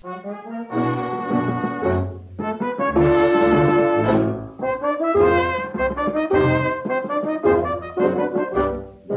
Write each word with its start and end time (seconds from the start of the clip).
Za 0.00 0.08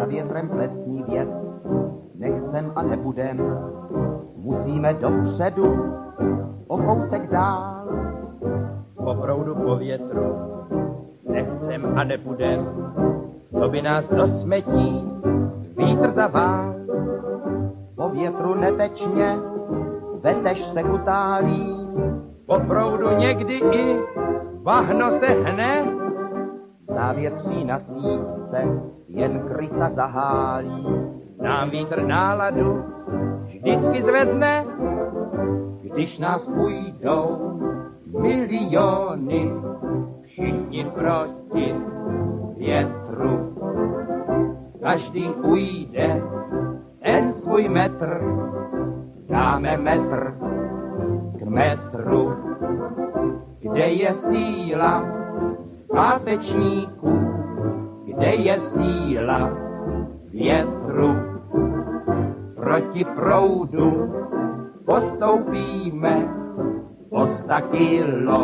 větrem 0.05 0.49
plesní 0.49 1.03
věd, 1.03 1.29
nechcem 2.15 2.71
a 2.75 2.83
nebudem, 2.83 3.41
musíme 4.35 4.93
dopředu, 4.93 5.93
o 6.67 6.77
kousek 6.77 7.29
dál. 7.29 7.87
Po 9.03 9.15
proudu, 9.15 9.55
po 9.55 9.75
větru, 9.75 10.35
nechcem 11.29 11.97
a 11.97 12.03
nebudem, 12.03 12.67
to 13.59 13.69
by 13.69 13.81
nás 13.81 14.09
do 14.09 14.27
smetí 14.27 15.11
vítr 15.77 16.11
zavál. 16.11 16.73
Po 17.95 18.09
větru 18.09 18.55
netečně, 18.55 19.52
vetež 20.23 20.65
se 20.65 20.83
kutálí, 20.83 21.83
Po 22.45 22.59
proudu 22.59 23.09
někdy 23.17 23.53
i 23.53 23.99
bahno 24.63 25.11
se 25.11 25.27
hne, 25.27 25.85
závětří 26.87 27.65
na 27.65 27.79
sípce, 27.79 28.81
jen 29.07 29.39
krysa 29.39 29.89
zahálí. 29.89 30.87
nám 31.41 31.69
vítr 31.69 32.01
náladu 32.01 32.83
vždycky 33.45 34.01
zvedne, 34.03 34.65
když 35.81 36.19
nás 36.19 36.49
půjdou 36.49 37.59
miliony, 38.19 39.53
všichni 40.23 40.85
proti 40.85 41.75
větru. 42.57 43.55
Každý 44.81 45.29
ujde 45.29 46.21
ten 47.03 47.33
svůj 47.33 47.69
metr, 47.69 48.21
dáme 49.33 49.77
metr 49.77 50.37
k 51.37 51.41
metru, 51.49 52.37
kde 53.59 53.87
je 53.89 54.13
síla 54.13 55.03
zpátečníků, 55.73 57.13
kde 58.05 58.35
je 58.35 58.59
síla 58.59 59.49
větru. 60.29 61.15
Proti 62.55 63.05
proudu 63.05 64.13
postoupíme 64.85 66.29
o 67.09 67.27
sta 67.27 67.61
kilometrů. 67.61 68.37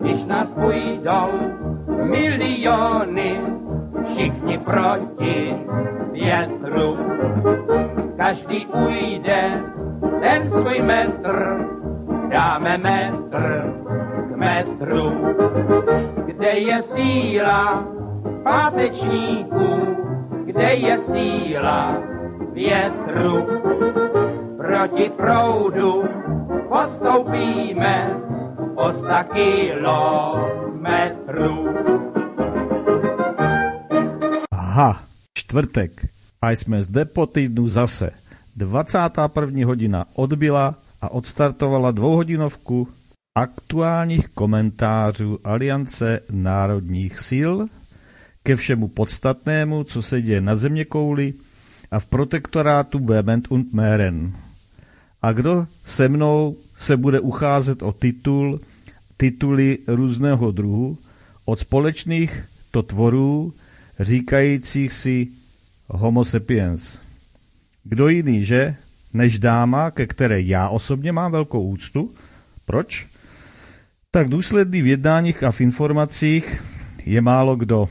Když 0.00 0.24
nás 0.24 0.50
půjdou 0.50 1.30
miliony, 2.04 3.40
všichni 4.04 4.58
proti 4.58 5.56
větru. 6.12 6.96
Každý 8.16 8.66
ujde 8.66 9.60
ten 10.20 10.50
svůj 10.50 10.82
metr, 10.82 11.66
dáme 12.28 12.78
metr 12.78 13.74
k 14.32 14.36
metru. 14.36 15.12
Kde 16.26 16.48
je 16.48 16.82
síla 16.82 17.84
zpátečníků, 18.40 19.96
kde 20.44 20.74
je 20.74 20.98
síla 20.98 21.96
větru. 22.52 23.46
Proti 24.56 25.10
proudu 25.16 26.04
postoupíme 26.68 28.16
o 28.74 28.92
sta 28.92 29.24
kilometrů. 29.24 30.40
Aha, 34.70 35.02
čtvrtek. 35.34 36.06
A 36.42 36.50
jsme 36.50 36.82
zde 36.82 37.04
po 37.04 37.26
týdnu 37.26 37.68
zase. 37.68 38.10
21. 38.56 39.66
hodina 39.66 40.06
odbyla 40.14 40.74
a 41.02 41.10
odstartovala 41.10 41.90
dvouhodinovku 41.90 42.88
aktuálních 43.34 44.28
komentářů 44.28 45.38
Aliance 45.44 46.20
národních 46.30 47.18
sil 47.28 47.52
ke 48.42 48.56
všemu 48.56 48.88
podstatnému, 48.88 49.84
co 49.84 50.02
se 50.02 50.22
děje 50.22 50.40
na 50.40 50.54
země 50.54 50.84
kouli 50.84 51.34
a 51.90 52.00
v 52.00 52.06
protektorátu 52.06 52.98
Bement 52.98 53.50
und 53.50 53.72
Meren. 53.72 54.32
A 55.22 55.32
kdo 55.32 55.66
se 55.84 56.08
mnou 56.08 56.56
se 56.78 56.96
bude 56.96 57.20
ucházet 57.20 57.82
o 57.82 57.92
titul, 57.92 58.60
tituly 59.16 59.78
různého 59.86 60.50
druhu, 60.50 60.98
od 61.44 61.58
společných 61.58 62.44
to 62.70 62.82
tvorů, 62.82 63.52
říkajících 64.00 64.92
si 64.92 65.28
homo 65.88 66.24
sapiens. 66.24 66.98
Kdo 67.84 68.08
jiný, 68.08 68.44
že, 68.44 68.76
než 69.14 69.38
dáma, 69.38 69.90
ke 69.90 70.06
které 70.06 70.40
já 70.40 70.68
osobně 70.68 71.12
mám 71.12 71.32
velkou 71.32 71.68
úctu. 71.68 72.14
Proč? 72.64 73.06
Tak 74.10 74.28
důsledný 74.28 74.82
v 74.82 74.86
jednáních 74.86 75.42
a 75.42 75.50
v 75.50 75.60
informacích 75.60 76.62
je 77.06 77.20
málo 77.20 77.56
kdo. 77.56 77.88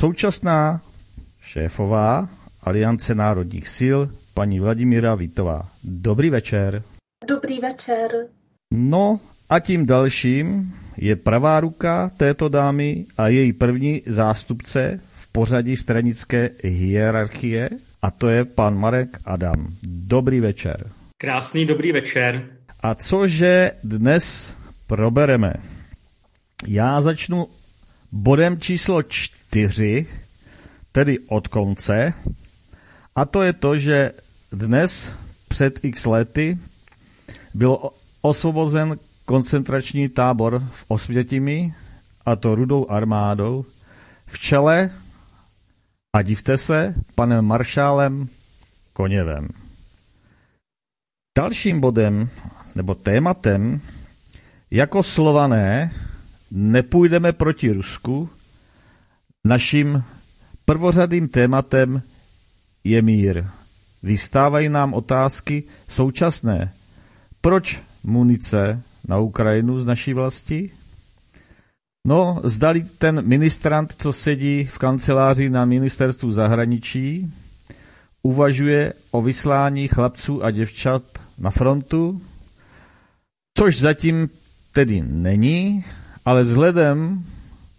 Současná 0.00 0.80
šéfová 1.40 2.28
Aliance 2.62 3.14
národních 3.14 3.68
sil, 3.78 3.98
paní 4.34 4.60
Vladimíra 4.60 5.14
Vítová. 5.14 5.68
Dobrý 5.84 6.30
večer. 6.30 6.82
Dobrý 7.28 7.60
večer. 7.60 8.10
No 8.70 9.20
a 9.52 9.58
tím 9.60 9.86
dalším 9.86 10.74
je 10.96 11.16
pravá 11.16 11.60
ruka 11.60 12.10
této 12.16 12.48
dámy 12.48 13.04
a 13.18 13.28
její 13.28 13.52
první 13.52 14.02
zástupce 14.06 15.00
v 15.14 15.26
pořadí 15.32 15.76
stranické 15.76 16.50
hierarchie 16.64 17.70
a 18.02 18.10
to 18.10 18.28
je 18.28 18.44
pan 18.44 18.78
Marek 18.78 19.20
Adam. 19.24 19.66
Dobrý 19.86 20.40
večer. 20.40 20.86
Krásný 21.18 21.66
dobrý 21.66 21.92
večer. 21.92 22.46
A 22.80 22.94
cože 22.94 23.70
dnes 23.84 24.54
probereme? 24.86 25.52
Já 26.66 27.00
začnu 27.00 27.46
bodem 28.12 28.60
číslo 28.60 29.02
čtyři, 29.02 30.06
tedy 30.92 31.18
od 31.28 31.48
konce, 31.48 32.12
a 33.16 33.24
to 33.24 33.42
je 33.42 33.52
to, 33.52 33.78
že 33.78 34.12
dnes 34.52 35.12
před 35.48 35.84
x 35.84 36.06
lety 36.06 36.58
byl 37.54 37.78
osvobozen 38.22 38.96
koncentrační 39.24 40.08
tábor 40.08 40.62
v 40.70 40.84
Osvětimi, 40.88 41.74
a 42.26 42.36
to 42.36 42.54
rudou 42.54 42.90
armádou, 42.90 43.64
v 44.26 44.38
čele, 44.38 44.90
a 46.16 46.22
divte 46.22 46.58
se, 46.58 46.94
panem 47.14 47.44
maršálem 47.44 48.28
Koněvem. 48.92 49.48
Dalším 51.38 51.80
bodem, 51.80 52.28
nebo 52.74 52.94
tématem, 52.94 53.80
jako 54.70 55.02
slované 55.02 55.90
nepůjdeme 56.50 57.32
proti 57.32 57.72
Rusku, 57.72 58.30
naším 59.44 60.04
prvořadým 60.64 61.28
tématem 61.28 62.02
je 62.84 63.02
mír. 63.02 63.44
Vystávají 64.02 64.68
nám 64.68 64.94
otázky 64.94 65.64
současné. 65.88 66.72
Proč 67.40 67.80
munice 68.04 68.82
na 69.08 69.18
Ukrajinu 69.18 69.80
z 69.80 69.84
naší 69.86 70.14
vlasti? 70.14 70.70
No, 72.06 72.40
zdali 72.44 72.84
ten 72.98 73.26
ministrant, 73.26 73.94
co 73.98 74.12
sedí 74.12 74.64
v 74.64 74.78
kanceláři 74.78 75.50
na 75.50 75.64
ministerstvu 75.64 76.32
zahraničí, 76.32 77.32
uvažuje 78.22 78.92
o 79.10 79.22
vyslání 79.22 79.88
chlapců 79.88 80.44
a 80.44 80.50
děvčat 80.50 81.02
na 81.38 81.50
frontu, 81.50 82.20
což 83.58 83.80
zatím 83.80 84.28
tedy 84.72 85.02
není, 85.06 85.84
ale 86.24 86.42
vzhledem 86.42 87.24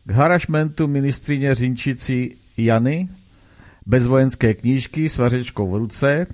k 0.06 0.12
harašmentu 0.12 0.88
ministrině 0.88 1.56
Řinčici 1.56 2.36
Jany 2.58 3.10
bez 3.86 4.08
vojenské 4.08 4.54
knížky 4.54 5.10
s 5.10 5.18
vařečkou 5.18 5.72
v 5.72 5.76
ruce 5.78 6.28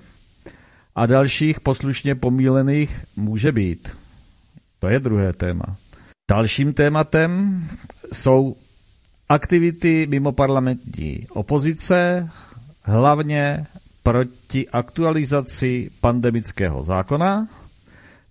a 0.94 1.06
dalších 1.06 1.60
poslušně 1.60 2.14
pomílených 2.14 3.04
může 3.16 3.52
být. 3.52 3.88
To 4.80 4.88
je 4.88 5.00
druhé 5.00 5.32
téma. 5.32 5.76
Dalším 6.30 6.72
tématem 6.74 7.62
jsou 8.12 8.56
aktivity 9.28 10.06
mimo 10.10 10.32
parlamentní 10.32 11.26
opozice, 11.30 12.28
hlavně 12.82 13.66
proti 14.02 14.68
aktualizaci 14.68 15.90
pandemického 16.00 16.82
zákona. 16.82 17.48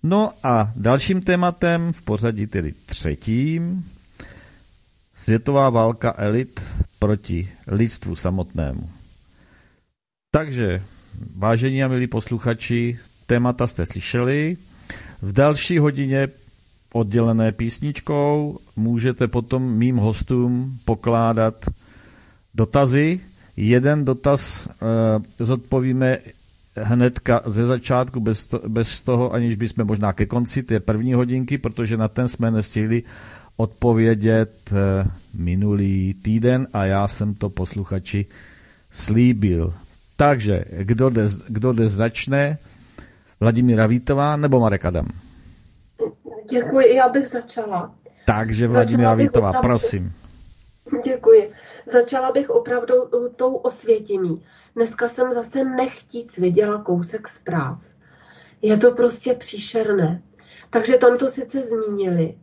No 0.02 0.32
a 0.42 0.72
dalším 0.76 1.22
tématem, 1.22 1.92
v 1.92 2.02
pořadí 2.02 2.46
tedy 2.46 2.72
třetím, 2.86 3.84
světová 5.14 5.70
válka 5.70 6.14
elit 6.16 6.60
proti 6.98 7.48
lidstvu 7.66 8.16
samotnému. 8.16 8.90
Takže, 10.30 10.82
vážení 11.36 11.84
a 11.84 11.88
milí 11.88 12.06
posluchači, 12.06 12.98
témata 13.26 13.66
jste 13.66 13.86
slyšeli. 13.86 14.56
V 15.22 15.32
další 15.32 15.78
hodině 15.78 16.28
oddělené 16.92 17.52
písničkou 17.52 18.58
můžete 18.76 19.28
potom 19.28 19.62
mým 19.62 19.96
hostům 19.96 20.78
pokládat 20.84 21.70
dotazy, 22.54 23.20
Jeden 23.56 24.04
dotaz 24.04 24.68
e, 25.40 25.44
zodpovíme 25.44 26.18
hnedka 26.76 27.40
ze 27.46 27.66
začátku, 27.66 28.20
bez, 28.20 28.46
to, 28.46 28.60
bez 28.68 29.02
toho, 29.02 29.32
aniž 29.32 29.56
bychom 29.56 29.86
možná 29.86 30.12
ke 30.12 30.26
konci 30.26 30.62
té 30.62 30.80
první 30.80 31.14
hodinky, 31.14 31.58
protože 31.58 31.96
na 31.96 32.08
ten 32.08 32.28
jsme 32.28 32.50
nestihli 32.50 33.02
odpovědět 33.56 34.72
e, 34.72 35.08
minulý 35.38 36.14
týden 36.14 36.66
a 36.72 36.84
já 36.84 37.08
jsem 37.08 37.34
to 37.34 37.50
posluchači 37.50 38.26
slíbil. 38.90 39.74
Takže 40.16 40.64
kdo 40.70 41.10
dnes, 41.10 41.44
kdo 41.48 41.72
dnes 41.72 41.92
začne? 41.92 42.58
Vladimíra 43.40 43.86
Vítová 43.86 44.36
nebo 44.36 44.60
Marek 44.60 44.84
Adam? 44.84 45.06
Děkuji, 46.50 46.94
já 46.94 47.08
bych 47.08 47.28
začala. 47.28 47.94
Takže 48.26 48.68
Vladimíra 48.68 49.14
Vítová, 49.14 49.48
opravdu, 49.48 49.68
prosím. 49.68 50.12
Děkuji. 51.04 51.52
Začala 51.86 52.32
bych 52.32 52.50
opravdu 52.50 52.94
tou 53.36 53.54
osvětimí. 53.54 54.44
Dneska 54.76 55.08
jsem 55.08 55.32
zase 55.32 55.64
nechtíc 55.64 56.38
viděla 56.38 56.82
kousek 56.82 57.28
zpráv. 57.28 57.82
Je 58.62 58.76
to 58.76 58.92
prostě 58.92 59.34
příšerné. 59.34 60.22
Takže 60.70 60.96
tam 60.96 61.18
to 61.18 61.28
sice 61.28 61.62
zmínili, 61.62 62.38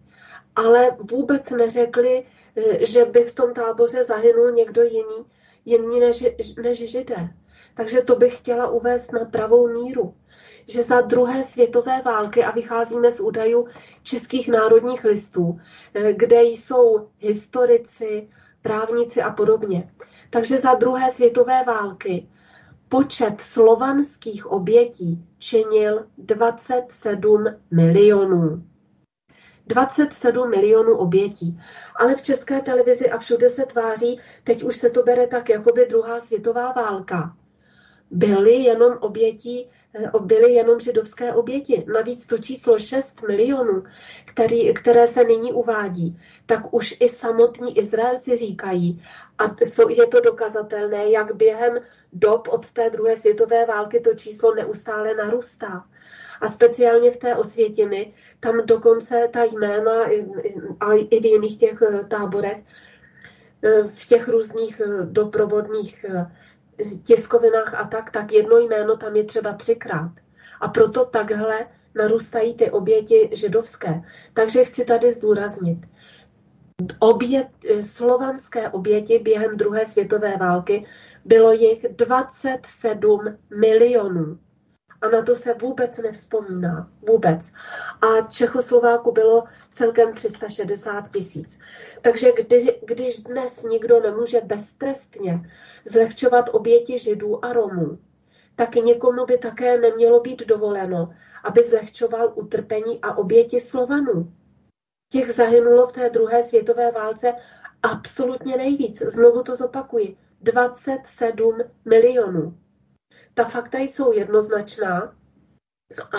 ale 0.55 0.91
vůbec 1.11 1.49
neřekli, 1.49 2.23
eh, 2.55 2.85
že 2.85 3.05
by 3.05 3.23
v 3.23 3.35
tom 3.35 3.53
táboře 3.53 4.05
zahynul 4.05 4.51
někdo 4.51 4.83
jiný, 4.83 5.25
jiný 5.65 5.99
než, 5.99 6.25
než 6.63 6.89
židé. 6.89 7.29
Takže 7.73 8.01
to 8.01 8.15
bych 8.15 8.37
chtěla 8.37 8.67
uvést 8.67 9.13
na 9.13 9.25
pravou 9.25 9.67
míru 9.67 10.13
že 10.67 10.83
za 10.83 11.01
druhé 11.01 11.43
světové 11.43 12.01
války, 12.01 12.43
a 12.43 12.51
vycházíme 12.51 13.11
z 13.11 13.19
údajů 13.19 13.67
českých 14.03 14.49
národních 14.49 15.03
listů, 15.03 15.59
eh, 15.93 16.13
kde 16.13 16.43
jsou 16.43 17.07
historici, 17.17 18.27
právníci 18.61 19.21
a 19.21 19.31
podobně. 19.31 19.91
Takže 20.29 20.59
za 20.59 20.73
druhé 20.73 21.11
světové 21.11 21.63
války 21.63 22.27
počet 22.89 23.41
slovanských 23.41 24.45
obětí 24.45 25.25
činil 25.39 26.05
27 26.17 27.45
milionů. 27.71 28.63
27 29.67 30.49
milionů 30.49 30.97
obětí. 30.97 31.59
Ale 31.95 32.15
v 32.15 32.21
české 32.21 32.61
televizi 32.61 33.09
a 33.09 33.17
všude 33.17 33.49
se 33.49 33.65
tváří, 33.65 34.19
teď 34.43 34.63
už 34.63 34.75
se 34.75 34.89
to 34.89 35.03
bere 35.03 35.27
tak, 35.27 35.49
jako 35.49 35.71
by 35.71 35.85
druhá 35.85 36.19
světová 36.19 36.71
válka. 36.71 37.35
Byly 38.11 38.53
jenom 38.53 38.97
obětí 38.99 39.69
byly 40.19 40.53
jenom 40.53 40.79
židovské 40.79 41.33
oběti. 41.33 41.85
Navíc 41.93 42.25
to 42.25 42.37
číslo 42.37 42.79
6 42.79 43.21
milionů, 43.27 43.83
který, 44.25 44.73
které 44.73 45.07
se 45.07 45.23
nyní 45.23 45.53
uvádí, 45.53 46.19
tak 46.45 46.73
už 46.73 46.97
i 46.99 47.09
samotní 47.09 47.77
Izraelci 47.77 48.37
říkají, 48.37 49.03
a 49.37 49.55
je 49.89 50.07
to 50.07 50.19
dokazatelné, 50.19 51.09
jak 51.09 51.35
během 51.35 51.79
dob 52.13 52.47
od 52.47 52.71
té 52.71 52.89
druhé 52.89 53.15
světové 53.15 53.65
války 53.65 53.99
to 53.99 54.13
číslo 54.13 54.55
neustále 54.55 55.15
narůstá. 55.15 55.85
A 56.41 56.47
speciálně 56.47 57.11
v 57.11 57.17
té 57.17 57.35
osvětiny, 57.35 58.13
tam 58.39 58.65
dokonce 58.65 59.29
ta 59.33 59.43
jména 59.43 60.03
a 60.79 60.93
i 60.93 61.19
v 61.19 61.25
jiných 61.25 61.57
těch 61.57 61.81
eh, 61.81 62.03
táborech, 62.05 62.57
eh, 63.63 63.83
v 63.83 64.05
těch 64.07 64.27
různých 64.27 64.81
doprovodných 65.03 66.05
tiskovinách 67.03 67.73
a 67.73 67.87
tak, 67.87 68.11
tak 68.11 68.31
jedno 68.31 68.57
jméno 68.57 68.97
tam 68.97 69.15
je 69.15 69.23
třeba 69.23 69.53
třikrát. 69.53 70.11
A 70.61 70.67
proto 70.67 71.05
takhle 71.05 71.67
narůstají 71.95 72.55
ty 72.55 72.71
oběti 72.71 73.29
židovské. 73.33 74.01
Takže 74.33 74.63
chci 74.63 74.85
tady 74.85 75.11
zdůraznit. 75.11 75.77
Obět, 76.99 77.47
slovanské 77.83 78.69
oběti 78.69 79.19
během 79.19 79.57
druhé 79.57 79.85
světové 79.85 80.37
války 80.37 80.85
bylo 81.25 81.51
jich 81.51 81.85
27 81.89 83.37
milionů. 83.59 84.39
A 85.01 85.09
na 85.09 85.21
to 85.21 85.35
se 85.35 85.53
vůbec 85.53 85.97
nevzpomíná. 85.97 86.91
Vůbec. 87.07 87.53
A 88.01 88.21
Čechoslováku 88.21 89.11
bylo 89.11 89.43
celkem 89.71 90.13
360 90.13 91.11
tisíc. 91.11 91.59
Takže 92.01 92.31
když, 92.31 92.69
když 92.85 93.19
dnes 93.19 93.63
nikdo 93.63 93.99
nemůže 93.99 94.41
beztrestně 94.41 95.51
zlehčovat 95.85 96.49
oběti 96.51 96.99
židů 96.99 97.45
a 97.45 97.53
Romů, 97.53 97.99
tak 98.55 98.75
někomu 98.75 99.25
by 99.25 99.37
také 99.37 99.77
nemělo 99.77 100.19
být 100.19 100.47
dovoleno, 100.47 101.09
aby 101.43 101.63
zlehčoval 101.63 102.33
utrpení 102.35 103.01
a 103.01 103.17
oběti 103.17 103.59
Slovanů. 103.59 104.33
Těch 105.11 105.31
zahynulo 105.31 105.87
v 105.87 105.93
té 105.93 106.09
druhé 106.09 106.43
světové 106.43 106.91
válce 106.91 107.33
absolutně 107.83 108.57
nejvíc. 108.57 109.01
Znovu 109.01 109.43
to 109.43 109.55
zopakuji. 109.55 110.17
27 110.41 111.57
milionů. 111.85 112.57
Ta 113.37 113.43
fakta 113.43 113.77
jsou 113.77 114.13
jednoznačná 114.13 115.15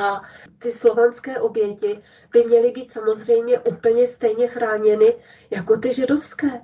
a 0.00 0.22
ty 0.58 0.72
slovanské 0.72 1.40
oběti 1.40 2.00
by 2.32 2.44
měly 2.44 2.70
být 2.70 2.92
samozřejmě 2.92 3.58
úplně 3.58 4.06
stejně 4.06 4.48
chráněny 4.48 5.14
jako 5.50 5.76
ty 5.76 5.94
židovské 5.94 6.60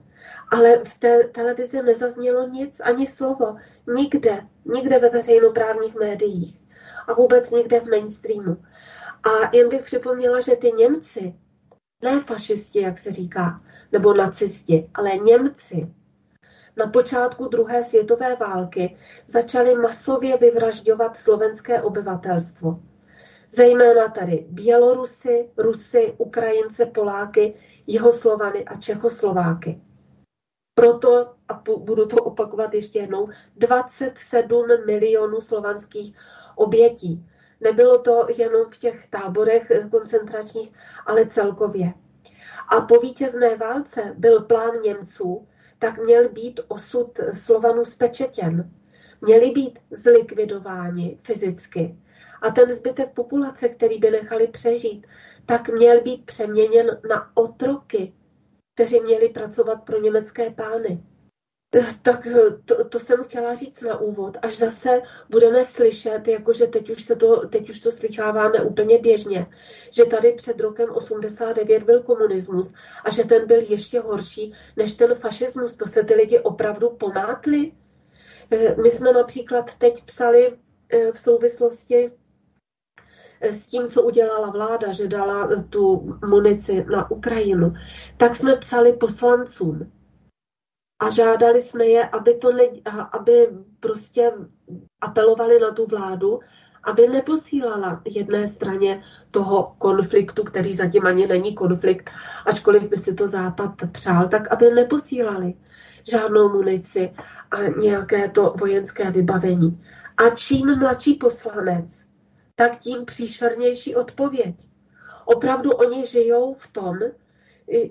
ale 0.51 0.85
v 0.85 0.99
té 0.99 1.25
televizi 1.25 1.83
nezaznělo 1.83 2.49
nic, 2.49 2.81
ani 2.81 3.07
slovo. 3.07 3.57
Nikde, 3.87 4.47
nikde 4.65 4.99
ve 4.99 5.09
veřejnoprávních 5.09 5.95
médiích. 5.95 6.59
A 7.07 7.15
vůbec 7.15 7.51
nikde 7.51 7.81
v 7.81 7.91
mainstreamu. 7.91 8.57
A 9.25 9.57
jen 9.57 9.69
bych 9.69 9.83
připomněla, 9.83 10.41
že 10.41 10.57
ty 10.57 10.73
Němci, 10.73 11.35
ne 12.03 12.21
fašisti, 12.21 12.81
jak 12.81 12.99
se 12.99 13.13
říká, 13.13 13.61
nebo 13.93 14.15
nacisti, 14.15 14.91
ale 14.95 15.17
Němci, 15.17 15.95
na 16.77 16.87
počátku 16.87 17.49
druhé 17.49 17.83
světové 17.83 18.37
války 18.37 18.97
začali 19.27 19.75
masově 19.75 20.37
vyvražďovat 20.37 21.19
slovenské 21.19 21.83
obyvatelstvo. 21.83 22.81
Zejména 23.51 24.09
tady 24.09 24.47
Bělorusy, 24.49 25.51
Rusy, 25.57 26.15
Ukrajince, 26.19 26.87
Poláky, 26.87 27.55
Jihoslovany 27.87 28.65
a 28.65 28.77
Čechoslováky. 28.77 29.81
Proto, 30.75 31.35
a 31.49 31.63
budu 31.79 32.07
to 32.07 32.17
opakovat 32.17 32.75
ještě 32.75 32.99
jednou, 32.99 33.29
27 33.57 34.67
milionů 34.87 35.41
slovanských 35.41 36.17
obětí. 36.55 37.27
Nebylo 37.61 37.99
to 37.99 38.27
jenom 38.37 38.71
v 38.71 38.79
těch 38.79 39.07
táborech 39.07 39.73
koncentračních, 39.91 40.73
ale 41.07 41.27
celkově. 41.27 41.95
A 42.69 42.81
po 42.81 43.01
vítězné 43.01 43.57
válce 43.57 44.15
byl 44.19 44.41
plán 44.41 44.81
Němců, 44.85 45.47
tak 45.85 45.99
měl 45.99 46.29
být 46.29 46.61
osud 46.69 47.21
Slovanů 47.35 47.85
spečetěn. 47.85 48.71
Měli 49.21 49.51
být 49.51 49.79
zlikvidováni 49.91 51.19
fyzicky. 51.21 51.99
A 52.43 52.51
ten 52.51 52.71
zbytek 52.71 53.15
populace, 53.15 53.69
který 53.69 53.99
by 53.99 54.11
nechali 54.11 54.47
přežít, 54.47 55.07
tak 55.47 55.69
měl 55.69 56.01
být 56.01 56.27
přeměněn 56.27 57.01
na 57.09 57.31
otroky, 57.35 58.13
kteří 58.75 59.01
měli 59.01 59.29
pracovat 59.29 59.77
pro 59.77 60.01
německé 60.01 60.51
pány. 60.51 61.05
Tak 62.03 62.29
to, 62.65 62.85
to 62.85 63.01
jsem 63.01 63.25
chtěla 63.25 63.55
říct 63.55 63.83
na 63.83 64.01
úvod. 64.01 64.37
Až 64.43 64.59
zase 64.59 65.03
budeme 65.31 65.65
slyšet, 65.65 66.29
jakože 66.29 66.67
teď 66.67 66.91
už, 66.91 67.05
se 67.05 67.17
to, 67.17 67.49
teď 67.49 67.71
už 67.71 67.81
to 67.81 67.93
slycháváme 67.93 68.61
úplně 68.61 68.99
běžně, 68.99 69.47
že 69.91 70.05
tady 70.05 70.33
před 70.33 70.61
rokem 70.61 70.91
89 70.91 71.83
byl 71.83 72.03
komunismus 72.03 72.75
a 73.05 73.11
že 73.11 73.25
ten 73.25 73.47
byl 73.47 73.61
ještě 73.69 74.01
horší 74.01 74.53
než 74.77 74.95
ten 74.95 75.15
fašismus. 75.15 75.77
To 75.77 75.87
se 75.87 76.05
ty 76.05 76.15
lidi 76.15 76.39
opravdu 76.39 76.91
pomátli. 76.91 77.73
My 78.83 78.91
jsme 78.91 79.13
například 79.13 79.75
teď 79.79 80.05
psali 80.05 80.59
eh, 80.91 81.13
v 81.13 81.19
souvislosti 81.19 82.13
s 83.41 83.67
tím, 83.67 83.89
co 83.89 84.03
udělala 84.03 84.51
vláda, 84.51 84.93
že 84.93 85.09
dala 85.09 85.49
tu 85.71 86.13
munici 86.29 86.85
na 86.91 87.11
Ukrajinu, 87.11 87.73
tak 88.17 88.35
jsme 88.35 88.57
psali 88.57 88.93
poslancům 88.93 89.93
a 91.05 91.11
žádali 91.11 91.61
jsme 91.61 91.85
je, 91.85 92.09
aby, 92.09 92.35
to 92.35 92.53
ne, 92.53 92.65
aby 93.13 93.49
prostě 93.81 94.33
apelovali 95.01 95.61
na 95.61 95.71
tu 95.71 95.87
vládu, 95.87 96.41
aby 96.85 97.09
neposílala 97.09 98.03
jedné 98.05 98.49
straně 98.49 99.03
toho 99.31 99.75
konfliktu, 99.79 100.45
který 100.45 100.75
zatím 100.75 101.07
ani 101.07 101.27
není 101.27 101.55
konflikt, 101.55 102.11
ačkoliv 102.47 102.89
by 102.89 102.97
si 102.97 103.15
to 103.15 103.29
Západ 103.29 103.73
přál, 103.93 104.29
tak 104.29 104.53
aby 104.53 104.71
neposílali 104.71 105.55
žádnou 106.11 106.49
munici 106.49 107.15
a 107.51 107.63
nějaké 107.81 108.29
to 108.29 108.55
vojenské 108.61 109.11
vybavení. 109.11 109.83
A 110.17 110.31
čím 110.31 110.79
mladší 110.79 111.15
poslanec, 111.15 112.07
tak 112.55 112.79
tím 112.79 113.05
příšernější 113.05 113.97
odpověď. 113.97 114.55
Opravdu 115.25 115.71
oni 115.71 116.07
žijou 116.07 116.55
v 116.55 116.69
tom, 116.73 116.99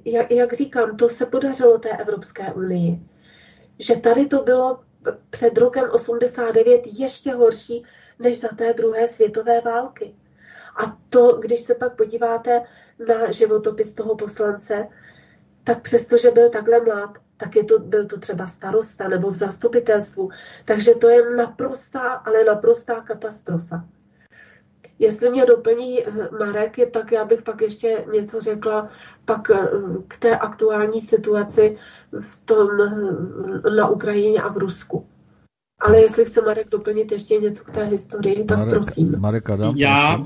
jak, 0.05 0.31
jak 0.31 0.53
říkám, 0.53 0.97
to 0.97 1.09
se 1.09 1.25
podařilo 1.25 1.77
té 1.77 1.89
Evropské 1.97 2.53
unii, 2.53 2.99
že 3.79 3.95
tady 3.95 4.25
to 4.25 4.43
bylo 4.43 4.79
před 5.29 5.57
rokem 5.57 5.89
89 5.91 6.81
ještě 6.85 7.33
horší 7.33 7.85
než 8.19 8.39
za 8.39 8.47
té 8.47 8.73
druhé 8.73 9.07
světové 9.07 9.61
války. 9.61 10.15
A 10.85 10.97
to, 11.09 11.37
když 11.41 11.59
se 11.59 11.75
pak 11.75 11.95
podíváte 11.95 12.61
na 13.07 13.31
životopis 13.31 13.93
toho 13.93 14.15
poslance, 14.15 14.87
tak 15.63 15.81
přestože 15.81 16.31
byl 16.31 16.49
takhle 16.49 16.81
mlad, 16.81 17.17
tak 17.37 17.55
je 17.55 17.63
to, 17.63 17.79
byl 17.79 18.05
to 18.05 18.19
třeba 18.19 18.47
starosta 18.47 19.07
nebo 19.07 19.29
v 19.29 19.35
zastupitelstvu. 19.35 20.29
Takže 20.65 20.95
to 20.95 21.09
je 21.09 21.35
naprostá, 21.35 22.11
ale 22.11 22.43
naprostá 22.43 23.01
katastrofa. 23.01 23.85
Jestli 25.03 25.29
mě 25.29 25.45
doplní 25.45 26.03
eh, 26.03 26.29
Marek, 26.39 26.77
tak 26.91 27.11
já 27.11 27.25
bych 27.25 27.41
pak 27.41 27.61
ještě 27.61 28.05
něco 28.13 28.41
řekla 28.41 28.89
pak 29.25 29.49
eh, 29.49 29.67
k 30.07 30.17
té 30.17 30.37
aktuální 30.37 31.01
situaci 31.01 31.75
v 32.21 32.45
tom, 32.45 32.67
eh, 32.81 33.69
na 33.75 33.89
Ukrajině 33.89 34.41
a 34.41 34.49
v 34.49 34.57
Rusku. 34.57 35.05
Ale 35.79 36.01
jestli 36.01 36.25
chce 36.25 36.41
Marek 36.41 36.69
doplnit 36.69 37.11
ještě 37.11 37.35
něco 37.35 37.63
k 37.63 37.71
té 37.71 37.83
historii, 37.83 38.43
tak 38.45 38.57
Marek, 38.57 38.73
prosím. 38.73 39.19
Marek 39.19 39.49
Adam, 39.49 39.75
já 39.77 40.23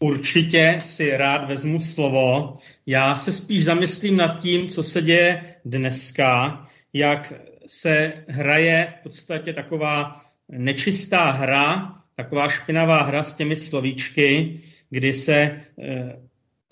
určitě 0.00 0.80
si 0.84 1.16
rád 1.16 1.48
vezmu 1.48 1.80
slovo. 1.80 2.56
Já 2.86 3.16
se 3.16 3.32
spíš 3.32 3.64
zamyslím 3.64 4.16
nad 4.16 4.38
tím, 4.38 4.68
co 4.68 4.82
se 4.82 5.02
děje 5.02 5.42
dneska, 5.64 6.62
jak 6.92 7.32
se 7.66 8.12
hraje 8.28 8.86
v 8.90 9.02
podstatě 9.02 9.52
taková 9.52 10.12
nečistá 10.48 11.30
hra, 11.30 11.92
taková 12.16 12.48
špinavá 12.48 13.02
hra 13.02 13.22
s 13.22 13.34
těmi 13.34 13.56
slovíčky, 13.56 14.60
kdy 14.90 15.12
se 15.12 15.34
e, 15.34 15.58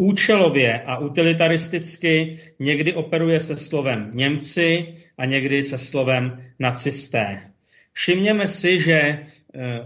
účelově 0.03 0.83
a 0.83 0.99
utilitaristicky 0.99 2.39
někdy 2.59 2.95
operuje 2.95 3.41
se 3.41 3.57
slovem 3.57 4.11
Němci 4.15 4.95
a 5.19 5.25
někdy 5.25 5.63
se 5.63 5.79
slovem 5.79 6.45
nacisté. 6.59 7.51
Všimněme 7.93 8.49
si, 8.49 8.81
že 8.81 8.93
e, 8.93 9.23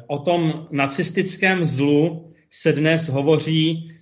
o 0.06 0.18
tom 0.18 0.68
nacistickém 0.70 1.64
zlu 1.64 2.32
se 2.50 2.72
dnes 2.72 3.08
hovoří 3.08 3.92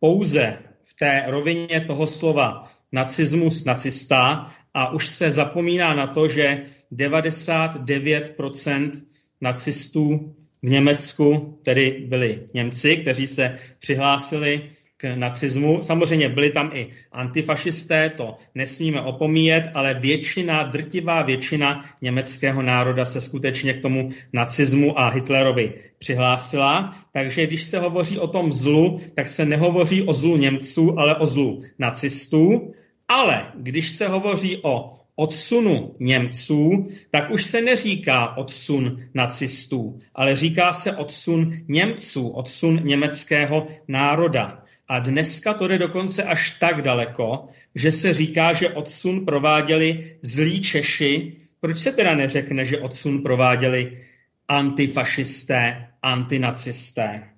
pouze 0.00 0.58
v 0.82 0.94
té 0.98 1.24
rovině 1.26 1.80
toho 1.86 2.06
slova 2.06 2.62
nacismus, 2.92 3.64
nacista 3.64 4.46
a 4.74 4.92
už 4.92 5.06
se 5.06 5.30
zapomíná 5.30 5.94
na 5.94 6.06
to, 6.06 6.28
že 6.28 6.62
99% 6.92 8.90
nacistů 9.40 10.34
v 10.62 10.70
Německu 10.70 11.58
tedy 11.62 12.04
byli 12.08 12.40
Němci, 12.54 12.96
kteří 12.96 13.26
se 13.26 13.54
přihlásili 13.78 14.62
k 14.96 15.16
nacismu. 15.16 15.82
Samozřejmě 15.82 16.28
byli 16.28 16.50
tam 16.50 16.70
i 16.74 16.88
antifašisté, 17.12 18.10
to 18.10 18.36
nesmíme 18.54 19.00
opomíjet, 19.00 19.64
ale 19.74 19.94
většina, 19.94 20.62
drtivá 20.62 21.22
většina 21.22 21.84
německého 22.02 22.62
národa 22.62 23.04
se 23.04 23.20
skutečně 23.20 23.74
k 23.74 23.82
tomu 23.82 24.10
nacismu 24.32 24.98
a 25.00 25.08
Hitlerovi 25.08 25.74
přihlásila. 25.98 26.90
Takže 27.12 27.46
když 27.46 27.62
se 27.62 27.78
hovoří 27.78 28.18
o 28.18 28.26
tom 28.26 28.52
zlu, 28.52 29.00
tak 29.14 29.28
se 29.28 29.44
nehovoří 29.44 30.02
o 30.02 30.12
zlu 30.12 30.36
Němců, 30.36 30.98
ale 30.98 31.16
o 31.16 31.26
zlu 31.26 31.62
nacistů. 31.78 32.72
Ale 33.08 33.46
když 33.54 33.90
se 33.90 34.08
hovoří 34.08 34.60
o 34.62 35.01
odsunu 35.22 35.94
Němců, 36.00 36.88
tak 37.10 37.30
už 37.30 37.44
se 37.44 37.62
neříká 37.62 38.36
odsun 38.36 39.00
nacistů, 39.14 40.00
ale 40.14 40.36
říká 40.36 40.72
se 40.72 40.96
odsun 40.96 41.52
Němců, 41.68 42.28
odsun 42.28 42.80
německého 42.84 43.66
národa. 43.88 44.62
A 44.88 44.98
dneska 44.98 45.54
to 45.54 45.68
jde 45.68 45.78
dokonce 45.78 46.22
až 46.22 46.50
tak 46.50 46.82
daleko, 46.82 47.48
že 47.74 47.92
se 47.92 48.14
říká, 48.14 48.52
že 48.52 48.68
odsun 48.68 49.24
prováděli 49.24 50.16
zlí 50.22 50.60
Češi. 50.60 51.32
Proč 51.60 51.78
se 51.78 51.92
teda 51.92 52.14
neřekne, 52.14 52.64
že 52.64 52.78
odsun 52.78 53.22
prováděli 53.22 53.98
antifašisté, 54.48 55.88
antinacisté? 56.02 57.31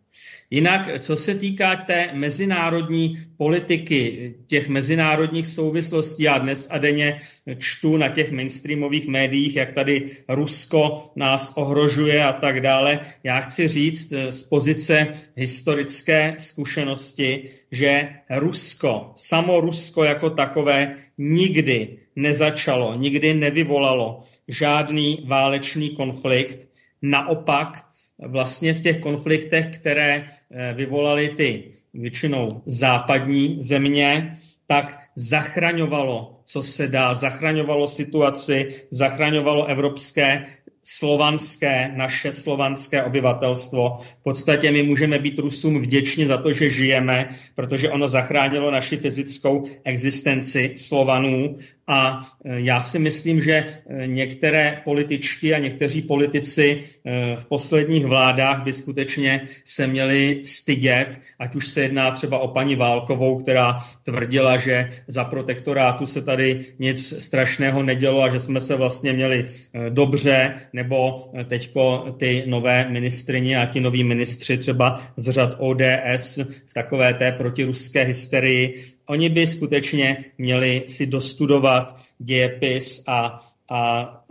Jinak, 0.50 1.00
co 1.00 1.16
se 1.16 1.35
týká 1.35 1.76
té 1.76 2.11
mezinárodní 2.12 3.18
politiky, 3.37 4.35
těch 4.47 4.68
mezinárodních 4.68 5.47
souvislostí, 5.47 6.23
já 6.23 6.38
dnes 6.38 6.68
a 6.71 6.78
denně 6.78 7.18
čtu 7.59 7.97
na 7.97 8.09
těch 8.09 8.33
mainstreamových 8.33 9.06
médiích, 9.06 9.56
jak 9.56 9.73
tady 9.73 10.11
Rusko 10.28 11.11
nás 11.16 11.52
ohrožuje 11.56 12.25
a 12.25 12.33
tak 12.33 12.61
dále. 12.61 13.00
Já 13.25 13.40
chci 13.40 13.68
říct 13.68 14.12
z 14.30 14.42
pozice 14.42 15.06
historické 15.37 16.35
zkušenosti, 16.38 17.50
že 17.73 18.09
Rusko, 18.30 19.11
samo 19.14 19.61
Rusko 19.61 20.04
jako 20.04 20.30
takové, 20.30 20.97
nikdy 21.18 21.99
nezačalo, 22.16 22.94
nikdy 22.94 23.35
nevyvolalo 23.35 24.23
žádný 24.49 25.25
válečný 25.26 25.90
konflikt. 25.90 26.68
Naopak, 27.02 27.85
vlastně 28.26 28.75
v 28.75 28.81
těch 28.81 28.99
konfliktech, 28.99 29.78
které 29.78 30.25
eh, 30.25 30.75
vyvolaly 30.75 31.28
ty 31.28 31.71
většinou 31.95 32.62
západní 32.66 33.57
země, 33.62 34.33
tak 34.66 34.99
zachraňovalo, 35.16 36.40
co 36.45 36.62
se 36.62 36.88
dá, 36.88 37.14
zachraňovalo 37.14 37.88
situaci, 37.88 38.69
zachraňovalo 38.90 39.66
evropské 39.66 40.45
slovanské, 40.85 41.93
naše 41.97 42.33
slovanské 42.33 43.02
obyvatelstvo. 43.02 43.99
V 44.21 44.23
podstatě 44.23 44.73
my 44.73 44.83
můžeme 44.83 45.19
být 45.19 45.38
Rusům 45.38 45.83
vděční 45.83 46.26
za 46.26 46.37
to, 46.37 46.52
že 46.52 46.69
žijeme, 46.69 47.28
protože 47.54 47.90
ono 47.90 48.09
zachránilo 48.09 48.71
naši 48.71 48.97
fyzickou 48.97 49.64
existenci 49.85 50.75
Slovanů 50.76 51.57
a 51.87 52.19
e, 52.45 52.61
já 52.61 52.81
si 52.81 52.99
myslím, 52.99 53.41
že 53.41 53.53
e, 53.53 54.07
některé 54.07 54.81
političky 54.85 55.55
a 55.55 55.59
někteří 55.59 56.03
politici 56.03 56.81
e, 57.05 57.37
v 57.37 57.49
posledních 57.49 58.07
vládách 58.07 58.64
by 58.64 58.73
skutečně 58.73 59.49
se 59.64 59.87
měli 59.87 60.41
stydět, 60.45 61.21
ať 61.38 61.55
už 61.55 61.69
se 61.69 61.81
jedná 61.81 62.11
třeba 62.11 62.38
o 62.38 62.49
paní 62.49 62.76
Válkovou, 62.76 63.38
která 63.38 63.76
tvrdila, 64.03 64.57
že 64.57 64.88
za 65.09 65.25
protektorátu 65.25 66.07
se 66.07 66.23
tady 66.23 66.61
nic 66.79 67.25
strašného 67.25 67.83
nedělo 67.83 68.23
a 68.23 68.29
že 68.29 68.41
jsme 68.41 68.61
se 68.61 68.76
vlastně 68.76 69.12
měli 69.12 69.45
dobře, 69.88 70.55
nebo 70.73 71.17
teďko 71.47 72.14
ty 72.19 72.45
nové 72.47 72.88
ministrině 72.91 73.59
a 73.59 73.67
ti 73.67 73.81
noví 73.81 74.05
ministři 74.05 74.59
třeba 74.59 75.03
z 75.17 75.31
řad 75.31 75.50
ODS 75.59 76.38
v 76.67 76.75
takové 76.75 77.14
té 77.14 77.33
protiruské 77.33 78.03
hysterii 78.03 78.85
Oni 79.06 79.28
by 79.28 79.46
skutečně 79.46 80.25
měli 80.38 80.84
si 80.88 81.06
dostudovat 81.06 81.94
dějepis 82.18 83.04
a, 83.06 83.37
a 83.70 84.24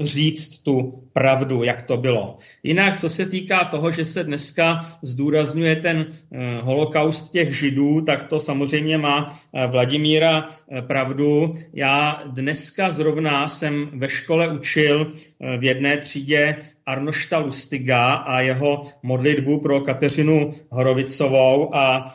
říct 0.00 0.58
tu 0.58 1.02
pravdu, 1.12 1.62
jak 1.62 1.82
to 1.82 1.96
bylo. 1.96 2.36
Jinak, 2.62 3.00
co 3.00 3.08
se 3.08 3.26
týká 3.26 3.64
toho, 3.64 3.90
že 3.90 4.04
se 4.04 4.24
dneska 4.24 4.78
zdůrazňuje 5.02 5.76
ten 5.76 6.06
eh, 6.06 6.60
holokaust 6.62 7.32
těch 7.32 7.58
židů, 7.58 8.00
tak 8.00 8.24
to 8.24 8.40
samozřejmě 8.40 8.98
má 8.98 9.26
eh, 9.26 9.66
Vladimíra 9.66 10.46
eh, 10.46 10.82
pravdu. 10.82 11.54
Já 11.72 12.22
dneska 12.26 12.90
zrovna 12.90 13.48
jsem 13.48 13.90
ve 13.94 14.08
škole 14.08 14.48
učil 14.48 15.10
v 15.58 15.64
jedné 15.64 15.98
třídě 15.98 16.56
Arnošta 16.86 17.38
Lustiga 17.38 18.14
a 18.14 18.40
jeho 18.40 18.82
modlitbu 19.02 19.60
pro 19.60 19.80
Kateřinu 19.80 20.52
Horovicovou 20.70 21.74
a 21.74 22.06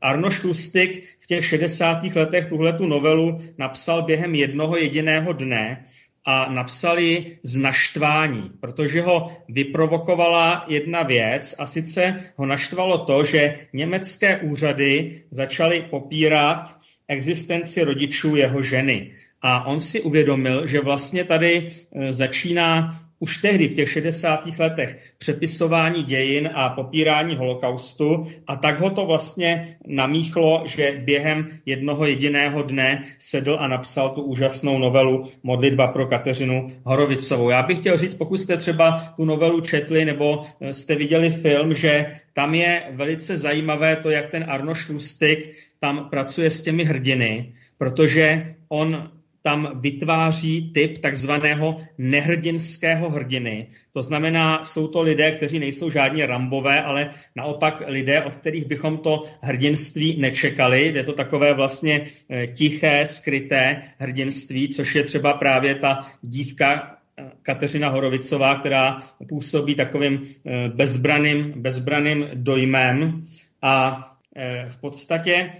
Arnoš 0.00 0.42
Lustig 0.42 1.04
v 1.20 1.26
těch 1.26 1.44
60. 1.44 2.04
letech 2.14 2.46
tuhletu 2.46 2.86
novelu 2.86 3.38
napsal 3.58 4.02
během 4.02 4.34
jednoho 4.34 4.76
jediného 4.76 5.32
dne 5.32 5.84
a 6.24 6.52
napsali 6.52 7.38
z 7.42 7.58
naštvání, 7.58 8.50
protože 8.60 9.02
ho 9.02 9.36
vyprovokovala 9.48 10.64
jedna 10.68 11.02
věc 11.02 11.54
a 11.58 11.66
sice 11.66 12.30
ho 12.36 12.46
naštvalo 12.46 12.98
to, 12.98 13.24
že 13.24 13.54
německé 13.72 14.38
úřady 14.38 15.22
začaly 15.30 15.86
popírat 15.90 16.78
existenci 17.08 17.82
rodičů 17.82 18.36
jeho 18.36 18.62
ženy. 18.62 19.12
A 19.42 19.66
on 19.66 19.80
si 19.80 20.00
uvědomil, 20.00 20.66
že 20.66 20.80
vlastně 20.80 21.24
tady 21.24 21.66
e, 21.66 22.12
začíná 22.12 22.88
už 23.22 23.38
tehdy 23.38 23.68
v 23.68 23.74
těch 23.74 23.90
60. 23.90 24.58
letech 24.58 25.12
přepisování 25.18 26.02
dějin 26.02 26.50
a 26.54 26.68
popírání 26.68 27.36
holokaustu 27.36 28.26
a 28.46 28.56
tak 28.56 28.80
ho 28.80 28.90
to 28.90 29.06
vlastně 29.06 29.76
namíchlo, 29.86 30.62
že 30.66 31.00
během 31.04 31.48
jednoho 31.66 32.06
jediného 32.06 32.62
dne 32.62 33.02
sedl 33.18 33.56
a 33.60 33.68
napsal 33.68 34.10
tu 34.10 34.22
úžasnou 34.22 34.78
novelu 34.78 35.22
Modlitba 35.42 35.86
pro 35.86 36.06
Kateřinu 36.06 36.66
Horovicovou. 36.84 37.50
Já 37.50 37.62
bych 37.62 37.78
chtěl 37.78 37.96
říct, 37.96 38.14
pokud 38.14 38.36
jste 38.36 38.56
třeba 38.56 38.98
tu 39.16 39.24
novelu 39.24 39.60
četli 39.60 40.04
nebo 40.04 40.42
e, 40.60 40.72
jste 40.72 40.96
viděli 40.96 41.30
film, 41.30 41.74
že 41.74 42.06
tam 42.32 42.54
je 42.54 42.82
velice 42.90 43.38
zajímavé 43.38 43.96
to, 43.96 44.10
jak 44.10 44.30
ten 44.30 44.44
Arno 44.48 44.74
Šlustik 44.74 45.52
tam 45.78 46.08
pracuje 46.10 46.50
s 46.50 46.62
těmi 46.62 46.84
hrdiny, 46.84 47.54
protože 47.78 48.54
on 48.68 49.10
tam 49.42 49.80
vytváří 49.80 50.72
typ 50.72 50.98
takzvaného 50.98 51.80
nehrdinského 51.98 53.10
hrdiny. 53.10 53.66
To 53.92 54.02
znamená, 54.02 54.64
jsou 54.64 54.88
to 54.88 55.02
lidé, 55.02 55.32
kteří 55.32 55.58
nejsou 55.58 55.90
žádní 55.90 56.26
rambové, 56.26 56.82
ale 56.82 57.10
naopak 57.36 57.82
lidé, 57.86 58.22
od 58.22 58.36
kterých 58.36 58.64
bychom 58.64 58.98
to 58.98 59.22
hrdinství 59.42 60.16
nečekali. 60.20 60.92
Je 60.94 61.04
to 61.04 61.12
takové 61.12 61.54
vlastně 61.54 62.04
eh, 62.30 62.46
tiché, 62.46 63.06
skryté 63.06 63.82
hrdinství, 63.98 64.68
což 64.68 64.94
je 64.94 65.02
třeba 65.02 65.34
právě 65.34 65.74
ta 65.74 66.00
dívka 66.22 66.96
eh, 67.18 67.30
Kateřina 67.42 67.88
Horovicová, 67.88 68.54
která 68.54 68.98
působí 69.28 69.74
takovým 69.74 70.22
eh, 70.22 70.68
bezbraným, 70.68 71.52
bezbraným 71.56 72.28
dojmem 72.34 73.20
a 73.62 74.11
v 74.68 74.80
podstatě 74.80 75.52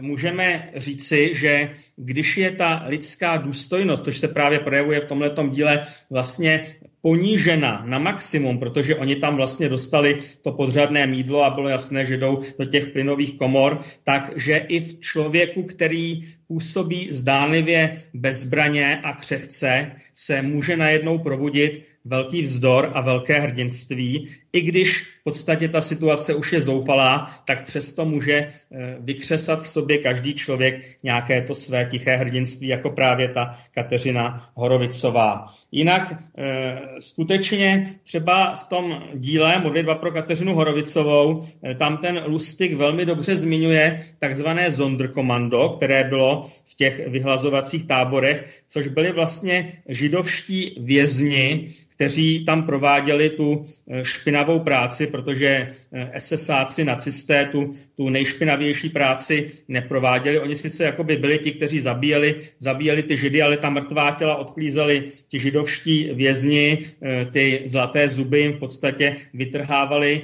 můžeme 0.00 0.70
říci, 0.76 1.30
že 1.34 1.70
když 1.96 2.36
je 2.36 2.50
ta 2.50 2.84
lidská 2.86 3.36
důstojnost, 3.36 4.04
což 4.04 4.18
se 4.18 4.28
právě 4.28 4.58
projevuje 4.58 5.00
v 5.00 5.04
tomto 5.04 5.48
díle, 5.48 5.80
vlastně 6.10 6.62
ponížena 7.02 7.82
na 7.86 7.98
maximum, 7.98 8.58
protože 8.58 8.96
oni 8.96 9.16
tam 9.16 9.36
vlastně 9.36 9.68
dostali 9.68 10.18
to 10.42 10.52
podřadné 10.52 11.06
mídlo 11.06 11.44
a 11.44 11.50
bylo 11.50 11.68
jasné, 11.68 12.06
že 12.06 12.16
jdou 12.16 12.40
do 12.58 12.64
těch 12.64 12.86
plynových 12.86 13.36
komor, 13.38 13.80
takže 14.04 14.56
i 14.56 14.80
v 14.80 15.00
člověku, 15.00 15.62
který 15.62 16.20
působí 16.50 17.08
zdánlivě 17.10 17.92
bezbraně 18.14 19.00
a 19.04 19.12
křehce, 19.12 19.92
se 20.12 20.42
může 20.42 20.76
najednou 20.76 21.18
probudit 21.18 21.86
velký 22.04 22.42
vzdor 22.42 22.90
a 22.94 23.00
velké 23.00 23.40
hrdinství, 23.40 24.28
i 24.52 24.60
když 24.60 25.02
v 25.20 25.24
podstatě 25.24 25.68
ta 25.68 25.80
situace 25.80 26.34
už 26.34 26.52
je 26.52 26.60
zoufalá, 26.60 27.30
tak 27.44 27.64
přesto 27.64 28.04
může 28.04 28.34
eh, 28.36 28.96
vykřesat 29.00 29.62
v 29.62 29.68
sobě 29.68 29.98
každý 29.98 30.34
člověk 30.34 30.84
nějaké 31.02 31.42
to 31.42 31.54
své 31.54 31.84
tiché 31.84 32.16
hrdinství, 32.16 32.68
jako 32.68 32.90
právě 32.90 33.28
ta 33.28 33.52
Kateřina 33.70 34.50
Horovicová. 34.54 35.44
Jinak 35.72 36.22
eh, 36.38 36.78
skutečně 36.98 37.86
třeba 38.02 38.56
v 38.56 38.64
tom 38.64 39.02
díle 39.14 39.58
Modlitba 39.58 39.94
pro 39.94 40.10
Kateřinu 40.12 40.54
Horovicovou, 40.54 41.40
eh, 41.64 41.74
tam 41.74 41.96
ten 41.96 42.22
Lustig 42.26 42.74
velmi 42.74 43.06
dobře 43.06 43.36
zmiňuje 43.36 43.98
takzvané 44.18 44.70
Zonderkommando, 44.70 45.68
které 45.68 46.04
bylo 46.04 46.39
v 46.42 46.74
těch 46.74 47.08
vyhlazovacích 47.08 47.86
táborech, 47.86 48.62
což 48.68 48.88
byly 48.88 49.12
vlastně 49.12 49.82
židovští 49.88 50.76
vězni, 50.80 51.66
kteří 52.00 52.44
tam 52.44 52.62
prováděli 52.62 53.30
tu 53.30 53.62
eh, 53.62 54.04
špinavou 54.04 54.60
práci, 54.60 55.06
protože 55.06 55.68
eh, 55.92 56.20
SSáci, 56.20 56.84
nacisté 56.84 57.46
tu, 57.52 57.72
tu 57.96 58.08
nejšpinavější 58.08 58.88
práci 58.88 59.46
neprováděli. 59.68 60.38
Oni 60.38 60.56
sice 60.56 60.84
jakoby 60.84 61.16
byli 61.16 61.38
ti, 61.38 61.50
kteří 61.52 61.80
zabíjeli, 61.80 62.36
zabíjeli 62.58 63.02
ty 63.02 63.16
židy, 63.16 63.42
ale 63.42 63.56
ta 63.56 63.70
mrtvá 63.70 64.10
těla 64.18 64.36
odklízeli 64.36 65.04
ti 65.28 65.38
židovští 65.38 66.10
vězni, 66.14 66.78
eh, 67.02 67.26
ty 67.32 67.62
zlaté 67.66 68.08
zuby 68.08 68.40
jim 68.40 68.52
v 68.52 68.58
podstatě 68.58 69.16
vytrhávali, 69.34 70.22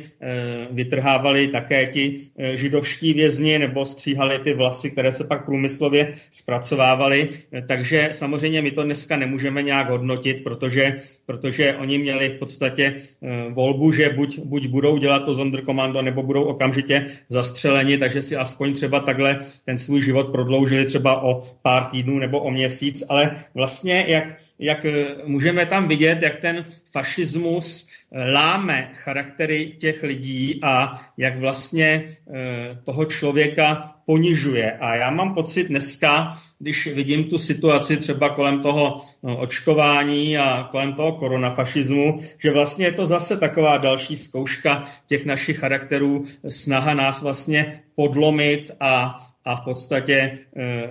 vytrhávali 0.71 1.49
také 1.49 1.87
ti 1.87 2.17
židovští 2.55 3.13
vězni 3.13 3.59
nebo 3.59 3.87
stříhali 3.87 4.39
ty 4.39 4.55
vlasy, 4.55 4.91
které 4.91 5.13
se 5.13 5.25
pak 5.25 5.45
průmyslově 5.45 6.13
zpracovávaly. 6.31 7.29
Takže 7.69 8.09
samozřejmě 8.13 8.63
my 8.63 8.71
to 8.71 8.85
dneska 8.85 9.17
nemůžeme 9.17 9.63
nějak 9.63 9.91
hodnotit, 9.91 10.45
protože, 10.45 10.95
protože 11.27 11.66
oni 11.75 11.99
měli 11.99 12.29
v 12.29 12.39
podstatě 12.39 12.95
eh, 12.95 13.51
volbu, 13.51 13.93
že 13.93 14.11
buď, 14.11 14.39
buď 14.39 14.67
budou 14.67 14.97
dělat 14.99 15.25
to 15.25 15.35
Sonderkommando, 15.35 16.03
nebo 16.03 16.23
budou 16.23 16.45
okamžitě 16.45 17.07
zastřeleni, 17.29 17.99
takže 17.99 18.23
si 18.23 18.37
aspoň 18.37 18.75
třeba 18.75 19.01
takhle 19.01 19.39
ten 19.65 19.79
svůj 19.79 20.03
život 20.03 20.29
prodloužili 20.29 20.85
třeba 20.85 21.23
o 21.23 21.43
pár 21.63 21.85
týdnů 21.85 22.19
nebo 22.19 22.41
o 22.41 22.51
měsíc, 22.51 23.05
ale 23.09 23.45
vlastně 23.55 24.05
jak, 24.09 24.37
jak 24.59 24.85
eh, 24.85 25.07
můžeme 25.25 25.67
tam 25.67 25.89
vidět, 25.89 26.23
jak 26.23 26.37
ten 26.37 26.65
fašismus 26.97 27.89
láme 28.33 28.91
charaktery 28.95 29.77
těch 29.79 30.03
lidí 30.03 30.61
a 30.63 31.01
jak 31.17 31.39
vlastně 31.39 32.05
eh, 32.05 32.79
toho 32.85 33.05
člověka 33.05 33.81
ponižuje. 34.07 34.73
A 34.73 34.97
já 34.97 35.11
mám 35.11 35.35
pocit 35.35 35.69
dneska, 35.69 36.29
když 36.59 36.87
vidím 36.87 37.25
tu 37.25 37.39
situaci 37.39 37.97
třeba 37.97 38.29
kolem 38.29 38.61
toho 38.61 38.97
no, 39.23 39.39
očkování 39.39 40.39
a 40.39 40.69
kolem 40.71 40.93
toho 40.93 41.13
koronafašismu, 41.13 42.21
že 42.39 42.51
vlastně 42.51 42.87
je 42.87 42.93
to 42.93 43.07
zase 43.07 43.37
taková 43.37 43.79
další 43.79 44.17
zkouška 44.17 44.85
těch 45.07 45.27
našich 45.27 45.59
charakterů, 45.59 46.25
snaha 46.49 46.95
nás 46.95 47.23
vlastně 47.23 47.83
podlomit 47.95 48.71
a, 48.81 49.15
a 49.45 49.57
v 49.57 49.61
podstatě 49.65 50.15
e, 50.15 50.39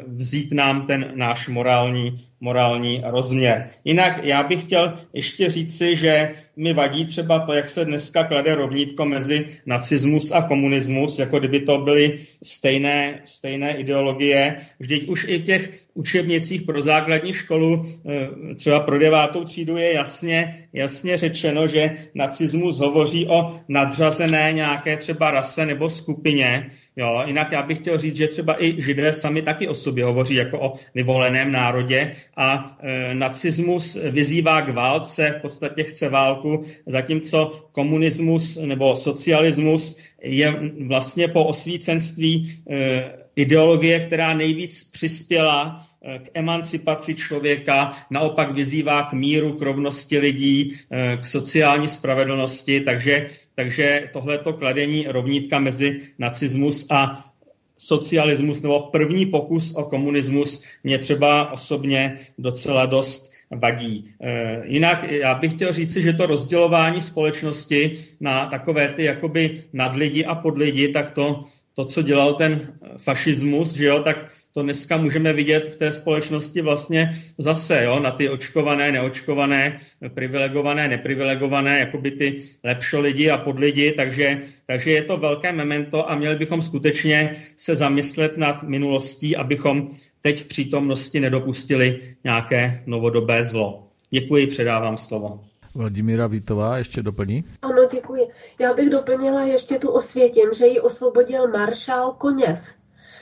vzít 0.08 0.52
nám 0.52 0.86
ten 0.86 1.12
náš 1.16 1.48
morální, 1.48 2.16
morální 2.46 3.02
rozměr. 3.06 3.68
Jinak 3.86 4.24
já 4.24 4.44
bych 4.44 4.62
chtěl 4.62 4.94
ještě 5.14 5.50
říci, 5.50 5.96
že 5.96 6.32
mi 6.58 6.74
vadí 6.74 7.06
třeba 7.06 7.40
to, 7.40 7.54
jak 7.54 7.70
se 7.70 7.86
dneska 7.86 8.24
klade 8.24 8.56
rovnítko 8.56 9.06
mezi 9.06 9.46
nacismus 9.66 10.32
a 10.32 10.42
komunismus, 10.42 11.20
jako 11.20 11.40
kdyby 11.40 11.60
to 11.60 11.78
byly 11.78 12.16
stejné, 12.44 13.22
stejné 13.26 13.78
ideologie. 13.78 14.56
Vždyť 14.80 15.08
už 15.08 15.26
i 15.28 15.38
v 15.38 15.44
těch 15.44 15.70
učebnicích 15.94 16.62
pro 16.62 16.82
základní 16.82 17.34
školu, 17.34 17.82
e, 17.82 18.56
třeba 18.56 18.80
pro 18.80 19.00
devátou 19.00 19.44
třídu, 19.44 19.78
je 19.78 19.94
jasně, 19.94 20.68
jasně 20.74 21.18
řečeno, 21.18 21.68
že 21.68 21.92
nacismus 22.16 22.80
hovoří 22.80 23.28
o 23.28 23.58
nadřazené 23.68 24.54
nějaké 24.54 24.98
třeba 24.98 25.32
rase 25.32 25.66
nebo 25.66 25.90
skupině, 25.90 26.70
Jo, 26.98 27.24
jinak 27.26 27.52
já 27.52 27.64
bych 27.64 27.78
chtěl 27.78 27.98
říct, 27.98 28.16
že 28.16 28.28
třeba 28.28 28.64
i 28.64 28.82
židé 28.82 29.14
sami 29.14 29.42
taky 29.42 29.68
o 29.68 29.74
sobě 29.74 30.06
hovoří 30.06 30.36
jako 30.36 30.60
o 30.60 30.74
vyvoleném 30.96 31.52
národě 31.52 32.12
a 32.38 32.78
e, 32.80 33.16
nacismus 33.16 33.98
vyzývá 34.12 34.62
k 34.62 34.74
válce, 34.74 35.36
v 35.40 35.42
podstatě 35.42 35.84
chce 35.84 36.10
válku, 36.10 36.64
zatímco 36.88 37.68
komunismus 37.72 38.58
nebo 38.58 38.96
socialismus 38.96 39.98
je 40.22 40.72
vlastně 40.88 41.28
po 41.28 41.44
osvícenství 41.44 42.62
e, 42.70 43.26
ideologie, 43.36 44.00
která 44.00 44.34
nejvíc 44.34 44.84
přispěla 44.84 45.76
eh, 46.04 46.20
k 46.20 46.30
emancipaci 46.34 47.16
člověka, 47.16 47.92
naopak 48.10 48.52
vyzývá 48.52 49.04
k 49.04 49.14
míru, 49.14 49.54
k 49.54 49.62
rovnosti 49.62 50.18
lidí, 50.18 50.76
k 51.22 51.28
sociální 51.28 51.88
spravedlnosti, 51.88 52.82
takže, 52.82 53.26
takže 53.56 54.10
tohleto 54.14 54.54
kladení 54.54 55.06
rovnítka 55.08 55.60
mezi 55.60 55.96
nacismus 56.20 56.88
a 56.92 57.24
socialismus 57.78 58.62
nebo 58.62 58.80
první 58.80 59.26
pokus 59.26 59.76
o 59.76 59.84
komunismus 59.84 60.64
mě 60.84 60.98
třeba 60.98 61.52
osobně 61.52 62.18
docela 62.38 62.86
dost 62.86 63.32
vadí. 63.52 64.14
Eh, 64.22 64.62
jinak 64.66 65.04
já 65.12 65.36
bych 65.36 65.54
chtěl 65.54 65.74
říci, 65.74 66.02
že 66.02 66.14
to 66.14 66.26
rozdělování 66.26 67.02
společnosti 67.02 67.94
na 68.20 68.46
takové 68.46 68.90
ty 68.90 69.04
jakoby 69.04 69.62
nadlidi 69.74 70.26
a 70.26 70.36
podlidi, 70.36 70.88
tak 70.88 71.12
to 71.12 71.40
to, 71.76 71.86
co 71.86 72.02
dělal 72.02 72.34
ten 72.34 72.74
fašismus, 72.98 73.74
že 73.74 73.86
jo, 73.86 74.00
tak 74.00 74.32
to 74.54 74.64
dneska 74.64 74.98
můžeme 74.98 75.34
vidět 75.34 75.68
v 75.68 75.76
té 75.76 75.92
společnosti 75.92 76.62
vlastně 76.62 77.12
zase, 77.38 77.84
jo, 77.84 78.00
na 78.00 78.12
ty 78.12 78.30
očkované, 78.30 78.92
neočkované, 78.92 79.76
privilegované, 80.14 80.88
neprivilegované, 80.88 81.80
jako 81.80 81.98
by 81.98 82.12
ty 82.12 82.38
lepšo 82.64 83.02
lidi 83.02 83.30
a 83.30 83.38
podlidi, 83.38 83.92
takže, 83.92 84.40
takže 84.68 84.92
je 84.92 85.04
to 85.04 85.18
velké 85.18 85.52
memento 85.52 86.12
a 86.12 86.16
měli 86.16 86.36
bychom 86.36 86.62
skutečně 86.62 87.32
se 87.58 87.76
zamyslet 87.76 88.38
nad 88.38 88.64
minulostí, 88.64 89.36
abychom 89.36 89.88
teď 90.22 90.42
v 90.42 90.48
přítomnosti 90.48 91.20
nedopustili 91.20 92.02
nějaké 92.24 92.84
novodobé 92.86 93.44
zlo. 93.44 93.88
Děkuji, 94.10 94.48
předávám 94.48 94.98
slovo. 94.98 95.40
Vladimíra 95.76 96.28
Vítová 96.28 96.78
ještě 96.78 97.04
doplní? 97.04 97.44
Ano, 97.62 97.88
děkuji. 97.92 98.28
Já 98.60 98.74
bych 98.74 98.90
doplnila 98.90 99.42
ještě 99.42 99.80
tu 99.80 99.90
osvětím, 99.90 100.54
že 100.54 100.66
ji 100.66 100.80
osvobodil 100.80 101.48
maršál 101.48 102.12
Koněv. 102.12 102.74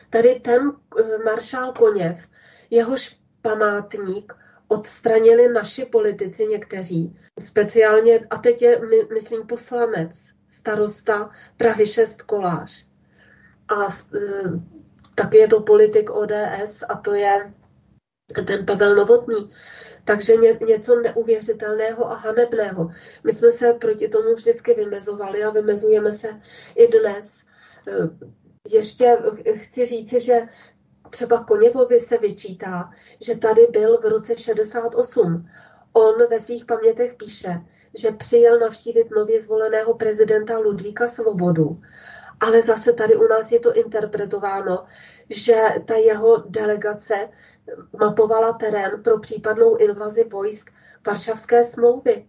Tady 0.10 0.40
ten 0.40 0.72
eh, 1.00 1.18
maršál 1.26 1.74
Koněv, 1.74 2.28
jehož 2.70 3.18
památník 3.42 4.34
odstranili 4.68 5.54
naši 5.54 5.86
politici 5.86 6.46
někteří, 6.46 7.18
speciálně, 7.40 8.20
a 8.30 8.38
teď 8.38 8.62
je, 8.62 8.80
my, 8.80 8.98
myslím, 9.14 9.48
poslanec, 9.48 10.30
starosta 10.48 11.30
Prahy 11.58 11.86
6 11.86 12.22
Kolář. 12.22 12.88
A 13.70 13.84
e, 13.84 13.90
taky 15.16 15.38
je 15.38 15.48
to 15.48 15.60
politik 15.60 16.10
ODS 16.10 16.84
a 16.90 16.98
to 16.98 17.14
je 17.14 17.54
ten 18.46 18.66
Pavel 18.66 18.96
Novotný. 18.96 19.52
Takže 20.04 20.36
ně, 20.36 20.60
něco 20.68 20.96
neuvěřitelného 20.96 22.12
a 22.12 22.16
hanebného. 22.16 22.90
My 23.24 23.32
jsme 23.32 23.52
se 23.52 23.74
proti 23.74 24.08
tomu 24.08 24.36
vždycky 24.36 24.74
vymezovali 24.74 25.44
a 25.44 25.50
vymezujeme 25.50 26.12
se 26.12 26.42
i 26.76 26.88
dnes. 26.88 27.44
Eh, 27.88 27.94
ještě 28.70 29.18
chci 29.56 29.86
říci, 29.86 30.22
že 30.22 30.42
třeba 31.10 31.44
Koněvovi 31.44 32.00
se 32.00 32.18
vyčítá, 32.18 32.92
že 33.22 33.38
tady 33.38 33.68
byl 33.72 33.98
v 33.98 34.06
roce 34.06 34.36
68. 34.36 35.50
On 35.94 36.28
ve 36.30 36.40
svých 36.40 36.66
pamětech 36.66 37.14
píše, 37.14 37.62
že 37.94 38.12
přijel 38.12 38.60
navštívit 38.60 39.12
nově 39.12 39.42
zvoleného 39.42 39.94
prezidenta 39.94 40.58
Ludvíka 40.58 41.08
Svobodu 41.08 41.82
ale 42.44 42.62
zase 42.62 42.94
tady 42.94 43.16
u 43.16 43.28
nás 43.28 43.52
je 43.52 43.60
to 43.60 43.74
interpretováno, 43.74 44.86
že 45.30 45.62
ta 45.86 45.96
jeho 45.96 46.44
delegace 46.48 47.30
mapovala 48.00 48.54
terén 48.54 49.04
pro 49.04 49.20
případnou 49.20 49.76
invazi 49.76 50.24
vojsk 50.24 50.72
Varšavské 51.08 51.64
smlouvy. 51.64 52.28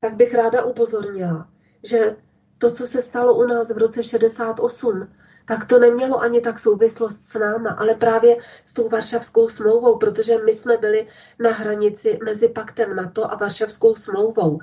Tak 0.00 0.14
bych 0.14 0.34
ráda 0.34 0.64
upozornila, 0.64 1.48
že 1.82 2.16
to, 2.58 2.70
co 2.70 2.86
se 2.86 3.02
stalo 3.02 3.34
u 3.34 3.46
nás 3.46 3.70
v 3.70 3.78
roce 3.78 4.02
68, 4.02 5.08
tak 5.46 5.66
to 5.66 5.78
nemělo 5.78 6.20
ani 6.20 6.40
tak 6.40 6.58
souvislost 6.58 7.24
s 7.24 7.38
náma, 7.38 7.70
ale 7.70 7.94
právě 7.94 8.36
s 8.64 8.72
tou 8.72 8.88
Varšavskou 8.88 9.48
smlouvou, 9.48 9.98
protože 9.98 10.38
my 10.44 10.52
jsme 10.52 10.76
byli 10.76 11.06
na 11.38 11.50
hranici 11.50 12.18
mezi 12.24 12.48
paktem 12.48 12.96
NATO 12.96 13.32
a 13.32 13.36
Varšavskou 13.36 13.94
smlouvou. 13.94 14.58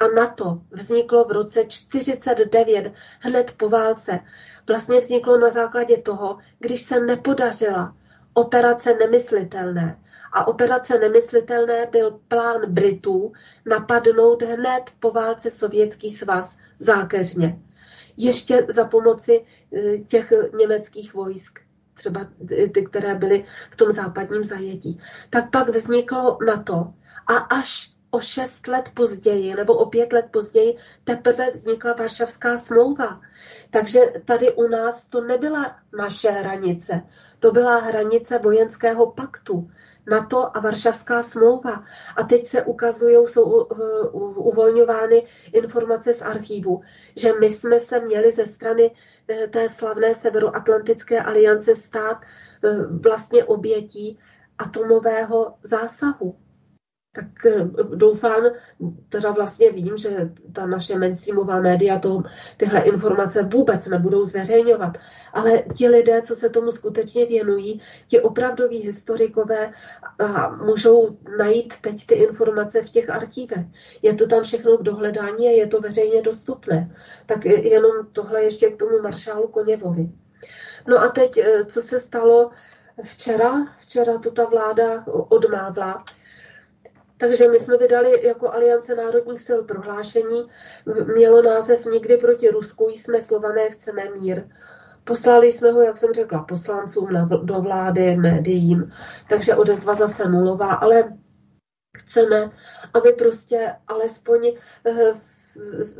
A 0.00 0.08
NATO 0.16 0.60
vzniklo 0.70 1.24
v 1.24 1.32
roce 1.32 1.64
49, 1.64 2.92
hned 3.20 3.52
po 3.56 3.68
válce. 3.68 4.20
Vlastně 4.68 5.00
vzniklo 5.00 5.38
na 5.38 5.50
základě 5.50 5.96
toho, 5.96 6.38
když 6.58 6.82
se 6.82 7.00
nepodařila 7.00 7.94
operace 8.36 8.94
nemyslitelné. 8.94 9.98
A 10.32 10.48
operace 10.48 10.98
nemyslitelné 10.98 11.86
byl 11.92 12.20
plán 12.28 12.60
Britů 12.66 13.32
napadnout 13.66 14.42
hned 14.42 14.82
po 15.00 15.10
válce 15.10 15.50
Sovětský 15.50 16.10
svaz 16.10 16.58
zákeřně 16.78 17.58
ještě 18.16 18.66
za 18.68 18.84
pomoci 18.84 19.44
e, 19.72 19.98
těch 19.98 20.32
německých 20.58 21.14
vojsk, 21.14 21.60
třeba 21.94 22.28
ty, 22.74 22.84
které 22.84 23.14
byly 23.14 23.44
v 23.70 23.76
tom 23.76 23.92
západním 23.92 24.44
zajetí. 24.44 25.00
Tak 25.30 25.50
pak 25.50 25.68
vzniklo 25.68 26.38
NATO 26.46 26.92
a 27.26 27.36
až 27.36 27.96
o 28.10 28.20
šest 28.20 28.68
let 28.68 28.90
později 28.94 29.54
nebo 29.54 29.74
o 29.74 29.86
pět 29.86 30.12
let 30.12 30.26
později 30.30 30.76
teprve 31.04 31.50
vznikla 31.50 31.92
Varšavská 31.92 32.58
smlouva. 32.58 33.20
Takže 33.70 34.00
tady 34.24 34.52
u 34.52 34.68
nás 34.68 35.06
to 35.06 35.20
nebyla 35.20 35.76
naše 35.98 36.30
hranice, 36.30 37.02
to 37.46 37.52
byla 37.52 37.78
hranice 37.78 38.38
vojenského 38.38 39.10
paktu. 39.10 39.70
NATO 40.10 40.56
a 40.56 40.60
Varšavská 40.60 41.22
smlouva. 41.22 41.84
A 42.16 42.22
teď 42.22 42.46
se 42.46 42.62
ukazují, 42.62 43.16
jsou 43.16 43.64
uvolňovány 44.34 45.26
informace 45.52 46.14
z 46.14 46.22
archívu, 46.22 46.82
že 47.16 47.32
my 47.40 47.50
jsme 47.50 47.80
se 47.80 48.00
měli 48.00 48.32
ze 48.32 48.46
strany 48.46 48.90
eh, 49.28 49.46
té 49.46 49.68
slavné 49.68 50.14
Severoatlantické 50.14 51.20
aliance 51.20 51.74
stát 51.74 52.18
eh, 52.20 52.76
vlastně 53.08 53.44
obětí 53.44 54.18
atomového 54.58 55.54
zásahu 55.62 56.34
tak 57.16 57.46
eh, 57.46 57.68
doufám, 57.94 58.42
teda 59.08 59.30
vlastně 59.30 59.72
vím, 59.72 59.96
že 59.96 60.30
ta 60.52 60.66
naše 60.66 60.98
mainstreamová 60.98 61.60
média 61.60 61.98
to, 61.98 62.22
tyhle 62.56 62.80
informace 62.80 63.42
vůbec 63.42 63.86
nebudou 63.86 64.26
zveřejňovat, 64.26 64.92
ale 65.32 65.62
ti 65.76 65.88
lidé, 65.88 66.22
co 66.22 66.34
se 66.34 66.50
tomu 66.50 66.72
skutečně 66.72 67.26
věnují, 67.26 67.80
ti 68.06 68.20
opravdoví 68.20 68.78
historikové 68.78 69.72
a 70.18 70.48
můžou 70.48 71.16
najít 71.38 71.74
teď 71.80 72.06
ty 72.06 72.14
informace 72.14 72.82
v 72.82 72.90
těch 72.90 73.10
archívech. 73.10 73.66
Je 74.02 74.14
to 74.14 74.26
tam 74.26 74.42
všechno 74.42 74.78
k 74.78 74.82
dohledání 74.82 75.48
a 75.48 75.50
je 75.50 75.66
to 75.66 75.80
veřejně 75.80 76.22
dostupné. 76.22 76.94
Tak 77.26 77.44
jenom 77.44 77.92
tohle 78.12 78.42
ještě 78.42 78.70
k 78.70 78.76
tomu 78.76 79.02
maršálu 79.02 79.48
Koněvovi. 79.48 80.10
No 80.86 80.98
a 80.98 81.08
teď, 81.08 81.38
eh, 81.38 81.64
co 81.64 81.82
se 81.82 82.00
stalo 82.00 82.50
včera? 83.04 83.66
Včera 83.80 84.18
to 84.18 84.30
ta 84.30 84.44
vláda 84.44 85.04
odmávla 85.06 86.04
takže 87.18 87.48
my 87.48 87.58
jsme 87.58 87.76
vydali 87.76 88.26
jako 88.26 88.52
Aliance 88.52 88.94
národních 88.94 89.40
sil 89.46 89.60
prohlášení, 89.64 90.48
mělo 91.14 91.42
název 91.42 91.86
Nikdy 91.86 92.16
proti 92.16 92.48
Rusku, 92.48 92.88
jsme 92.88 93.22
slované, 93.22 93.70
chceme 93.70 94.02
mír. 94.20 94.44
Poslali 95.04 95.52
jsme 95.52 95.72
ho, 95.72 95.82
jak 95.82 95.96
jsem 95.96 96.12
řekla, 96.12 96.44
poslancům 96.44 97.12
na, 97.12 97.24
do 97.24 97.60
vlády, 97.60 98.16
médiím, 98.16 98.92
takže 99.28 99.54
odezva 99.54 99.94
zase 99.94 100.28
nulová, 100.28 100.72
ale 100.72 101.12
chceme, 101.98 102.50
aby 102.94 103.12
prostě 103.12 103.74
alespoň 103.88 104.52
eh, 104.86 105.12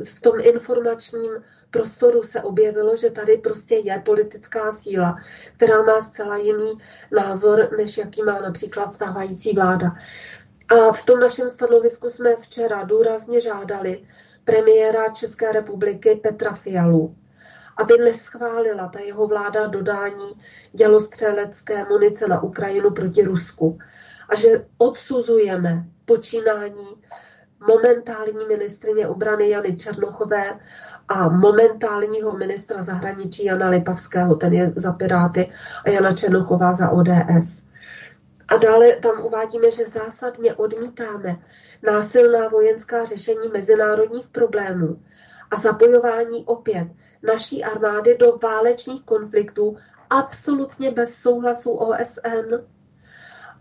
v 0.03 0.21
tom 0.21 0.39
informačním 0.41 1.31
prostoru 1.71 2.23
se 2.23 2.41
objevilo, 2.41 2.95
že 2.97 3.11
tady 3.11 3.37
prostě 3.37 3.75
je 3.75 3.99
politická 4.05 4.71
síla, 4.71 5.17
která 5.55 5.81
má 5.81 6.01
zcela 6.01 6.37
jiný 6.37 6.77
názor, 7.11 7.69
než 7.77 7.97
jaký 7.97 8.23
má 8.23 8.41
například 8.41 8.93
stávající 8.93 9.53
vláda. 9.53 9.95
A 10.69 10.91
v 10.91 11.05
tom 11.05 11.19
našem 11.19 11.49
stanovisku 11.49 12.09
jsme 12.09 12.35
včera 12.35 12.83
důrazně 12.83 13.41
žádali 13.41 14.07
premiéra 14.43 15.09
České 15.09 15.51
republiky 15.51 16.19
Petra 16.23 16.53
Fialu, 16.53 17.15
aby 17.77 17.97
neschválila 17.97 18.87
ta 18.87 18.99
jeho 18.99 19.27
vláda 19.27 19.67
dodání 19.67 20.33
dělostřelecké 20.73 21.85
munice 21.89 22.27
na 22.27 22.43
Ukrajinu 22.43 22.91
proti 22.91 23.23
Rusku 23.23 23.79
a 24.29 24.35
že 24.35 24.65
odsuzujeme 24.77 25.85
počínání 26.05 26.87
momentální 27.67 28.45
ministrině 28.47 29.07
obrany 29.07 29.49
Jany 29.49 29.75
Černochové 29.75 30.59
a 31.07 31.29
momentálního 31.29 32.37
ministra 32.37 32.81
zahraničí 32.81 33.45
Jana 33.45 33.69
Lipavského, 33.69 34.35
ten 34.35 34.53
je 34.53 34.71
za 34.75 34.91
Piráty, 34.91 35.51
a 35.85 35.89
Jana 35.89 36.13
Černochová 36.13 36.73
za 36.73 36.89
ODS. 36.89 37.66
A 38.47 38.57
dále 38.57 38.95
tam 38.95 39.25
uvádíme, 39.25 39.71
že 39.71 39.85
zásadně 39.85 40.55
odmítáme 40.55 41.35
násilná 41.83 42.47
vojenská 42.47 43.05
řešení 43.05 43.49
mezinárodních 43.53 44.27
problémů 44.27 45.03
a 45.51 45.55
zapojování 45.55 46.45
opět 46.45 46.87
naší 47.23 47.63
armády 47.63 48.17
do 48.17 48.39
válečných 48.43 49.03
konfliktů 49.03 49.77
absolutně 50.09 50.91
bez 50.91 51.15
souhlasu 51.15 51.71
OSN. 51.71 52.53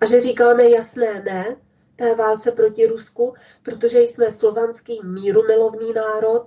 A 0.01 0.07
že 0.07 0.21
říkáme 0.21 0.69
jasné 0.71 1.23
ne 1.23 1.57
té 1.97 2.15
válce 2.15 2.53
proti 2.53 2.87
Rusku, 2.87 3.35
protože 3.63 4.01
jsme 4.01 4.33
slovanský 4.33 5.01
mírumilovný 5.05 5.93
národ, 5.93 6.47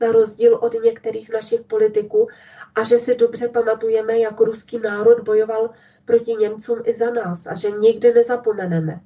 na 0.00 0.12
rozdíl 0.12 0.56
od 0.56 0.74
některých 0.82 1.30
našich 1.30 1.60
politiků, 1.60 2.28
a 2.74 2.84
že 2.84 2.98
si 2.98 3.14
dobře 3.14 3.48
pamatujeme, 3.48 4.18
jak 4.18 4.40
ruský 4.40 4.78
národ 4.78 5.20
bojoval 5.20 5.70
proti 6.04 6.34
Němcům 6.34 6.82
i 6.84 6.92
za 6.92 7.10
nás 7.10 7.46
a 7.46 7.54
že 7.54 7.70
nikdy 7.70 8.14
nezapomeneme. 8.14 9.00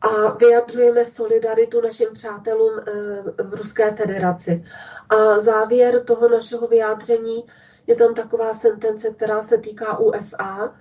A 0.00 0.30
vyjadřujeme 0.30 1.04
solidaritu 1.04 1.80
našim 1.80 2.08
přátelům 2.12 2.78
eh, 2.78 3.42
v 3.42 3.54
Ruské 3.54 3.92
federaci. 3.92 4.64
A 5.08 5.38
závěr 5.38 6.04
toho 6.04 6.28
našeho 6.28 6.68
vyjádření 6.68 7.44
je 7.86 7.96
tam 7.96 8.14
taková 8.14 8.54
sentence, 8.54 9.10
která 9.10 9.42
se 9.42 9.58
týká 9.58 9.98
USA, 9.98 10.74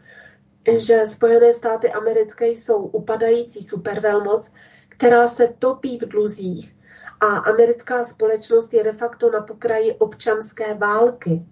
že 0.77 1.07
Spojené 1.07 1.53
státy 1.53 1.91
americké 1.91 2.47
jsou 2.47 2.77
upadající 2.77 3.61
supervelmoc, 3.61 4.51
která 4.89 5.27
se 5.27 5.53
topí 5.59 5.97
v 5.97 6.07
dluzích 6.07 6.78
a 7.19 7.25
americká 7.25 8.03
společnost 8.03 8.73
je 8.73 8.83
de 8.83 8.93
facto 8.93 9.31
na 9.31 9.41
pokraji 9.41 9.93
občanské 9.93 10.73
války. 10.73 11.45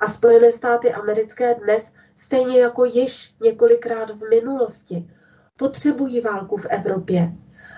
A 0.00 0.08
Spojené 0.08 0.52
státy 0.52 0.92
americké 0.92 1.54
dnes, 1.54 1.92
stejně 2.16 2.60
jako 2.60 2.84
již 2.84 3.34
několikrát 3.42 4.10
v 4.10 4.28
minulosti, 4.28 5.10
potřebují 5.56 6.20
válku 6.20 6.56
v 6.56 6.66
Evropě, 6.66 7.32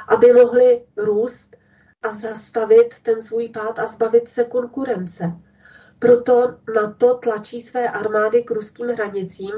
aby 0.08 0.32
mohli 0.32 0.84
růst 0.96 1.56
a 2.02 2.10
zastavit 2.10 2.94
ten 3.02 3.22
svůj 3.22 3.48
pád 3.48 3.78
a 3.78 3.86
zbavit 3.86 4.28
se 4.28 4.44
konkurence. 4.44 5.32
Proto 5.98 6.54
na 6.74 6.92
to 6.92 7.14
tlačí 7.14 7.62
své 7.62 7.88
armády 7.88 8.42
k 8.42 8.50
ruským 8.50 8.86
hranicím 8.86 9.52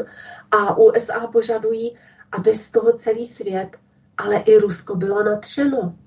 a 0.50 0.78
USA 0.78 1.26
požadují, 1.26 1.96
aby 2.32 2.56
z 2.56 2.70
toho 2.70 2.92
celý 2.92 3.26
svět, 3.26 3.68
ale 4.16 4.36
i 4.36 4.58
Rusko 4.58 4.96
bylo 4.96 5.22
natřeno. 5.22 5.98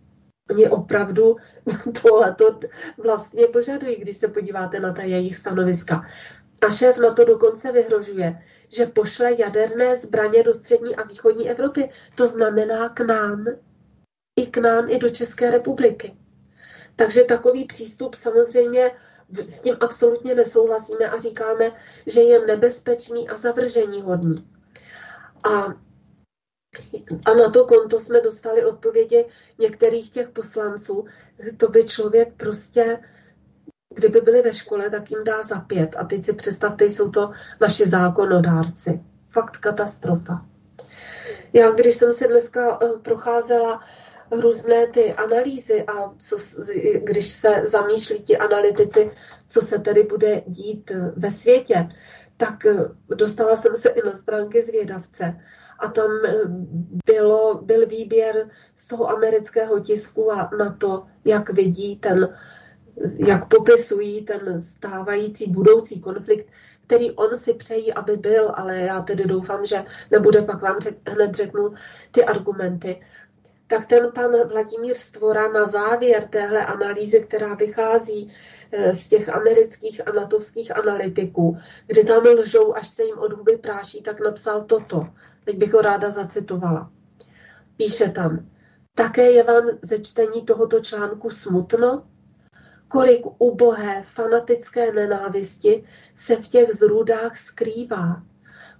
Oni 0.50 0.70
opravdu 0.70 1.36
tohleto 2.02 2.60
vlastně 2.98 3.48
požadují, 3.48 3.96
když 3.96 4.18
se 4.18 4.28
podíváte 4.28 4.80
na 4.80 4.94
ta 4.94 5.04
jejich 5.04 5.36
stanoviska. 5.36 6.06
A 6.62 6.70
šéf 6.70 6.98
na 6.98 7.14
to 7.14 7.26
dokonce 7.26 7.72
vyhrožuje, 7.72 8.42
že 8.70 8.86
pošle 8.86 9.42
jaderné 9.42 9.96
zbraně 9.96 10.44
do 10.44 10.54
střední 10.54 10.96
a 10.96 11.04
východní 11.04 11.50
Evropy. 11.50 11.90
To 12.16 12.28
znamená 12.28 12.90
k 12.90 13.00
nám, 13.00 13.46
i 14.36 14.48
k 14.48 14.58
nám, 14.58 14.90
i 14.90 14.98
do 14.98 15.10
České 15.10 15.52
republiky. 15.52 16.18
Takže 16.96 17.24
takový 17.24 17.66
přístup 17.66 18.16
samozřejmě 18.16 18.92
s 19.46 19.62
tím 19.62 19.78
absolutně 19.80 20.36
nesouhlasíme 20.36 21.06
a 21.06 21.20
říkáme, 21.20 21.72
že 22.06 22.22
je 22.22 22.46
nebezpečný 22.46 23.30
a 23.30 23.38
zavržení 23.38 24.02
hodný. 24.02 24.48
A 25.52 25.74
a 27.26 27.34
na 27.34 27.50
to 27.50 27.66
konto 27.66 28.00
jsme 28.00 28.22
dostali 28.22 28.66
odpovědi 28.66 29.26
některých 29.60 30.10
těch 30.10 30.30
poslanců. 30.30 31.06
To 31.58 31.68
by 31.68 31.84
člověk 31.84 32.34
prostě, 32.38 33.00
kdyby 33.96 34.22
byli 34.22 34.42
ve 34.42 34.54
škole, 34.54 34.90
tak 34.90 35.12
jim 35.12 35.24
dá 35.24 35.44
za 35.44 35.60
pět. 35.60 35.96
A 35.98 36.04
teď 36.04 36.26
si 36.26 36.34
představte, 36.34 36.86
jsou 36.86 37.10
to 37.10 37.30
naši 37.62 37.86
zákonodárci. 37.86 39.02
Fakt 39.30 39.58
katastrofa. 39.58 40.46
Já, 41.54 41.72
když 41.72 41.96
jsem 41.96 42.14
si 42.14 42.28
dneska 42.28 42.80
eh, 42.82 43.00
procházela 43.02 43.84
různé 44.32 44.88
ty 44.88 45.14
analýzy 45.14 45.84
a 45.84 46.14
co, 46.18 46.38
když 47.04 47.30
se 47.30 47.62
zamýšlí 47.66 48.22
ti 48.22 48.38
analytici, 48.38 49.12
co 49.48 49.62
se 49.62 49.80
tedy 49.80 50.04
bude 50.04 50.42
dít 50.48 50.92
eh, 50.92 51.12
ve 51.16 51.32
světě, 51.32 51.90
tak 52.38 52.66
eh, 52.66 52.76
dostala 53.08 53.56
jsem 53.56 53.76
se 53.76 53.90
i 53.90 54.06
na 54.06 54.16
stránky 54.16 54.62
zvědavce 54.62 55.40
a 55.80 55.88
tam 55.88 56.12
eh, 56.26 56.32
bylo, 57.06 57.60
byl 57.64 57.88
výběr 57.88 58.50
z 58.76 58.88
toho 58.88 59.10
amerického 59.10 59.80
tisku 59.80 60.32
a 60.32 60.50
na 60.60 60.76
to, 60.80 61.06
jak 61.26 61.50
vidí 61.50 61.96
ten 61.96 62.30
jak 63.28 63.48
popisují 63.48 64.26
ten 64.26 64.60
stávající 64.60 65.50
budoucí 65.50 66.00
konflikt, 66.00 66.48
který 66.88 67.12
on 67.12 67.38
si 67.38 67.54
přejí, 67.54 67.94
aby 67.94 68.18
byl, 68.18 68.52
ale 68.56 68.78
já 68.78 69.02
tedy 69.02 69.24
doufám, 69.24 69.66
že 69.66 69.84
nebude, 70.12 70.42
pak 70.42 70.62
vám 70.62 70.80
řek, 70.80 71.10
hned 71.10 71.36
řeknu 71.36 71.72
ty 72.12 72.24
argumenty. 72.24 73.02
Tak 73.68 73.86
ten 73.86 74.12
pan 74.12 74.32
Vladimír 74.48 74.96
Stvora 74.96 75.52
na 75.52 75.66
závěr 75.66 76.28
téhle 76.28 76.66
analýzy, 76.66 77.20
která 77.20 77.56
vychází 77.56 78.34
eh, 78.72 78.96
z 78.96 79.08
těch 79.08 79.30
amerických 79.30 80.08
a 80.08 80.12
natovských 80.12 80.78
analytiků, 80.78 81.58
kdy 81.88 82.04
tam 82.04 82.24
lžou, 82.24 82.76
až 82.76 82.90
se 82.90 83.04
jim 83.04 83.18
od 83.18 83.34
huby 83.34 83.58
práší, 83.58 84.02
tak 84.02 84.20
napsal 84.20 84.64
toto. 84.64 85.08
Teď 85.44 85.58
bych 85.58 85.74
ho 85.74 85.82
ráda 85.82 86.12
zacitovala. 86.12 86.92
Píše 87.78 88.10
tam, 88.10 88.50
také 88.94 89.32
je 89.32 89.44
vám 89.44 89.64
ze 89.82 90.00
čtení 90.00 90.46
tohoto 90.46 90.80
článku 90.80 91.30
smutno? 91.30 92.08
Kolik 92.88 93.22
ubohé, 93.38 94.04
fanatické 94.04 94.92
nenávisti 94.92 95.84
se 96.16 96.36
v 96.36 96.48
těch 96.48 96.74
zrůdách 96.74 97.38
skrývá? 97.38 98.24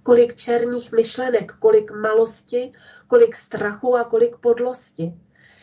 Kolik 0.02 0.34
černých 0.34 0.92
myšlenek, 0.92 1.52
kolik 1.58 1.90
malosti, 1.90 2.72
kolik 3.06 3.36
strachu 3.36 3.96
a 3.96 4.04
kolik 4.04 4.36
podlosti. 4.36 5.14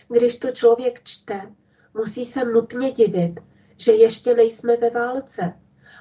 Když 0.10 0.39
to 0.39 0.51
člověk 0.51 1.03
čte, 1.03 1.41
musí 1.93 2.25
se 2.25 2.45
nutně 2.45 2.91
divit, 2.91 3.39
že 3.77 3.91
ještě 3.91 4.33
nejsme 4.33 4.77
ve 4.77 4.89
válce. 4.89 5.53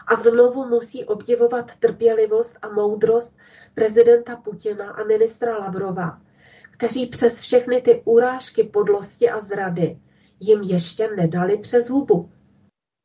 A 0.06 0.14
znovu 0.14 0.64
musí 0.68 1.04
obdivovat 1.04 1.76
trpělivost 1.78 2.56
a 2.62 2.68
moudrost 2.68 3.36
prezidenta 3.76 4.36
Putina 4.36 4.90
a 4.90 5.04
ministra 5.04 5.58
Lavrova, 5.58 6.20
kteří 6.70 7.06
přes 7.06 7.40
všechny 7.40 7.82
ty 7.82 8.02
urážky, 8.04 8.64
podlosti 8.64 9.30
a 9.30 9.40
zrady 9.40 9.98
jim 10.40 10.62
ještě 10.62 11.08
nedali 11.16 11.58
přes 11.58 11.90
hubu. 11.90 12.30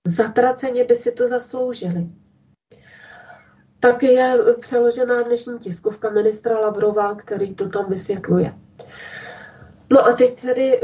Zatraceně 0.07 0.83
by 0.83 0.95
si 0.95 1.11
to 1.11 1.27
zasloužili. 1.27 2.09
Tak 3.79 4.03
je 4.03 4.37
přeložená 4.59 5.21
dnešní 5.21 5.59
tiskovka 5.59 6.09
ministra 6.09 6.59
Lavrova, 6.59 7.15
který 7.15 7.55
to 7.55 7.69
tam 7.69 7.89
vysvětluje. 7.89 8.53
No 9.89 10.05
a 10.05 10.13
teď 10.13 10.41
tedy, 10.41 10.81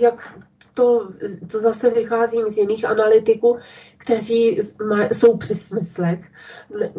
jak 0.00 0.38
to, 0.74 1.08
to 1.52 1.60
zase 1.60 1.90
vycházím 1.90 2.48
z 2.48 2.58
jiných 2.58 2.84
analytiků, 2.84 3.58
kteří 3.98 4.58
jsou 5.12 5.36
při 5.36 5.54
smyslech, 5.54 6.20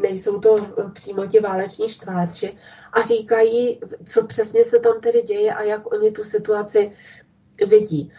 nejsou 0.01 0.39
to 0.39 0.67
přímo 0.93 1.27
ti 1.27 1.39
váleční 1.39 1.89
štváči 1.89 2.57
a 2.93 3.01
říkají, 3.01 3.79
co 4.05 4.27
přesně 4.27 4.65
se 4.65 4.79
tam 4.79 5.01
tedy 5.01 5.21
děje 5.21 5.53
a 5.53 5.63
jak 5.63 5.93
oni 5.93 6.12
tu 6.12 6.23
situaci 6.23 6.91
vidí. 7.67 8.12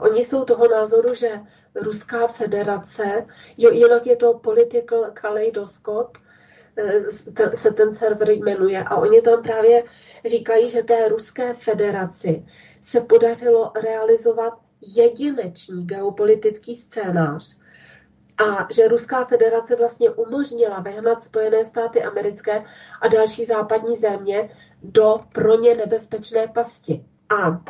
Oni 0.00 0.24
jsou 0.24 0.44
toho 0.44 0.68
názoru, 0.68 1.14
že 1.14 1.40
Ruská 1.74 2.26
federace, 2.26 3.26
jinak 3.56 4.06
je 4.06 4.16
to 4.16 4.34
political 4.34 5.10
kaleidoskop, 5.12 6.18
se 7.54 7.70
ten 7.70 7.94
server 7.94 8.30
jmenuje 8.30 8.84
a 8.84 8.96
oni 8.96 9.22
tam 9.22 9.42
právě 9.42 9.84
říkají, 10.24 10.68
že 10.68 10.82
té 10.82 11.08
Ruské 11.08 11.54
federaci 11.54 12.46
se 12.82 13.00
podařilo 13.00 13.72
realizovat 13.82 14.52
jedinečný 14.82 15.86
geopolitický 15.86 16.74
scénář 16.74 17.58
a 18.38 18.68
že 18.70 18.88
Ruská 18.88 19.24
federace 19.24 19.76
vlastně 19.76 20.10
umožnila 20.10 20.80
vehnat 20.80 21.24
Spojené 21.24 21.64
státy 21.64 22.02
americké 22.02 22.64
a 23.00 23.08
další 23.08 23.44
západní 23.44 23.96
země 23.96 24.50
do 24.82 25.20
pro 25.32 25.60
ně 25.60 25.74
nebezpečné 25.74 26.48
pasti. 26.48 27.04
A 27.40 27.64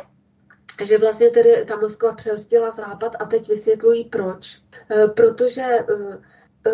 že 0.83 0.97
vlastně 0.97 1.29
tedy 1.29 1.65
ta 1.65 1.75
Moskva 1.75 2.13
přelstila 2.13 2.71
západ 2.71 3.15
a 3.19 3.25
teď 3.25 3.47
vysvětlují 3.47 4.03
proč. 4.03 4.61
E, 4.91 5.07
protože 5.07 5.61
e, 5.61 5.85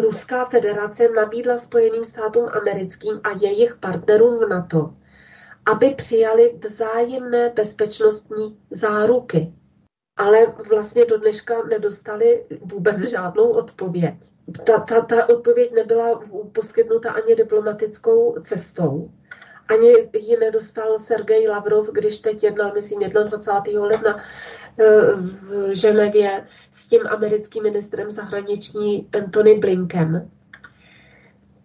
Ruská 0.01 0.45
federace 0.45 1.09
nabídla 1.09 1.57
Spojeným 1.57 2.03
státům 2.03 2.49
americkým 2.51 3.21
a 3.23 3.29
jejich 3.41 3.75
partnerům 3.75 4.39
v 4.39 4.49
NATO, 4.49 4.93
aby 5.71 5.89
přijali 5.95 6.59
vzájemné 6.63 7.49
bezpečnostní 7.49 8.59
záruky 8.71 9.53
ale 10.19 10.45
vlastně 10.69 11.05
do 11.05 11.17
dneška 11.17 11.63
nedostali 11.63 12.45
vůbec 12.61 12.99
žádnou 12.99 13.49
odpověď. 13.49 14.15
Ta, 14.65 14.79
ta, 14.79 15.01
ta 15.01 15.29
odpověď 15.29 15.71
nebyla 15.71 16.21
poskytnuta 16.53 17.11
ani 17.11 17.35
diplomatickou 17.35 18.35
cestou. 18.41 19.11
Ani 19.67 20.09
ji 20.13 20.37
nedostal 20.37 20.99
Sergej 20.99 21.47
Lavrov, 21.47 21.89
když 21.91 22.19
teď 22.19 22.43
jednal, 22.43 22.73
myslím, 22.73 22.99
21. 22.99 23.85
ledna 23.85 24.23
eh, 24.79 24.85
v 25.15 25.75
Ženevě 25.75 26.47
s 26.71 26.87
tím 26.87 27.01
americkým 27.07 27.63
ministrem 27.63 28.11
zahraniční 28.11 29.09
Antony 29.13 29.55
Blinkem. 29.55 30.31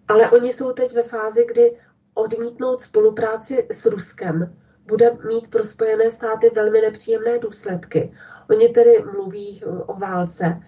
Ale 0.09 0.31
oni 0.31 0.53
jsou 0.53 0.73
teď 0.73 0.95
ve 0.95 1.03
fázi, 1.03 1.47
kdy 1.49 1.77
odmítnout 2.15 2.81
spolupráci 2.81 3.67
s 3.71 3.87
Ruskem 3.87 4.57
bude 4.87 5.17
mít 5.29 5.51
pro 5.51 5.65
Spojené 5.65 6.11
státy 6.11 6.51
velmi 6.55 6.81
nepříjemné 6.81 7.39
důsledky. 7.39 8.13
Oni 8.51 8.69
tedy 8.69 9.05
mluví 9.13 9.63
eh, 9.63 9.67
o 9.67 9.99
válce, 9.99 10.63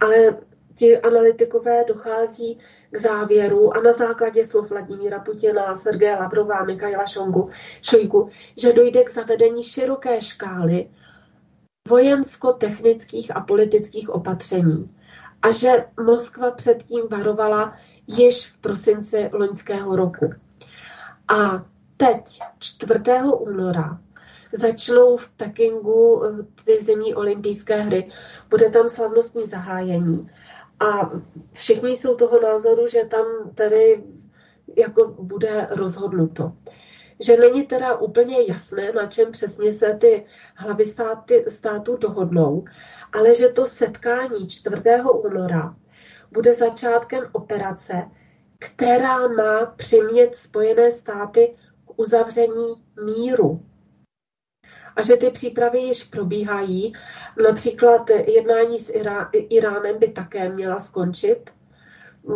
ale 0.00 0.36
ti 0.74 0.98
analytikové 0.98 1.84
dochází 1.88 2.58
k 2.90 2.98
závěru 2.98 3.76
a 3.76 3.80
na 3.80 3.92
základě 3.92 4.46
slov 4.46 4.70
Vladimíra 4.70 5.18
Putina, 5.20 5.74
Sergeje 5.74 6.16
Lavrova, 6.16 6.64
Mikhaila 6.64 7.06
Šongu, 7.06 7.48
Šojku, 7.82 8.30
že 8.56 8.72
dojde 8.72 9.04
k 9.04 9.10
zavedení 9.10 9.62
široké 9.62 10.20
škály 10.20 10.90
vojensko-technických 11.88 13.36
a 13.36 13.40
politických 13.40 14.08
opatření 14.08 14.96
a 15.42 15.50
že 15.50 15.84
Moskva 16.04 16.50
předtím 16.50 17.02
varovala 17.10 17.76
již 18.06 18.46
v 18.46 18.56
prosinci 18.56 19.30
loňského 19.32 19.96
roku. 19.96 20.30
A 21.28 21.64
teď, 21.96 22.40
4. 22.58 23.00
února, 23.38 24.00
začnou 24.52 25.16
v 25.16 25.28
Pekingu 25.28 26.24
eh, 26.24 26.30
ty 26.64 26.84
zimní 26.84 27.14
olympijské 27.14 27.76
hry. 27.76 28.10
Bude 28.50 28.70
tam 28.70 28.88
slavnostní 28.88 29.46
zahájení. 29.46 30.30
A 30.80 31.10
všichni 31.52 31.90
jsou 31.90 32.14
toho 32.16 32.40
názoru, 32.40 32.88
že 32.88 33.04
tam 33.04 33.24
tedy 33.54 34.04
jako 34.76 35.04
bude 35.08 35.68
rozhodnuto. 35.70 36.52
Že 37.20 37.36
není 37.36 37.66
teda 37.66 37.96
úplně 37.96 38.36
jasné, 38.48 38.92
na 38.92 39.06
čem 39.06 39.32
přesně 39.32 39.72
se 39.72 39.94
ty 39.94 40.26
hlavy 40.56 40.84
státy, 40.84 41.44
států 41.48 41.96
dohodnou, 41.96 42.64
ale 43.12 43.34
že 43.34 43.48
to 43.48 43.66
setkání 43.66 44.48
4. 44.48 44.76
února 45.24 45.76
bude 46.32 46.54
začátkem 46.54 47.22
operace, 47.32 48.10
která 48.58 49.28
má 49.28 49.66
přimět 49.66 50.36
Spojené 50.36 50.92
státy 50.92 51.54
uzavření 51.96 52.74
míru 53.04 53.60
a 54.96 55.02
že 55.02 55.16
ty 55.16 55.30
přípravy 55.30 55.78
již 55.78 56.04
probíhají. 56.04 56.92
Například 57.48 58.10
jednání 58.10 58.78
s 58.78 58.92
Iránem 59.32 59.98
by 59.98 60.08
také 60.08 60.48
měla 60.48 60.80
skončit 60.80 61.50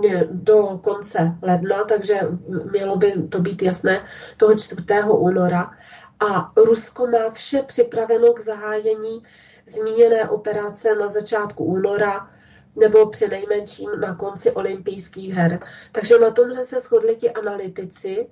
eh, 0.09 0.29
do 0.31 0.81
konce 0.83 1.33
ledna, 1.43 1.85
takže 1.85 2.21
mělo 2.71 2.97
by 2.97 3.13
to 3.13 3.41
být 3.41 3.63
jasné 3.63 4.05
toho 4.37 4.55
4. 4.55 4.83
února. 5.09 5.71
A 6.21 6.53
Rusko 6.57 7.07
má 7.07 7.31
vše 7.31 7.63
připraveno 7.63 8.33
k 8.33 8.41
zahájení 8.41 9.23
zmíněné 9.67 10.29
operace 10.29 10.95
na 10.95 11.09
začátku 11.09 11.65
února 11.65 12.31
nebo 12.77 13.07
při 13.07 13.29
nejmenším 13.29 13.91
na 14.01 14.15
konci 14.15 14.51
olympijských 14.51 15.35
her. 15.35 15.61
Takže 15.93 16.19
na 16.19 16.31
tomhle 16.31 16.65
se 16.65 16.81
shodli 16.81 17.17
ti 17.17 17.31
analytici 17.31 18.27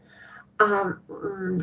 a 0.58 0.84
mm, 0.84 1.60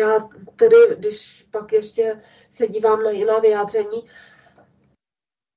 já 0.00 0.28
tedy, 0.56 0.76
když 0.98 1.46
pak 1.50 1.72
ještě 1.72 2.22
se 2.48 2.68
dívám 2.68 3.02
na 3.02 3.10
jiná 3.10 3.38
vyjádření, 3.38 4.08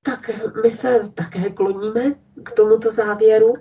tak 0.05 0.29
my 0.63 0.71
se 0.71 1.11
také 1.13 1.49
kloníme 1.49 2.13
k 2.43 2.51
tomuto 2.51 2.91
závěru. 2.91 3.53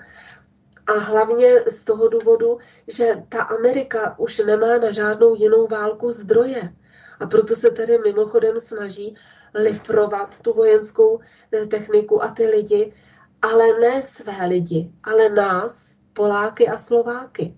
A 0.86 0.92
hlavně 0.92 1.60
z 1.60 1.84
toho 1.84 2.08
důvodu, 2.08 2.58
že 2.88 3.22
ta 3.28 3.42
Amerika 3.42 4.18
už 4.18 4.38
nemá 4.38 4.78
na 4.78 4.92
žádnou 4.92 5.34
jinou 5.34 5.66
válku 5.66 6.10
zdroje. 6.10 6.74
A 7.20 7.26
proto 7.26 7.56
se 7.56 7.70
tedy 7.70 7.98
mimochodem 7.98 8.60
snaží 8.60 9.16
lifrovat 9.54 10.40
tu 10.40 10.52
vojenskou 10.52 11.20
eh, 11.52 11.66
techniku 11.66 12.22
a 12.22 12.30
ty 12.30 12.46
lidi, 12.46 12.94
ale 13.42 13.80
ne 13.80 14.02
své 14.02 14.46
lidi, 14.46 14.92
ale 15.02 15.28
nás, 15.28 15.96
Poláky 16.12 16.68
a 16.68 16.78
Slováky 16.78 17.54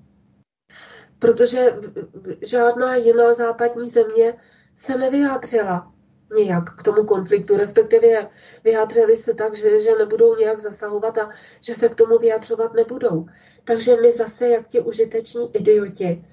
protože 1.19 1.79
žádná 2.47 2.97
jiná 2.97 3.35
západní 3.35 3.89
země 3.89 4.35
se 4.77 4.99
nevyjádřila 4.99 5.93
nějak 6.37 6.77
k 6.77 6.83
tomu 6.83 7.05
konfliktu, 7.05 7.57
respektive 7.57 8.29
vyjádřili 8.65 9.17
se 9.17 9.35
tak, 9.35 9.57
že, 9.57 9.81
že 9.81 9.97
nebudou 9.99 10.37
nějak 10.37 10.61
zasahovat 10.61 11.19
a 11.19 11.31
že 11.61 11.75
se 11.75 11.89
k 11.89 11.95
tomu 11.95 12.19
vyjadřovat 12.19 12.75
nebudou. 12.75 13.27
Takže 13.65 13.97
my 14.01 14.13
zase, 14.13 14.49
jak 14.49 14.69
ti 14.69 14.81
užiteční 14.81 15.57
idioti 15.57 16.25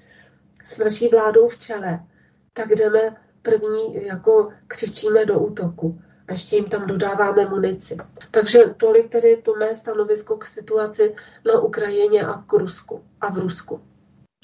s 0.62 0.78
naší 0.78 1.08
vládou 1.08 1.48
v 1.48 1.58
čele, 1.58 2.00
tak 2.52 2.68
jdeme 2.68 3.16
první, 3.42 4.06
jako 4.06 4.52
křičíme 4.66 5.24
do 5.24 5.38
útoku. 5.38 6.00
A 6.28 6.32
ještě 6.32 6.56
jim 6.56 6.64
tam 6.64 6.86
dodáváme 6.86 7.48
munici. 7.48 7.96
Takže 8.30 8.64
tolik 8.76 9.08
tedy 9.08 9.36
to 9.36 9.54
mé 9.54 9.74
stanovisko 9.74 10.36
k 10.36 10.44
situaci 10.44 11.14
na 11.46 11.60
Ukrajině 11.60 12.26
a 12.26 12.42
k 12.42 12.52
Rusku 12.52 13.04
a 13.20 13.32
v 13.32 13.38
Rusku. 13.38 13.80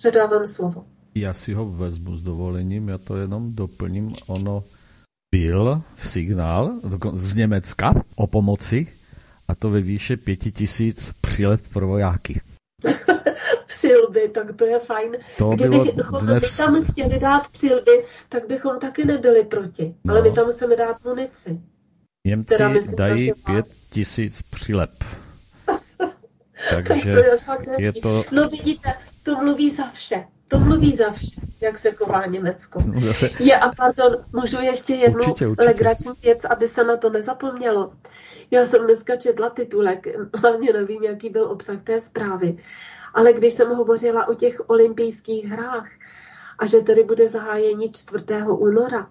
Předávám 0.02 0.46
slovo. 0.46 0.84
Já 1.14 1.32
si 1.32 1.54
ho 1.54 1.70
vezmu 1.70 2.16
s 2.16 2.22
dovolením, 2.22 2.88
já 2.88 2.98
to 2.98 3.16
jenom 3.16 3.54
doplním. 3.54 4.08
Ono 4.26 4.64
byl 5.34 5.82
signál 5.98 6.72
z 7.12 7.34
Německa 7.34 7.92
o 8.16 8.26
pomoci 8.26 8.86
a 9.48 9.54
to 9.54 9.70
ve 9.70 9.80
výše 9.80 10.16
pěti 10.16 10.52
tisíc 10.52 11.12
přilep 11.20 11.60
pro 11.72 11.86
vojáky. 11.86 12.40
přilby, 13.66 14.28
tak 14.28 14.56
to 14.56 14.64
je 14.64 14.78
fajn. 14.78 15.16
To 15.38 15.50
Kdybychom 15.50 16.26
dnes... 16.26 16.56
tam 16.56 16.84
chtěli 16.84 17.20
dát 17.20 17.48
přilby, 17.48 18.04
tak 18.28 18.48
bychom 18.48 18.78
taky 18.80 19.04
nebyli 19.04 19.44
proti. 19.44 19.94
No. 20.04 20.14
Ale 20.14 20.22
my 20.22 20.32
tam 20.32 20.52
chceme 20.52 20.76
dát 20.76 21.04
munici. 21.04 21.60
Němci 22.26 22.54
dají 22.96 23.32
pět 23.46 23.66
tisíc 23.90 24.42
přilep. 24.42 24.90
Takže 26.70 26.94
tak 26.94 27.02
to 27.02 27.08
je, 27.08 27.36
fakt 27.36 27.68
je 27.78 27.92
to... 27.92 28.24
No 28.32 28.48
vidíte, 28.48 28.94
to 29.22 29.36
mluví 29.36 29.70
za 29.70 29.90
vše. 29.90 30.26
To 30.48 30.58
mluví 30.58 30.96
za 30.96 31.10
vše, 31.10 31.40
jak 31.60 31.78
se 31.78 31.92
chová 31.92 32.26
Německo. 32.26 32.82
No, 32.86 33.00
zase... 33.00 33.30
Je 33.40 33.56
a 33.56 33.70
pardon, 33.74 34.24
můžu 34.32 34.60
ještě 34.60 34.94
jednu 34.94 35.18
určitě, 35.18 35.46
určitě. 35.46 35.68
legrační 35.68 36.12
věc, 36.22 36.44
aby 36.44 36.68
se 36.68 36.84
na 36.84 36.96
to 36.96 37.10
nezapomnělo. 37.10 37.92
Já 38.50 38.64
jsem 38.64 38.84
dneska 38.84 39.16
četla 39.16 39.50
titulek, 39.50 40.06
hlavně 40.34 40.72
nevím, 40.72 41.02
jaký 41.02 41.30
byl 41.30 41.44
obsah 41.44 41.82
té 41.82 42.00
zprávy, 42.00 42.56
ale 43.14 43.32
když 43.32 43.52
jsem 43.52 43.68
hovořila 43.68 44.28
o 44.28 44.34
těch 44.34 44.70
olympijských 44.70 45.44
hrách 45.44 45.88
a 46.58 46.66
že 46.66 46.80
tedy 46.80 47.04
bude 47.04 47.28
zahájení 47.28 47.92
4. 47.92 48.24
února, 48.48 49.10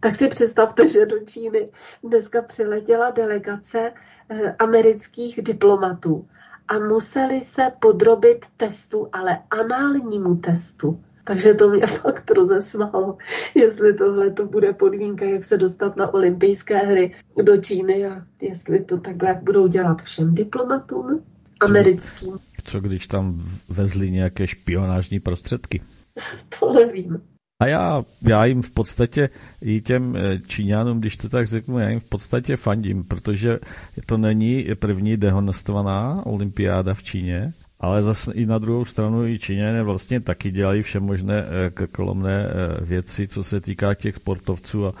tak 0.00 0.14
si 0.14 0.28
představte, 0.28 0.88
že 0.88 1.06
do 1.06 1.18
Číny 1.18 1.68
dneska 2.04 2.42
přiletěla 2.42 3.10
delegace 3.10 3.92
eh, 4.28 4.54
amerických 4.58 5.42
diplomatů 5.42 6.28
a 6.68 6.78
museli 6.78 7.40
se 7.40 7.62
podrobit 7.80 8.46
testu, 8.56 9.08
ale 9.12 9.38
análnímu 9.50 10.36
testu. 10.36 11.00
Takže 11.24 11.54
to 11.54 11.70
mě 11.70 11.86
fakt 11.86 12.30
rozesmálo, 12.30 13.18
jestli 13.54 13.94
tohle 13.94 14.30
to 14.30 14.46
bude 14.46 14.72
podmínka, 14.72 15.24
jak 15.24 15.44
se 15.44 15.56
dostat 15.56 15.96
na 15.96 16.14
olympijské 16.14 16.76
hry 16.78 17.14
do 17.42 17.56
Číny 17.56 18.06
a 18.06 18.22
jestli 18.40 18.84
to 18.84 18.98
takhle 18.98 19.40
budou 19.42 19.66
dělat 19.66 20.02
všem 20.02 20.34
diplomatům 20.34 21.22
americkým. 21.60 22.38
Co 22.64 22.80
když 22.80 23.06
tam 23.06 23.42
vezli 23.68 24.10
nějaké 24.10 24.46
špionážní 24.46 25.20
prostředky? 25.20 25.82
to 26.60 26.72
nevím. 26.72 27.22
A 27.60 27.66
já, 27.66 28.04
já 28.22 28.44
jim 28.44 28.62
v 28.62 28.70
podstatě, 28.70 29.28
i 29.62 29.80
těm 29.80 30.16
eh, 30.16 30.38
Číňanům, 30.46 31.00
když 31.00 31.16
to 31.16 31.28
tak 31.28 31.46
řeknu, 31.46 31.78
já 31.78 31.88
jim 31.88 32.00
v 32.00 32.08
podstatě 32.08 32.56
fandím, 32.56 33.04
protože 33.04 33.58
to 34.06 34.16
není 34.16 34.66
první 34.78 35.16
dehonestovaná 35.16 36.26
olympiáda 36.26 36.94
v 36.94 37.02
Číně, 37.02 37.52
ale 37.80 38.02
zase 38.02 38.32
i 38.32 38.46
na 38.46 38.58
druhou 38.58 38.84
stranu 38.84 39.26
i 39.26 39.38
Číňané 39.38 39.82
vlastně 39.82 40.20
taky 40.20 40.50
dělají 40.50 40.82
vše 40.82 41.00
možné 41.00 41.44
eh, 41.44 41.70
krkolomné 41.70 42.46
eh, 42.46 42.84
věci, 42.84 43.28
co 43.28 43.44
se 43.44 43.60
týká 43.60 43.94
těch 43.94 44.16
sportovců. 44.16 44.86
A 44.86 44.92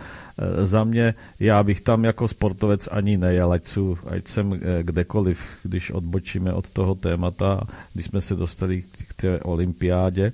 za 0.62 0.84
mě, 0.84 1.14
já 1.40 1.62
bych 1.62 1.80
tam 1.80 2.04
jako 2.04 2.28
sportovec 2.28 2.88
ani 2.92 3.16
nejel, 3.16 3.52
ať, 3.52 3.66
jsou, 3.66 3.96
ať 4.10 4.28
jsem 4.28 4.60
kdekoliv, 4.82 5.40
když 5.62 5.90
odbočíme 5.90 6.52
od 6.52 6.70
toho 6.70 6.94
témata, 6.94 7.60
když 7.94 8.06
jsme 8.06 8.20
se 8.20 8.34
dostali 8.34 8.82
k 8.82 9.14
té 9.14 9.40
olympiádě, 9.40 10.32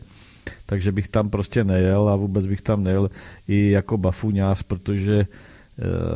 takže 0.66 0.92
bych 0.92 1.08
tam 1.08 1.30
prostě 1.30 1.64
nejel 1.64 2.08
a 2.08 2.16
vůbec 2.16 2.46
bych 2.46 2.60
tam 2.60 2.84
nejel 2.84 3.10
i 3.48 3.70
jako 3.70 3.96
bafuňář, 3.96 4.62
protože 4.62 5.14
e, 5.20 5.26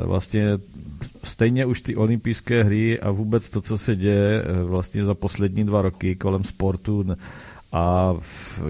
vlastně 0.07 0.45
stejně 1.25 1.67
už 1.67 1.83
ty 1.83 1.97
olympijské 1.97 2.65
hry 2.65 3.01
a 3.01 3.11
vůbec 3.11 3.51
to, 3.51 3.61
co 3.61 3.79
se 3.79 3.97
děje 3.97 4.43
e, 4.43 4.63
vlastně 4.63 5.05
za 5.05 5.15
poslední 5.15 5.65
dva 5.65 5.83
roky 5.83 6.15
kolem 6.15 6.45
sportu 6.45 7.05
a 7.73 8.15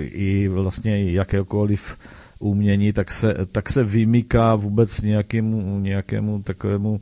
i 0.01 0.49
vlastně 0.49 1.11
jakékoliv 1.12 1.97
umění, 2.39 2.93
tak 2.93 3.11
se, 3.11 3.35
tak 3.53 3.69
se 3.69 3.85
vymyká 3.85 4.55
vůbec 4.55 5.01
nějakému, 5.01 5.81
nějakému 5.81 6.43
takovému 6.43 7.01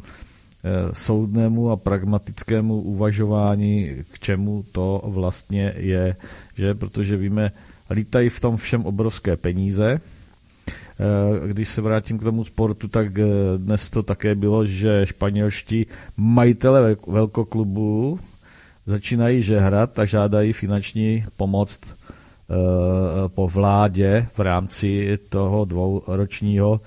e, 0.65 0.95
soudnému 0.95 1.71
a 1.71 1.77
pragmatickému 1.77 2.81
uvažování, 2.81 3.91
k 4.13 4.19
čemu 4.19 4.65
to 4.73 5.03
vlastně 5.05 5.75
je, 5.77 6.17
že? 6.57 6.75
Protože 6.75 7.17
víme, 7.17 7.53
lítají 7.91 8.29
v 8.29 8.41
tom 8.41 8.57
všem 8.57 8.87
obrovské 8.87 9.37
peníze. 9.37 10.01
Eh, 11.01 11.49
když 11.49 11.69
se 11.69 11.81
vrátím 11.83 12.19
k 12.19 12.25
tomu 12.25 12.45
sportu, 12.45 12.89
tak 12.89 13.19
eh, 13.19 13.25
dnes 13.57 13.91
to 13.91 14.03
také 14.03 14.35
bylo, 14.35 14.67
že 14.67 15.07
španělští 15.07 15.87
majitele 16.17 16.97
velkoklubu 17.07 18.19
začínají 18.87 19.43
žehrat 19.43 19.99
a 19.99 20.05
žádají 20.05 20.53
finanční 20.53 21.25
pomoc 21.37 21.81
eh, 21.83 22.55
po 23.29 23.49
vládě 23.49 24.27
v 24.35 24.41
rámci 24.41 25.19
toho 25.29 25.65
dvouročního 25.65 26.81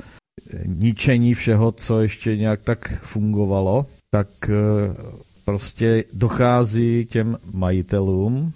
ničení 0.65 1.33
všeho, 1.33 1.71
co 1.71 1.99
ještě 2.01 2.37
nějak 2.37 2.61
tak 2.63 2.93
fungovalo, 3.01 3.85
tak 4.11 4.27
prostě 5.45 6.03
dochází 6.13 7.05
těm 7.05 7.37
majitelům 7.53 8.53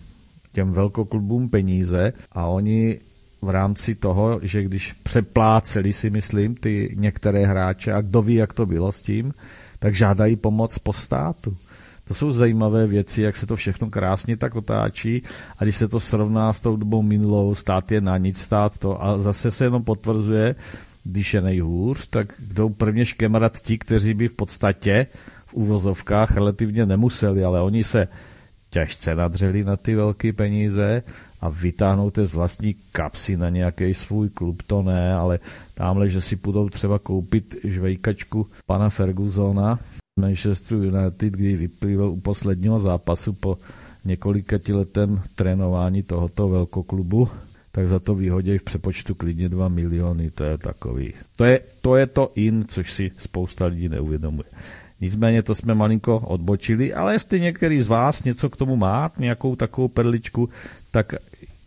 těm 0.52 0.72
velkoklubům 0.72 1.50
peníze 1.50 2.14
a 2.32 2.46
oni 2.46 3.00
v 3.42 3.50
rámci 3.50 3.96
toho, 3.96 4.40
že 4.44 4.64
když 4.64 4.94
přepláceli 4.94 5.94
si 5.94 6.10
myslím 6.10 6.56
ty 6.56 6.96
některé 6.98 7.46
hráče 7.46 7.94
a 7.94 8.02
kdo 8.02 8.22
ví, 8.22 8.36
jak 8.36 8.54
to 8.54 8.66
bylo 8.66 8.92
s 8.92 9.02
tím, 9.02 9.34
tak 9.80 9.96
žádají 9.96 10.36
pomoc 10.36 10.78
po 10.80 10.94
státu. 10.94 11.58
To 12.08 12.14
jsou 12.14 12.34
zajímavé 12.34 12.88
věci, 12.88 13.22
jak 13.22 13.38
se 13.38 13.46
to 13.46 13.56
všechno 13.56 13.90
krásně 13.90 14.38
tak 14.38 14.56
otáčí 14.56 15.24
a 15.58 15.64
když 15.64 15.76
se 15.76 15.88
to 15.88 16.00
srovná 16.00 16.54
s 16.54 16.60
tou 16.60 16.76
dobou 16.76 17.02
minulou, 17.02 17.56
stát 17.56 17.92
je 17.92 18.02
na 18.02 18.18
nic, 18.18 18.42
stát 18.42 18.78
to 18.78 19.04
a 19.04 19.18
zase 19.18 19.52
se 19.52 19.64
jenom 19.64 19.84
potvrzuje, 19.84 20.56
když 21.04 21.34
je 21.34 21.42
nejhůř, 21.42 22.08
tak 22.08 22.34
jdou 22.54 22.70
prvně 22.70 23.06
škemrat 23.06 23.60
ti, 23.60 23.78
kteří 23.78 24.14
by 24.14 24.28
v 24.28 24.34
podstatě 24.34 25.08
v 25.48 25.54
úvozovkách 25.54 26.36
relativně 26.36 26.86
nemuseli, 26.86 27.44
ale 27.44 27.62
oni 27.62 27.84
se 27.84 28.08
těžce 28.72 29.16
nadřeli 29.16 29.64
na 29.64 29.78
ty 29.78 29.96
velké 29.96 30.34
peníze 30.34 31.04
a 31.42 31.50
vytáhnout 31.50 32.18
je 32.18 32.26
z 32.26 32.34
vlastní 32.34 32.76
kapsy 32.92 33.38
na 33.38 33.50
nějaký 33.50 33.94
svůj 33.94 34.30
klub, 34.30 34.62
to 34.68 34.82
ne, 34.82 35.14
ale 35.14 35.40
tamhle, 35.74 36.10
že 36.10 36.22
si 36.22 36.36
půjdou 36.36 36.70
třeba 36.70 37.00
koupit 37.00 37.56
žvejkačku 37.64 38.48
pana 38.66 38.90
Fergusona 38.90 39.80
Manchester 40.20 40.78
United, 40.78 41.34
kdy 41.34 41.56
vyplýval 41.56 42.10
u 42.10 42.20
posledního 42.20 42.80
zápasu 42.80 43.34
po 43.34 43.58
několika 44.06 44.58
letem 44.74 45.22
trénování 45.36 46.04
tohoto 46.04 46.48
velkoklubu, 46.50 47.30
tak 47.72 47.88
za 47.88 48.00
to 48.00 48.16
vyhodějí 48.16 48.58
v 48.58 48.64
přepočtu 48.64 49.16
klidně 49.16 49.50
2 49.50 49.68
miliony, 49.68 50.32
to 50.32 50.44
je 50.44 50.58
takový. 50.58 51.14
To 51.36 51.44
je, 51.44 51.60
to 51.82 51.96
je 51.96 52.08
to 52.08 52.32
in, 52.36 52.66
což 52.68 52.92
si 52.94 53.12
spousta 53.18 53.66
lidí 53.66 53.90
neuvědomuje. 53.90 54.48
Nicméně 55.02 55.44
to 55.44 55.56
jsme 55.56 55.76
malinko 55.76 56.20
odbočili, 56.20 56.94
ale 56.94 57.14
jestli 57.14 57.40
některý 57.40 57.82
z 57.82 57.88
vás 57.88 58.24
něco 58.24 58.50
k 58.50 58.58
tomu 58.58 58.76
má, 58.76 59.12
nějakou 59.18 59.56
takovou 59.56 59.88
perličku, 59.88 60.50
tak 60.92 61.14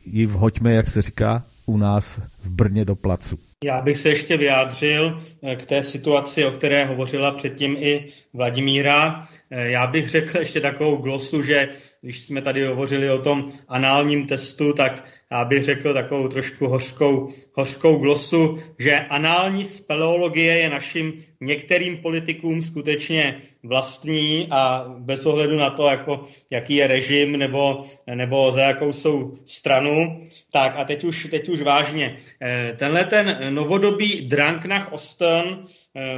ji 0.07 0.27
vhoďme, 0.27 0.73
jak 0.73 0.88
se 0.88 1.03
říká, 1.03 1.44
u 1.66 1.77
nás 1.77 2.20
v 2.42 2.50
Brně 2.50 2.85
do 2.85 2.96
placu. 2.96 3.38
Já 3.64 3.81
bych 3.81 3.98
se 3.98 4.09
ještě 4.09 4.37
vyjádřil 4.37 5.16
eh, 5.42 5.57
k 5.57 5.66
té 5.66 5.83
situaci, 5.83 6.44
o 6.44 6.50
které 6.50 6.85
hovořila 6.85 7.33
předtím 7.33 7.77
i 7.79 8.05
Vladimíra. 8.33 9.29
Eh, 9.50 9.70
já 9.70 9.87
bych 9.87 10.09
řekl 10.09 10.38
ještě 10.38 10.61
takovou 10.61 10.96
glosu, 10.96 11.42
že 11.42 11.68
když 12.00 12.20
jsme 12.20 12.42
tady 12.42 12.66
hovořili 12.66 13.11
o 13.11 13.18
tom 13.18 13.46
análním 13.68 14.27
testu, 14.27 14.72
tak 14.72 15.05
já 15.33 15.44
bych 15.44 15.64
řekl 15.64 15.94
takovou 15.94 16.29
trošku 16.29 16.66
hořkou, 16.66 17.29
hořkou 17.53 17.96
glosu, 17.96 18.59
že 18.79 18.98
anální 18.98 19.64
speleologie 19.64 20.59
je 20.59 20.70
našim 20.70 21.12
některým 21.40 21.96
politikům 21.96 22.62
skutečně 22.62 23.37
vlastní 23.62 24.48
a 24.50 24.85
bez 24.98 25.27
ohledu 25.27 25.57
na 25.57 25.70
to, 25.70 25.87
jako, 25.88 26.20
jaký 26.50 26.74
je 26.74 26.87
režim 26.87 27.38
nebo, 27.38 27.81
nebo 28.14 28.53
za 28.53 28.62
jakou 28.62 28.92
jsou 28.92 29.33
stranu. 29.44 30.20
Tak 30.55 30.75
a 30.77 30.85
teď 30.85 31.05
už, 31.05 31.29
teď 31.31 31.49
už 31.49 31.62
vážně. 31.62 32.17
Eh, 32.43 32.75
tenhle 32.79 33.05
ten 33.05 33.55
novodobý 33.55 34.21
Drunk 34.21 34.64
nach 34.64 34.93
Osten 34.93 35.64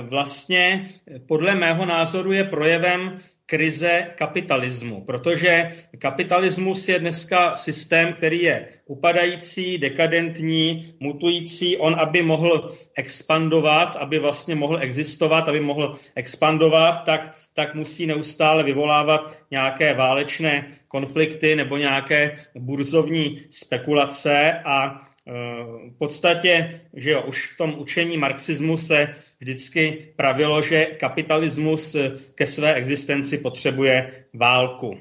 vlastně 0.02 0.84
podle 1.28 1.54
mého 1.54 1.86
názoru 1.86 2.32
je 2.32 2.44
projevem 2.44 3.16
krize 3.46 4.06
kapitalismu, 4.14 5.04
protože 5.04 5.68
kapitalismus 5.98 6.88
je 6.88 6.98
dneska 6.98 7.56
systém, 7.56 8.12
který 8.12 8.42
je 8.42 8.68
upadající, 8.86 9.78
dekadentní, 9.78 10.94
mutující. 11.00 11.76
On, 11.76 12.00
aby 12.00 12.22
mohl 12.22 12.70
expandovat, 12.96 13.96
aby 13.96 14.18
vlastně 14.18 14.54
mohl 14.54 14.78
existovat, 14.80 15.48
aby 15.48 15.60
mohl 15.60 15.94
expandovat, 16.14 17.04
tak, 17.04 17.32
tak 17.54 17.74
musí 17.74 18.06
neustále 18.06 18.64
vyvolávat 18.64 19.42
nějaké 19.50 19.94
válečné 19.94 20.66
konflikty 20.88 21.56
nebo 21.56 21.76
nějaké 21.76 22.32
burzovní 22.58 23.44
spekulace 23.50 24.52
a 24.64 25.00
v 25.26 25.98
podstatě, 25.98 26.80
že 26.94 27.10
jo, 27.10 27.22
už 27.22 27.52
v 27.52 27.56
tom 27.56 27.74
učení 27.78 28.16
marxismu 28.16 28.78
se 28.78 29.08
vždycky 29.40 30.12
pravilo, 30.16 30.62
že 30.62 30.84
kapitalismus 30.84 31.96
ke 32.34 32.46
své 32.46 32.74
existenci 32.74 33.38
potřebuje 33.38 34.24
válku. 34.34 34.96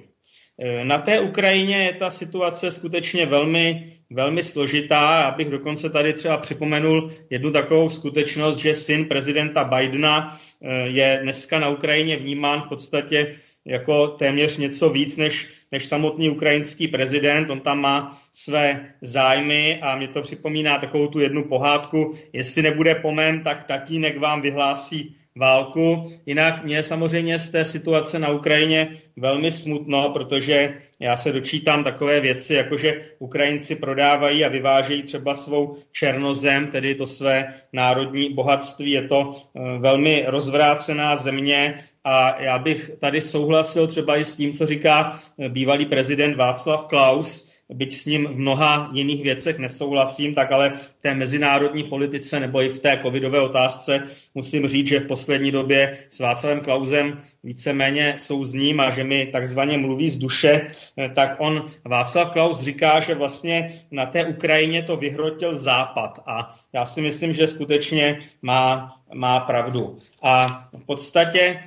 Eh, 0.60 0.86
na 0.86 0.97
té 0.97 1.20
Ukrajině 1.20 1.76
je 1.76 1.93
ta 1.93 2.10
situace 2.10 2.72
skutečně 2.72 3.26
velmi, 3.26 3.82
velmi 4.10 4.43
složitá. 4.43 5.20
Já 5.22 5.32
bych 5.32 5.49
dokonce 5.49 5.89
tady 5.89 6.14
třeba 6.14 6.38
připomenul 6.38 7.10
jednu 7.30 7.51
takovou 7.51 7.89
skutečnost, 7.89 8.58
že 8.58 8.74
syn 8.74 9.06
prezidenta 9.06 9.64
Bidena 9.64 10.28
eh, 10.62 10.88
je 10.88 11.20
dneska 11.24 11.60
na 11.60 11.70
Ukrajině 11.70 12.18
vnímán 12.18 12.62
v 12.62 12.68
podstatě 12.68 13.32
jako 13.66 14.08
téměř 14.08 14.58
něco 14.58 14.89
víc 14.89 15.18
než, 15.18 15.47
než 15.72 15.86
samotný 15.86 16.30
ukrajinský 16.30 16.88
prezident. 16.88 17.49
On 17.49 17.60
tam 17.60 17.80
má 17.82 18.18
své 18.34 18.93
zájmy 19.01 19.80
a 19.82 19.95
mě 19.95 20.08
to 20.08 20.22
připomíná 20.22 20.80
takovou 20.80 21.08
tu 21.08 21.20
jednu 21.20 21.43
pohádku. 21.43 22.16
Jestli 22.34 22.62
nebude 22.62 22.95
pomen, 22.95 23.43
tak 23.43 23.64
tatínek 23.64 24.20
vám 24.20 24.41
vyhlásí 24.41 25.16
válku. 25.40 26.04
Jinak 26.26 26.64
mě 26.64 26.84
samozřejmě 26.84 27.40
z 27.40 27.50
té 27.50 27.66
situace 27.66 28.20
na 28.20 28.30
Ukrajině 28.30 28.90
velmi 29.18 29.52
smutno, 29.52 30.10
protože 30.10 30.74
já 31.00 31.18
se 31.18 31.32
dočítám 31.32 31.84
takové 31.84 32.20
věci, 32.20 32.54
jako 32.54 32.78
že 32.78 33.02
Ukrajinci 33.20 33.76
prodávají 33.76 34.46
a 34.46 34.50
vyvážejí 34.50 35.04
třeba 35.04 35.36
svou 35.36 35.78
černozem, 35.92 36.68
tedy 36.68 36.96
to 36.96 37.08
své 37.08 37.48
národní 37.74 38.34
bohatství. 38.34 38.92
Je 38.92 39.08
to 39.08 39.30
eh, 39.32 39.60
velmi 39.80 40.24
rozvrácená 40.28 41.18
země 41.18 41.76
a 42.04 42.42
já 42.42 42.60
bych 42.60 42.92
tady 43.00 43.22
souhlasil 43.22 43.88
třeba 43.88 44.18
i 44.18 44.24
s 44.24 44.36
tím, 44.36 44.54
co 44.54 44.66
říká 44.66 45.12
eh, 45.40 45.50
bývalý 45.50 45.86
prezident 45.86 46.36
Václav 46.36 46.86
Klaus, 46.86 47.55
byť 47.74 47.93
s 47.93 48.05
ním 48.05 48.28
v 48.28 48.39
mnoha 48.39 48.89
jiných 48.93 49.24
věcech 49.24 49.57
nesouhlasím, 49.57 50.34
tak 50.34 50.51
ale 50.51 50.72
v 50.76 51.01
té 51.01 51.13
mezinárodní 51.13 51.84
politice 51.84 52.39
nebo 52.39 52.61
i 52.61 52.70
v 52.70 52.80
té 52.80 52.99
covidové 53.01 53.41
otázce 53.41 54.03
musím 54.36 54.68
říct, 54.68 54.88
že 54.88 54.99
v 54.99 55.07
poslední 55.07 55.51
době 55.51 55.97
s 56.09 56.20
Václavem 56.20 56.59
Klausem 56.59 57.18
víceméně 57.43 58.13
souzním 58.18 58.80
a 58.80 58.89
že 58.89 59.03
mi 59.03 59.26
takzvaně 59.26 59.78
mluví 59.78 60.09
z 60.09 60.18
duše, 60.18 60.68
tak 61.16 61.36
on, 61.39 61.66
Václav 61.86 62.32
Klaus 62.32 62.61
říká, 62.61 62.99
že 62.99 63.16
vlastně 63.16 63.68
na 63.91 64.05
té 64.05 64.26
Ukrajině 64.26 64.84
to 64.84 64.97
vyhrotil 64.97 65.57
Západ 65.57 66.20
a 66.26 66.49
já 66.74 66.86
si 66.86 67.01
myslím, 67.01 67.34
že 67.34 67.47
skutečně 67.47 68.18
má, 68.41 68.95
má 69.13 69.39
pravdu. 69.39 69.97
A 70.22 70.63
v 70.74 70.86
podstatě 70.86 71.39
e, 71.39 71.59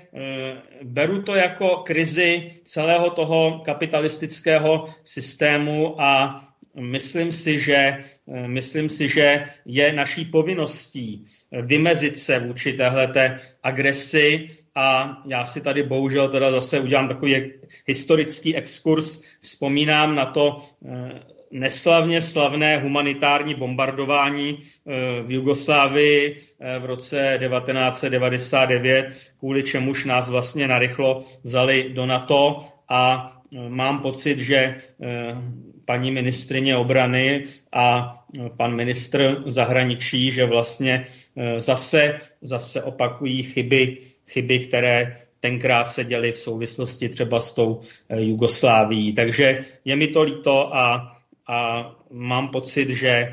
beru 0.82 1.22
to 1.22 1.34
jako 1.34 1.76
krizi 1.76 2.46
celého 2.64 3.10
toho 3.10 3.62
kapitalistického 3.64 4.84
systému, 5.04 5.87
a 5.98 6.40
myslím 6.80 7.32
si, 7.32 7.58
že, 7.58 7.98
myslím 8.46 8.88
si, 8.88 9.08
že 9.08 9.42
je 9.66 9.92
naší 9.92 10.24
povinností 10.24 11.24
vymezit 11.62 12.18
se 12.18 12.38
vůči 12.38 12.72
téhleté 12.72 13.36
agresi 13.62 14.46
a 14.74 15.16
já 15.30 15.46
si 15.46 15.60
tady 15.60 15.82
bohužel 15.82 16.28
teda 16.28 16.52
zase 16.52 16.80
udělám 16.80 17.08
takový 17.08 17.52
historický 17.86 18.56
exkurs. 18.56 19.22
Vzpomínám 19.40 20.14
na 20.14 20.26
to 20.26 20.56
eh, 20.86 21.22
neslavně 21.50 22.22
slavné 22.22 22.78
humanitární 22.78 23.54
bombardování 23.54 24.58
eh, 24.58 25.22
v 25.22 25.30
Jugoslávii 25.30 26.36
eh, 26.60 26.78
v 26.78 26.84
roce 26.84 27.38
1999, 27.40 29.32
kvůli 29.38 29.62
čemuž 29.62 30.04
nás 30.04 30.30
vlastně 30.30 30.68
narychlo 30.68 31.18
vzali 31.44 31.90
do 31.94 32.06
NATO 32.06 32.58
a 32.88 33.32
mám 33.68 33.98
pocit, 33.98 34.38
že 34.38 34.74
paní 35.88 36.10
ministrině 36.10 36.76
obrany 36.76 37.42
a 37.72 38.14
e, 38.38 38.50
pan 38.56 38.76
ministr 38.76 39.42
zahraničí, 39.46 40.30
že 40.30 40.44
vlastně 40.46 41.02
e, 41.36 41.60
zase, 41.60 42.14
zase 42.42 42.82
opakují 42.82 43.42
chyby, 43.42 43.96
chyby, 44.28 44.58
které 44.58 45.16
tenkrát 45.40 45.90
se 45.90 46.04
děly 46.04 46.32
v 46.32 46.38
souvislosti 46.38 47.08
třeba 47.08 47.40
s 47.40 47.54
tou 47.54 47.80
e, 48.08 48.22
Jugoslávií. 48.22 49.12
Takže 49.12 49.58
je 49.84 49.96
mi 49.96 50.08
to 50.08 50.22
líto 50.22 50.76
a, 50.76 51.16
a 51.48 51.90
mám 52.10 52.48
pocit, 52.48 52.90
že 52.90 53.32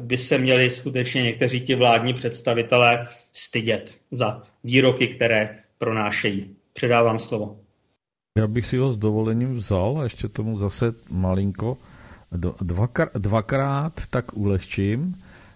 by 0.00 0.16
se 0.16 0.38
měli 0.38 0.70
skutečně 0.70 1.22
někteří 1.22 1.60
ti 1.60 1.74
vládní 1.74 2.14
představitelé 2.14 3.02
stydět 3.32 3.98
za 4.10 4.42
výroky, 4.64 5.06
které 5.06 5.54
pronášejí. 5.78 6.56
Předávám 6.72 7.18
slovo. 7.18 7.61
Já 8.38 8.46
bych 8.46 8.66
si 8.66 8.78
ho 8.78 8.92
s 8.92 8.96
dovolením 8.96 9.56
vzal 9.56 9.98
a 10.00 10.02
ještě 10.02 10.28
tomu 10.28 10.58
zase 10.58 10.94
malinko. 11.10 11.76
Dvakr, 12.60 13.08
dvakrát 13.14 13.92
tak 14.10 14.36
ulehčím. 14.36 15.14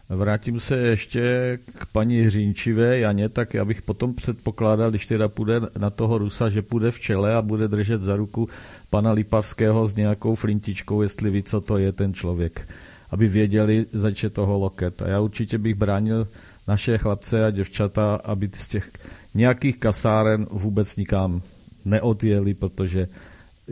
Vrátím 0.09 0.61
se 0.61 0.77
ještě 0.77 1.59
k 1.79 1.87
paní 1.93 2.20
Hřínčivé 2.20 2.99
Janě, 2.99 3.29
tak 3.29 3.55
já 3.55 3.64
bych 3.64 3.83
potom 3.83 4.14
předpokládal, 4.14 4.91
když 4.91 5.07
teda 5.07 5.29
půjde 5.29 5.61
na 5.79 5.91
toho 5.91 6.18
Rusa, 6.18 6.49
že 6.49 6.62
půjde 6.62 6.91
v 6.91 7.01
čele 7.01 7.35
a 7.35 7.43
bude 7.43 7.68
držet 7.68 8.01
za 8.01 8.16
ruku 8.16 8.49
pana 8.91 9.12
Lipavského 9.12 9.89
s 9.89 9.97
nějakou 9.97 10.35
flintičkou, 10.35 11.03
jestli 11.03 11.31
ví, 11.31 11.43
co 11.43 11.61
to 11.61 11.79
je 11.79 11.93
ten 11.93 12.14
člověk. 12.14 12.68
Aby 13.11 13.29
věděli, 13.29 13.87
zač 13.93 14.24
toho 14.33 14.59
loket. 14.59 15.03
A 15.03 15.09
já 15.09 15.20
určitě 15.20 15.59
bych 15.59 15.74
bránil 15.74 16.29
naše 16.68 16.99
chlapce 16.99 17.47
a 17.47 17.51
děvčata, 17.51 18.14
aby 18.14 18.51
z 18.55 18.68
těch 18.68 18.91
nějakých 19.35 19.77
kasáren 19.79 20.47
vůbec 20.51 20.97
nikam 20.97 21.43
neodjeli, 21.87 22.55
protože 22.55 23.07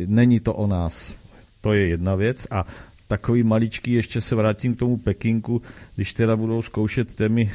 není 0.07 0.41
to 0.41 0.55
o 0.55 0.67
nás. 0.67 1.15
To 1.61 1.73
je 1.73 1.89
jedna 1.89 2.15
věc. 2.15 2.47
A 2.51 2.67
takový 3.09 3.43
maličký, 3.43 3.93
ještě 3.93 4.21
se 4.21 4.35
vrátím 4.35 4.75
k 4.75 4.79
tomu 4.79 4.97
Pekinku, 4.97 5.63
když 5.95 6.15
teda 6.15 6.37
budou 6.37 6.63
zkoušet 6.63 7.15
těmi 7.17 7.53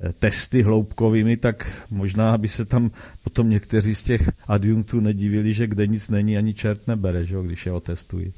eh, 0.00 0.12
testy 0.12 0.62
hloubkovými, 0.62 1.36
tak 1.36 1.84
možná 1.90 2.38
by 2.38 2.48
se 2.48 2.64
tam 2.64 2.90
potom 3.24 3.50
někteří 3.50 3.94
z 3.94 4.02
těch 4.02 4.30
adjunktů 4.48 5.00
nedivili, 5.00 5.52
že 5.52 5.66
kde 5.66 5.86
nic 5.86 6.08
není, 6.08 6.38
ani 6.38 6.54
čert 6.54 6.86
nebere, 6.86 7.26
že, 7.26 7.36
když 7.42 7.66
je 7.66 7.72
otestují. 7.72 8.32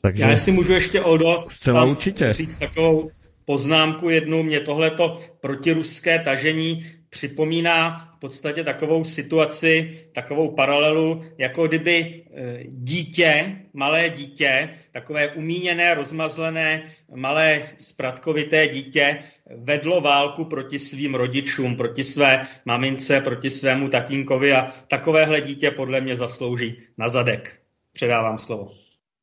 Takže... 0.00 0.22
Já 0.22 0.36
si 0.36 0.52
můžu 0.52 0.72
ještě, 0.72 1.00
Oldo, 1.00 1.44
tam 1.64 1.90
určitě. 1.90 2.32
říct 2.32 2.58
takovou 2.58 3.10
poznámku 3.44 4.08
jednu. 4.08 4.42
Mě 4.42 4.60
tohleto 4.60 5.20
protiruské 5.40 6.18
tažení 6.18 6.84
připomíná 7.12 7.96
v 7.96 8.18
podstatě 8.18 8.64
takovou 8.64 9.04
situaci, 9.04 9.88
takovou 10.12 10.50
paralelu, 10.50 11.20
jako 11.38 11.66
kdyby 11.66 12.24
e, 12.34 12.64
dítě, 12.68 13.56
malé 13.72 14.10
dítě, 14.10 14.68
takové 14.92 15.28
umíněné, 15.28 15.94
rozmazlené, 15.94 16.84
malé 17.14 17.62
spratkovité 17.78 18.68
dítě 18.68 19.18
vedlo 19.56 20.00
válku 20.00 20.44
proti 20.44 20.78
svým 20.78 21.14
rodičům, 21.14 21.76
proti 21.76 22.04
své 22.04 22.42
mamince, 22.64 23.20
proti 23.20 23.50
svému 23.50 23.88
tatínkovi 23.88 24.52
a 24.52 24.66
takovéhle 24.88 25.40
dítě 25.40 25.70
podle 25.70 26.00
mě 26.00 26.16
zaslouží 26.16 26.78
na 26.98 27.08
zadek. 27.08 27.58
Předávám 27.92 28.38
slovo. 28.38 28.68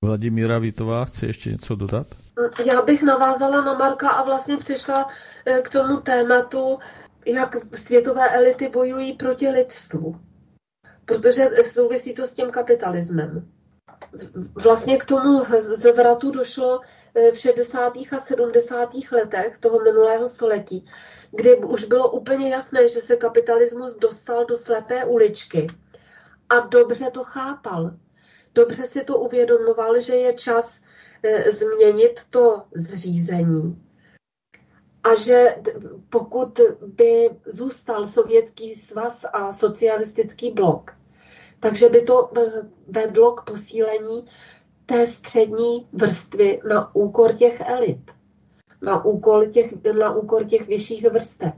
Vladimíra 0.02 0.60
Vítová 0.60 1.06
chce 1.06 1.26
ještě 1.26 1.52
něco 1.52 1.76
dodat? 1.76 2.08
Já 2.66 2.82
bych 2.82 3.04
navázala 3.04 3.66
na 3.66 3.74
Marka 3.74 4.10
a 4.10 4.24
vlastně 4.24 4.58
přišla 4.58 5.10
e, 5.46 5.62
k 5.62 5.70
tomu 5.70 5.98
tématu 5.98 6.78
jak 7.26 7.76
světové 7.76 8.30
elity 8.30 8.70
bojují 8.70 9.14
proti 9.14 9.50
lidstvu. 9.50 10.16
Protože 11.06 11.50
souvisí 11.64 12.14
to 12.14 12.28
s 12.28 12.34
tím 12.34 12.52
kapitalismem. 12.52 13.52
Vlastně 14.64 14.98
k 14.98 15.06
tomu 15.06 15.44
zvratu 15.62 16.32
došlo 16.32 16.82
eh, 17.16 17.32
v 17.32 17.38
60. 17.38 17.94
a 18.12 18.20
70. 18.20 18.90
letech 19.12 19.58
toho 19.58 19.80
minulého 19.80 20.28
století, 20.28 20.86
kdy 21.32 21.56
už 21.56 21.84
bylo 21.86 22.12
úplně 22.12 22.50
jasné, 22.50 22.88
že 22.88 23.02
se 23.02 23.16
kapitalismus 23.16 23.98
dostal 23.98 24.46
do 24.46 24.58
slepé 24.58 25.06
uličky 25.06 25.68
a 26.50 26.60
dobře 26.60 27.12
to 27.12 27.24
chápal. 27.24 27.92
Dobře 28.56 28.84
si 28.84 29.04
to 29.04 29.20
uvědomoval, 29.20 30.02
že 30.02 30.16
je 30.16 30.34
čas 30.34 30.82
eh, 31.24 31.52
změnit 31.52 32.22
to 32.30 32.64
zřízení 32.76 33.89
a 35.04 35.16
že 35.16 35.56
pokud 36.10 36.60
by 36.82 37.30
zůstal 37.46 38.06
Sovětský 38.06 38.76
svaz 38.76 39.26
a 39.34 39.54
socialistický 39.54 40.52
blok, 40.52 40.92
takže 41.60 41.90
by 41.90 42.02
to 42.02 42.32
eh, 42.38 42.42
vedlo 42.88 43.32
k 43.32 43.52
posílení 43.52 44.26
té 44.86 45.08
střední 45.08 45.88
vrstvy 45.94 46.62
na 46.70 46.96
úkor 46.96 47.34
těch 47.34 47.62
elit, 47.62 48.12
na 48.82 49.06
úkor 49.06 49.48
těch, 49.48 49.74
na 50.00 50.16
úkor 50.16 50.46
těch 50.46 50.68
vyšších 50.68 51.10
vrstev. 51.10 51.54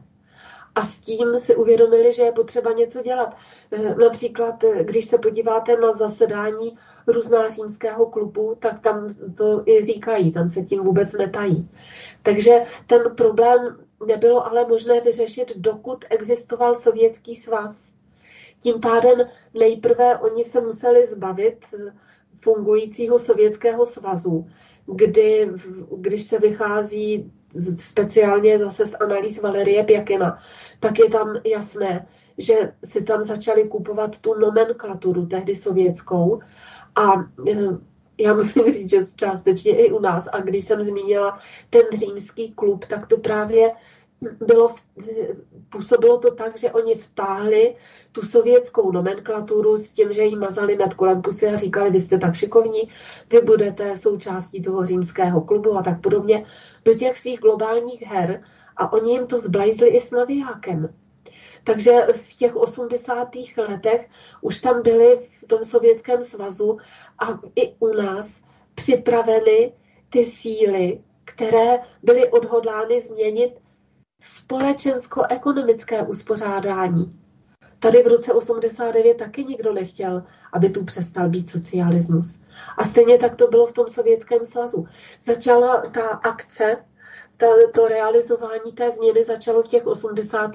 A 0.75 0.85
s 0.85 0.99
tím 0.99 1.39
si 1.39 1.55
uvědomili, 1.55 2.13
že 2.13 2.21
je 2.21 2.31
potřeba 2.31 2.71
něco 2.71 3.03
dělat. 3.03 3.35
Eh, 3.71 3.95
například, 3.95 4.63
eh, 4.63 4.83
když 4.83 5.05
se 5.05 5.17
podíváte 5.17 5.77
na 5.77 5.93
zasedání 5.93 6.77
různá 7.07 7.49
římského 7.49 8.05
klubu, 8.05 8.55
tak 8.59 8.79
tam 8.79 9.07
to 9.37 9.63
i 9.65 9.83
říkají, 9.83 10.31
tam 10.31 10.49
se 10.49 10.61
tím 10.61 10.83
vůbec 10.83 11.13
netají. 11.13 11.69
Takže 12.23 12.63
ten 12.87 13.15
problém 13.15 13.77
nebylo 14.05 14.45
ale 14.45 14.67
možné 14.67 15.01
vyřešit, 15.01 15.53
dokud 15.57 16.05
existoval 16.09 16.75
Sovětský 16.75 17.35
svaz. 17.35 17.93
Tím 18.59 18.79
pádem 18.79 19.17
nejprve 19.53 20.17
oni 20.17 20.43
se 20.43 20.61
museli 20.61 21.05
zbavit 21.05 21.65
eh, 21.73 21.93
fungujícího 22.35 23.19
Sovětského 23.19 23.85
svazu, 23.85 24.47
kdy, 24.85 25.49
když 25.97 26.23
se 26.23 26.39
vychází 26.39 27.31
speciálně 27.77 28.59
zase 28.59 28.87
z 28.87 28.95
analýz 29.01 29.41
Valerie 29.41 29.83
Pěkina, 29.83 30.39
tak 30.79 30.99
je 30.99 31.09
tam 31.09 31.35
jasné, 31.45 32.07
že 32.37 32.73
si 32.83 33.03
tam 33.03 33.23
začali 33.23 33.67
kupovat 33.67 34.17
tu 34.17 34.33
nomenklaturu, 34.33 35.25
tehdy 35.25 35.55
sovětskou. 35.55 36.39
A 36.95 37.13
e, 37.49 37.55
já 38.21 38.33
musím 38.33 38.73
říct, 38.73 38.89
že 38.89 38.97
částečně 39.15 39.75
i 39.75 39.91
u 39.91 39.99
nás. 39.99 40.27
A 40.31 40.41
když 40.41 40.63
jsem 40.63 40.83
zmínila 40.83 41.39
ten 41.69 41.81
římský 41.93 42.51
klub, 42.51 42.85
tak 42.85 43.07
to 43.07 43.17
právě 43.17 43.71
bylo, 44.45 44.75
působilo 45.69 46.17
to 46.17 46.31
tak, 46.31 46.59
že 46.59 46.71
oni 46.71 46.95
vtáhli 46.95 47.75
tu 48.11 48.21
sovětskou 48.21 48.91
nomenklaturu 48.91 49.77
s 49.77 49.91
tím, 49.91 50.13
že 50.13 50.23
jí 50.23 50.35
mazali 50.35 50.77
nad 50.77 50.93
kolem 50.93 51.21
pusy 51.21 51.47
a 51.47 51.55
říkali, 51.55 51.89
vy 51.89 52.01
jste 52.01 52.17
tak 52.17 52.35
šikovní, 52.35 52.89
vy 53.29 53.41
budete 53.41 53.97
součástí 53.97 54.61
toho 54.61 54.85
římského 54.85 55.41
klubu 55.41 55.77
a 55.77 55.83
tak 55.83 56.01
podobně, 56.01 56.45
do 56.85 56.93
těch 56.93 57.17
svých 57.17 57.39
globálních 57.39 58.01
her 58.01 58.43
a 58.77 58.93
oni 58.93 59.11
jim 59.11 59.27
to 59.27 59.39
zblajzli 59.39 59.87
i 59.87 59.99
s 59.99 60.11
navijákem. 60.11 60.93
Takže 61.63 61.91
v 62.13 62.35
těch 62.35 62.55
80. 62.55 63.29
letech 63.57 64.07
už 64.41 64.59
tam 64.59 64.81
byly 64.81 65.17
v 65.17 65.47
tom 65.47 65.65
Sovětském 65.65 66.23
svazu 66.23 66.77
a 67.19 67.39
i 67.55 67.75
u 67.79 67.87
nás 67.93 68.41
připraveny 68.75 69.73
ty 70.09 70.25
síly, 70.25 71.01
které 71.25 71.79
byly 72.03 72.29
odhodlány 72.29 73.01
změnit 73.01 73.59
společensko-ekonomické 74.21 76.03
uspořádání. 76.03 77.21
Tady 77.79 78.03
v 78.03 78.07
roce 78.07 78.33
89 78.33 79.17
taky 79.17 79.43
nikdo 79.43 79.73
nechtěl, 79.73 80.23
aby 80.53 80.69
tu 80.69 80.85
přestal 80.85 81.29
být 81.29 81.49
socialismus. 81.49 82.41
A 82.77 82.83
stejně 82.83 83.17
tak 83.17 83.35
to 83.35 83.47
bylo 83.47 83.67
v 83.67 83.73
tom 83.73 83.89
Sovětském 83.89 84.45
svazu. 84.45 84.87
Začala 85.21 85.81
ta 85.81 86.07
akce, 86.07 86.85
ta, 87.41 87.47
to 87.73 87.87
realizování 87.87 88.71
té 88.73 88.91
změny 88.91 89.23
začalo 89.23 89.63
v 89.63 89.67
těch 89.67 89.87
80. 89.87 90.51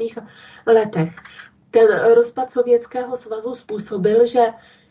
letech. 0.66 1.16
Ten 1.70 2.00
rozpad 2.14 2.50
Sovětského 2.50 3.16
svazu 3.16 3.54
způsobil, 3.54 4.26
že 4.26 4.40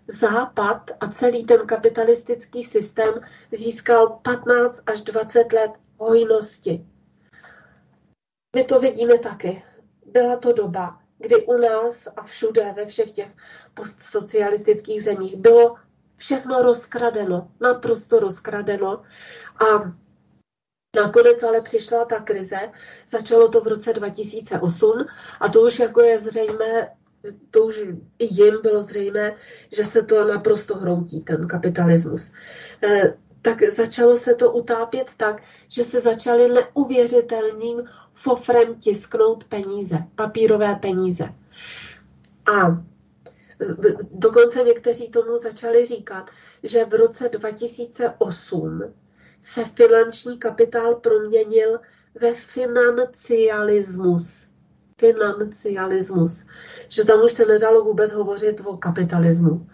Západ 0.08 0.92
a 1.00 1.08
celý 1.08 1.46
ten 1.46 1.68
kapitalistický 1.68 2.64
systém 2.64 3.14
získal 3.52 4.20
15 4.24 4.82
až 4.86 5.02
20 5.02 5.54
let 5.54 5.72
hojnosti. 5.98 6.86
My 8.56 8.64
to 8.64 8.80
vidíme 8.80 9.18
taky. 9.18 9.64
Byla 10.06 10.38
to 10.38 10.54
doba, 10.54 11.00
kdy 11.18 11.46
u 11.46 11.58
nás 11.58 12.08
a 12.18 12.24
všude, 12.24 12.74
ve 12.76 12.86
všech 12.86 13.12
těch 13.12 13.32
postsocialistických 13.74 15.04
zemích 15.04 15.36
bylo 15.36 15.76
všechno 16.16 16.62
rozkradeno, 16.62 17.52
naprosto 17.62 18.20
rozkradeno. 18.20 19.04
A 19.60 19.94
nakonec 20.96 21.44
ale 21.44 21.62
přišla 21.62 22.06
ta 22.06 22.20
krize, 22.20 22.60
začalo 23.08 23.50
to 23.50 23.62
v 23.62 23.68
roce 23.68 23.94
2008 23.94 25.06
a 25.40 25.50
to 25.50 25.62
už 25.62 25.80
jako 25.80 26.02
je 26.02 26.20
zřejmé, 26.20 26.90
to 27.52 27.64
už 27.64 27.82
i 28.20 28.34
jim 28.34 28.62
bylo 28.62 28.82
zřejmé, 28.82 29.36
že 29.76 29.86
se 29.86 30.04
to 30.04 30.28
naprosto 30.28 30.76
hroutí, 30.76 31.22
ten 31.22 31.48
kapitalismus. 31.48 32.32
Eh, 32.84 33.14
tak 33.42 33.64
začalo 33.64 34.18
se 34.18 34.36
to 34.36 34.52
utápět 34.52 35.08
tak, 35.18 35.42
že 35.68 35.84
se 35.84 36.02
začaly 36.02 36.50
neuvěřitelným 36.50 37.84
fofrem 38.12 38.76
tisknout 38.76 39.44
peníze, 39.44 39.98
papírové 40.16 40.76
peníze. 40.76 41.24
A 42.60 42.84
dokonce 44.12 44.64
někteří 44.64 45.10
tomu 45.10 45.38
začali 45.38 45.86
říkat, 45.86 46.30
že 46.64 46.86
v 46.86 46.94
roce 46.94 47.30
2008 47.30 48.94
se 49.46 49.66
finanční 49.66 50.40
kapitál 50.40 50.96
proměnil 50.96 51.80
ve 52.22 52.34
financialismus. 52.34 54.50
Financialismus. 54.98 56.46
Že 56.90 57.04
tam 57.04 57.24
už 57.24 57.32
se 57.32 57.46
nedalo 57.46 57.84
vůbec 57.84 58.12
hovořit 58.12 58.62
o 58.66 58.78
kapitalismu 58.78 59.68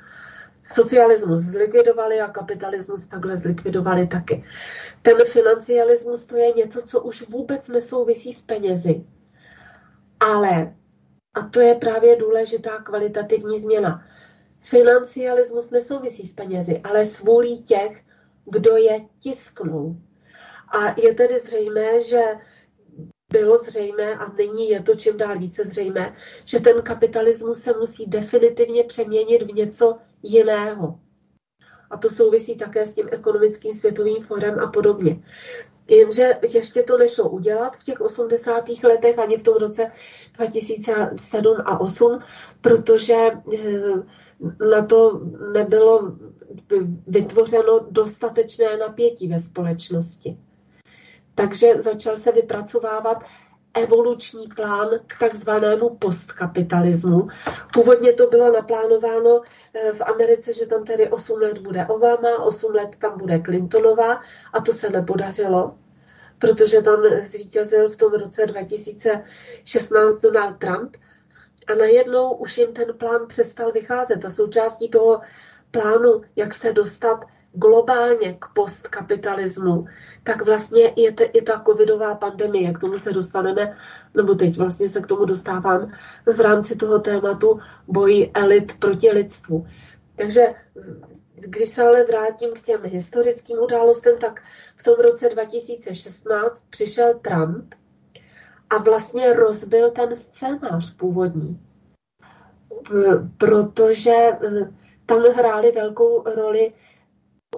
socialismus 0.65 1.41
zlikvidovali 1.41 2.21
a 2.21 2.27
kapitalismus 2.27 3.05
takhle 3.05 3.37
zlikvidovali 3.37 4.07
taky. 4.07 4.43
Ten 5.01 5.17
financialismus 5.25 6.25
to 6.25 6.37
je 6.37 6.53
něco, 6.53 6.81
co 6.81 7.01
už 7.01 7.29
vůbec 7.29 7.67
nesouvisí 7.67 8.33
s 8.33 8.41
penězi. 8.41 9.05
Ale, 10.19 10.75
a 11.33 11.41
to 11.41 11.59
je 11.59 11.75
právě 11.75 12.15
důležitá 12.15 12.77
kvalitativní 12.77 13.59
změna, 13.59 14.05
financialismus 14.61 15.69
nesouvisí 15.69 16.27
s 16.27 16.33
penězi, 16.33 16.81
ale 16.83 17.05
s 17.05 17.19
vůlí 17.19 17.63
těch, 17.63 18.03
kdo 18.51 18.77
je 18.77 18.99
tisknou. 19.19 19.95
A 20.67 20.99
je 21.01 21.13
tedy 21.13 21.39
zřejmé, 21.39 22.03
že 22.03 22.21
bylo 23.31 23.57
zřejmé 23.57 24.15
a 24.15 24.33
nyní 24.33 24.69
je 24.69 24.81
to 24.83 24.95
čím 24.95 25.17
dál 25.17 25.39
více 25.39 25.65
zřejmé, 25.65 26.13
že 26.45 26.59
ten 26.59 26.81
kapitalismus 26.81 27.59
se 27.61 27.73
musí 27.79 28.05
definitivně 28.05 28.83
přeměnit 28.83 29.41
v 29.41 29.53
něco 29.55 29.97
jiného. 30.23 30.99
A 31.89 31.97
to 31.97 32.09
souvisí 32.09 32.57
také 32.57 32.85
s 32.85 32.93
tím 32.93 33.07
ekonomickým 33.11 33.73
světovým 33.73 34.23
forem 34.23 34.59
a 34.59 34.67
podobně. 34.67 35.23
Jenže 35.87 36.37
ještě 36.53 36.83
to 36.83 36.97
nešlo 36.97 37.29
udělat 37.29 37.77
v 37.77 37.83
těch 37.83 38.01
80. 38.01 38.69
letech 38.83 39.19
ani 39.19 39.37
v 39.37 39.43
tom 39.43 39.53
roce 39.53 39.91
2007 40.37 41.57
a 41.65 41.75
2008, 41.75 42.19
protože 42.61 43.15
eh, 43.15 43.57
na 44.71 44.85
to 44.85 45.21
nebylo 45.53 46.17
vytvořeno 47.07 47.79
dostatečné 47.89 48.77
napětí 48.77 49.27
ve 49.27 49.39
společnosti. 49.39 50.37
Takže 51.35 51.81
začal 51.81 52.17
se 52.17 52.31
vypracovávat 52.31 53.23
evoluční 53.73 54.47
plán 54.47 54.89
k 55.07 55.19
takzvanému 55.19 55.89
postkapitalismu. 55.95 57.27
Původně 57.73 58.13
to 58.13 58.27
bylo 58.27 58.53
naplánováno 58.53 59.41
eh, 59.73 59.93
v 59.93 60.01
Americe, 60.01 60.53
že 60.53 60.65
tam 60.65 60.83
tedy 60.83 61.09
8 61.09 61.41
let 61.41 61.57
bude 61.57 61.85
Obama, 61.85 62.43
8 62.43 62.75
let 62.75 62.89
tam 62.99 63.17
bude 63.17 63.39
Clintonová 63.39 64.21
a 64.53 64.61
to 64.61 64.73
se 64.73 64.89
nepodařilo, 64.89 65.75
protože 66.39 66.81
tam 66.81 67.03
zvítězil 67.23 67.89
v 67.89 67.95
tom 67.95 68.13
roce 68.13 68.45
2016 68.45 70.19
Donald 70.19 70.57
Trump 70.57 70.97
a 71.67 71.75
najednou 71.75 72.33
už 72.33 72.57
jim 72.57 72.73
ten 72.73 72.93
plán 72.97 73.27
přestal 73.27 73.71
vycházet 73.71 74.25
a 74.25 74.29
součástí 74.29 74.89
toho 74.89 75.21
plánu, 75.71 76.21
jak 76.35 76.53
se 76.53 76.73
dostat 76.73 77.25
globálně 77.53 78.33
k 78.33 78.45
postkapitalismu, 78.53 79.85
tak 80.23 80.45
vlastně 80.45 80.93
je 80.95 81.11
te, 81.11 81.23
i 81.23 81.41
ta 81.41 81.63
covidová 81.67 82.15
pandemie, 82.15 82.73
k 82.73 82.79
tomu 82.79 82.97
se 82.97 83.13
dostaneme, 83.13 83.77
nebo 84.15 84.35
teď 84.35 84.57
vlastně 84.57 84.89
se 84.89 85.01
k 85.01 85.07
tomu 85.07 85.25
dostávám 85.25 85.91
v 86.35 86.39
rámci 86.39 86.75
toho 86.75 86.99
tématu 86.99 87.59
boj 87.87 88.31
elit 88.33 88.79
proti 88.79 89.11
lidstvu. 89.11 89.67
Takže 90.15 90.53
když 91.33 91.69
se 91.69 91.83
ale 91.83 92.03
vrátím 92.03 92.49
k 92.53 92.61
těm 92.61 92.81
historickým 92.83 93.59
událostem, 93.59 94.17
tak 94.17 94.43
v 94.75 94.83
tom 94.83 94.95
roce 94.95 95.29
2016 95.29 96.65
přišel 96.69 97.19
Trump 97.19 97.75
a 98.71 98.77
vlastně 98.77 99.33
rozbil 99.33 99.91
ten 99.91 100.15
scénář 100.15 100.95
původní. 100.95 101.59
Protože 103.37 104.11
eh, 104.11 104.73
tam 105.05 105.19
hrály 105.19 105.71
velkou 105.71 106.23
roli 106.23 106.73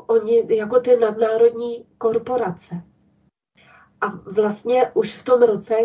oni 0.08 0.56
jako 0.56 0.80
ty 0.80 0.96
nadnárodní 0.96 1.86
korporace. 1.98 2.76
A 4.02 4.08
vlastně 4.26 4.92
už 4.94 5.14
v 5.14 5.24
tom 5.24 5.42
roce, 5.42 5.76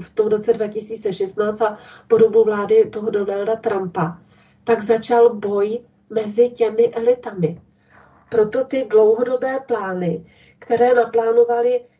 v 0.00 0.10
tom 0.10 0.26
roce 0.26 0.52
2016 0.52 1.62
a 1.62 1.78
po 2.08 2.18
dobu 2.18 2.44
vlády 2.44 2.90
toho 2.90 3.10
Donalda 3.10 3.56
Trumpa, 3.56 4.18
tak 4.64 4.82
začal 4.82 5.34
boj 5.34 5.78
mezi 6.10 6.50
těmi 6.50 6.90
elitami. 6.94 7.62
Proto 8.30 8.64
ty 8.64 8.86
dlouhodobé 8.90 9.60
plány, 9.60 10.26
které 10.58 10.94
naplánovaly 10.94 11.70
ty, 11.80 11.95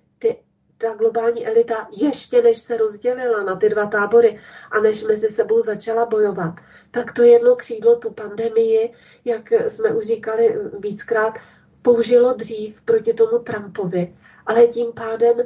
ta 0.78 0.94
globální 0.94 1.46
elita 1.46 1.88
ještě 1.92 2.42
než 2.42 2.58
se 2.58 2.76
rozdělila 2.76 3.42
na 3.42 3.56
ty 3.56 3.68
dva 3.68 3.86
tábory 3.86 4.38
a 4.70 4.80
než 4.80 5.02
mezi 5.02 5.28
sebou 5.28 5.60
začala 5.60 6.06
bojovat, 6.06 6.54
tak 6.90 7.12
to 7.12 7.22
jedno 7.22 7.56
křídlo 7.56 7.96
tu 7.96 8.10
pandemii, 8.10 8.92
jak 9.24 9.52
jsme 9.52 9.90
už 9.90 10.06
říkali 10.06 10.58
víckrát, 10.78 11.34
použilo 11.82 12.32
dřív 12.32 12.80
proti 12.80 13.14
tomu 13.14 13.38
Trumpovi, 13.38 14.16
ale 14.46 14.66
tím 14.66 14.92
pádem 14.92 15.36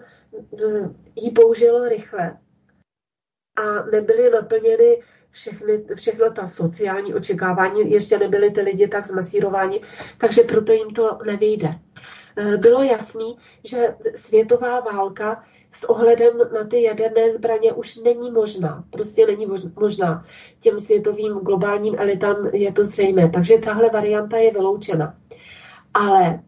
mm, 0.52 1.04
ji 1.16 1.30
použilo 1.30 1.88
rychle. 1.88 2.38
A 3.56 3.82
nebyly 3.92 4.30
naplněny 4.30 5.02
všechny, 5.30 5.84
všechno 5.94 6.30
ta 6.30 6.46
sociální 6.46 7.14
očekávání, 7.14 7.90
ještě 7.90 8.18
nebyly 8.18 8.50
ty 8.50 8.60
lidi 8.60 8.88
tak 8.88 9.06
zmasírováni, 9.06 9.80
takže 10.18 10.42
proto 10.42 10.72
jim 10.72 10.90
to 10.90 11.18
nevyjde. 11.24 11.70
E, 12.36 12.56
bylo 12.56 12.82
jasný, 12.82 13.36
že 13.64 13.96
světová 14.14 14.80
válka 14.80 15.44
s 15.72 15.90
ohledem 15.90 16.38
na 16.54 16.64
ty 16.64 16.82
jaderné 16.82 17.32
zbraně 17.32 17.72
už 17.72 17.96
není 17.96 18.30
možná. 18.30 18.84
Prostě 18.90 19.26
není 19.26 19.46
možná. 19.80 20.24
Těm 20.60 20.80
světovým 20.80 21.32
globálním 21.32 21.94
elitám 21.98 22.46
je 22.46 22.72
to 22.72 22.84
zřejmé. 22.84 23.28
Takže 23.28 23.58
tahle 23.58 23.90
varianta 23.90 24.36
je 24.36 24.52
vyloučena. 24.52 25.14
Ale 25.94 26.40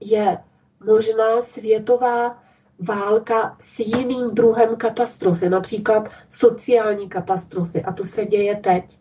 je 0.00 0.38
možná 0.84 1.42
světová 1.42 2.42
válka 2.78 3.56
s 3.60 3.78
jiným 3.78 4.30
druhem 4.30 4.76
katastrofy, 4.76 5.48
například 5.48 6.08
sociální 6.28 7.08
katastrofy. 7.08 7.82
A 7.82 7.92
to 7.92 8.04
se 8.04 8.26
děje 8.26 8.56
teď. 8.56 8.98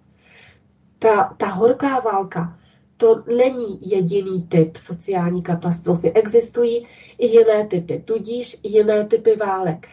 Ta, 1.00 1.34
ta 1.38 1.48
horká 1.48 2.00
válka, 2.00 2.58
to 3.02 3.24
není 3.36 3.80
jediný 3.82 4.44
typ 4.44 4.78
sociální 4.78 5.44
katastrofy. 5.44 6.12
Existují 6.12 6.88
i 7.18 7.28
jiné 7.28 7.68
typy, 7.68 8.04
tudíž 8.06 8.60
jiné 8.64 9.06
typy 9.06 9.36
válek. 9.36 9.88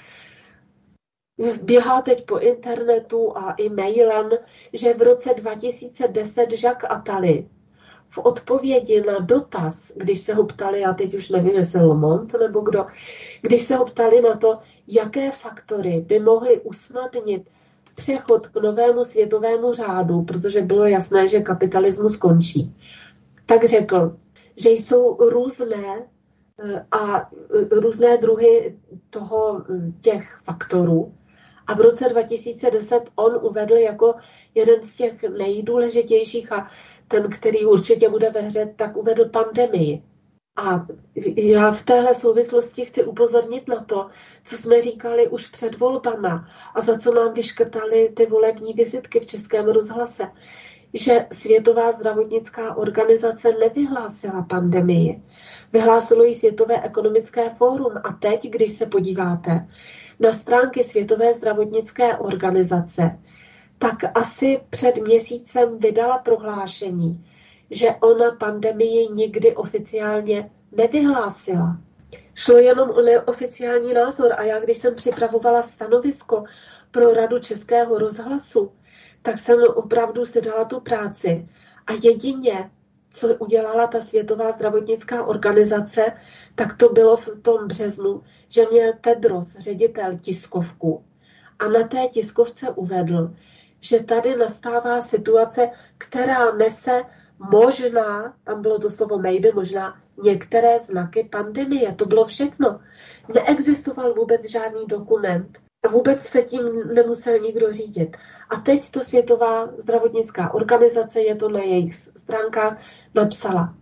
Běhá 1.63 2.03
teď 2.03 2.27
po 2.27 2.39
internetu 2.39 3.39
a 3.39 3.53
i 3.53 3.69
mailem, 3.69 4.31
že 4.73 4.95
v 4.95 5.03
roce 5.03 5.35
2010 5.35 6.63
Jacques 6.63 6.91
Attali 6.91 7.49
v 8.09 8.19
odpovědi 8.19 9.01
na 9.01 9.19
dotaz, 9.19 9.93
když 9.97 10.21
se 10.21 10.35
ho 10.35 10.45
ptali, 10.45 10.81
já 10.81 10.93
teď 10.93 11.15
už 11.15 11.31
nevím, 11.31 11.55
jestli 11.55 11.81
Lomont 11.81 12.33
nebo 12.41 12.61
kdo, 12.61 12.87
když 13.41 13.63
se 13.63 13.77
ho 13.77 13.85
ptali 13.85 14.21
na 14.21 14.37
to, 14.37 14.59
jaké 14.89 15.31
faktory 15.31 16.05
by 16.07 16.21
mohly 16.21 16.61
usnadnit 16.61 17.43
přechod 17.99 18.47
k 18.47 18.57
novému 18.57 19.05
světovému 19.05 19.73
řádu, 19.73 20.23
protože 20.23 20.63
bylo 20.63 20.85
jasné, 20.85 21.29
že 21.29 21.41
kapitalismus 21.41 22.17
končí, 22.17 22.75
tak 23.49 23.65
řekl, 23.65 24.17
že 24.57 24.71
jsou 24.71 25.17
různé 25.31 26.07
eh, 26.65 26.87
a 26.91 27.31
různé 27.71 28.17
druhy 28.17 28.79
toho, 29.11 29.65
těch 30.01 30.41
faktorů. 30.45 31.15
A 31.67 31.75
v 31.75 31.81
roce 31.81 32.09
2010 32.09 33.01
on 33.17 33.39
uvedl 33.43 33.75
jako 33.75 34.15
jeden 34.55 34.83
z 34.83 34.97
těch 34.97 35.23
nejdůležitějších 35.23 36.53
a 36.53 36.69
ten, 37.09 37.31
který 37.31 37.67
určitě 37.67 38.09
bude 38.09 38.31
ve 38.31 38.41
hře, 38.41 38.75
tak 38.77 38.97
uvedl 38.97 39.29
pandemii. 39.29 40.03
A 40.57 40.87
já 41.37 41.73
v 41.73 41.83
téhle 41.83 42.15
souvislosti 42.15 42.85
chci 42.85 43.05
upozornit 43.05 43.69
na 43.69 43.85
to, 43.85 44.09
co 44.45 44.57
jsme 44.57 44.81
říkali 44.81 45.29
už 45.29 45.47
před 45.47 45.79
volbama 45.79 46.49
a 46.75 46.81
za 46.81 46.99
co 46.99 47.15
nám 47.15 47.35
vyškrtali 47.35 48.09
ty 48.17 48.27
volební 48.27 48.73
vizitky 48.73 49.21
v 49.21 49.27
Českém 49.27 49.65
rozhlase, 49.69 50.27
že 50.95 51.27
Světová 51.33 51.93
zdravotnická 51.93 52.75
organizace 52.75 53.53
nevyhlásila 53.61 54.43
pandemii. 54.43 55.23
Vyhlásilo 55.73 56.25
ji 56.25 56.35
Světové 56.35 56.83
ekonomické 56.83 57.51
fórum 57.51 57.93
a 58.05 58.13
teď, 58.13 58.51
když 58.51 58.73
se 58.73 58.87
podíváte 58.87 59.69
na 60.21 60.33
stránky 60.33 60.85
Světové 60.85 61.35
zdravotnické 61.35 62.17
organizace, 62.17 63.19
tak 63.79 63.97
asi 64.15 64.61
před 64.71 64.97
měsícem 64.97 65.79
vydala 65.79 66.19
prohlášení, 66.19 67.25
že 67.71 67.89
ona 68.01 68.31
pandemii 68.31 69.09
nikdy 69.09 69.57
oficiálně 69.57 70.51
nevyhlásila. 70.73 71.79
Šlo 72.35 72.57
jenom 72.57 72.91
o 72.91 73.03
neoficiální 73.03 73.95
názor 73.95 74.33
a 74.37 74.43
já, 74.43 74.61
když 74.61 74.79
jsem 74.79 74.95
připravovala 74.95 75.63
stanovisko 75.63 76.45
pro 76.91 77.15
Radu 77.15 77.39
Českého 77.39 77.99
rozhlasu, 77.99 78.73
tak 79.23 79.39
jsem 79.39 79.59
opravdu 79.75 80.27
si 80.27 80.41
dala 80.41 80.65
tu 80.65 80.81
práci 80.81 81.49
a 81.87 81.93
jedině, 82.03 82.71
co 83.11 83.35
udělala 83.35 83.87
ta 83.87 84.01
Světová 84.01 84.53
zdravotnická 84.53 85.25
organizace, 85.25 86.13
tak 86.55 86.77
to 86.77 86.89
bylo 86.89 87.17
v 87.17 87.29
tom 87.43 87.69
březnu, 87.69 88.23
že 88.49 88.67
měl 88.71 88.93
Tedros, 89.01 89.57
ředitel 89.59 90.19
tiskovku, 90.19 91.05
a 91.59 91.69
na 91.69 91.89
té 91.89 92.09
tiskovce 92.09 92.71
uvedl, 92.71 93.35
že 93.81 94.05
tady 94.05 94.37
nastává 94.37 95.01
situace, 95.01 95.71
která 95.99 96.53
nese 96.53 97.03
možná, 97.39 98.35
tam 98.45 98.63
bylo 98.63 98.79
to 98.79 98.91
slovo 98.91 99.19
maybe, 99.19 99.49
možná 99.55 100.01
některé 100.23 100.79
znaky 100.81 101.29
pandemie. 101.33 101.95
To 101.95 102.07
bylo 102.07 102.25
všechno. 102.25 102.81
Neexistoval 103.35 104.15
vůbec 104.15 104.51
žádný 104.51 104.87
dokument. 104.87 105.59
Vůbec 105.91 106.23
se 106.23 106.43
tím 106.43 106.95
nemusel 106.95 107.39
nikdo 107.39 107.73
řídit. 107.73 108.17
A 108.51 108.57
teď 108.57 108.91
to 108.91 109.01
Světová 109.01 109.69
zdravotnická 109.79 110.55
organizace, 110.55 111.21
je 111.21 111.35
to 111.35 111.49
na 111.49 111.61
jejich 111.61 111.95
stránkách, 111.95 112.81
napsala. 113.15 113.75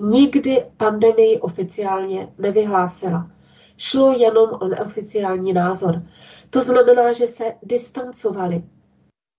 Nikdy 0.00 0.66
pandemii 0.76 1.40
oficiálně 1.40 2.32
nevyhlásila. 2.38 3.30
Šlo 3.76 4.12
jenom 4.12 4.50
o 4.60 4.68
neoficiální 4.68 5.52
názor. 5.52 6.02
To 6.50 6.60
znamená, 6.60 7.12
že 7.12 7.26
se 7.26 7.54
distancovali 7.62 8.62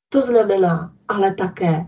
to 0.10 0.22
znamená 0.22 0.94
ale 1.08 1.34
také, 1.34 1.86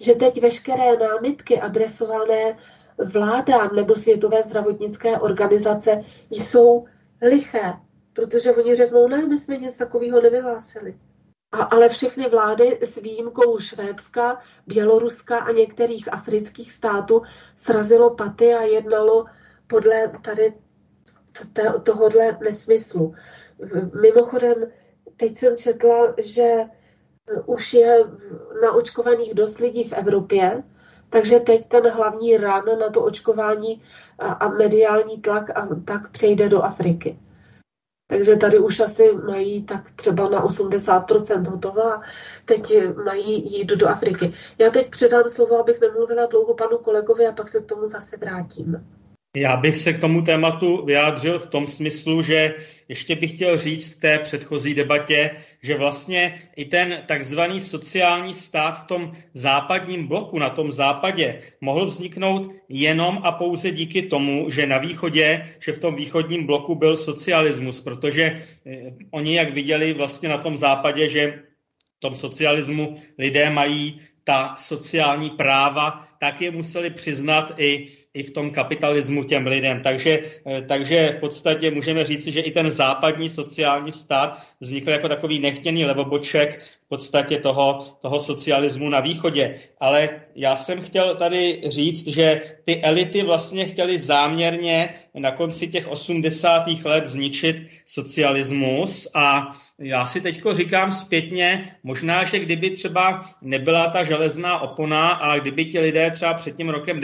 že 0.00 0.14
teď 0.14 0.42
veškeré 0.42 0.96
námitky 0.96 1.60
adresované 1.60 2.58
vládám 2.98 3.76
nebo 3.76 3.94
Světové 3.94 4.42
zdravotnické 4.42 5.18
organizace 5.18 6.04
jsou 6.30 6.84
liché, 7.22 7.74
protože 8.20 8.52
oni 8.52 8.74
řeknou, 8.74 9.08
ne, 9.08 9.26
my 9.26 9.38
jsme 9.38 9.56
nic 9.56 9.76
takového 9.76 10.20
nevyhlásili. 10.20 10.98
A, 11.52 11.62
ale 11.62 11.88
všechny 11.88 12.28
vlády 12.28 12.78
s 12.82 13.00
výjimkou 13.00 13.58
Švédska, 13.58 14.40
Běloruska 14.66 15.38
a 15.38 15.52
některých 15.52 16.12
afrických 16.12 16.72
států 16.72 17.22
srazilo 17.56 18.14
paty 18.14 18.54
a 18.54 18.62
jednalo 18.62 19.24
podle 19.66 20.12
tady 20.22 20.52
tohohle 21.82 22.38
nesmyslu. 22.42 23.14
Mimochodem, 24.00 24.54
teď 25.16 25.36
jsem 25.36 25.56
četla, 25.56 26.14
že 26.18 26.64
už 27.46 27.74
je 27.74 28.04
naočkovaných 28.62 29.34
dost 29.34 29.58
lidí 29.58 29.84
v 29.84 29.92
Evropě, 29.92 30.62
takže 31.10 31.40
teď 31.40 31.68
ten 31.68 31.88
hlavní 31.88 32.36
rán 32.36 32.64
na 32.80 32.90
to 32.90 33.02
očkování 33.02 33.82
a 34.18 34.48
mediální 34.48 35.20
tlak 35.20 35.50
a 35.50 35.68
tak 35.84 36.10
přejde 36.10 36.48
do 36.48 36.62
Afriky. 36.62 37.18
Takže 38.10 38.36
tady 38.36 38.58
už 38.58 38.80
asi 38.80 39.12
mají 39.12 39.62
tak 39.64 39.90
třeba 39.90 40.28
na 40.28 40.44
80% 40.44 41.50
hotovo 41.50 41.86
a 41.86 42.02
teď 42.44 42.74
mají 43.04 43.58
jít 43.58 43.68
do 43.68 43.88
Afriky. 43.88 44.32
Já 44.58 44.70
teď 44.70 44.90
předám 44.90 45.28
slovo, 45.28 45.60
abych 45.60 45.80
nemluvila 45.80 46.26
dlouho 46.26 46.54
panu 46.54 46.78
kolegovi 46.78 47.26
a 47.26 47.32
pak 47.32 47.48
se 47.48 47.60
k 47.60 47.66
tomu 47.66 47.86
zase 47.86 48.16
vrátím. 48.16 48.86
Já 49.36 49.56
bych 49.56 49.76
se 49.76 49.92
k 49.92 49.98
tomu 49.98 50.22
tématu 50.22 50.84
vyjádřil 50.84 51.38
v 51.38 51.46
tom 51.46 51.66
smyslu, 51.66 52.22
že 52.22 52.54
ještě 52.88 53.16
bych 53.16 53.32
chtěl 53.32 53.58
říct 53.58 53.94
k 53.94 54.00
té 54.00 54.18
předchozí 54.18 54.74
debatě, 54.74 55.30
že 55.62 55.76
vlastně 55.76 56.34
i 56.56 56.64
ten 56.64 57.02
takzvaný 57.06 57.60
sociální 57.60 58.34
stát 58.34 58.82
v 58.82 58.86
tom 58.86 59.12
západním 59.32 60.06
bloku, 60.06 60.38
na 60.38 60.50
tom 60.50 60.72
západě, 60.72 61.40
mohl 61.60 61.86
vzniknout 61.86 62.50
jenom 62.68 63.20
a 63.22 63.32
pouze 63.32 63.70
díky 63.70 64.02
tomu, 64.02 64.50
že 64.50 64.66
na 64.66 64.78
východě, 64.78 65.42
že 65.58 65.72
v 65.72 65.78
tom 65.78 65.94
východním 65.94 66.46
bloku 66.46 66.74
byl 66.74 66.96
socialismus, 66.96 67.80
protože 67.80 68.22
eh, 68.66 68.92
oni, 69.10 69.34
jak 69.34 69.54
viděli 69.54 69.92
vlastně 69.92 70.28
na 70.28 70.38
tom 70.38 70.56
západě, 70.56 71.08
že 71.08 71.42
v 71.96 72.00
tom 72.00 72.14
socialismu 72.14 72.94
lidé 73.18 73.50
mají 73.50 74.00
ta 74.24 74.54
sociální 74.58 75.30
práva, 75.30 76.08
tak 76.20 76.40
je 76.42 76.50
museli 76.50 76.90
přiznat 76.90 77.52
i, 77.56 77.86
i 78.14 78.22
v 78.22 78.30
tom 78.30 78.50
kapitalismu 78.50 79.24
těm 79.24 79.46
lidem. 79.46 79.80
Takže, 79.82 80.22
eh, 80.46 80.62
takže 80.62 81.14
v 81.16 81.20
podstatě 81.20 81.70
můžeme 81.70 82.04
říci, 82.04 82.32
že 82.32 82.40
i 82.40 82.50
ten 82.50 82.70
západní 82.70 83.28
sociální 83.28 83.92
stát 83.92 84.42
vznikl 84.60 84.90
jako 84.90 85.08
takový 85.08 85.38
nechtěný 85.38 85.84
levoboček 85.84 86.60
v 86.60 86.88
podstatě 86.88 87.38
toho, 87.38 87.78
toho 88.00 88.20
socialismu 88.20 88.88
na 88.88 89.00
východě. 89.00 89.54
Ale 89.80 90.08
já 90.34 90.56
jsem 90.56 90.80
chtěl 90.80 91.14
tady 91.14 91.62
říct, 91.66 92.06
že 92.06 92.40
ty 92.64 92.82
elity 92.82 93.22
vlastně 93.22 93.66
chtěly 93.66 93.98
záměrně 93.98 94.88
na 95.14 95.30
konci 95.30 95.68
těch 95.68 95.88
80. 95.88 96.84
let 96.84 97.06
zničit 97.06 97.56
socialismus 97.86 99.08
a 99.14 99.48
já 99.78 100.06
si 100.06 100.20
teďko 100.20 100.54
říkám 100.54 100.92
zpětně, 100.92 101.76
možná, 101.82 102.24
že 102.24 102.38
kdyby 102.38 102.70
třeba 102.70 103.20
nebyla 103.42 103.90
ta 103.90 104.04
železná 104.04 104.58
opona 104.58 105.08
a 105.08 105.38
kdyby 105.38 105.64
ti 105.64 105.80
lidé 105.80 106.10
třeba 106.10 106.34
před 106.34 106.56
tím 106.56 106.68
rokem 106.68 107.00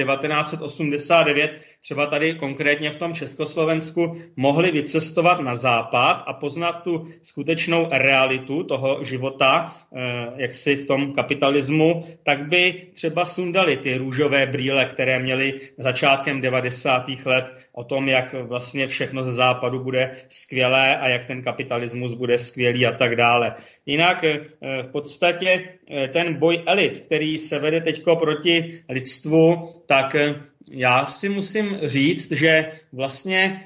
1989, 0.96 1.76
třeba 1.86 2.06
tady 2.06 2.34
konkrétně 2.34 2.90
v 2.90 2.96
tom 2.96 3.14
Československu, 3.14 4.16
mohli 4.36 4.70
vycestovat 4.70 5.40
na 5.40 5.56
západ 5.56 6.24
a 6.26 6.32
poznat 6.32 6.72
tu 6.72 7.08
skutečnou 7.22 7.88
realitu 7.92 8.62
toho 8.62 9.04
života, 9.04 9.66
eh, 9.66 10.00
jak 10.36 10.54
si 10.54 10.76
v 10.76 10.84
tom 10.84 11.12
kapitalismu, 11.12 12.04
tak 12.22 12.48
by 12.48 12.82
třeba 12.92 13.24
sundali 13.24 13.76
ty 13.76 13.98
růžové 13.98 14.46
brýle, 14.46 14.84
které 14.84 15.18
měli 15.18 15.54
začátkem 15.78 16.40
90. 16.40 17.26
let 17.26 17.44
o 17.72 17.84
tom, 17.84 18.08
jak 18.08 18.32
vlastně 18.32 18.88
všechno 18.88 19.24
ze 19.24 19.32
západu 19.32 19.84
bude 19.84 20.10
skvělé 20.28 20.96
a 20.96 21.08
jak 21.08 21.24
ten 21.24 21.42
kapitalismus 21.42 22.14
bude 22.14 22.38
skvělý 22.38 22.86
a 22.86 22.92
tak 22.92 23.16
dále. 23.16 23.54
Jinak 23.86 24.24
eh, 24.24 24.40
v 24.82 24.86
podstatě 24.92 25.68
eh, 25.90 26.08
ten 26.08 26.34
boj 26.34 26.62
elit, 26.66 27.00
který 27.00 27.38
se 27.38 27.58
vede 27.58 27.80
teď 27.80 28.02
proti 28.18 28.82
lidstvu, 28.88 29.62
tak 29.86 30.16
já 30.70 31.06
si 31.06 31.28
musím 31.28 31.78
říct, 31.82 32.32
že 32.32 32.68
vlastně 32.92 33.60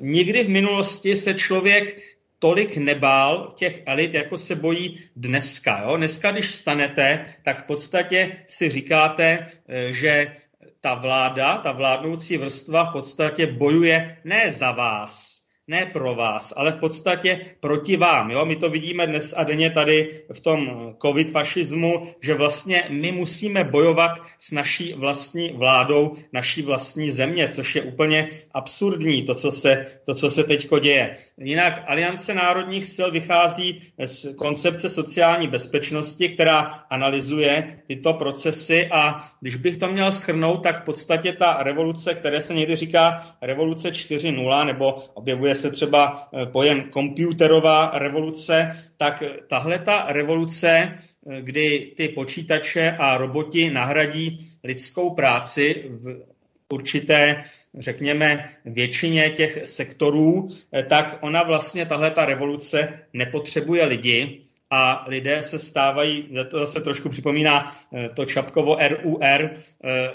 nikdy 0.00 0.44
v 0.44 0.48
minulosti 0.48 1.16
se 1.16 1.34
člověk 1.34 2.00
tolik 2.38 2.76
nebál 2.76 3.48
těch 3.54 3.82
elit, 3.86 4.14
jako 4.14 4.38
se 4.38 4.54
bojí 4.54 4.98
dneska. 5.16 5.82
Jo? 5.82 5.96
Dneska, 5.96 6.30
když 6.30 6.46
vstanete, 6.46 7.26
tak 7.42 7.64
v 7.64 7.66
podstatě 7.66 8.32
si 8.46 8.70
říkáte, 8.70 9.46
že 9.88 10.32
ta 10.80 10.94
vláda, 10.94 11.56
ta 11.56 11.72
vládnoucí 11.72 12.36
vrstva 12.36 12.84
v 12.84 12.92
podstatě 12.92 13.46
bojuje 13.46 14.16
ne 14.24 14.52
za 14.52 14.72
vás, 14.72 15.33
ne 15.68 15.86
pro 15.86 16.14
vás, 16.14 16.54
ale 16.56 16.72
v 16.72 16.76
podstatě 16.76 17.40
proti 17.60 17.96
vám. 17.96 18.30
Jo? 18.30 18.46
My 18.46 18.56
to 18.56 18.70
vidíme 18.70 19.06
dnes 19.06 19.34
a 19.36 19.44
denně 19.44 19.70
tady 19.70 20.24
v 20.32 20.40
tom 20.40 20.94
covid 21.02 21.30
fašismu, 21.30 22.08
že 22.20 22.34
vlastně 22.34 22.84
my 22.88 23.12
musíme 23.12 23.64
bojovat 23.64 24.10
s 24.38 24.52
naší 24.52 24.92
vlastní 24.92 25.52
vládou, 25.52 26.12
naší 26.32 26.62
vlastní 26.62 27.10
země, 27.10 27.48
což 27.48 27.74
je 27.74 27.82
úplně 27.82 28.28
absurdní, 28.54 29.22
to, 29.22 29.34
co 29.34 29.50
se, 29.50 29.86
to, 30.06 30.14
co 30.14 30.30
se 30.30 30.44
teď 30.44 30.68
děje. 30.80 31.14
Jinak 31.38 31.82
Aliance 31.86 32.34
národních 32.34 32.86
sil 32.94 33.08
vychází 33.10 33.80
z 34.04 34.36
koncepce 34.36 34.88
sociální 34.88 35.48
bezpečnosti, 35.48 36.28
která 36.28 36.60
analyzuje 36.90 37.82
tyto 37.86 38.12
procesy 38.12 38.88
a 38.92 39.16
když 39.40 39.56
bych 39.56 39.76
to 39.76 39.88
měl 39.88 40.12
schrnout, 40.12 40.62
tak 40.62 40.82
v 40.82 40.84
podstatě 40.84 41.32
ta 41.32 41.62
revoluce, 41.62 42.14
které 42.14 42.40
se 42.40 42.54
někdy 42.54 42.76
říká 42.76 43.18
revoluce 43.42 43.90
4.0 43.90 44.66
nebo 44.66 44.92
objevuje 45.14 45.53
se 45.54 45.70
třeba 45.70 46.12
eh, 46.12 46.46
pojem 46.46 46.82
komputerová 46.82 47.90
revoluce, 47.94 48.72
tak 48.96 49.22
tahle 49.48 49.78
ta 49.78 50.06
revoluce, 50.08 50.68
eh, 50.68 51.42
kdy 51.42 51.92
ty 51.96 52.08
počítače 52.08 52.96
a 52.98 53.16
roboti 53.16 53.70
nahradí 53.70 54.38
lidskou 54.64 55.10
práci 55.10 55.84
v 55.88 56.34
určité, 56.72 57.36
řekněme, 57.78 58.48
většině 58.64 59.30
těch 59.30 59.58
sektorů, 59.64 60.48
eh, 60.72 60.82
tak 60.82 61.18
ona 61.20 61.42
vlastně, 61.42 61.86
tahle 61.86 62.10
ta 62.10 62.24
revoluce 62.26 63.00
nepotřebuje 63.12 63.84
lidi, 63.84 64.43
a 64.70 65.04
lidé 65.08 65.42
se 65.42 65.58
stávají, 65.58 66.28
to 66.50 66.58
zase 66.58 66.80
trošku 66.80 67.08
připomíná 67.08 67.66
eh, 67.94 68.08
to 68.16 68.24
Čapkovo 68.24 68.76
RUR, 68.88 69.22
eh, 69.22 69.50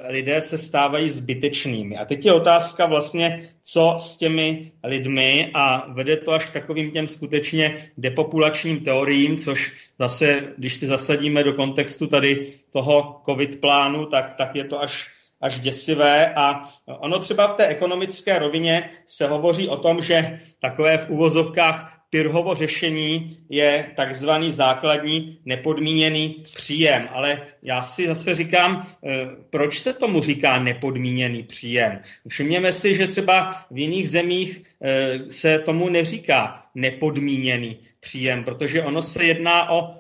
lidé 0.07 0.41
se 0.41 0.57
stávají 0.57 1.09
zbytečnými. 1.09 1.97
A 1.97 2.05
teď 2.05 2.25
je 2.25 2.33
otázka 2.33 2.85
vlastně, 2.85 3.49
co 3.61 3.95
s 3.99 4.17
těmi 4.17 4.71
lidmi 4.83 5.51
a 5.53 5.93
vede 5.93 6.17
to 6.17 6.31
až 6.31 6.45
k 6.45 6.53
takovým 6.53 6.91
těm 6.91 7.07
skutečně 7.07 7.73
depopulačním 7.97 8.79
teoriím, 8.79 9.37
což 9.37 9.75
zase, 9.99 10.53
když 10.57 10.75
si 10.75 10.87
zasadíme 10.87 11.43
do 11.43 11.53
kontextu 11.53 12.07
tady 12.07 12.41
toho 12.71 13.21
covid 13.29 13.61
plánu, 13.61 14.05
tak, 14.05 14.33
tak 14.33 14.55
je 14.55 14.63
to 14.63 14.81
až 14.81 15.07
až 15.41 15.59
děsivé 15.59 16.33
a 16.35 16.63
ono 16.85 17.19
třeba 17.19 17.47
v 17.47 17.53
té 17.53 17.67
ekonomické 17.67 18.39
rovině 18.39 18.89
se 19.05 19.27
hovoří 19.27 19.69
o 19.69 19.77
tom, 19.77 20.01
že 20.01 20.35
takové 20.61 20.97
v 20.97 21.09
uvozovkách 21.09 21.98
Pyrhovo 22.09 22.55
řešení 22.55 23.37
je 23.49 23.91
takzvaný 23.95 24.51
základní 24.51 25.39
nepodmíněný 25.45 26.43
příjem. 26.55 27.07
Ale 27.11 27.41
já 27.63 27.83
si 27.83 28.07
zase 28.07 28.35
říkám, 28.35 28.81
eh, 28.81 29.27
proč 29.49 29.79
se 29.79 29.93
tomu 29.93 30.21
říká 30.21 30.59
nepodmíněný 30.59 31.43
příjem? 31.43 31.99
Všimněme 32.27 32.73
si, 32.73 32.95
že 32.95 33.07
třeba 33.07 33.51
v 33.71 33.77
jiných 33.77 34.09
zemích 34.09 34.63
eh, 34.81 35.19
se 35.29 35.59
tomu 35.59 35.89
neříká 35.89 36.63
nepodmíněný 36.75 37.77
příjem, 37.99 38.43
protože 38.43 38.83
ono 38.83 39.01
se 39.01 39.23
jedná 39.23 39.69
o 39.69 39.98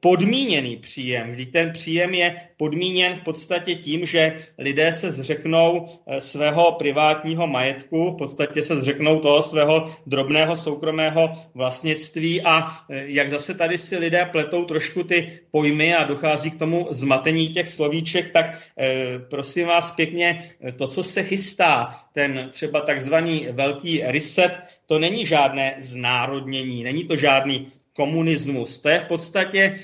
podmíněný 0.00 0.76
příjem. 0.76 1.30
Vždyť 1.30 1.52
ten 1.52 1.72
příjem 1.72 2.14
je 2.14 2.40
podmíněn 2.56 3.14
v 3.14 3.20
podstatě 3.20 3.74
tím, 3.74 4.06
že 4.06 4.34
lidé 4.58 4.92
se 4.92 5.12
zřeknou 5.12 5.86
eh, 6.06 6.20
svého 6.20 6.72
privátního 6.72 7.46
majetku, 7.46 8.10
v 8.10 8.16
podstatě 8.16 8.62
se 8.62 8.76
zřeknou 8.76 9.20
toho 9.20 9.42
svého 9.42 9.84
drobného 10.06 10.56
soukromého 10.56 11.32
vlastnictví 11.54 12.42
a 12.42 12.66
eh, 12.66 13.04
jak 13.06 13.30
zase 13.30 13.54
tady 13.54 13.78
si 13.78 13.96
lidé 13.96 14.28
pletou 14.32 14.64
trošku 14.64 15.04
ty 15.04 15.40
pojmy 15.50 15.94
a 15.94 16.04
dochází 16.04 16.50
k 16.50 16.58
tomu 16.58 16.86
zmatení 16.90 17.48
těch 17.48 17.68
slovíček, 17.68 18.30
tak 18.30 18.46
eh, 18.78 19.18
prosím 19.30 19.66
vás 19.66 19.92
pěkně, 19.92 20.38
to, 20.76 20.86
co 20.86 21.02
se 21.02 21.22
chystá, 21.22 21.90
ten 22.12 22.48
třeba 22.52 22.80
takzvaný 22.80 23.46
velký 23.52 24.02
reset, 24.02 24.60
to 24.86 24.98
není 24.98 25.26
žádné 25.26 25.74
znárodnění, 25.78 26.84
není 26.84 27.04
to 27.04 27.16
žádný 27.16 27.66
komunismus. 27.98 28.78
To 28.78 28.88
je 28.88 29.00
v 29.00 29.04
podstatě 29.04 29.58
e, 29.58 29.74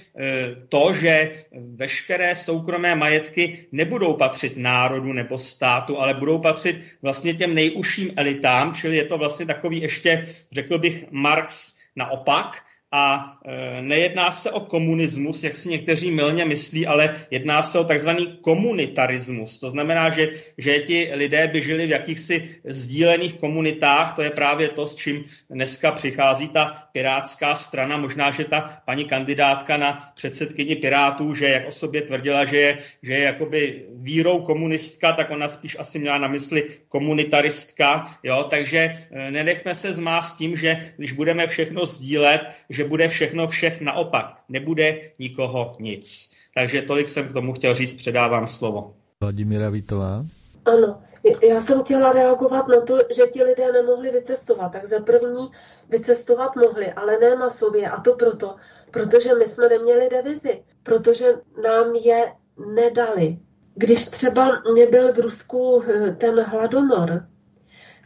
to, 0.68 0.92
že 0.92 1.30
veškeré 1.74 2.34
soukromé 2.34 2.94
majetky 2.94 3.66
nebudou 3.72 4.14
patřit 4.14 4.56
národu 4.56 5.12
nebo 5.12 5.38
státu, 5.38 6.00
ale 6.00 6.14
budou 6.14 6.38
patřit 6.38 6.84
vlastně 7.02 7.34
těm 7.34 7.54
nejužším 7.54 8.12
elitám, 8.16 8.74
čili 8.74 8.96
je 8.96 9.04
to 9.04 9.18
vlastně 9.18 9.46
takový 9.46 9.80
ještě, 9.80 10.22
řekl 10.52 10.78
bych, 10.78 11.04
Marx 11.10 11.74
naopak, 11.96 12.62
a 12.96 13.24
e, 13.44 13.82
nejedná 13.82 14.30
se 14.30 14.50
o 14.50 14.60
komunismus, 14.60 15.44
jak 15.44 15.56
si 15.56 15.68
někteří 15.68 16.10
milně 16.10 16.44
myslí, 16.44 16.86
ale 16.86 17.26
jedná 17.30 17.62
se 17.62 17.78
o 17.78 17.84
takzvaný 17.84 18.38
komunitarismus. 18.40 19.60
To 19.60 19.70
znamená, 19.70 20.10
že, 20.10 20.28
že 20.58 20.78
ti 20.78 21.10
lidé 21.14 21.48
by 21.48 21.62
žili 21.62 21.86
v 21.86 21.90
jakýchsi 21.90 22.48
sdílených 22.64 23.34
komunitách, 23.34 24.14
to 24.14 24.22
je 24.22 24.30
právě 24.30 24.68
to, 24.68 24.86
s 24.86 24.94
čím 24.94 25.24
dneska 25.50 25.92
přichází 25.92 26.48
ta 26.48 26.86
pirátská 26.92 27.54
strana. 27.54 27.96
Možná, 27.96 28.30
že 28.30 28.44
ta 28.44 28.82
paní 28.84 29.04
kandidátka 29.04 29.76
na 29.76 29.98
předsedkyni 30.14 30.76
pirátů, 30.76 31.34
že 31.34 31.46
jak 31.46 31.68
o 31.68 31.72
sobě 31.72 32.02
tvrdila, 32.02 32.44
že 32.44 32.56
je, 32.56 32.78
že 33.02 33.12
je 33.12 33.22
jakoby 33.22 33.84
vírou 33.94 34.40
komunistka, 34.40 35.12
tak 35.12 35.30
ona 35.30 35.48
spíš 35.48 35.76
asi 35.78 35.98
měla 35.98 36.18
na 36.18 36.28
mysli 36.28 36.66
komunitaristka. 36.88 38.04
Jo? 38.22 38.46
Takže 38.50 38.78
e, 38.78 39.30
nenechme 39.30 39.74
se 39.74 39.92
zmást 39.92 40.38
tím, 40.38 40.56
že 40.56 40.94
když 40.96 41.12
budeme 41.12 41.46
všechno 41.46 41.86
sdílet, 41.86 42.40
že 42.70 42.83
že 42.84 42.88
bude 42.88 43.08
všechno 43.08 43.48
všech 43.48 43.80
naopak. 43.80 44.26
Nebude 44.48 45.00
nikoho 45.18 45.76
nic. 45.80 46.30
Takže 46.54 46.82
tolik 46.82 47.08
jsem 47.08 47.28
k 47.28 47.32
tomu 47.32 47.52
chtěl 47.52 47.74
říct, 47.74 47.94
předávám 47.94 48.46
slovo. 48.46 48.94
Vladimíra 49.20 49.70
Vítová. 49.70 50.24
Ano, 50.64 51.02
já 51.42 51.60
jsem 51.60 51.82
chtěla 51.82 52.12
reagovat 52.12 52.68
na 52.68 52.80
to, 52.80 52.98
že 53.16 53.22
ti 53.32 53.42
lidé 53.42 53.72
nemohli 53.72 54.10
vycestovat. 54.10 54.72
Tak 54.72 54.86
za 54.86 55.00
první 55.00 55.48
vycestovat 55.88 56.56
mohli, 56.56 56.92
ale 56.92 57.18
ne 57.18 57.36
masově. 57.36 57.88
A 57.88 58.00
to 58.00 58.14
proto, 58.14 58.56
protože 58.90 59.34
my 59.34 59.46
jsme 59.46 59.68
neměli 59.68 60.08
devizi, 60.10 60.62
protože 60.82 61.26
nám 61.62 61.94
je 61.94 62.32
nedali. 62.74 63.38
Když 63.74 64.06
třeba 64.06 64.62
mě 64.72 64.86
byl 64.86 65.12
v 65.12 65.18
Rusku 65.18 65.82
eh, 65.88 66.12
ten 66.12 66.40
hladomor, 66.40 67.26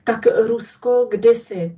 tak 0.05 0.27
Rusko 0.47 1.09
kdysi, 1.11 1.77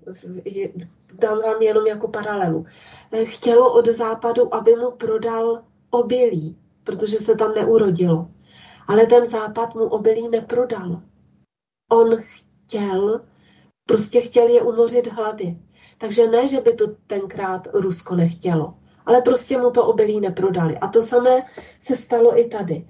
dám 1.15 1.43
vám 1.43 1.63
jenom 1.63 1.87
jako 1.87 2.09
paralelu, 2.09 2.67
eh, 3.13 3.25
chtělo 3.25 3.73
od 3.73 3.87
západu, 3.87 4.55
aby 4.55 4.77
mu 4.77 4.91
prodal 4.91 5.63
obilí, 5.91 6.59
protože 6.85 7.19
se 7.19 7.37
tam 7.37 7.55
neurodilo. 7.55 8.29
Ale 8.89 9.07
ten 9.07 9.27
západ 9.27 9.75
mu 9.75 9.85
obilí 9.85 10.29
neprodal. 10.29 11.03
On 11.93 12.17
chtěl, 12.17 13.21
prostě 13.87 14.21
chtěl 14.21 14.49
je 14.49 14.63
umořit 14.63 15.07
hlady. 15.07 15.57
Takže 15.99 16.27
ne, 16.27 16.49
že 16.49 16.61
by 16.61 16.75
to 16.75 16.87
tenkrát 17.07 17.69
Rusko 17.73 18.15
nechtělo, 18.15 18.75
ale 19.07 19.23
prostě 19.23 19.59
mu 19.59 19.71
to 19.71 19.87
obilí 19.87 20.21
neprodali. 20.21 20.79
A 20.79 20.89
to 20.89 21.03
samé 21.03 21.43
se 21.81 21.97
stalo 21.97 22.39
i 22.39 22.49
tady. 22.49 22.89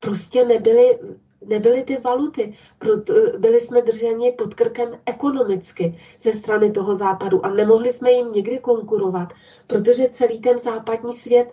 Prostě 0.00 0.44
nebyly 0.44 0.98
nebyly 1.44 1.84
ty 1.84 1.96
valuty. 1.96 2.54
Byli 3.38 3.60
jsme 3.60 3.82
drženi 3.82 4.32
pod 4.32 4.54
krkem 4.54 4.98
ekonomicky 5.06 5.98
ze 6.20 6.32
strany 6.32 6.70
toho 6.70 6.94
západu 6.94 7.46
a 7.46 7.50
nemohli 7.50 7.92
jsme 7.92 8.12
jim 8.12 8.32
nikdy 8.32 8.58
konkurovat, 8.58 9.28
protože 9.66 10.08
celý 10.08 10.40
ten 10.40 10.58
západní 10.58 11.12
svět, 11.12 11.48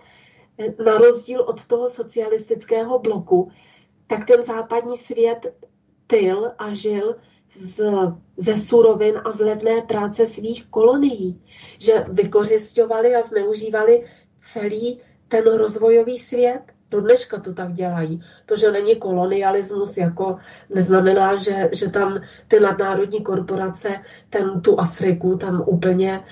eh, 0.57 0.84
na 0.84 0.97
rozdíl 0.97 1.41
od 1.41 1.65
toho 1.65 1.89
socialistického 1.89 2.99
bloku, 2.99 3.51
tak 4.07 4.27
ten 4.27 4.43
západní 4.43 4.97
svět 4.97 5.55
tyl 6.07 6.51
a 6.57 6.73
žil 6.73 7.15
z, 7.53 7.81
ze 8.38 8.57
surovin 8.57 9.21
a 9.25 9.31
z 9.31 9.39
levné 9.39 9.81
práce 9.81 10.27
svých 10.27 10.65
kolonií, 10.65 11.41
že 11.79 12.05
vykořišťovali 12.09 13.15
a 13.15 13.21
zneužívali 13.21 14.05
celý 14.38 15.01
ten 15.27 15.57
rozvojový 15.57 16.19
svět 16.19 16.72
do 16.93 17.01
dneška 17.01 17.39
to 17.39 17.53
tak 17.53 17.73
dělají. 17.73 18.21
To, 18.45 18.57
že 18.57 18.71
není 18.71 18.95
kolonialismus, 18.95 19.97
jako 19.97 20.37
neznamená, 20.69 21.35
že, 21.35 21.69
že 21.73 21.89
tam 21.89 22.21
ty 22.47 22.59
nadnárodní 22.59 23.21
korporace 23.21 23.89
ten, 24.29 24.61
tu 24.61 24.79
Afriku 24.79 25.37
tam 25.37 25.63
úplně, 25.65 26.23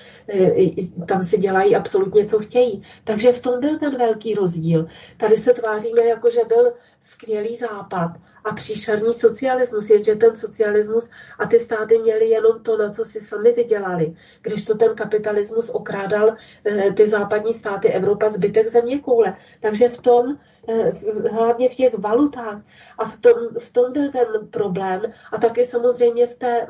tam 1.08 1.22
si 1.22 1.38
dělají 1.38 1.76
absolutně, 1.76 2.24
co 2.24 2.38
chtějí. 2.38 2.82
Takže 3.04 3.32
v 3.32 3.40
tom 3.40 3.60
byl 3.60 3.78
ten 3.78 3.98
velký 3.98 4.34
rozdíl. 4.34 4.86
Tady 5.16 5.36
se 5.36 5.52
tváříme 5.54 6.04
jako, 6.04 6.30
že 6.30 6.40
byl 6.48 6.72
skvělý 7.00 7.56
západ 7.56 8.10
a 8.44 8.52
příšerný 8.54 9.12
socialismus, 9.12 9.90
je, 9.90 10.04
že 10.04 10.16
ten 10.16 10.36
socialismus 10.36 11.10
a 11.38 11.46
ty 11.46 11.58
státy 11.58 11.98
měly 11.98 12.28
jenom 12.28 12.62
to, 12.62 12.76
na 12.76 12.90
co 12.90 13.04
si 13.04 13.20
sami 13.20 13.52
vydělali, 13.52 14.16
když 14.42 14.64
to 14.64 14.74
ten 14.74 14.94
kapitalismus 14.94 15.70
okrádal 15.70 16.36
eh, 16.64 16.92
ty 16.92 17.08
západní 17.08 17.54
státy 17.54 17.88
Evropa 17.88 18.28
zbytek 18.28 18.68
země 18.68 18.98
koule. 18.98 19.36
Takže 19.60 19.88
v 19.88 20.00
tom, 20.00 20.38
eh, 20.68 20.90
hlavně 21.30 21.68
v 21.68 21.74
těch 21.74 21.98
valutách 21.98 22.60
a 22.98 23.04
v 23.04 23.16
tom, 23.16 23.34
v 23.58 23.72
tom 23.72 23.92
byl 23.92 24.10
ten 24.12 24.26
problém 24.50 25.02
a 25.32 25.38
taky 25.38 25.64
samozřejmě 25.64 26.26
v 26.26 26.34
té, 26.34 26.66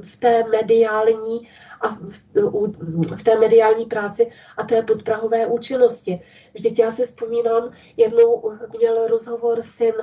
v 0.00 0.16
té 0.16 0.44
mediální 0.50 1.48
a 1.82 1.88
v, 1.88 3.16
v 3.16 3.22
té 3.22 3.38
mediální 3.38 3.84
práci 3.86 4.30
a 4.56 4.64
té 4.64 4.82
podprahové 4.82 5.46
účinnosti. 5.46 6.20
Vždyť 6.54 6.78
já 6.78 6.90
si 6.90 7.04
vzpomínám, 7.04 7.72
jednou 7.96 8.52
měl 8.78 9.06
rozhovor 9.06 9.62
syn 9.62 9.94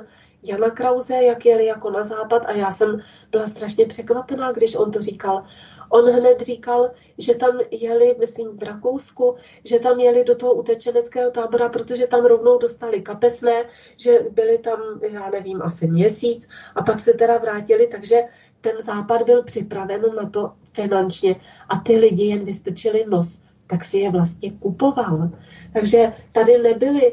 Jana 0.42 0.70
Krause, 0.70 1.14
jak 1.14 1.46
jeli 1.46 1.66
jako 1.66 1.90
na 1.90 2.04
západ 2.04 2.42
a 2.46 2.52
já 2.52 2.70
jsem 2.70 3.00
byla 3.30 3.46
strašně 3.46 3.86
překvapená, 3.86 4.52
když 4.52 4.76
on 4.76 4.90
to 4.90 5.02
říkal. 5.02 5.44
On 5.88 6.10
hned 6.10 6.40
říkal, 6.40 6.90
že 7.18 7.34
tam 7.34 7.58
jeli, 7.70 8.16
myslím 8.18 8.48
v 8.48 8.62
Rakousku, 8.62 9.36
že 9.64 9.78
tam 9.78 10.00
jeli 10.00 10.24
do 10.24 10.34
toho 10.34 10.54
utečeneckého 10.54 11.30
tábora, 11.30 11.68
protože 11.68 12.06
tam 12.06 12.24
rovnou 12.24 12.58
dostali 12.58 13.02
kapesné, 13.02 13.64
že 13.96 14.18
byli 14.30 14.58
tam, 14.58 14.80
já 15.02 15.30
nevím, 15.30 15.62
asi 15.62 15.86
měsíc 15.86 16.48
a 16.74 16.82
pak 16.82 17.00
se 17.00 17.12
teda 17.12 17.38
vrátili, 17.38 17.86
takže 17.86 18.22
ten 18.60 18.82
západ 18.82 19.22
byl 19.22 19.42
připraven 19.42 20.02
na 20.16 20.30
to 20.30 20.52
finančně 20.72 21.36
a 21.68 21.76
ty 21.76 21.96
lidi 21.96 22.24
jen 22.24 22.44
vystrčili 22.44 23.04
nos, 23.08 23.38
tak 23.66 23.84
si 23.84 23.98
je 23.98 24.10
vlastně 24.10 24.52
kupoval. 24.52 25.30
Takže 25.72 26.12
tady 26.32 26.58
nebyly 26.58 27.12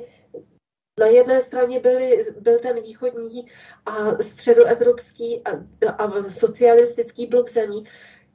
na 0.99 1.05
jedné 1.05 1.41
straně 1.41 1.79
byly, 1.79 2.23
byl 2.41 2.59
ten 2.59 2.81
východní 2.81 3.47
a 3.85 4.23
středoevropský 4.23 5.41
a, 5.43 5.89
a 5.89 6.29
socialistický 6.29 7.27
blok 7.27 7.49
zemí, 7.49 7.85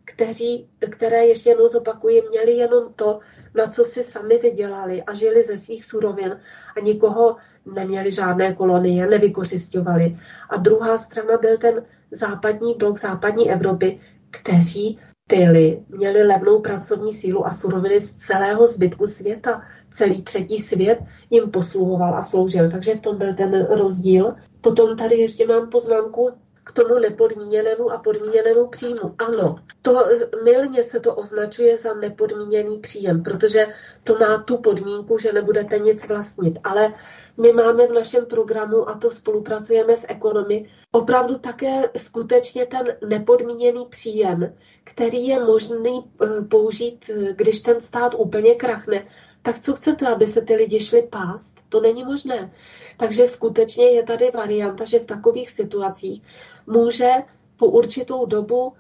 kteří, 0.05 0.69
které 0.91 1.27
ještě 1.27 1.51
jednou 1.51 1.69
zopakuji, 1.69 2.23
měli 2.29 2.53
jenom 2.53 2.93
to, 2.93 3.21
na 3.55 3.67
co 3.67 3.85
si 3.85 4.05
sami 4.05 4.39
vydělali 4.39 5.03
a 5.03 5.15
žili 5.15 5.45
ze 5.45 5.59
svých 5.59 5.85
surovin 5.85 6.41
a 6.77 6.81
nikoho 6.81 7.37
neměli 7.75 8.13
žádné 8.13 8.55
kolonie, 8.55 9.07
nevykořišťovali. 9.07 10.17
A 10.51 10.57
druhá 10.57 10.99
strana 10.99 11.39
byl 11.39 11.59
ten 11.59 11.85
západní 12.13 12.75
blok 12.75 12.99
západní 12.99 13.51
Evropy, 13.51 14.01
kteří 14.31 14.99
tyly 15.27 15.83
měli 15.89 16.23
levnou 16.23 16.61
pracovní 16.61 17.13
sílu 17.13 17.47
a 17.47 17.53
suroviny 17.53 18.01
z 18.01 18.15
celého 18.15 18.67
zbytku 18.67 19.07
světa. 19.07 19.63
Celý 19.91 20.23
třetí 20.23 20.59
svět 20.59 20.99
jim 21.31 21.51
posluhoval 21.51 22.15
a 22.15 22.23
sloužil, 22.23 22.71
takže 22.71 22.95
v 22.95 23.01
tom 23.01 23.19
byl 23.19 23.35
ten 23.35 23.67
rozdíl. 23.67 24.35
Potom 24.61 24.97
tady 24.97 25.17
ještě 25.17 25.47
mám 25.47 25.69
poznámku 25.69 26.31
k 26.65 26.73
tomu 26.73 26.99
nepodmíněnému 26.99 27.91
a 27.91 27.99
podmíněnému 27.99 28.67
příjmu. 28.67 29.15
Ano, 29.19 29.57
to 29.83 30.07
milně 30.45 30.85
se 30.85 31.01
to 31.01 31.15
označuje 31.15 31.79
za 31.79 31.95
nepodmíněný 31.95 32.79
příjem, 32.79 33.23
protože 33.23 33.67
to 34.05 34.19
má 34.19 34.39
tu 34.39 34.57
podmínku, 34.57 35.19
že 35.19 35.33
nebudete 35.33 35.79
nic 35.79 36.09
vlastnit. 36.09 36.59
Ale 36.65 36.95
my 37.37 37.53
máme 37.53 37.87
v 37.87 37.93
našem 37.93 38.27
programu, 38.27 38.89
a 38.89 38.99
to 38.99 39.11
spolupracujeme 39.11 39.97
s 39.97 40.07
ekonomy, 40.09 40.71
opravdu 40.93 41.39
také 41.39 41.91
skutečně 41.97 42.67
ten 42.67 42.97
nepodmíněný 43.09 43.87
příjem, 43.91 44.55
který 44.85 45.27
je 45.27 45.45
možný 45.45 46.05
eh, 46.23 46.43
použít, 46.43 47.11
eh, 47.11 47.33
když 47.33 47.61
ten 47.61 47.81
stát 47.81 48.15
úplně 48.17 48.55
krachne. 48.55 49.07
Tak 49.43 49.59
co 49.59 49.75
chcete, 49.75 50.09
aby 50.09 50.27
se 50.27 50.43
ty 50.43 50.55
lidi 50.55 50.81
šli 50.81 51.03
pást? 51.03 51.61
To 51.69 51.81
není 51.81 52.05
možné. 52.05 52.53
Takže 52.97 53.27
skutečně 53.27 53.91
je 53.91 54.03
tady 54.03 54.31
varianta, 54.35 54.85
že 54.85 54.99
v 54.99 55.07
takových 55.07 55.51
situacích 55.51 56.23
může 56.67 57.11
po 57.57 57.67
určitou 57.67 58.27
dobu 58.27 58.73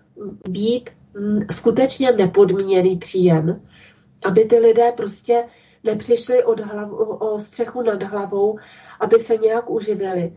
být 0.48 0.90
skutečně 1.50 2.12
nepodmíněný 2.12 2.96
příjem, 2.96 3.62
aby 4.24 4.44
ty 4.44 4.58
lidé 4.58 4.92
prostě 4.96 5.44
nepřišli 5.84 6.44
od 6.44 6.60
hlavu, 6.60 6.96
o 6.96 7.38
střechu 7.38 7.82
nad 7.82 8.02
hlavou, 8.02 8.58
aby 9.00 9.18
se 9.18 9.36
nějak 9.36 9.70
uživili. 9.70 10.32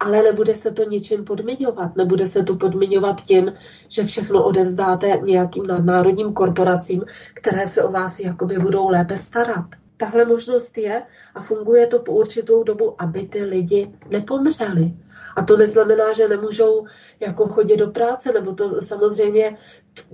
Ale 0.00 0.22
nebude 0.22 0.54
se 0.54 0.72
to 0.72 0.84
ničím 0.84 1.24
podmiňovat. 1.24 1.96
Nebude 1.96 2.26
se 2.26 2.42
to 2.42 2.56
podmiňovat 2.56 3.20
tím, 3.24 3.52
že 3.88 4.04
všechno 4.04 4.44
odevzdáte 4.44 5.20
nějakým 5.24 5.66
nadnárodním 5.66 6.32
korporacím, 6.32 7.02
které 7.34 7.66
se 7.66 7.82
o 7.82 7.90
vás 7.90 8.20
jakoby 8.20 8.58
budou 8.58 8.88
lépe 8.88 9.18
starat 9.18 9.64
tahle 9.96 10.24
možnost 10.24 10.78
je 10.78 11.02
a 11.34 11.42
funguje 11.42 11.86
to 11.86 11.98
po 11.98 12.12
určitou 12.12 12.62
dobu, 12.62 13.02
aby 13.02 13.26
ty 13.26 13.44
lidi 13.44 13.92
nepomřeli. 14.10 14.92
A 15.36 15.42
to 15.42 15.56
neznamená, 15.56 16.12
že 16.12 16.28
nemůžou 16.28 16.86
jako 17.20 17.48
chodit 17.48 17.76
do 17.76 17.90
práce, 17.90 18.32
nebo 18.32 18.54
to 18.54 18.82
samozřejmě 18.82 19.56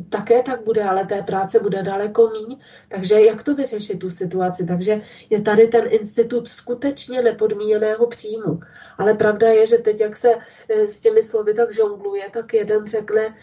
také 0.08 0.42
tak 0.42 0.64
bude, 0.64 0.84
ale 0.84 1.06
té 1.06 1.22
práce 1.22 1.60
bude 1.60 1.82
daleko 1.82 2.28
míň. 2.28 2.56
Takže 2.88 3.20
jak 3.20 3.42
to 3.42 3.54
vyřešit 3.54 3.98
tu 3.98 4.10
situaci? 4.10 4.66
Takže 4.66 5.00
je 5.30 5.40
tady 5.40 5.68
ten 5.68 5.84
institut 5.88 6.48
skutečně 6.48 7.22
nepodmíněného 7.22 8.06
příjmu. 8.06 8.60
Ale 8.98 9.14
pravda 9.14 9.48
je, 9.48 9.66
že 9.66 9.78
teď, 9.78 10.00
jak 10.00 10.16
se 10.16 10.34
eh, 10.68 10.86
s 10.86 11.00
těmi 11.00 11.22
slovy 11.22 11.54
tak 11.54 11.74
žongluje, 11.74 12.24
tak 12.32 12.54
jeden 12.54 12.86
řekne 12.86 13.34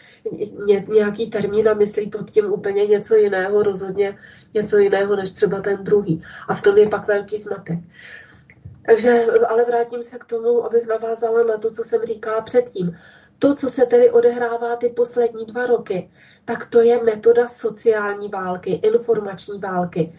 nějaký 0.88 1.30
termín 1.30 1.70
a 1.70 1.74
myslí 1.74 2.10
pod 2.10 2.32
tím 2.32 2.45
úplně 2.45 2.86
něco 2.86 3.16
jiného, 3.16 3.64
rozhodně 3.64 4.18
něco 4.53 4.78
jiného 4.78 5.16
než 5.16 5.32
třeba 5.32 5.62
ten 5.62 5.84
druhý. 5.84 6.22
A 6.47 6.55
v 6.55 6.62
tom 6.62 6.78
je 6.78 6.89
pak 6.89 7.08
velký 7.08 7.38
zmatek. 7.38 7.80
Takže, 8.88 9.26
ale 9.26 9.66
vrátím 9.66 10.04
se 10.04 10.20
k 10.20 10.26
tomu, 10.26 10.66
abych 10.66 10.88
navázala 10.88 11.44
na 11.44 11.58
to, 11.58 11.72
co 11.72 11.84
jsem 11.84 12.02
říkala 12.06 12.42
předtím. 12.42 12.98
To, 13.40 13.56
co 13.56 13.70
se 13.70 13.86
tedy 13.86 14.12
odehrává 14.12 14.76
ty 14.76 14.90
poslední 14.90 15.46
dva 15.46 15.66
roky, 15.66 16.10
tak 16.46 16.66
to 16.66 16.82
je 16.82 17.04
metoda 17.04 17.48
sociální 17.48 18.30
války, 18.30 18.72
informační 18.72 19.60
války. 19.60 20.14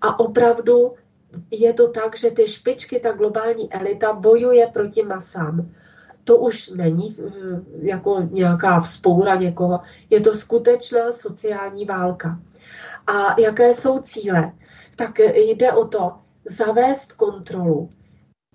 A 0.00 0.20
opravdu 0.20 0.94
je 1.50 1.72
to 1.72 1.88
tak, 1.88 2.16
že 2.16 2.30
ty 2.30 2.48
špičky, 2.48 3.00
ta 3.00 3.12
globální 3.12 3.72
elita 3.72 4.12
bojuje 4.12 4.66
proti 4.66 5.02
masám. 5.02 5.70
To 6.24 6.36
už 6.36 6.68
není 6.68 7.16
hm, 7.18 7.64
jako 7.82 8.28
nějaká 8.30 8.80
vzpoura 8.80 9.34
někoho, 9.34 9.80
je 10.10 10.20
to 10.20 10.34
skutečná 10.34 11.12
sociální 11.12 11.84
válka. 11.84 12.38
A 13.06 13.40
jaké 13.40 13.74
jsou 13.74 14.00
cíle? 14.00 14.52
Tak 14.96 15.18
jde 15.34 15.72
o 15.72 15.84
to 15.84 16.12
zavést 16.44 17.12
kontrolu 17.12 17.90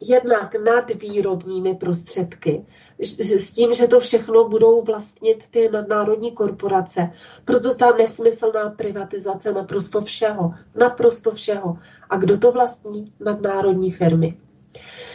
jednak 0.02 0.56
nad 0.56 0.92
výrobními 0.92 1.76
prostředky, 1.76 2.66
s 3.00 3.52
tím, 3.52 3.74
že 3.74 3.88
to 3.88 4.00
všechno 4.00 4.50
budou 4.50 4.82
vlastnit 4.82 5.44
ty 5.50 5.70
nadnárodní 5.70 6.32
korporace. 6.32 7.12
Proto 7.46 7.76
ta 7.76 7.92
nesmyslná 7.92 8.70
privatizace 8.70 9.54
naprosto 9.54 10.02
všeho, 10.02 10.54
naprosto 10.76 11.32
všeho. 11.32 11.78
A 12.10 12.18
kdo 12.18 12.38
to 12.38 12.52
vlastní? 12.52 13.14
Nadnárodní 13.20 13.92
firmy. 13.92 14.38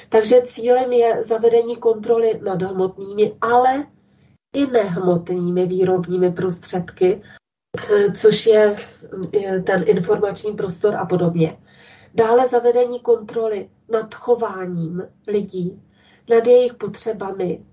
Takže 0.09 0.43
cílem 0.43 0.93
je 0.93 1.23
zavedení 1.23 1.77
kontroly 1.77 2.41
nad 2.45 2.63
hmotnými, 2.63 3.33
ale 3.41 3.87
i 4.55 4.67
nehmotnými 4.67 5.67
výrobními 5.67 6.33
prostředky, 6.33 7.21
což 8.15 8.47
je 8.47 8.77
ten 9.67 9.85
informační 9.87 10.53
prostor 10.53 10.95
a 10.97 11.07
podobně. 11.07 11.59
Dále 12.15 12.49
zavedení 12.49 13.01
kontroly 13.01 13.71
nad 13.89 14.15
chováním 14.15 15.03
lidí, 15.27 15.83
nad 16.31 16.47
jejich 16.47 16.75
potřebami 16.75 17.65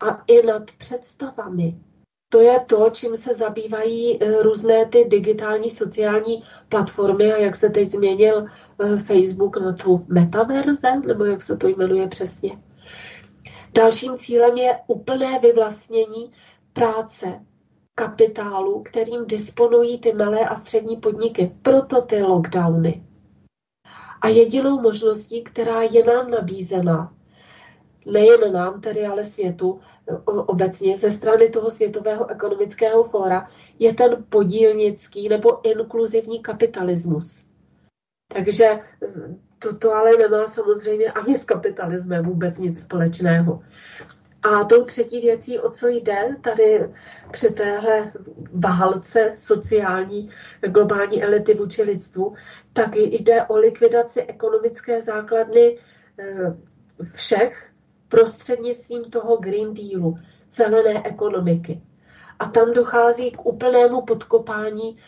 a 0.00 0.22
i 0.26 0.46
nad 0.46 0.70
představami. 0.78 1.78
To 2.30 2.40
je 2.40 2.60
to, 2.60 2.90
čím 2.90 3.16
se 3.16 3.34
zabývají 3.34 4.22
eh, 4.22 4.42
různé 4.42 4.86
ty 4.86 5.04
digitální 5.04 5.70
sociální 5.70 6.44
platformy 6.68 7.32
a 7.32 7.36
jak 7.36 7.56
se 7.56 7.70
teď 7.70 7.88
změnil 7.88 8.46
eh, 8.46 8.96
Facebook 8.98 9.56
na 9.56 9.72
tu 9.72 10.04
metaverze, 10.08 11.00
nebo 11.06 11.24
jak 11.24 11.42
se 11.42 11.56
to 11.56 11.68
jmenuje 11.68 12.08
přesně. 12.08 12.62
Dalším 13.74 14.18
cílem 14.18 14.56
je 14.56 14.78
úplné 14.86 15.38
vyvlastnění 15.38 16.32
práce, 16.72 17.40
kapitálu, 17.94 18.82
kterým 18.82 19.26
disponují 19.26 19.98
ty 19.98 20.12
malé 20.12 20.48
a 20.48 20.56
střední 20.56 20.96
podniky. 20.96 21.56
Proto 21.62 22.02
ty 22.02 22.22
lockdowny. 22.22 23.07
A 24.20 24.28
jedinou 24.28 24.80
možností, 24.80 25.44
která 25.44 25.82
je 25.82 26.04
nám 26.04 26.30
nabízena, 26.30 27.12
nejen 28.06 28.52
nám 28.52 28.80
tedy, 28.80 29.06
ale 29.06 29.24
světu 29.24 29.80
obecně 30.24 30.98
ze 30.98 31.12
strany 31.12 31.50
toho 31.50 31.70
Světového 31.70 32.30
ekonomického 32.30 33.04
fóra, 33.04 33.48
je 33.78 33.94
ten 33.94 34.24
podílnický 34.28 35.28
nebo 35.28 35.66
inkluzivní 35.68 36.40
kapitalismus. 36.40 37.44
Takže 38.34 38.80
toto 39.58 39.94
ale 39.94 40.16
nemá 40.16 40.46
samozřejmě 40.48 41.12
ani 41.12 41.36
s 41.36 41.44
kapitalismem 41.44 42.24
vůbec 42.24 42.58
nic 42.58 42.80
společného. 42.80 43.62
A 44.48 44.64
tou 44.64 44.84
třetí 44.84 45.20
věcí, 45.20 45.58
o 45.58 45.70
co 45.70 45.88
jde 45.88 46.36
tady 46.40 46.90
při 47.30 47.50
téhle 47.50 48.12
válce 48.52 49.32
sociální 49.36 50.30
globální 50.68 51.22
elity 51.22 51.54
vůči 51.54 51.82
lidstvu, 51.82 52.34
tak 52.72 52.96
jde 52.96 53.42
o 53.42 53.56
likvidaci 53.56 54.22
ekonomické 54.22 55.00
základny 55.00 55.78
eh, 56.18 56.56
všech 57.12 57.70
prostřednictvím 58.08 59.04
toho 59.04 59.36
Green 59.36 59.74
Dealu, 59.74 60.18
zelené 60.50 61.02
ekonomiky. 61.06 61.82
A 62.38 62.48
tam 62.48 62.72
dochází 62.72 63.30
k 63.30 63.46
úplnému 63.46 64.02
podkopání 64.02 64.98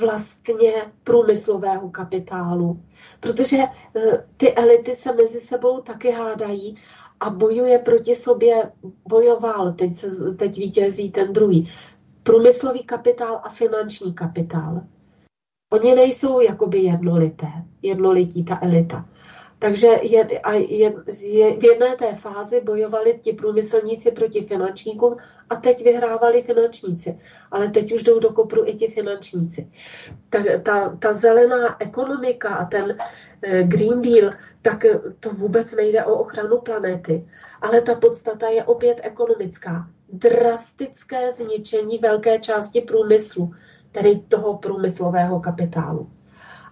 vlastně 0.00 0.92
průmyslového 1.04 1.90
kapitálu, 1.90 2.82
protože 3.20 3.56
eh, 3.96 4.26
ty 4.36 4.54
elity 4.54 4.94
se 4.94 5.12
mezi 5.12 5.40
sebou 5.40 5.80
taky 5.80 6.10
hádají 6.10 6.78
a 7.22 7.30
bojuje 7.30 7.78
proti 7.78 8.14
sobě, 8.14 8.72
bojoval, 9.08 9.72
teď, 9.72 9.96
se, 9.96 10.34
teď 10.34 10.56
vítězí 10.56 11.10
ten 11.10 11.32
druhý. 11.32 11.68
průmyslový 12.22 12.82
kapitál 12.82 13.40
a 13.44 13.48
finanční 13.48 14.14
kapitál. 14.14 14.80
Oni 15.72 15.94
nejsou 15.94 16.40
jakoby 16.40 16.78
jednolité, 16.78 17.46
jednolití 17.82 18.44
ta 18.44 18.58
elita. 18.62 19.08
Takže 19.62 19.88
je, 20.02 20.40
a 20.40 20.52
je, 20.52 20.94
je, 21.22 21.56
v 21.56 21.64
jedné 21.64 21.96
té 21.96 22.14
fázi 22.14 22.60
bojovali 22.60 23.20
ti 23.22 23.32
průmyslníci 23.32 24.10
proti 24.10 24.42
finančníkům 24.42 25.16
a 25.50 25.56
teď 25.56 25.84
vyhrávali 25.84 26.42
finančníci. 26.42 27.18
Ale 27.50 27.68
teď 27.68 27.92
už 27.92 28.02
jdou 28.02 28.18
do 28.18 28.32
kopru 28.32 28.66
i 28.66 28.74
ti 28.74 28.88
finančníci. 28.88 29.70
Ta, 30.30 30.38
ta, 30.62 30.96
ta 30.96 31.12
zelená 31.12 31.82
ekonomika 31.82 32.48
a 32.48 32.64
ten 32.64 32.96
eh, 33.42 33.62
Green 33.62 34.02
Deal, 34.02 34.32
tak 34.62 34.84
to 35.20 35.30
vůbec 35.30 35.74
nejde 35.74 36.04
o 36.04 36.14
ochranu 36.14 36.58
planety. 36.58 37.28
Ale 37.60 37.80
ta 37.80 37.94
podstata 37.94 38.48
je 38.48 38.64
opět 38.64 39.00
ekonomická. 39.02 39.86
Drastické 40.12 41.32
zničení 41.32 41.98
velké 41.98 42.38
části 42.38 42.80
průmyslu, 42.80 43.52
tedy 43.92 44.16
toho 44.28 44.58
průmyslového 44.58 45.40
kapitálu. 45.40 46.10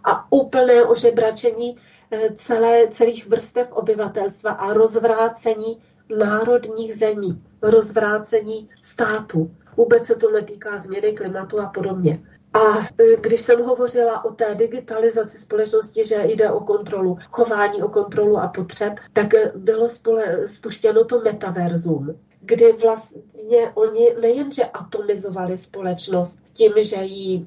A 0.05 0.33
úplné 0.33 0.83
ožebračení 0.83 1.77
Eh, 1.77 2.00
celé, 2.35 2.89
celých 2.89 3.27
vrstev 3.27 3.73
obyvatelstva 3.73 4.51
a 4.51 4.73
rozvrácení 4.73 5.83
národních 6.19 6.95
zemí, 6.95 7.43
rozvrácení 7.63 8.71
států. 8.83 9.51
Vůbec 9.77 10.07
se 10.07 10.17
to 10.17 10.31
netýká 10.31 10.79
změny 10.79 11.13
klimatu 11.13 11.61
a 11.61 11.67
podobně. 11.67 12.23
A 12.53 12.79
eh, 12.79 13.17
když 13.21 13.41
jsem 13.41 13.63
hovořila 13.63 14.25
o 14.25 14.33
té 14.33 14.55
digitalizaci 14.55 15.39
společnosti, 15.39 16.05
že 16.07 16.23
jde 16.25 16.51
o 16.51 16.61
kontrolu, 16.61 17.19
chování, 17.31 17.83
o 17.83 17.89
kontrolu 17.89 18.39
a 18.39 18.49
potřeb, 18.49 18.93
tak 19.13 19.35
eh, 19.35 19.53
bylo 19.55 19.89
spole, 19.89 20.49
spuštěno 20.49 21.05
to 21.05 21.21
metaverzum, 21.21 22.19
kdy 22.51 22.73
vlastně 22.73 23.71
oni 23.75 24.07
nejenže 24.21 24.65
atomizovali 24.65 25.59
společnost 25.59 26.39
tím, 26.53 26.73
že 26.79 26.97
ji 27.05 27.47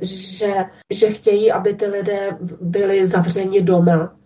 že, 0.00 0.54
že 0.92 1.10
chtějí, 1.10 1.52
aby 1.52 1.74
ty 1.74 1.86
lidé 1.86 2.38
byli 2.60 3.06
zavřeni 3.06 3.62
doma 3.62 4.16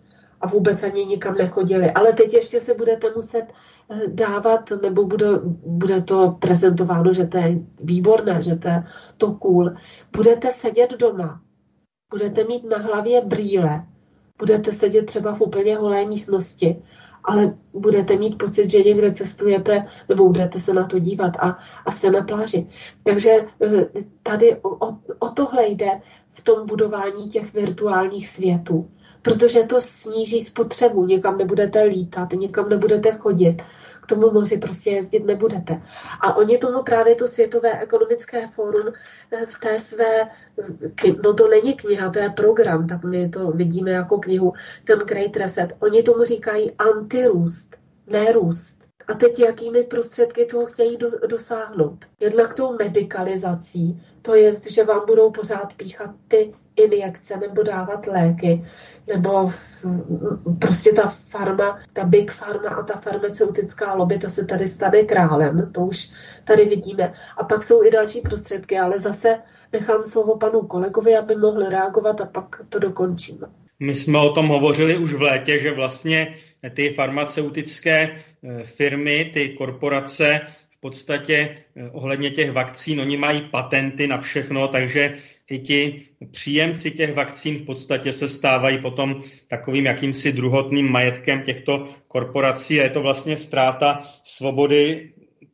a 0.41 0.47
vůbec 0.47 0.83
ani 0.83 1.05
nikam 1.05 1.35
nechodili. 1.35 1.91
Ale 1.91 2.13
teď 2.13 2.33
ještě 2.33 2.61
se 2.61 2.73
budete 2.73 3.07
muset 3.15 3.45
eh, 3.91 4.07
dávat, 4.07 4.69
nebo 4.81 5.05
bude, 5.05 5.27
bude 5.65 6.01
to 6.01 6.37
prezentováno, 6.39 7.13
že 7.13 7.25
to 7.25 7.37
je 7.37 7.59
výborné, 7.83 8.43
že 8.43 8.55
to 8.55 8.67
je 8.67 8.83
to 9.17 9.33
cool. 9.33 9.71
Budete 10.11 10.51
sedět 10.51 10.91
doma, 10.99 11.41
budete 12.11 12.43
mít 12.43 12.69
na 12.69 12.77
hlavě 12.77 13.21
brýle, 13.21 13.83
budete 14.37 14.71
sedět 14.71 15.05
třeba 15.05 15.35
v 15.35 15.41
úplně 15.41 15.77
holé 15.77 16.05
místnosti 16.05 16.83
ale 17.29 17.57
budete 17.73 18.17
mít 18.17 18.37
pocit, 18.37 18.69
že 18.71 18.83
někde 18.83 19.11
cestujete 19.11 19.85
nebo 20.09 20.27
budete 20.27 20.59
se 20.59 20.73
na 20.73 20.87
to 20.87 20.99
dívat 20.99 21.33
a, 21.39 21.57
a 21.85 21.91
jste 21.91 22.11
na 22.11 22.21
pláži. 22.21 22.67
Takže 23.03 23.31
eh, 23.61 23.85
tady 24.23 24.57
o, 24.61 24.87
o 25.19 25.29
tohle 25.33 25.67
jde 25.67 26.01
v 26.29 26.41
tom 26.41 26.67
budování 26.67 27.29
těch 27.29 27.53
virtuálních 27.53 28.29
světů, 28.29 28.89
protože 29.21 29.63
to 29.63 29.81
sníží 29.81 30.41
spotřebu, 30.41 31.05
někam 31.05 31.37
nebudete 31.37 31.83
lítat, 31.83 32.33
někam 32.33 32.69
nebudete 32.69 33.11
chodit, 33.11 33.61
tomu 34.09 34.31
moři 34.31 34.57
prostě 34.57 34.89
jezdit 34.89 35.25
nebudete. 35.25 35.81
A 36.21 36.35
oni 36.35 36.57
tomu 36.57 36.83
právě 36.83 37.15
to 37.15 37.27
Světové 37.27 37.79
ekonomické 37.81 38.47
fórum 38.47 38.93
eh, 39.31 39.45
v 39.45 39.59
té 39.59 39.79
své, 39.79 40.27
no 41.23 41.33
to 41.33 41.47
není 41.47 41.73
kniha, 41.73 42.09
to 42.09 42.19
je 42.19 42.29
program, 42.29 42.87
tak 42.87 43.03
my 43.03 43.29
to 43.29 43.51
vidíme 43.51 43.91
jako 43.91 44.17
knihu, 44.17 44.53
ten 44.83 44.99
Great 44.99 45.37
Reset. 45.37 45.69
Oni 45.79 46.03
tomu 46.03 46.23
říkají 46.23 46.71
antirůst, 46.71 47.75
nerůst. 48.07 48.79
A 49.07 49.13
teď 49.13 49.39
jakými 49.39 49.83
prostředky 49.83 50.45
toho 50.45 50.65
chtějí 50.65 50.97
do, 50.97 51.09
dosáhnout? 51.27 52.05
Jednak 52.19 52.53
tou 52.53 52.77
medicalizací, 52.77 54.03
to 54.21 54.35
je, 54.35 54.53
že 54.69 54.83
vám 54.83 55.01
budou 55.07 55.31
pořád 55.31 55.73
píchat 55.73 56.11
ty 56.27 56.53
injekce 56.75 57.37
nebo 57.37 57.63
dávat 57.63 58.07
léky, 58.07 58.63
nebo 59.07 59.51
prostě 60.59 60.91
ta 60.91 61.07
farma, 61.07 61.79
ta 61.93 62.05
big 62.05 62.31
farma 62.31 62.69
a 62.69 62.83
ta 62.83 62.93
farmaceutická 62.93 63.93
lobby, 63.93 64.17
ta 64.17 64.29
se 64.29 64.45
tady 64.45 64.67
stane 64.67 65.03
králem, 65.03 65.71
to 65.71 65.81
už 65.81 66.09
tady 66.43 66.65
vidíme. 66.65 67.13
A 67.37 67.43
pak 67.43 67.63
jsou 67.63 67.83
i 67.83 67.91
další 67.91 68.21
prostředky, 68.21 68.77
ale 68.77 68.99
zase 68.99 69.37
nechám 69.73 70.03
slovo 70.03 70.37
panu 70.37 70.61
kolegovi, 70.61 71.15
aby 71.15 71.35
mohl 71.35 71.69
reagovat 71.69 72.21
a 72.21 72.25
pak 72.25 72.61
to 72.69 72.79
dokončím. 72.79 73.39
My 73.79 73.95
jsme 73.95 74.19
o 74.19 74.33
tom 74.33 74.47
hovořili 74.47 74.97
už 74.97 75.13
v 75.13 75.21
létě, 75.21 75.59
že 75.59 75.71
vlastně 75.71 76.35
ty 76.73 76.89
farmaceutické 76.89 78.09
eh, 78.09 78.63
firmy, 78.63 79.31
ty 79.33 79.49
korporace 79.49 80.41
v 80.79 80.81
podstatě 80.81 81.55
eh, 81.75 81.89
ohledně 81.89 82.31
těch 82.31 82.51
vakcín, 82.51 83.01
oni 83.01 83.17
mají 83.17 83.41
patenty 83.41 84.07
na 84.07 84.17
všechno, 84.17 84.67
takže 84.67 85.13
i 85.49 85.59
ti 85.59 86.01
příjemci 86.31 86.91
těch 86.91 87.13
vakcín 87.13 87.55
v 87.55 87.65
podstatě 87.65 88.13
se 88.13 88.27
stávají 88.27 88.77
potom 88.81 89.19
takovým 89.47 89.85
jakýmsi 89.85 90.31
druhotným 90.31 90.91
majetkem 90.91 91.41
těchto 91.41 91.85
korporací 92.07 92.79
a 92.79 92.83
je 92.83 92.89
to 92.89 93.01
vlastně 93.01 93.37
ztráta 93.37 93.99
svobody 94.23 95.09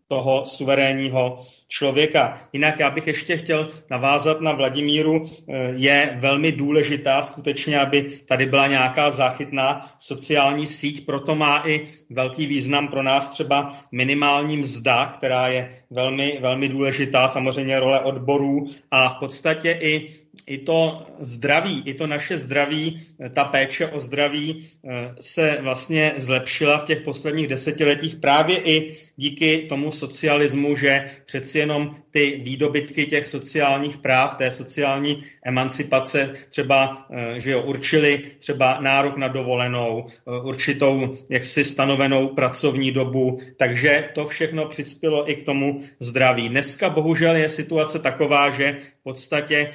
toho 0.07 0.45
suverénního 0.45 1.37
člověka. 1.67 2.41
Jinak 2.53 2.79
já 2.79 2.91
bych 2.91 3.07
ještě 3.07 3.37
chtěl 3.37 3.67
navázat 3.91 4.41
na 4.41 4.51
Vladimíru. 4.51 5.23
Eh, 5.23 5.73
je 5.75 6.17
velmi 6.19 6.51
důležitá 6.51 7.21
skutečně, 7.21 7.79
aby 7.79 8.07
tady 8.27 8.45
byla 8.45 8.67
nějaká 8.67 9.11
záchytná 9.11 9.91
sociální 9.97 10.67
síť, 10.67 11.05
proto 11.05 11.35
má 11.35 11.63
i 11.67 11.85
velký 12.09 12.45
význam 12.45 12.87
pro 12.87 13.03
nás 13.03 13.29
třeba 13.29 13.73
minimální 13.91 14.57
mzda, 14.57 15.05
která 15.05 15.47
je 15.47 15.83
velmi, 15.89 16.37
velmi 16.41 16.69
důležitá, 16.69 17.27
samozřejmě 17.27 17.79
role 17.79 17.99
odborů 17.99 18.65
a 18.91 19.09
v 19.09 19.19
podstatě 19.19 19.71
i 19.81 20.24
i 20.47 20.57
to 20.57 21.05
zdraví, 21.19 21.83
i 21.85 21.93
to 21.93 22.07
naše 22.07 22.37
zdraví, 22.37 22.95
ta 23.33 23.43
péče 23.43 23.87
o 23.87 23.99
zdraví 23.99 24.59
eh, 24.59 25.15
se 25.21 25.57
vlastně 25.61 26.13
zlepšila 26.17 26.77
v 26.77 26.85
těch 26.85 27.01
posledních 27.01 27.47
desetiletích 27.47 28.15
právě 28.15 28.57
i 28.57 28.95
díky 29.15 29.65
tomu 29.69 29.91
socialismu, 29.91 30.75
že 30.75 31.03
přeci 31.25 31.59
jenom 31.59 31.95
ty 32.11 32.41
výdobytky 32.43 33.05
těch 33.05 33.25
sociálních 33.25 33.97
práv, 33.97 34.35
té 34.35 34.51
sociální 34.51 35.19
emancipace 35.45 36.33
třeba, 36.49 37.07
eh, 37.11 37.39
že 37.39 37.51
jo, 37.51 37.61
určili 37.61 38.23
třeba 38.39 38.79
nárok 38.81 39.17
na 39.17 39.27
dovolenou, 39.27 40.07
eh, 40.07 40.41
určitou 40.43 41.13
jaksi 41.29 41.63
stanovenou 41.63 42.27
pracovní 42.27 42.91
dobu, 42.91 43.39
takže 43.57 44.09
to 44.13 44.25
všechno 44.25 44.65
přispělo 44.65 45.31
i 45.31 45.35
k 45.35 45.43
tomu 45.43 45.81
zdraví. 45.99 46.49
Dneska 46.49 46.89
bohužel 46.89 47.35
je 47.35 47.49
situace 47.49 47.99
taková, 47.99 48.49
že 48.49 48.77
v 48.99 49.03
podstatě 49.03 49.69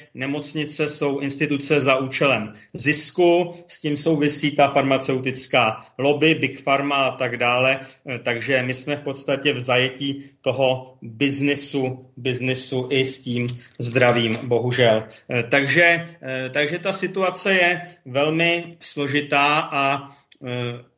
nemocnice 0.54 0.88
jsou 0.88 1.18
instituce 1.18 1.80
za 1.80 1.96
účelem 1.96 2.52
zisku, 2.74 3.50
s 3.66 3.80
tím 3.80 3.96
souvisí 3.96 4.50
ta 4.50 4.68
farmaceutická 4.68 5.86
lobby, 5.98 6.34
Big 6.34 6.64
Pharma 6.64 6.96
a 6.96 7.16
tak 7.16 7.36
dále, 7.36 7.80
eh, 7.80 8.18
takže 8.18 8.62
my 8.62 8.74
jsme 8.74 8.96
v 8.96 9.00
podstatě 9.00 9.52
v 9.52 9.60
zajetí 9.60 10.24
toho 10.40 10.96
biznisu, 11.02 12.06
biznisu 12.16 12.88
i 12.90 13.04
s 13.04 13.20
tím 13.20 13.48
zdravím, 13.78 14.38
bohužel. 14.42 15.04
Eh, 15.30 15.42
takže, 15.42 16.06
eh, 16.22 16.50
takže 16.52 16.78
ta 16.78 16.92
situace 16.92 17.54
je 17.54 17.80
velmi 18.06 18.76
složitá 18.80 19.60
a 19.72 20.08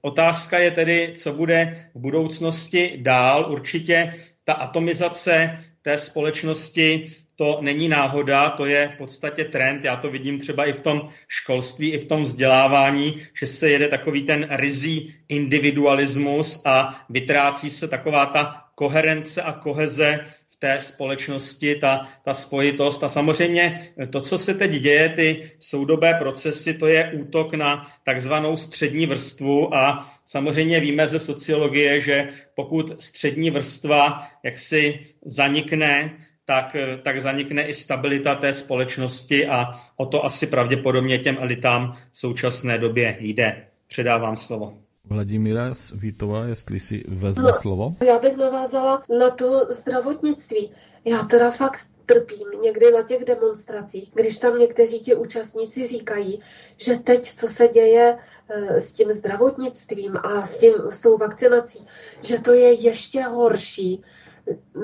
Otázka 0.02 0.58
je 0.58 0.70
tedy, 0.70 1.12
co 1.16 1.32
bude 1.32 1.72
v 1.94 2.00
budoucnosti 2.00 2.98
dál. 3.02 3.52
Určitě 3.52 4.12
ta 4.44 4.52
atomizace 4.52 5.58
té 5.82 5.98
společnosti, 5.98 7.04
to 7.36 7.58
není 7.60 7.88
náhoda, 7.88 8.50
to 8.50 8.66
je 8.66 8.88
v 8.94 8.98
podstatě 8.98 9.44
trend. 9.44 9.84
Já 9.84 9.96
to 9.96 10.10
vidím 10.10 10.38
třeba 10.38 10.64
i 10.64 10.72
v 10.72 10.80
tom 10.80 11.08
školství, 11.28 11.92
i 11.92 11.98
v 11.98 12.04
tom 12.04 12.22
vzdělávání, 12.22 13.16
že 13.40 13.46
se 13.46 13.70
jede 13.70 13.88
takový 13.88 14.22
ten 14.22 14.46
rizí 14.50 15.14
individualismus 15.28 16.62
a 16.66 17.04
vytrácí 17.08 17.70
se 17.70 17.88
taková 17.88 18.26
ta 18.26 18.62
koherence 18.74 19.42
a 19.42 19.52
koheze 19.52 20.20
v 20.24 20.56
té 20.58 20.80
společnosti, 20.80 21.74
ta, 21.74 22.04
ta 22.24 22.34
spojitost. 22.34 23.04
A 23.04 23.08
samozřejmě 23.08 23.74
to, 24.10 24.20
co 24.20 24.38
se 24.38 24.54
teď 24.54 24.70
děje, 24.70 25.08
ty 25.08 25.50
soudobé 25.58 26.14
procesy, 26.14 26.74
to 26.74 26.86
je 26.86 27.12
útok 27.20 27.54
na 27.54 27.86
takzvanou 28.04 28.56
střední 28.56 29.06
vrstvu 29.06 29.74
a 29.74 30.06
samozřejmě 30.24 30.80
víme 30.80 31.08
ze 31.08 31.18
sociologie, 31.18 32.00
že 32.00 32.28
pokud 32.54 33.02
střední 33.02 33.50
vrstva 33.50 34.18
jaksi 34.42 35.00
zanikne, 35.24 36.18
tak, 36.52 36.76
tak 37.02 37.20
zanikne 37.20 37.62
i 37.62 37.74
stabilita 37.74 38.34
té 38.34 38.52
společnosti 38.52 39.46
a 39.46 39.68
o 39.96 40.06
to 40.06 40.24
asi 40.24 40.46
pravděpodobně 40.46 41.18
těm 41.18 41.36
elitám 41.40 41.92
v 42.12 42.18
současné 42.18 42.78
době 42.78 43.16
jde. 43.20 43.66
Předávám 43.88 44.36
slovo. 44.36 44.74
Vladimíra 45.04 45.72
Vítova, 45.94 46.44
jestli 46.44 46.80
si 46.80 47.04
vezme 47.08 47.42
no, 47.42 47.54
slovo. 47.54 47.94
Já 48.06 48.18
bych 48.18 48.36
navázala 48.36 49.02
na 49.18 49.30
to 49.30 49.66
zdravotnictví. 49.70 50.70
Já 51.04 51.22
teda 51.22 51.50
fakt 51.50 51.86
trpím 52.06 52.60
někdy 52.62 52.92
na 52.92 53.02
těch 53.02 53.24
demonstracích, 53.24 54.10
když 54.14 54.38
tam 54.38 54.58
někteří 54.58 55.00
ti 55.00 55.14
účastníci 55.14 55.86
říkají, 55.86 56.40
že 56.76 56.96
teď, 56.96 57.34
co 57.34 57.48
se 57.48 57.68
děje 57.68 58.18
eh, 58.48 58.80
s 58.80 58.92
tím 58.92 59.12
zdravotnictvím 59.12 60.16
a 60.16 60.46
s, 60.46 60.58
tím, 60.58 60.72
s 60.90 61.00
tou 61.00 61.18
vakcinací, 61.18 61.86
že 62.22 62.40
to 62.40 62.52
je 62.52 62.72
ještě 62.72 63.22
horší, 63.22 64.02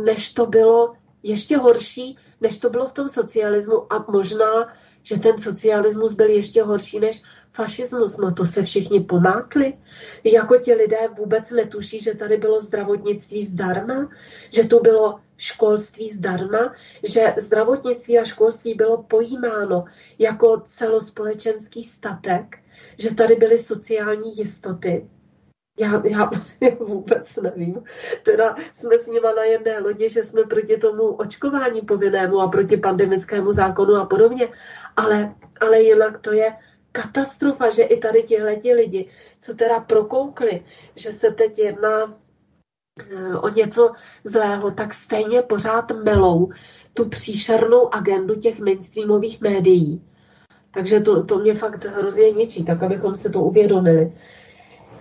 než 0.05 0.33
to 0.33 0.47
bylo 0.47 0.95
ještě 1.23 1.57
horší, 1.57 2.19
než 2.41 2.59
to 2.59 2.71
bylo 2.71 2.89
v 2.89 2.93
tom 2.93 3.09
socialismu 3.09 3.93
a 3.93 4.05
možná, 4.09 4.73
že 5.03 5.19
ten 5.19 5.39
socialismus 5.39 6.13
byl 6.13 6.29
ještě 6.29 6.63
horší 6.63 7.01
než 7.01 7.23
fašismus. 7.51 8.17
No 8.17 8.35
to 8.35 8.45
se 8.45 8.63
všichni 8.63 9.01
pomátli. 9.01 9.79
Jako 10.25 10.59
ti 10.59 10.75
lidé 10.75 11.09
vůbec 11.19 11.51
netuší, 11.51 12.01
že 12.01 12.15
tady 12.15 12.37
bylo 12.37 12.61
zdravotnictví 12.61 13.45
zdarma, 13.45 14.11
že 14.53 14.65
tu 14.65 14.81
bylo 14.81 15.21
školství 15.37 16.11
zdarma, 16.11 16.75
že 17.03 17.35
zdravotnictví 17.39 18.19
a 18.19 18.25
školství 18.25 18.75
bylo 18.75 19.03
pojímáno 19.03 19.85
jako 20.19 20.61
celospolečenský 20.65 21.83
statek, 21.83 22.57
že 22.99 23.15
tady 23.15 23.35
byly 23.35 23.59
sociální 23.59 24.37
jistoty, 24.37 25.09
já, 25.79 26.03
já 26.05 26.31
vůbec 26.81 27.37
nevím. 27.37 27.85
Teda 28.23 28.57
jsme 28.73 28.99
s 28.99 29.07
nima 29.07 29.33
na 29.33 29.45
jedné 29.45 29.79
lodi, 29.79 30.09
že 30.09 30.25
jsme 30.25 30.43
proti 30.45 30.77
tomu 30.77 31.03
očkování 31.03 31.81
povinnému 31.81 32.41
a 32.41 32.49
proti 32.49 32.77
pandemickému 32.77 33.53
zákonu 33.53 33.95
a 33.95 34.07
podobně. 34.07 34.49
Ale, 34.97 35.35
ale 35.61 35.83
jinak 35.83 36.19
to 36.19 36.33
je 36.33 36.57
katastrofa, 36.93 37.71
že 37.71 37.83
i 37.83 37.97
tady 37.97 38.23
tihleti 38.23 38.75
lidi, 38.75 39.09
co 39.41 39.55
teda 39.55 39.81
prokoukli, 39.81 40.65
že 40.97 41.13
se 41.13 41.31
teď 41.31 41.59
jedná 41.59 42.19
eh, 43.01 43.37
o 43.37 43.49
něco 43.49 43.93
zlého, 44.25 44.71
tak 44.71 44.95
stejně 44.95 45.43
pořád 45.43 45.91
melou 45.91 46.51
tu 46.95 47.09
příšernou 47.09 47.95
agendu 47.95 48.35
těch 48.35 48.61
mainstreamových 48.61 49.41
médií. 49.41 50.03
Takže 50.71 51.01
to, 51.01 51.23
to 51.27 51.39
mě 51.39 51.55
fakt 51.55 51.85
hrozně 51.85 52.31
ničí, 52.31 52.65
tak 52.65 52.83
abychom 52.83 53.17
se 53.17 53.31
to 53.31 53.41
uvědomili 53.41 54.13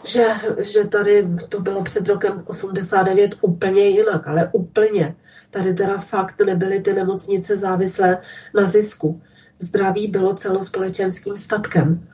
že, 0.08 0.28
že 0.60 0.88
tady 0.88 1.28
to 1.50 1.60
bylo 1.60 1.84
před 1.84 2.08
rokem 2.08 2.44
89 2.48 3.36
úplně 3.42 3.82
jinak, 3.82 4.28
ale 4.28 4.50
úplně. 4.54 5.16
Tady 5.50 5.74
teda 5.74 5.98
fakt 5.98 6.42
nebyly 6.42 6.82
ty 6.82 6.94
nemocnice 6.94 7.58
závislé 7.58 8.18
na 8.54 8.68
zisku. 8.68 9.22
Zdraví 9.60 10.08
bylo 10.08 10.34
celospolečenským 10.34 11.38
statkem 11.38 12.08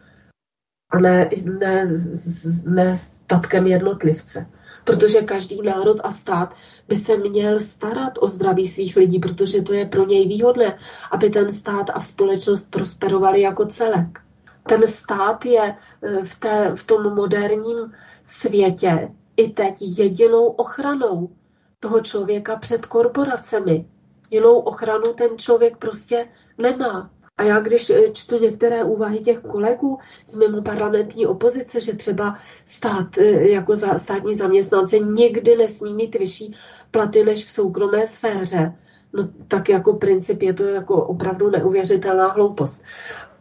a 0.89 1.00
ne, 1.00 1.30
ne, 1.60 1.88
ne 2.66 2.98
statkem 2.98 3.68
jednotlivce. 3.68 4.46
Protože 4.84 5.22
každý 5.22 5.62
národ 5.62 5.98
a 6.04 6.12
stát 6.12 6.56
by 6.88 6.96
se 6.96 7.18
měl 7.18 7.60
starat 7.60 8.14
o 8.20 8.28
zdraví 8.28 8.68
svých 8.68 8.96
lidí, 8.96 9.20
protože 9.20 9.62
to 9.62 9.74
je 9.74 9.86
pro 9.86 10.06
něj 10.06 10.28
výhodné, 10.28 10.78
aby 11.12 11.30
ten 11.30 11.50
stát 11.50 11.89
a 11.94 12.00
společnost 12.00 12.72
prosperovali 12.72 13.41
jako 13.41 13.66
celek 13.66 14.20
ten 14.68 14.88
stát 14.88 15.45
je 15.45 15.61
e, 15.61 16.24
v, 16.24 16.36
té, 16.36 16.72
v 16.76 16.84
tom 16.84 17.16
moderním 17.16 17.93
světě 18.26 19.11
i 19.38 19.49
teď 19.49 19.76
jedinou 19.80 20.45
ochranou 20.45 21.30
toho 21.80 22.01
člověka 22.01 22.55
před 22.55 22.86
korporacemi. 22.86 23.86
Jinou 24.32 24.59
ochranu 24.59 25.14
ten 25.14 25.38
člověk 25.38 25.78
prostě 25.78 26.28
nemá. 26.57 27.09
A 27.38 27.43
já 27.43 27.59
když 27.59 27.89
e, 27.89 28.11
čtu 28.11 28.39
některé 28.39 28.84
úvahy 28.84 29.20
těch 29.20 29.39
kolegů 29.39 29.97
z 30.26 30.36
mimo 30.36 30.61
parlamentní 30.61 31.26
opozice, 31.26 31.82
že 31.82 31.95
třeba 31.95 32.38
stát 32.66 33.18
e, 33.18 33.49
jako 33.49 33.76
za, 33.76 33.97
státní 33.97 34.36
zaměstnance 34.36 34.99
nikdy 34.99 35.57
nesmí 35.57 35.93
mít 35.93 36.16
vyšší 36.16 36.55
platy 36.91 37.24
než 37.24 37.45
v 37.45 37.51
soukromé 37.51 38.07
sféře, 38.07 38.74
no 39.14 39.30
tak 39.47 39.70
jako 39.70 39.93
princip 39.93 40.41
je 40.41 40.53
to 40.53 40.64
jako 40.64 40.95
opravdu 40.95 41.49
neuvěřitelná 41.49 42.28
hloupost. 42.28 42.82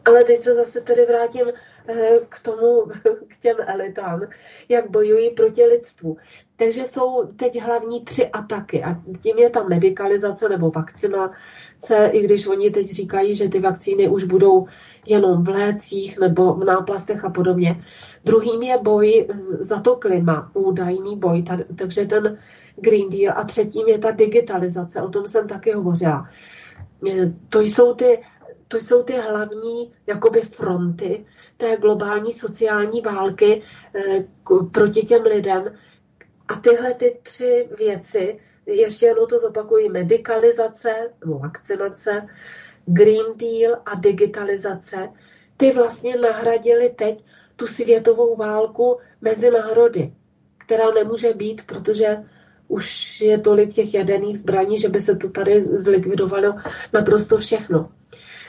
Ale 0.04 0.24
teď 0.24 0.40
se 0.40 0.54
zase 0.54 0.80
tedy 0.80 1.06
vrátím 1.06 1.46
eh, 1.88 2.18
k 2.28 2.38
tomu, 2.38 2.86
k 3.28 3.38
těm 3.42 3.56
elitám, 3.66 4.20
jak 4.68 4.90
bojují 4.90 5.30
proti 5.30 5.64
lidstvu. 5.64 6.16
Takže 6.56 6.84
jsou 6.84 7.26
teď 7.36 7.60
hlavní 7.60 8.04
tři 8.04 8.28
ataky 8.28 8.84
a 8.84 8.96
tím 9.22 9.38
je 9.38 9.50
ta 9.50 9.62
medicalizace 9.62 10.48
nebo 10.48 10.70
vakcinace, 10.70 12.10
i 12.12 12.22
když 12.22 12.46
oni 12.46 12.70
teď 12.70 12.86
říkají, 12.86 13.34
že 13.34 13.48
ty 13.48 13.60
vakcíny 13.60 14.08
už 14.08 14.24
budou 14.24 14.66
jenom 15.06 15.44
v 15.44 15.48
lécích 15.48 16.18
nebo 16.18 16.54
v 16.54 16.64
náplastech 16.64 17.24
a 17.24 17.30
podobně. 17.30 17.82
Druhým 18.24 18.62
je 18.62 18.78
boj 18.82 19.26
hm, 19.32 19.56
za 19.60 19.80
to 19.80 19.96
klima, 19.96 20.50
údajný 20.54 21.18
boj, 21.18 21.44
takže 21.78 22.06
ten 22.06 22.38
Green 22.76 23.10
Deal 23.10 23.38
a 23.38 23.44
třetím 23.44 23.88
je 23.88 23.98
ta 23.98 24.10
digitalizace, 24.10 25.02
o 25.02 25.08
tom 25.08 25.26
jsem 25.26 25.48
taky 25.48 25.72
hovořila. 25.72 26.28
Eh, 27.10 27.32
to 27.48 27.60
jsou 27.60 27.94
ty 27.94 28.18
to 28.72 28.78
jsou 28.78 29.02
ty 29.02 29.12
hlavní 29.12 29.92
jakoby 30.06 30.40
fronty 30.40 31.26
té 31.56 31.76
globální 31.76 32.32
sociální 32.32 33.00
války 33.00 33.62
eh, 33.94 34.24
proti 34.72 35.02
těm 35.02 35.22
lidem. 35.22 35.74
A 36.48 36.54
tyhle 36.54 36.94
ty 36.94 37.18
tři 37.22 37.68
věci, 37.78 38.40
ještě 38.66 39.06
jednou 39.06 39.26
to 39.26 39.38
zopakují, 39.38 39.88
medicalizace 39.88 41.10
nebo 41.24 41.38
vakcinace, 41.38 42.26
Green 42.86 43.36
Deal 43.36 43.82
a 43.86 43.94
digitalizace, 43.94 45.08
ty 45.56 45.72
vlastně 45.72 46.16
nahradily 46.16 46.88
teď 46.88 47.24
tu 47.56 47.66
světovou 47.66 48.36
válku 48.36 48.98
mezi 49.20 49.50
národy, 49.50 50.12
která 50.58 50.90
nemůže 50.90 51.34
být, 51.34 51.66
protože 51.66 52.24
už 52.68 53.20
je 53.20 53.38
tolik 53.38 53.72
těch 53.74 53.94
jaderných 53.94 54.38
zbraní, 54.38 54.78
že 54.78 54.88
by 54.88 55.00
se 55.00 55.16
to 55.16 55.28
tady 55.30 55.60
zlikvidovalo 55.62 56.54
naprosto 56.92 57.38
všechno. 57.38 57.90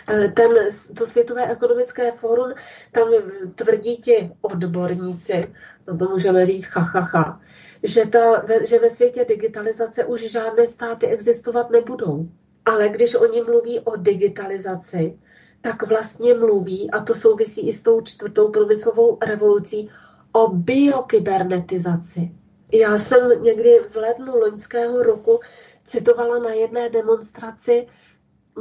Eh, 0.09 0.29
ten, 0.29 0.51
to 0.97 1.07
Světové 1.07 1.51
ekonomické 1.51 2.11
fórum, 2.11 2.53
tam 2.91 3.07
tvrdí 3.55 3.97
ti 3.97 4.31
odborníci, 4.41 5.53
no 5.87 5.97
to 5.97 6.09
můžeme 6.09 6.45
říct 6.45 6.65
ha, 6.65 6.81
ha, 6.81 6.99
ha 6.99 7.41
že, 7.83 8.05
ta, 8.05 8.43
že 8.65 8.79
ve 8.79 8.89
světě 8.89 9.25
digitalizace 9.25 10.05
už 10.05 10.31
žádné 10.31 10.67
státy 10.67 11.07
existovat 11.07 11.69
nebudou. 11.69 12.29
Ale 12.65 12.89
když 12.89 13.15
oni 13.15 13.41
mluví 13.41 13.79
o 13.79 13.95
digitalizaci, 13.95 15.19
tak 15.61 15.87
vlastně 15.87 16.33
mluví, 16.33 16.91
a 16.91 17.03
to 17.03 17.15
souvisí 17.15 17.67
i 17.67 17.73
s 17.73 17.81
tou 17.81 18.01
čtvrtou 18.01 18.51
průmyslovou 18.51 19.17
revolucí, 19.25 19.89
o 20.31 20.47
biokybernetizaci. 20.47 22.31
Já 22.71 22.97
jsem 22.97 23.43
někdy 23.43 23.79
v 23.89 23.95
lednu 23.95 24.39
loňského 24.39 25.03
roku 25.03 25.39
citovala 25.85 26.39
na 26.39 26.49
jedné 26.49 26.89
demonstraci 26.89 27.87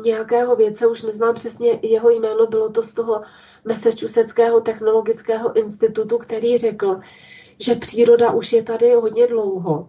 nějakého 0.05 0.57
věce, 0.57 0.87
už 0.87 1.03
neznám 1.03 1.35
přesně 1.35 1.79
jeho 1.83 2.11
jméno, 2.11 2.47
bylo 2.47 2.71
to 2.71 2.83
z 2.83 2.93
toho 2.93 3.23
Massachusettského 3.65 4.61
technologického 4.61 5.57
institutu, 5.57 6.19
který 6.19 6.59
řekl, 6.59 7.01
že 7.61 7.75
příroda 7.75 8.31
už 8.31 8.53
je 8.53 8.63
tady 8.63 8.95
hodně 8.95 9.27
dlouho, 9.27 9.89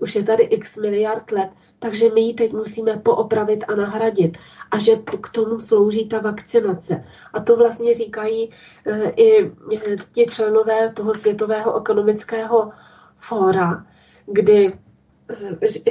už 0.00 0.14
je 0.14 0.24
tady 0.24 0.42
x 0.42 0.76
miliard 0.76 1.30
let, 1.30 1.50
takže 1.78 2.10
my 2.14 2.20
ji 2.20 2.34
teď 2.34 2.52
musíme 2.52 2.96
poopravit 2.96 3.64
a 3.68 3.74
nahradit. 3.74 4.38
A 4.70 4.78
že 4.78 4.96
k 4.96 5.28
tomu 5.28 5.60
slouží 5.60 6.08
ta 6.08 6.20
vakcinace. 6.20 7.04
A 7.32 7.40
to 7.40 7.56
vlastně 7.56 7.94
říkají 7.94 8.50
e, 8.86 9.10
i 9.10 9.46
e, 9.46 9.50
ti 10.12 10.26
členové 10.26 10.92
toho 10.92 11.14
Světového 11.14 11.80
ekonomického 11.80 12.70
fóra, 13.16 13.86
kdy 14.26 14.78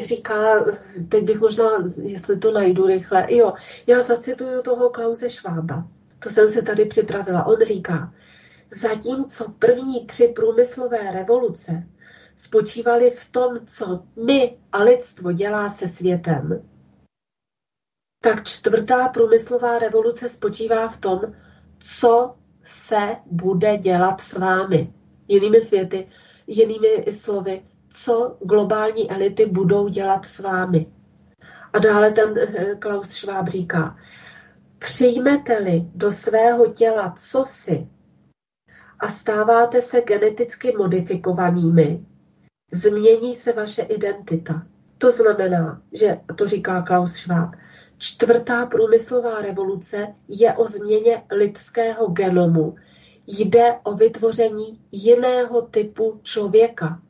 říká, 0.01 0.65
teď 1.09 1.23
bych 1.23 1.39
možná, 1.39 1.69
jestli 2.01 2.37
to 2.37 2.51
najdu 2.51 2.85
rychle, 2.85 3.27
jo, 3.29 3.53
já 3.87 4.01
zacituju 4.01 4.61
toho 4.61 4.89
Klause 4.89 5.29
Švába. 5.29 5.87
To 6.19 6.29
jsem 6.29 6.49
se 6.49 6.61
tady 6.61 6.85
připravila. 6.85 7.45
On 7.45 7.61
říká, 7.61 8.13
zatímco 8.71 9.53
první 9.59 10.05
tři 10.05 10.27
průmyslové 10.27 11.11
revoluce 11.11 11.87
spočívaly 12.35 13.11
v 13.11 13.31
tom, 13.31 13.59
co 13.65 14.03
my 14.25 14.57
a 14.71 14.83
lidstvo 14.83 15.31
dělá 15.31 15.69
se 15.69 15.87
světem, 15.87 16.69
tak 18.21 18.43
čtvrtá 18.43 19.07
průmyslová 19.07 19.79
revoluce 19.79 20.29
spočívá 20.29 20.87
v 20.87 20.97
tom, 20.97 21.19
co 21.79 22.35
se 22.63 23.15
bude 23.25 23.77
dělat 23.77 24.21
s 24.21 24.33
vámi. 24.33 24.93
Jinými 25.27 25.61
světy, 25.61 26.07
jinými 26.47 27.05
slovy, 27.11 27.65
co 27.93 28.37
globální 28.41 29.11
elity 29.11 29.45
budou 29.45 29.87
dělat 29.87 30.25
s 30.25 30.39
vámi. 30.39 30.87
A 31.73 31.79
dále 31.79 32.11
ten 32.11 32.35
eh, 32.37 32.75
Klaus 32.75 33.09
Schwab 33.09 33.47
říká, 33.47 33.97
přijmete-li 34.79 35.91
do 35.95 36.11
svého 36.11 36.67
těla 36.67 37.13
cosi 37.17 37.87
a 38.99 39.07
stáváte 39.07 39.81
se 39.81 40.01
geneticky 40.01 40.77
modifikovanými, 40.77 42.05
změní 42.71 43.35
se 43.35 43.53
vaše 43.53 43.81
identita. 43.81 44.67
To 44.97 45.11
znamená, 45.11 45.81
že, 45.93 46.19
to 46.35 46.47
říká 46.47 46.81
Klaus 46.81 47.13
Schwab, 47.13 47.55
čtvrtá 47.97 48.65
průmyslová 48.65 49.41
revoluce 49.41 50.15
je 50.27 50.53
o 50.53 50.67
změně 50.67 51.23
lidského 51.31 52.07
genomu. 52.07 52.75
Jde 53.27 53.79
o 53.83 53.93
vytvoření 53.93 54.81
jiného 54.91 55.61
typu 55.61 56.19
člověka. 56.23 57.01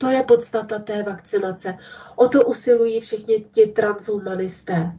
To 0.00 0.08
je 0.08 0.22
podstata 0.22 0.78
té 0.78 1.02
vakcinace. 1.02 1.74
O 2.16 2.28
to 2.28 2.44
usilují 2.44 3.00
všichni 3.00 3.44
ti 3.52 3.66
transhumanisté. 3.66 4.92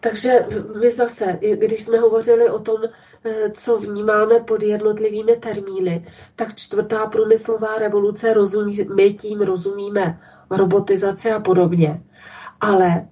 Takže 0.00 0.46
my 0.80 0.90
zase, 0.90 1.38
když 1.54 1.82
jsme 1.82 1.98
hovořili 1.98 2.50
o 2.50 2.58
tom, 2.58 2.76
eh, 3.24 3.50
co 3.50 3.78
vnímáme 3.78 4.40
pod 4.40 4.62
jednotlivými 4.62 5.36
termíny, 5.36 6.06
tak 6.36 6.54
čtvrtá 6.54 7.06
průmyslová 7.06 7.78
revoluce, 7.78 8.34
rozumí, 8.34 8.76
my 8.94 9.14
tím 9.14 9.40
rozumíme 9.40 10.20
robotizace 10.50 11.32
a 11.32 11.40
podobně. 11.40 12.02
ale 12.60 13.08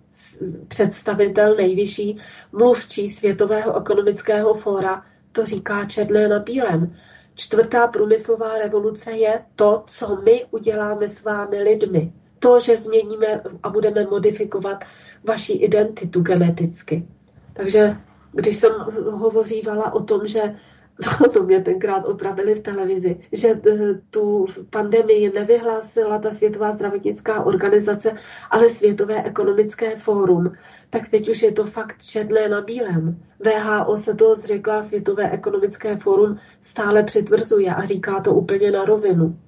představitel 0.68 1.56
nejvyšší 1.56 2.18
mluvčí 2.52 3.08
Světového 3.08 3.80
ekonomického 3.80 4.54
fóra 4.54 5.04
to 5.32 5.46
říká 5.46 5.84
černé 5.84 6.28
na 6.28 6.38
bílém. 6.38 6.96
Čtvrtá 7.34 7.86
průmyslová 7.86 8.58
revoluce 8.58 9.12
je 9.12 9.44
to, 9.56 9.84
co 9.86 10.16
my 10.16 10.44
uděláme 10.50 11.08
s 11.08 11.24
vámi 11.24 11.62
lidmi. 11.62 12.12
To, 12.38 12.60
že 12.60 12.76
změníme 12.76 13.42
a 13.62 13.70
budeme 13.70 14.04
modifikovat 14.04 14.84
vaši 15.24 15.52
identitu 15.52 16.20
geneticky. 16.20 17.06
Takže 17.52 17.96
když 18.32 18.56
jsem 18.56 18.72
hovořívala 19.10 19.92
o 19.94 20.02
tom, 20.02 20.26
že 20.26 20.54
to 21.32 21.42
mě 21.42 21.60
tenkrát 21.60 22.04
opravili 22.04 22.54
v 22.54 22.60
televizi, 22.60 23.20
že 23.32 23.48
eh, 23.48 23.94
tu 24.10 24.46
pandemii 24.70 25.32
nevyhlásila 25.32 26.18
ta 26.18 26.30
Světová 26.30 26.72
zdravotnická 26.72 27.44
organizace, 27.44 28.16
ale 28.50 28.68
Světové 28.68 29.22
ekonomické 29.22 29.96
fórum, 29.96 30.52
tak 30.90 31.08
teď 31.08 31.28
už 31.28 31.42
je 31.42 31.52
to 31.52 31.64
fakt 31.64 32.02
černé 32.02 32.48
na 32.48 32.60
bílém. 32.60 33.22
VHO 33.40 33.96
se 33.96 34.14
toho 34.14 34.34
zřekla, 34.34 34.82
Světové 34.82 35.30
ekonomické 35.30 35.96
fórum 35.96 36.36
stále 36.60 37.02
přitvrzuje 37.02 37.74
a 37.74 37.84
říká 37.84 38.20
to 38.20 38.34
úplně 38.34 38.70
na 38.70 38.84
rovinu. 38.84 39.38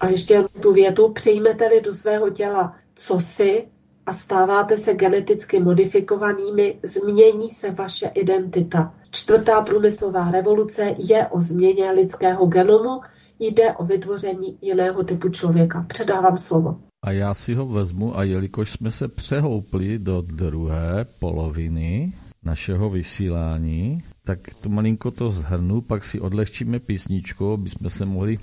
A 0.00 0.08
ještě 0.08 0.44
tu 0.60 0.72
větu, 0.72 1.08
přijmete-li 1.08 1.80
do 1.80 1.94
svého 1.94 2.30
těla 2.30 2.76
co 2.94 3.20
si 3.20 3.68
a 4.06 4.12
stáváte 4.12 4.76
se 4.76 4.94
geneticky 4.94 5.60
modifikovanými, 5.60 6.78
změní 6.82 7.50
se 7.50 7.70
vaše 7.70 8.06
identita. 8.06 8.94
Čtvrtá 9.10 9.60
průmyslová 9.60 10.30
revoluce 10.30 10.94
je 10.98 11.26
o 11.26 11.40
změně 11.40 11.90
lidského 11.90 12.46
genomu, 12.46 13.00
jde 13.38 13.72
o 13.72 13.84
vytvoření 13.84 14.58
jiného 14.62 15.04
typu 15.04 15.28
člověka. 15.28 15.86
Předávám 15.88 16.38
slovo. 16.38 16.76
A 17.02 17.10
já 17.10 17.34
si 17.34 17.54
ho 17.54 17.66
vezmu 17.66 18.18
a 18.18 18.22
jelikož 18.22 18.70
jsme 18.70 18.90
se 18.90 19.08
přehoupli 19.08 19.98
do 19.98 20.20
druhé 20.20 21.06
poloviny 21.20 22.12
našeho 22.44 22.90
vysílání, 22.90 24.02
tak 24.24 24.38
to 24.60 24.68
malinko 24.68 25.10
to 25.10 25.30
zhrnu, 25.30 25.80
pak 25.80 26.04
si 26.04 26.20
odlehčíme 26.20 26.78
písničku, 26.78 27.52
aby 27.52 27.70
jsme 27.70 27.90
se 27.90 28.04
mohli 28.04 28.38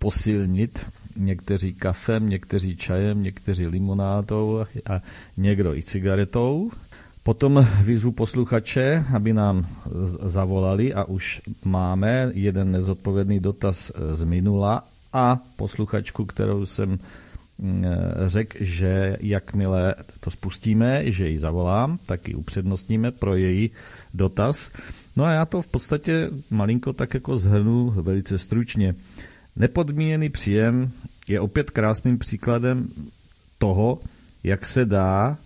posilnit 0.00 0.86
někteří 1.16 1.74
kafem, 1.74 2.28
někteří 2.28 2.76
čajem, 2.76 3.22
někteří 3.22 3.66
limonádou 3.66 4.64
a 4.90 5.00
někdo 5.36 5.74
i 5.74 5.82
cigaretou. 5.82 6.70
Potom 7.22 7.66
vyzvu 7.82 8.12
posluchače, 8.12 9.04
aby 9.14 9.32
nám 9.32 9.66
zavolali 10.26 10.94
a 10.94 11.04
už 11.04 11.40
máme 11.64 12.30
jeden 12.34 12.72
nezodpovědný 12.72 13.40
dotaz 13.40 13.92
z 14.14 14.24
minula 14.24 14.82
a 15.12 15.38
posluchačku, 15.56 16.24
kterou 16.24 16.66
jsem 16.66 16.98
mm, 17.58 17.84
řekl, 18.26 18.56
že 18.60 19.16
jakmile 19.20 19.94
to 20.20 20.30
spustíme, 20.30 21.10
že 21.10 21.28
ji 21.28 21.38
zavolám, 21.38 21.98
tak 22.06 22.28
ji 22.28 22.34
upřednostníme 22.34 23.10
pro 23.10 23.36
její 23.36 23.70
dotaz. 24.14 24.70
No 25.16 25.24
a 25.24 25.32
já 25.32 25.44
to 25.44 25.62
v 25.62 25.66
podstatě 25.66 26.30
malinko 26.50 26.92
tak 26.92 27.14
jako 27.14 27.38
zhrnu 27.38 27.90
velice 27.90 28.38
stručně. 28.38 28.94
Nepodmíněný 29.56 30.28
příjem 30.28 30.90
je 31.28 31.40
opět 31.40 31.70
krásným 31.70 32.18
příkladem 32.18 32.88
toho, 33.58 33.98
jak 34.44 34.64
se 34.66 34.84
dá 34.84 35.36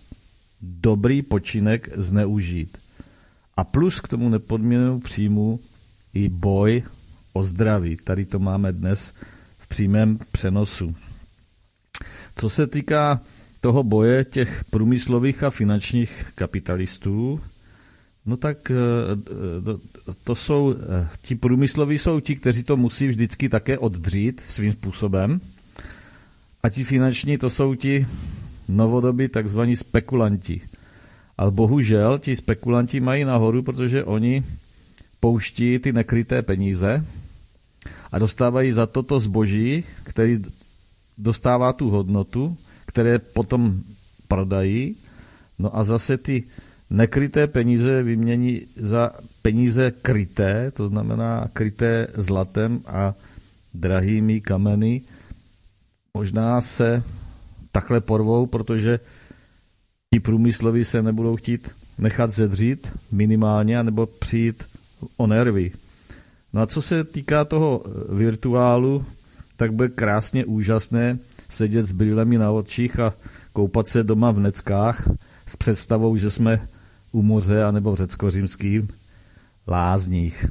dobrý 0.61 1.21
počinek 1.21 1.89
zneužít. 1.97 2.77
A 3.57 3.63
plus 3.63 3.99
k 3.99 4.07
tomu 4.07 4.29
nepodmíněnému 4.29 4.99
příjmu 4.99 5.59
i 6.13 6.29
boj 6.29 6.83
o 7.33 7.43
zdraví. 7.43 7.95
Tady 7.95 8.25
to 8.25 8.39
máme 8.39 8.71
dnes 8.71 9.13
v 9.59 9.67
přímém 9.67 10.19
přenosu. 10.31 10.95
Co 12.35 12.49
se 12.49 12.67
týká 12.67 13.21
toho 13.61 13.83
boje 13.83 14.23
těch 14.23 14.63
průmyslových 14.69 15.43
a 15.43 15.49
finančních 15.49 16.25
kapitalistů, 16.35 17.39
no 18.25 18.37
tak 18.37 18.71
eh, 18.71 18.75
to 20.23 20.35
jsou, 20.35 20.75
eh, 20.75 21.09
ti 21.21 21.35
průmysloví 21.35 21.97
jsou 21.97 22.19
ti, 22.19 22.35
kteří 22.35 22.63
to 22.63 22.77
musí 22.77 23.07
vždycky 23.07 23.49
také 23.49 23.77
oddřít 23.77 24.41
svým 24.47 24.73
způsobem. 24.73 25.41
A 26.63 26.69
ti 26.69 26.83
finanční 26.83 27.37
to 27.37 27.49
jsou 27.49 27.75
ti 27.75 28.07
novodobí 28.67 29.27
takzvaní 29.27 29.75
spekulanti. 29.75 30.61
Ale 31.37 31.51
bohužel 31.51 32.19
ti 32.19 32.35
spekulanti 32.35 32.99
mají 32.99 33.23
nahoru, 33.23 33.63
protože 33.63 34.03
oni 34.03 34.43
pouští 35.19 35.79
ty 35.79 35.93
nekryté 35.93 36.41
peníze 36.41 37.05
a 38.11 38.19
dostávají 38.19 38.71
za 38.71 38.85
toto 38.85 39.19
zboží, 39.19 39.83
který 40.03 40.37
dostává 41.17 41.73
tu 41.73 41.89
hodnotu, 41.89 42.57
které 42.85 43.19
potom 43.19 43.81
prodají, 44.27 44.95
no 45.59 45.77
a 45.77 45.83
zase 45.83 46.17
ty 46.17 46.43
nekryté 46.89 47.47
peníze 47.47 48.03
vymění 48.03 48.61
za 48.75 49.11
peníze 49.41 49.91
kryté, 49.91 50.71
to 50.71 50.87
znamená 50.87 51.47
kryté 51.53 52.07
zlatem 52.13 52.79
a 52.87 53.13
drahými 53.73 54.41
kameny. 54.41 55.01
Možná 56.13 56.61
se 56.61 57.03
takhle 57.71 58.01
porvou, 58.01 58.45
protože 58.45 58.99
ti 60.13 60.19
průmysloví 60.19 60.85
se 60.85 61.01
nebudou 61.01 61.35
chtít 61.35 61.69
nechat 61.97 62.31
zedřít 62.31 62.91
minimálně, 63.11 63.83
nebo 63.83 64.05
přijít 64.05 64.63
o 65.17 65.27
nervy. 65.27 65.71
No 66.53 66.61
a 66.61 66.65
co 66.65 66.81
se 66.81 67.03
týká 67.03 67.45
toho 67.45 67.83
virtuálu, 68.09 69.05
tak 69.57 69.73
bude 69.73 69.89
krásně 69.89 70.45
úžasné 70.45 71.17
sedět 71.49 71.85
s 71.85 71.91
brýlemi 71.91 72.37
na 72.37 72.51
očích 72.51 72.99
a 72.99 73.13
koupat 73.53 73.87
se 73.87 74.03
doma 74.03 74.31
v 74.31 74.39
neckách 74.39 75.09
s 75.47 75.55
představou, 75.55 76.17
že 76.17 76.31
jsme 76.31 76.67
u 77.15 77.21
moře 77.21 77.63
anebo 77.63 77.91
v 77.91 77.97
řecko-římským 77.97 78.87
lázních. 79.67 80.45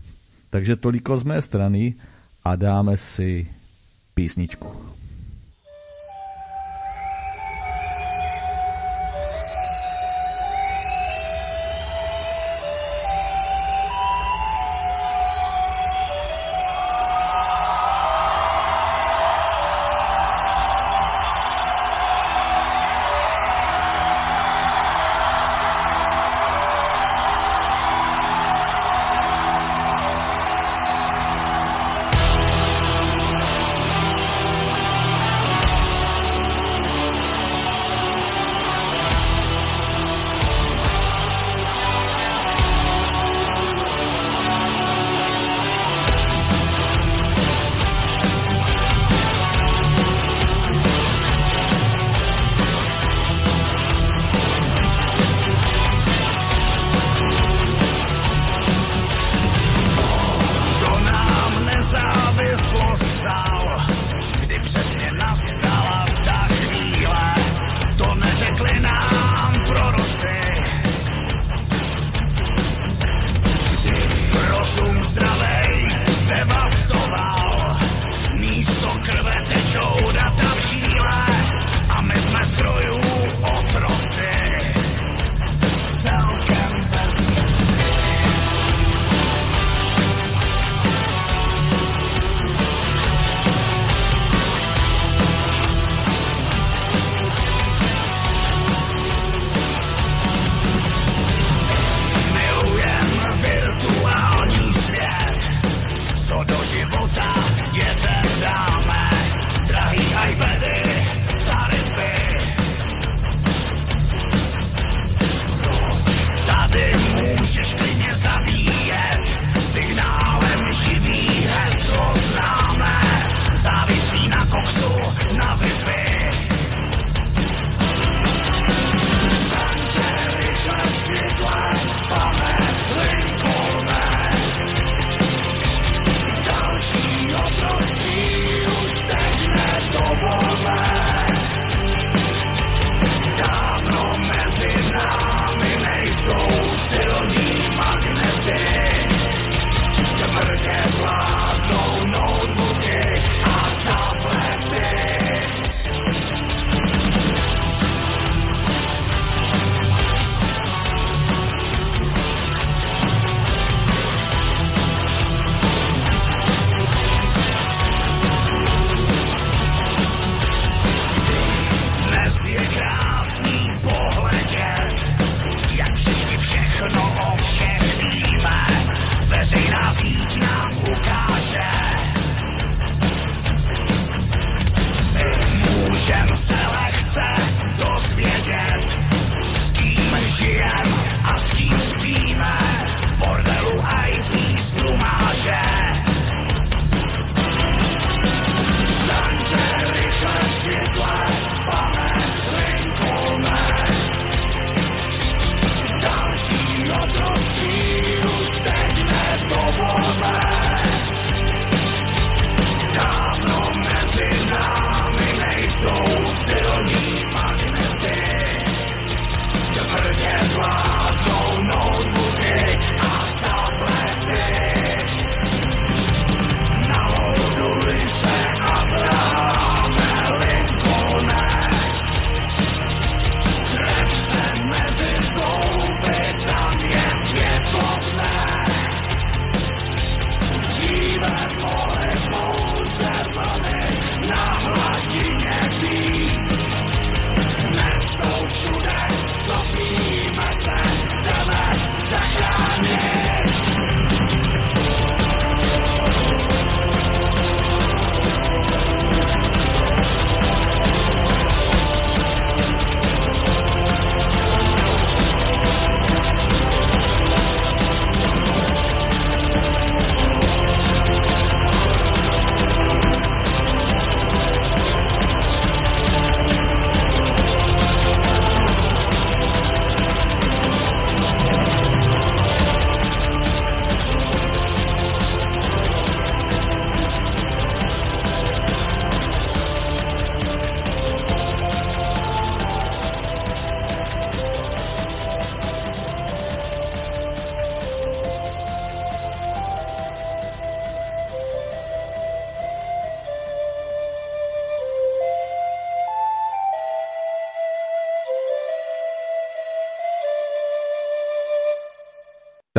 Takže 0.51 0.77
toliko 0.77 1.16
z 1.16 1.23
mé 1.23 1.43
strany 1.43 1.95
a 2.45 2.57
dáme 2.57 2.97
si 2.97 3.49
písničku. 4.15 4.94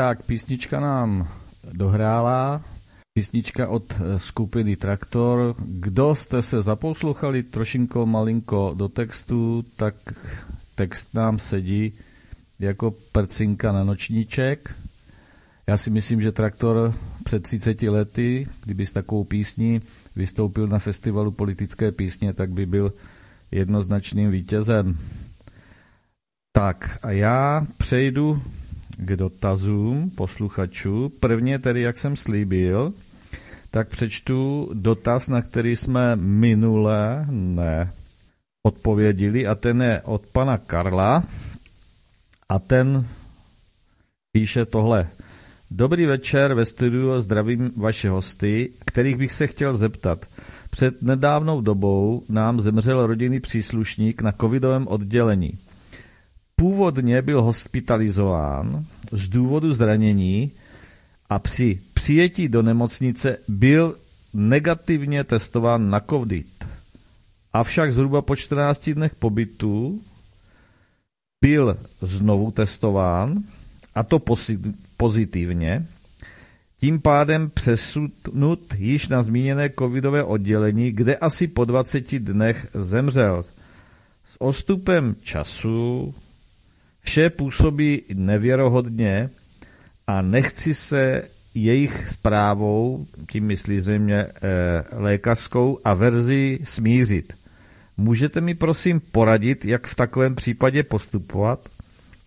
Tak, 0.05 0.25
písnička 0.25 0.79
nám 0.79 1.27
dohrála. 1.73 2.61
Písnička 3.13 3.67
od 3.67 3.83
eh, 3.91 4.19
skupiny 4.19 4.75
Traktor. 4.75 5.55
Kdo 5.65 6.15
jste 6.15 6.41
se 6.41 6.61
zaposlouchali 6.61 7.43
trošinko 7.43 8.05
malinko 8.05 8.73
do 8.77 8.87
textu, 8.89 9.65
tak 9.75 9.95
text 10.75 11.13
nám 11.13 11.39
sedí 11.39 11.93
jako 12.59 12.93
prcinka 13.11 13.71
na 13.71 13.83
nočníček. 13.83 14.75
Já 15.67 15.77
si 15.77 15.89
myslím, 15.89 16.21
že 16.21 16.31
Traktor 16.31 16.93
před 17.23 17.43
30 17.43 17.81
lety, 17.81 18.47
kdyby 18.63 18.85
s 18.85 18.91
takovou 18.91 19.23
písní 19.23 19.81
vystoupil 20.15 20.67
na 20.67 20.79
festivalu 20.79 21.31
politické 21.31 21.91
písně, 21.91 22.33
tak 22.33 22.51
by 22.51 22.65
byl 22.65 22.93
jednoznačným 23.51 24.31
vítězem. 24.31 24.97
Tak 26.51 26.99
a 27.03 27.11
já 27.11 27.67
přejdu 27.77 28.41
k 28.97 29.15
dotazům 29.15 30.09
posluchačů. 30.09 31.11
Prvně 31.19 31.59
tedy, 31.59 31.81
jak 31.81 31.97
jsem 31.97 32.15
slíbil, 32.15 32.93
tak 33.71 33.89
přečtu 33.89 34.69
dotaz, 34.73 35.29
na 35.29 35.41
který 35.41 35.75
jsme 35.75 36.15
minule 36.15 37.25
ne 37.29 37.91
odpovědili 38.63 39.47
a 39.47 39.55
ten 39.55 39.81
je 39.81 40.01
od 40.01 40.27
pana 40.27 40.57
Karla 40.57 41.23
a 42.49 42.59
ten 42.59 43.07
píše 44.31 44.65
tohle. 44.65 45.07
Dobrý 45.71 46.05
večer 46.05 46.53
ve 46.53 46.65
studiu, 46.65 47.19
zdravím 47.19 47.71
vaše 47.77 48.09
hosty, 48.09 48.71
kterých 48.85 49.17
bych 49.17 49.31
se 49.31 49.47
chtěl 49.47 49.73
zeptat. 49.73 50.25
Před 50.71 51.01
nedávnou 51.01 51.61
dobou 51.61 52.23
nám 52.29 52.61
zemřel 52.61 53.07
rodinný 53.07 53.39
příslušník 53.39 54.21
na 54.21 54.31
covidovém 54.31 54.87
oddělení. 54.87 55.51
Původně 56.55 57.21
byl 57.21 57.41
hospitalizován 57.41 58.85
z 59.11 59.29
důvodu 59.29 59.73
zranění 59.73 60.51
a 61.29 61.39
při 61.39 61.79
přijetí 61.93 62.49
do 62.49 62.61
nemocnice 62.61 63.37
byl 63.47 63.95
negativně 64.33 65.23
testován 65.23 65.89
na 65.89 65.99
COVID. 65.99 66.65
Avšak 67.53 67.93
zhruba 67.93 68.21
po 68.21 68.35
14 68.35 68.89
dnech 68.89 69.15
pobytu 69.15 70.01
byl 71.41 71.77
znovu 72.01 72.51
testován, 72.51 73.43
a 73.95 74.03
to 74.03 74.21
pozitivně, 74.97 75.85
tím 76.79 77.01
pádem 77.01 77.49
přesunut 77.49 78.73
již 78.77 79.07
na 79.07 79.23
zmíněné 79.23 79.69
covidové 79.79 80.23
oddělení, 80.23 80.91
kde 80.91 81.15
asi 81.15 81.47
po 81.47 81.65
20 81.65 82.19
dnech 82.19 82.67
zemřel. 82.73 83.43
S 84.25 84.41
ostupem 84.41 85.15
času 85.21 86.13
vše 87.05 87.29
působí 87.29 88.01
nevěrohodně 88.13 89.29
a 90.07 90.21
nechci 90.21 90.73
se 90.73 91.23
jejich 91.55 92.07
zprávou, 92.07 93.05
tím 93.31 93.45
myslí 93.45 93.79
zřejmě 93.79 94.15
e, 94.15 94.29
lékařskou, 94.91 95.79
a 95.83 95.93
verzi 95.93 96.59
smířit. 96.63 97.33
Můžete 97.97 98.41
mi 98.41 98.55
prosím 98.55 98.99
poradit, 99.11 99.65
jak 99.65 99.87
v 99.87 99.95
takovém 99.95 100.35
případě 100.35 100.83
postupovat? 100.83 101.69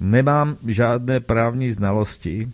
Nemám 0.00 0.56
žádné 0.66 1.20
právní 1.20 1.72
znalosti, 1.72 2.48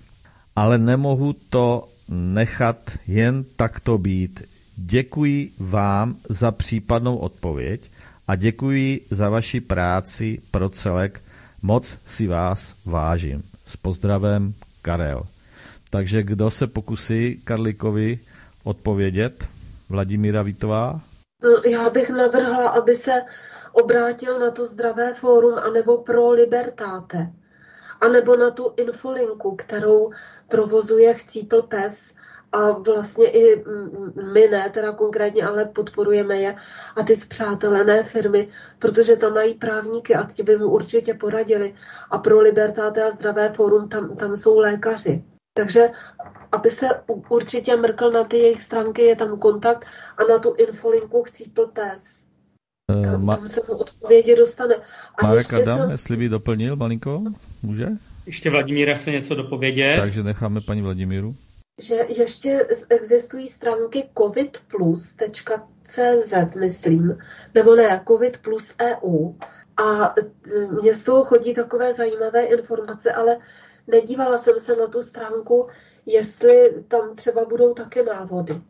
ale 0.57 0.79
nemohu 0.79 1.33
to 1.51 1.89
nechat 2.09 2.99
jen 3.07 3.45
takto 3.57 3.99
být. 3.99 4.43
Děkuji 4.77 5.51
vám 5.59 6.17
za 6.29 6.51
případnou 6.51 7.17
odpověď 7.17 7.91
a 8.29 8.37
děkuji 8.37 9.01
za 9.11 9.29
vaši 9.29 9.61
práci 9.61 10.39
pro 10.51 10.69
celek. 10.69 11.21
Moc 11.67 11.99
si 12.07 12.27
vás 12.27 12.75
vážím. 12.87 13.43
S 13.67 13.77
pozdravem 13.77 14.53
Karel. 14.83 15.23
Takže 15.91 16.23
kdo 16.23 16.51
se 16.51 16.67
pokusí 16.67 17.41
Karlikovi 17.45 18.19
odpovědět? 18.65 19.49
Vladimíra 19.89 20.43
Vitová? 20.43 21.01
Já 21.65 21.91
bych 21.91 22.11
navrhla, 22.11 22.69
aby 22.69 22.97
se 22.97 23.23
obrátil 23.73 24.39
na 24.39 24.51
to 24.51 24.67
zdravé 24.67 25.15
fórum 25.15 25.55
anebo 25.55 25.99
pro 25.99 26.31
Libertáte, 26.31 27.33
anebo 28.01 28.37
na 28.37 28.51
tu 28.51 28.73
infolinku, 28.77 29.57
kterou 29.57 30.11
provozuje 30.49 31.15
Chcípl 31.15 31.63
pes 31.63 32.15
a 32.55 32.71
vlastně 32.71 33.31
i 33.31 33.65
my 34.33 34.49
ne, 34.49 34.71
teda 34.71 34.93
konkrétně, 34.93 35.43
ale 35.45 35.65
podporujeme 35.65 36.37
je 36.37 36.57
a 36.97 37.03
ty 37.03 37.17
zpřátelené 37.17 38.03
firmy, 38.03 38.49
protože 38.79 39.17
tam 39.17 39.35
mají 39.35 39.55
právníky 39.55 40.15
a 40.15 40.25
ti 40.25 40.43
by 40.43 40.59
mu 40.59 40.67
určitě 40.67 41.15
poradili. 41.15 41.75
A 42.11 42.19
pro 42.19 42.41
Libertáte 42.41 43.03
a 43.03 43.11
Zdravé 43.11 43.49
fórum 43.49 43.89
tam, 43.89 44.17
tam 44.17 44.37
jsou 44.37 44.59
lékaři. 44.59 45.25
Takže 45.57 45.89
aby 46.53 46.71
se 46.71 46.87
určitě 47.29 47.77
mrkl 47.77 48.11
na 48.11 48.25
ty 48.25 48.39
jejich 48.39 48.63
stránky, 48.63 49.03
je 49.03 49.17
tam 49.17 49.39
kontakt 49.39 49.87
a 50.17 50.25
na 50.25 50.39
tu 50.39 50.55
infolinku 50.55 51.23
chcípl 51.23 51.67
pes. 51.67 52.27
Eh, 52.91 53.03
tam, 53.03 53.27
Ma- 53.27 53.37
tam 53.37 53.49
se 53.49 53.61
mu 53.69 53.75
odpovědi 53.75 54.37
dostane. 54.37 54.75
A 55.23 55.27
Marek 55.27 55.53
Adam, 55.53 55.79
jsem... 55.79 55.91
jestli 55.91 56.17
by 56.17 56.29
doplnil 56.29 56.77
malinko, 56.77 57.23
může? 57.63 57.87
Ještě 58.27 58.51
Vladimíra 58.51 58.95
chce 58.95 59.11
něco 59.11 59.35
dopovědět. 59.35 60.01
Takže 60.01 60.23
necháme 60.23 60.61
paní 60.61 60.83
Vladimíru. 60.83 61.35
Že 61.79 61.95
ještě 62.09 62.67
existují 62.89 63.49
stránky 63.49 64.11
covidplus.cz, 64.19 65.55
myslím, 66.55 67.19
nebo 67.55 67.75
ne, 67.75 68.05
covid 68.09 68.39
plus 68.39 68.75
EU. 68.83 69.33
A 69.77 70.15
mně 70.71 70.95
z 70.95 71.05
toho 71.05 71.25
chodí 71.25 71.55
takové 71.55 71.95
zajímavé 71.95 72.43
informace, 72.43 73.13
ale 73.13 73.39
nedívala 73.87 74.39
jsem 74.39 74.61
se 74.61 74.77
na 74.77 74.87
tu 74.87 75.03
stránku, 75.03 75.69
jestli 76.07 76.85
tam 76.89 77.17
třeba 77.17 77.45
budou 77.45 77.75
také 77.75 78.03
návody. 78.03 78.63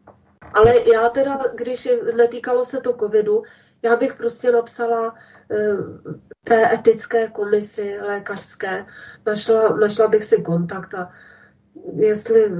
Ale 0.54 0.74
já 0.92 1.08
teda, 1.08 1.42
když 1.54 1.88
netýkalo 2.16 2.64
se 2.64 2.80
to 2.80 2.92
covidu, 2.92 3.42
já 3.82 3.96
bych 3.96 4.14
prostě 4.14 4.50
napsala 4.52 5.14
eh, 5.50 5.76
té 6.44 6.74
etické 6.74 7.28
komisi 7.28 7.98
lékařské, 8.02 8.86
našla, 9.26 9.76
našla 9.76 10.08
bych 10.08 10.24
si 10.24 10.42
kontakt 10.42 10.94
a 10.94 11.12
jestli 11.96 12.52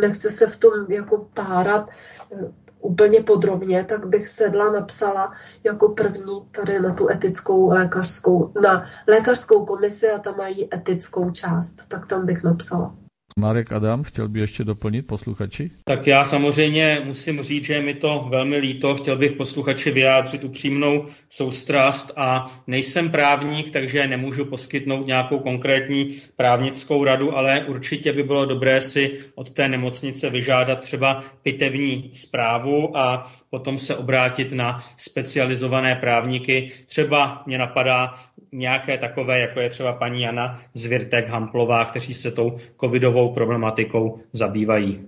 nechce 0.00 0.30
se 0.30 0.46
v 0.46 0.56
tom 0.56 0.72
jako 0.88 1.28
párat 1.34 1.88
eh, 2.32 2.52
úplně 2.80 3.22
podrobně, 3.22 3.84
tak 3.84 4.06
bych 4.06 4.28
sedla, 4.28 4.72
napsala 4.72 5.32
jako 5.64 5.88
první 5.88 6.48
tady 6.50 6.80
na 6.80 6.94
tu 6.94 7.10
etickou 7.10 7.68
lékařskou, 7.68 8.52
na 8.62 8.84
lékařskou 9.06 9.66
komisi 9.66 10.10
a 10.10 10.18
tam 10.18 10.36
mají 10.36 10.74
etickou 10.74 11.30
část, 11.30 11.88
tak 11.88 12.06
tam 12.06 12.26
bych 12.26 12.42
napsala. 12.42 12.94
Marek 13.36 13.72
Adam, 13.72 14.02
chtěl 14.02 14.28
by 14.28 14.40
ještě 14.40 14.64
doplnit 14.64 15.06
posluchači? 15.06 15.70
Tak 15.84 16.06
já 16.06 16.24
samozřejmě 16.24 17.02
musím 17.04 17.42
říct, 17.42 17.64
že 17.64 17.74
je 17.74 17.82
mi 17.82 17.94
to 17.94 18.26
velmi 18.30 18.56
líto. 18.56 18.94
Chtěl 18.94 19.18
bych 19.18 19.32
posluchači 19.32 19.90
vyjádřit 19.90 20.44
upřímnou 20.44 21.06
soustrast 21.28 22.12
a 22.16 22.44
nejsem 22.66 23.10
právník, 23.10 23.70
takže 23.70 24.06
nemůžu 24.06 24.44
poskytnout 24.44 25.06
nějakou 25.06 25.38
konkrétní 25.38 26.08
právnickou 26.36 27.04
radu, 27.04 27.36
ale 27.36 27.64
určitě 27.68 28.12
by 28.12 28.22
bylo 28.22 28.46
dobré 28.46 28.80
si 28.80 29.18
od 29.34 29.50
té 29.50 29.68
nemocnice 29.68 30.30
vyžádat 30.30 30.80
třeba 30.80 31.24
pitevní 31.42 32.10
zprávu 32.12 32.98
a 32.98 33.30
potom 33.50 33.78
se 33.78 33.96
obrátit 33.96 34.52
na 34.52 34.78
specializované 34.96 35.94
právníky. 35.94 36.72
Třeba 36.86 37.42
mě 37.46 37.58
napadá 37.58 38.12
nějaké 38.52 38.98
takové, 38.98 39.40
jako 39.40 39.60
je 39.60 39.70
třeba 39.70 39.92
paní 39.92 40.22
Jana 40.22 40.60
Zvirtek 40.74 41.28
Hamplová, 41.28 41.84
kteří 41.84 42.14
se 42.14 42.30
tou 42.30 42.56
covidovou 42.80 43.32
problematikou 43.34 44.18
zabývají. 44.32 45.00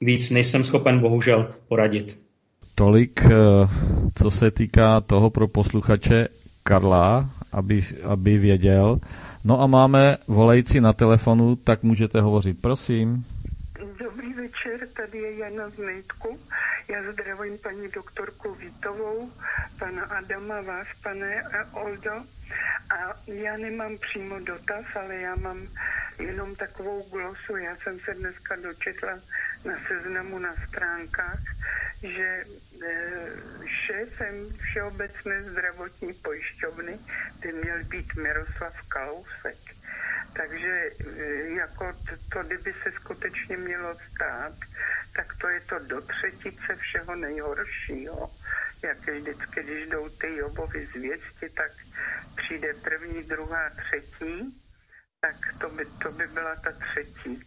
Víc 0.00 0.30
nejsem 0.30 0.64
schopen 0.64 0.98
bohužel 0.98 1.50
poradit. 1.68 2.20
Tolik, 2.74 3.20
eh, 3.24 3.30
co 4.14 4.30
se 4.30 4.50
týká 4.50 5.00
toho 5.00 5.30
pro 5.30 5.48
posluchače 5.48 6.28
Karla, 6.62 7.30
aby, 7.52 7.84
aby 8.04 8.38
věděl. 8.38 9.00
No 9.44 9.60
a 9.60 9.66
máme 9.66 10.16
volající 10.28 10.80
na 10.80 10.92
telefonu, 10.92 11.56
tak 11.56 11.82
můžete 11.82 12.20
hovořit, 12.20 12.60
prosím. 12.60 13.24
Dobrý 13.98 14.34
večer, 14.34 14.88
tady 14.88 15.18
je 15.18 15.36
Jana 15.36 15.68
z 15.68 15.78
Nejtku. 15.78 16.40
Já 16.88 17.12
zdravím 17.12 17.58
paní 17.58 17.88
doktorku 17.88 18.54
Vítovou, 18.54 19.32
pana 19.78 20.04
Adama, 20.04 20.60
vás, 20.60 20.86
pane 21.02 21.42
Oldo. 21.72 22.12
A 22.90 23.14
já 23.26 23.56
nemám 23.56 23.98
přímo 23.98 24.40
dotaz, 24.40 24.84
ale 24.96 25.16
já 25.16 25.34
mám 25.36 25.68
jenom 26.18 26.56
takovou 26.56 27.10
glosu. 27.10 27.56
Já 27.56 27.76
jsem 27.76 28.00
se 28.00 28.14
dneska 28.14 28.56
dočetla 28.56 29.12
na 29.64 29.74
seznamu 29.88 30.38
na 30.38 30.54
stránkách, 30.68 31.40
že 32.02 32.26
e, 32.26 32.44
šéfem 33.86 34.34
Všeobecné 34.60 35.42
zdravotní 35.42 36.14
pojišťovny 36.14 36.98
by 37.40 37.52
měl 37.52 37.84
být 37.84 38.16
Miroslav 38.16 38.88
Kalousek. 38.88 39.77
Takže 40.38 40.90
e, 41.18 41.24
jako 41.58 41.92
to, 42.32 42.42
kdyby 42.42 42.72
se 42.72 42.92
skutečně 42.92 43.56
mělo 43.56 43.94
stát, 43.94 44.52
tak 45.16 45.26
to 45.40 45.48
je 45.48 45.60
to 45.60 45.78
do 45.78 46.00
třetice 46.00 46.74
všeho 46.76 47.14
nejhoršího. 47.14 48.30
Jak 48.82 48.98
vždycky, 48.98 49.62
když 49.62 49.88
jdou 49.88 50.08
ty 50.08 50.36
Jobovy 50.36 50.86
zvěsti, 50.86 51.48
tak 51.48 51.72
přijde 52.36 52.74
první, 52.74 53.22
druhá, 53.22 53.70
třetí 53.70 54.62
Tak 55.20 55.36
to 55.60 55.68
by, 55.70 55.84
to 56.02 56.12
by 56.12 56.26
byla 56.26 56.54
ta 56.54 56.70
třetí. 56.72 57.42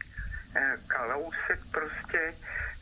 Eh, 0.55 0.75
Kalousek 0.87 1.59
prostě 1.71 2.33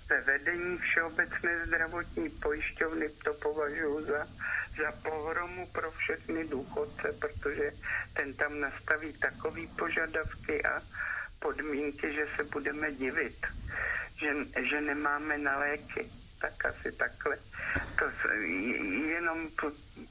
ve 0.10 0.22
vedení 0.22 0.78
Všeobecné 0.78 1.66
zdravotní 1.66 2.30
pojišťovny 2.30 3.10
to 3.10 3.34
považuji 3.34 4.06
za, 4.06 4.26
za 4.78 4.92
pohromu 5.04 5.68
pro 5.68 5.92
všechny 5.92 6.48
důchodce, 6.48 7.14
protože 7.20 7.72
ten 8.14 8.34
tam 8.34 8.60
nastaví 8.60 9.14
takové 9.14 9.62
požadavky 9.78 10.66
a 10.66 10.82
podmínky, 11.40 12.14
že 12.14 12.26
se 12.36 12.44
budeme 12.44 12.92
divit, 12.92 13.46
že, 14.20 14.34
že 14.70 14.82
nemáme 14.82 15.38
na 15.38 15.58
léky. 15.58 16.12
Tak 16.42 16.66
asi 16.66 16.92
takhle. 16.92 17.38
To 18.00 18.06
jenom 19.10 19.50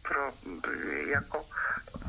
pro, 0.02 0.32
jako 1.06 1.46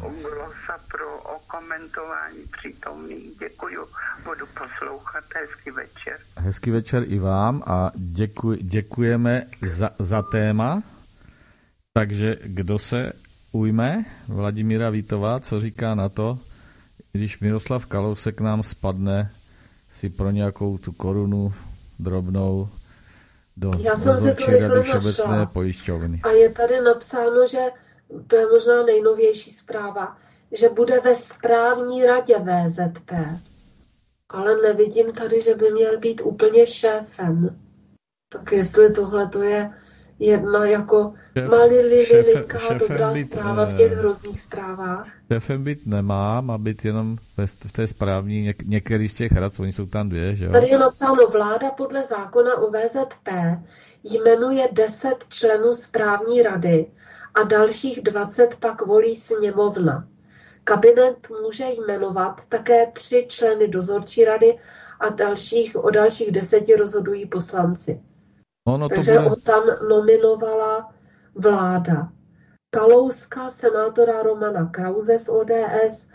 glosa 0.07 0.79
pro 0.91 1.17
okomentování 1.17 2.43
přítomných. 2.57 3.37
Děkuju, 3.39 3.85
budu 4.23 4.45
poslouchat. 4.45 5.23
Hezký 5.35 5.71
večer. 5.71 6.17
Hezký 6.37 6.71
večer 6.71 7.03
i 7.07 7.19
vám 7.19 7.63
a 7.65 7.91
děkuj, 7.95 8.57
děkujeme 8.61 9.45
za, 9.67 9.89
za 9.99 10.21
téma. 10.21 10.83
Takže 11.93 12.35
kdo 12.43 12.79
se 12.79 13.11
ujme? 13.51 14.05
Vladimíra 14.27 14.89
Vítová, 14.89 15.39
co 15.39 15.61
říká 15.61 15.95
na 15.95 16.09
to, 16.09 16.39
když 17.11 17.39
Miroslav 17.39 17.85
Kalousek 17.85 18.41
nám 18.41 18.63
spadne 18.63 19.31
si 19.89 20.09
pro 20.09 20.31
nějakou 20.31 20.77
tu 20.77 20.91
korunu 20.91 21.53
drobnou 21.99 22.69
do 23.57 23.71
Já 23.79 23.95
jsem 23.97 24.19
si 24.19 24.35
to 24.35 24.51
Rady 24.51 24.81
Všeobecné 24.81 25.45
pojišťovny. 25.53 26.21
A 26.23 26.29
je 26.29 26.49
tady 26.49 26.81
napsáno, 26.81 27.47
že 27.47 27.59
to 28.27 28.35
je 28.35 28.47
možná 28.47 28.83
nejnovější 28.83 29.51
zpráva, 29.51 30.17
že 30.51 30.69
bude 30.69 30.99
ve 30.99 31.15
správní 31.15 32.05
radě 32.05 32.35
VZP. 32.35 33.11
Ale 34.29 34.55
nevidím 34.61 35.11
tady, 35.11 35.41
že 35.41 35.55
by 35.55 35.71
měl 35.71 35.99
být 35.99 36.21
úplně 36.21 36.67
šéfem. 36.67 37.59
Tak 38.29 38.51
jestli 38.51 38.93
tohle 38.93 39.27
to 39.27 39.43
je 39.43 39.71
jedna 40.19 40.65
jako 40.65 41.13
Šéf, 41.37 41.49
malý 41.49 41.79
lilinka, 41.79 42.59
dobrá 42.79 43.13
být, 43.13 43.33
zpráva 43.33 43.65
v 43.65 43.77
těch 43.77 43.91
hrozných 43.91 44.41
zprávách. 44.41 45.07
Šéfem 45.31 45.63
být 45.63 45.87
nemá, 45.87 46.41
má 46.41 46.57
být 46.57 46.85
jenom 46.85 47.17
v 47.65 47.71
té 47.71 47.87
správní, 47.87 48.41
něk, 48.41 48.63
některý 48.63 49.09
z 49.09 49.15
těch 49.15 49.31
rad, 49.31 49.53
oni 49.59 49.73
jsou 49.73 49.85
tam 49.85 50.09
dvě, 50.09 50.35
že 50.35 50.45
jo? 50.45 50.51
Tady 50.51 50.67
je 50.67 50.77
napsáno, 50.77 51.27
vláda 51.27 51.71
podle 51.71 52.03
zákona 52.03 52.57
o 52.57 52.71
VZP 52.71 53.29
jmenuje 54.03 54.69
10 54.71 55.15
členů 55.29 55.75
správní 55.75 56.41
rady 56.41 56.85
a 57.35 57.43
dalších 57.43 58.01
20 58.01 58.55
pak 58.55 58.85
volí 58.85 59.15
sněmovna. 59.15 60.07
Kabinet 60.63 61.27
může 61.43 61.65
jmenovat 61.65 62.41
také 62.49 62.91
tři 62.93 63.25
členy 63.29 63.67
dozorčí 63.67 64.25
rady 64.25 64.57
a 64.99 65.09
dalších, 65.09 65.75
o 65.75 65.89
dalších 65.89 66.31
deseti 66.31 66.75
rozhodují 66.75 67.25
poslanci. 67.25 68.01
Ono 68.67 68.89
to 68.89 68.95
Takže 68.95 69.11
bude... 69.11 69.29
ho 69.29 69.35
tam 69.35 69.63
nominovala 69.89 70.93
vláda. 71.35 72.11
Kalouska, 72.69 73.49
senátora 73.49 74.23
Romana 74.23 74.65
Krause 74.65 75.19
z 75.19 75.29
ODS 75.29 76.09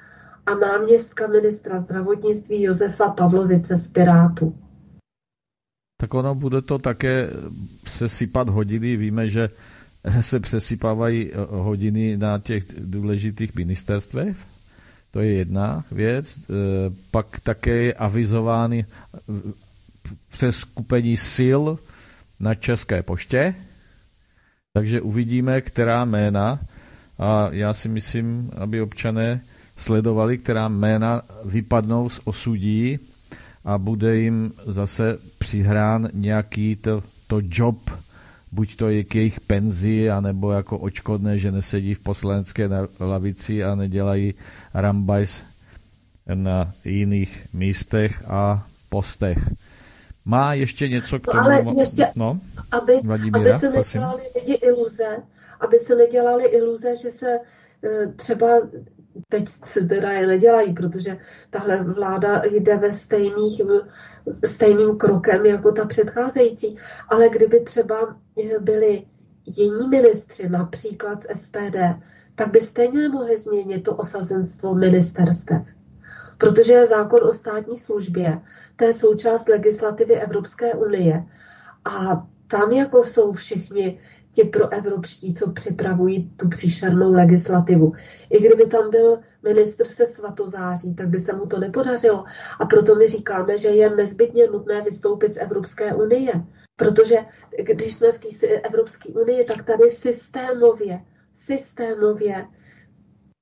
a 0.47 0.55
náměstka 0.55 1.27
ministra 1.27 1.81
zdravotnictví 1.81 2.63
Josefa 2.63 3.09
Pavlovice 3.09 3.79
z 3.79 3.91
Pirátu. 3.91 4.55
Tak 6.01 6.15
ono 6.15 6.35
bude 6.35 6.63
to 6.63 6.79
také 6.79 7.31
sesypat 7.89 8.49
hodiny. 8.49 8.97
Víme, 8.97 9.29
že 9.29 9.49
se 10.21 10.41
přesypávají 10.41 11.33
eh, 11.33 11.37
hodiny 11.51 12.17
na 12.17 12.39
těch 12.39 12.65
důležitých 12.79 13.55
ministerstvech. 13.55 14.37
To 15.11 15.21
je 15.21 15.33
jedna 15.33 15.85
věc. 15.93 16.39
Eh, 16.39 16.55
pak 17.11 17.41
také 17.41 17.71
je 17.71 17.95
avizovány 17.95 18.85
eh, 18.85 19.53
přes 20.31 20.57
skupení 20.57 21.17
sil 21.35 21.63
na 22.41 22.55
České 22.55 23.03
poště. 23.03 23.55
Takže 24.73 25.01
uvidíme, 25.01 25.61
která 25.61 26.05
jména 26.05 26.59
a 27.19 27.49
já 27.51 27.75
si 27.75 27.89
myslím, 27.89 28.51
aby 28.57 28.81
občané 28.83 29.41
sledovali, 29.77 30.39
která 30.39 30.69
jména 30.69 31.23
vypadnou 31.45 32.09
z 32.09 32.21
osudí 32.25 32.99
a 33.65 33.79
bude 33.79 34.17
jim 34.17 34.53
zase 34.67 35.19
přihrán 35.39 36.09
nějaký 36.13 36.77
to, 36.77 37.03
to 37.27 37.41
job 37.51 37.91
buď 38.55 38.77
to 38.77 38.89
je 38.89 39.05
k 39.05 39.15
jejich 39.15 39.41
penzi, 39.41 40.11
anebo 40.11 40.53
jako 40.53 40.79
očkodné, 40.79 41.39
že 41.39 41.53
nesedí 41.53 41.95
v 41.95 42.03
poslanecké 42.03 42.71
lavici 43.01 43.65
a 43.65 43.75
nedělají 43.75 44.35
rambajs 44.75 45.43
na 46.35 46.73
jiných 46.85 47.47
místech 47.55 48.23
a 48.31 48.67
postech. 48.89 49.39
Má 50.25 50.55
ještě 50.55 50.89
něco 50.89 51.19
k 51.19 51.25
tomu? 51.25 51.37
No, 51.37 51.45
ale 51.45 51.65
ještě, 51.79 52.07
no, 52.17 52.41
aby, 52.71 52.93
Vladimíra, 53.05 53.57
aby 53.57 53.61
se 53.61 53.71
nedělali 53.71 54.23
lidi 54.35 54.53
iluze, 54.53 55.23
aby 55.61 55.79
se 55.79 55.95
nedělali 55.95 56.45
iluze, 56.45 56.97
že 56.97 57.11
se 57.11 57.39
e, 57.85 58.07
třeba 58.17 58.47
teď 59.29 59.45
se 59.65 59.81
teda 59.85 60.13
je 60.13 60.27
nedělají, 60.27 60.73
protože 60.73 61.19
tahle 61.51 61.83
vláda 61.83 62.43
jde 62.45 62.77
ve 62.77 62.93
stejných, 62.93 63.61
stejným 64.45 64.97
krokem 64.97 65.47
jako 65.47 65.73
ta 65.73 65.85
předcházející. 65.87 66.77
Ale 67.09 67.29
kdyby 67.29 67.61
třeba 67.61 68.17
byli 68.61 69.07
jiní 69.47 69.89
ministři, 69.89 70.49
například 70.49 71.23
z 71.23 71.27
SPD, 71.41 71.77
tak 72.35 72.51
by 72.51 72.61
stejně 72.61 73.01
nemohli 73.01 73.37
změnit 73.37 73.81
to 73.81 73.95
osazenstvo 73.95 74.75
ministerstev. 74.75 75.63
Protože 76.39 76.73
je 76.73 76.87
zákon 76.87 77.21
o 77.29 77.33
státní 77.33 77.79
službě, 77.79 78.41
to 78.77 78.85
je 78.85 78.93
součást 78.93 79.49
legislativy 79.49 80.15
Evropské 80.15 80.75
unie. 80.75 81.25
A 81.85 82.27
tam 82.47 82.73
jako 82.73 83.05
jsou 83.05 83.33
všichni 83.33 83.99
ti 84.35 84.45
proevropští, 84.45 85.35
co 85.35 85.53
připravují 85.53 86.31
tu 86.37 86.49
příšernou 86.49 87.13
legislativu. 87.13 87.93
I 88.31 88.41
kdyby 88.41 88.67
tam 88.67 88.91
byl 88.91 89.19
ministr 89.43 89.85
se 89.85 90.07
svatozáří, 90.07 90.95
tak 90.95 91.09
by 91.09 91.21
se 91.21 91.37
mu 91.37 91.47
to 91.47 91.59
nepodařilo. 91.59 92.25
A 92.61 92.67
proto 92.67 92.95
my 92.95 93.07
říkáme, 93.09 93.59
že 93.59 93.69
je 93.69 93.97
nezbytně 93.97 94.47
nutné 94.47 94.83
vystoupit 94.83 95.35
z 95.35 95.37
Evropské 95.37 95.95
unie. 95.95 96.33
Protože 96.77 97.17
když 97.63 97.95
jsme 97.95 98.13
v 98.13 98.19
té 98.19 98.47
Evropské 98.47 99.09
unii, 99.09 99.45
tak 99.45 99.63
tady 99.63 99.91
systémově, 99.91 101.01
systémově 101.35 102.47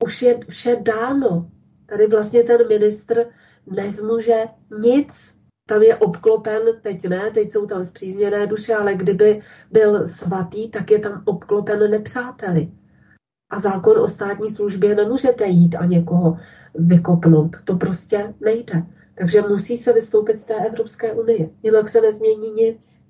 už 0.04 0.22
je 0.22 0.40
vše 0.48 0.76
dáno. 0.82 1.50
Tady 1.86 2.06
vlastně 2.06 2.42
ten 2.42 2.68
ministr 2.68 3.26
nezmůže 3.66 4.44
nic 4.82 5.41
tam 5.66 5.82
je 5.82 5.96
obklopen, 5.96 6.62
teď 6.82 7.08
ne, 7.08 7.30
teď 7.30 7.50
jsou 7.50 7.66
tam 7.66 7.84
zpřízněné 7.84 8.46
duše, 8.46 8.74
ale 8.74 8.94
kdyby 8.94 9.42
byl 9.70 10.08
svatý, 10.08 10.70
tak 10.70 10.90
je 10.90 10.98
tam 10.98 11.22
obklopen 11.24 11.90
nepřáteli. 11.90 12.72
A 13.50 13.58
zákon 13.58 13.98
o 13.98 14.08
státní 14.08 14.50
službě 14.50 14.94
nemůžete 14.94 15.46
jít 15.46 15.74
a 15.74 15.84
někoho 15.84 16.36
vykopnout. 16.74 17.56
To 17.64 17.76
prostě 17.76 18.34
nejde. 18.40 18.82
Takže 19.18 19.42
musí 19.42 19.76
se 19.76 19.92
vystoupit 19.92 20.40
z 20.40 20.44
té 20.44 20.54
Evropské 20.54 21.12
unie. 21.12 21.50
Jinak 21.62 21.88
se 21.88 22.00
nezmění 22.00 22.50
nic. 22.50 23.00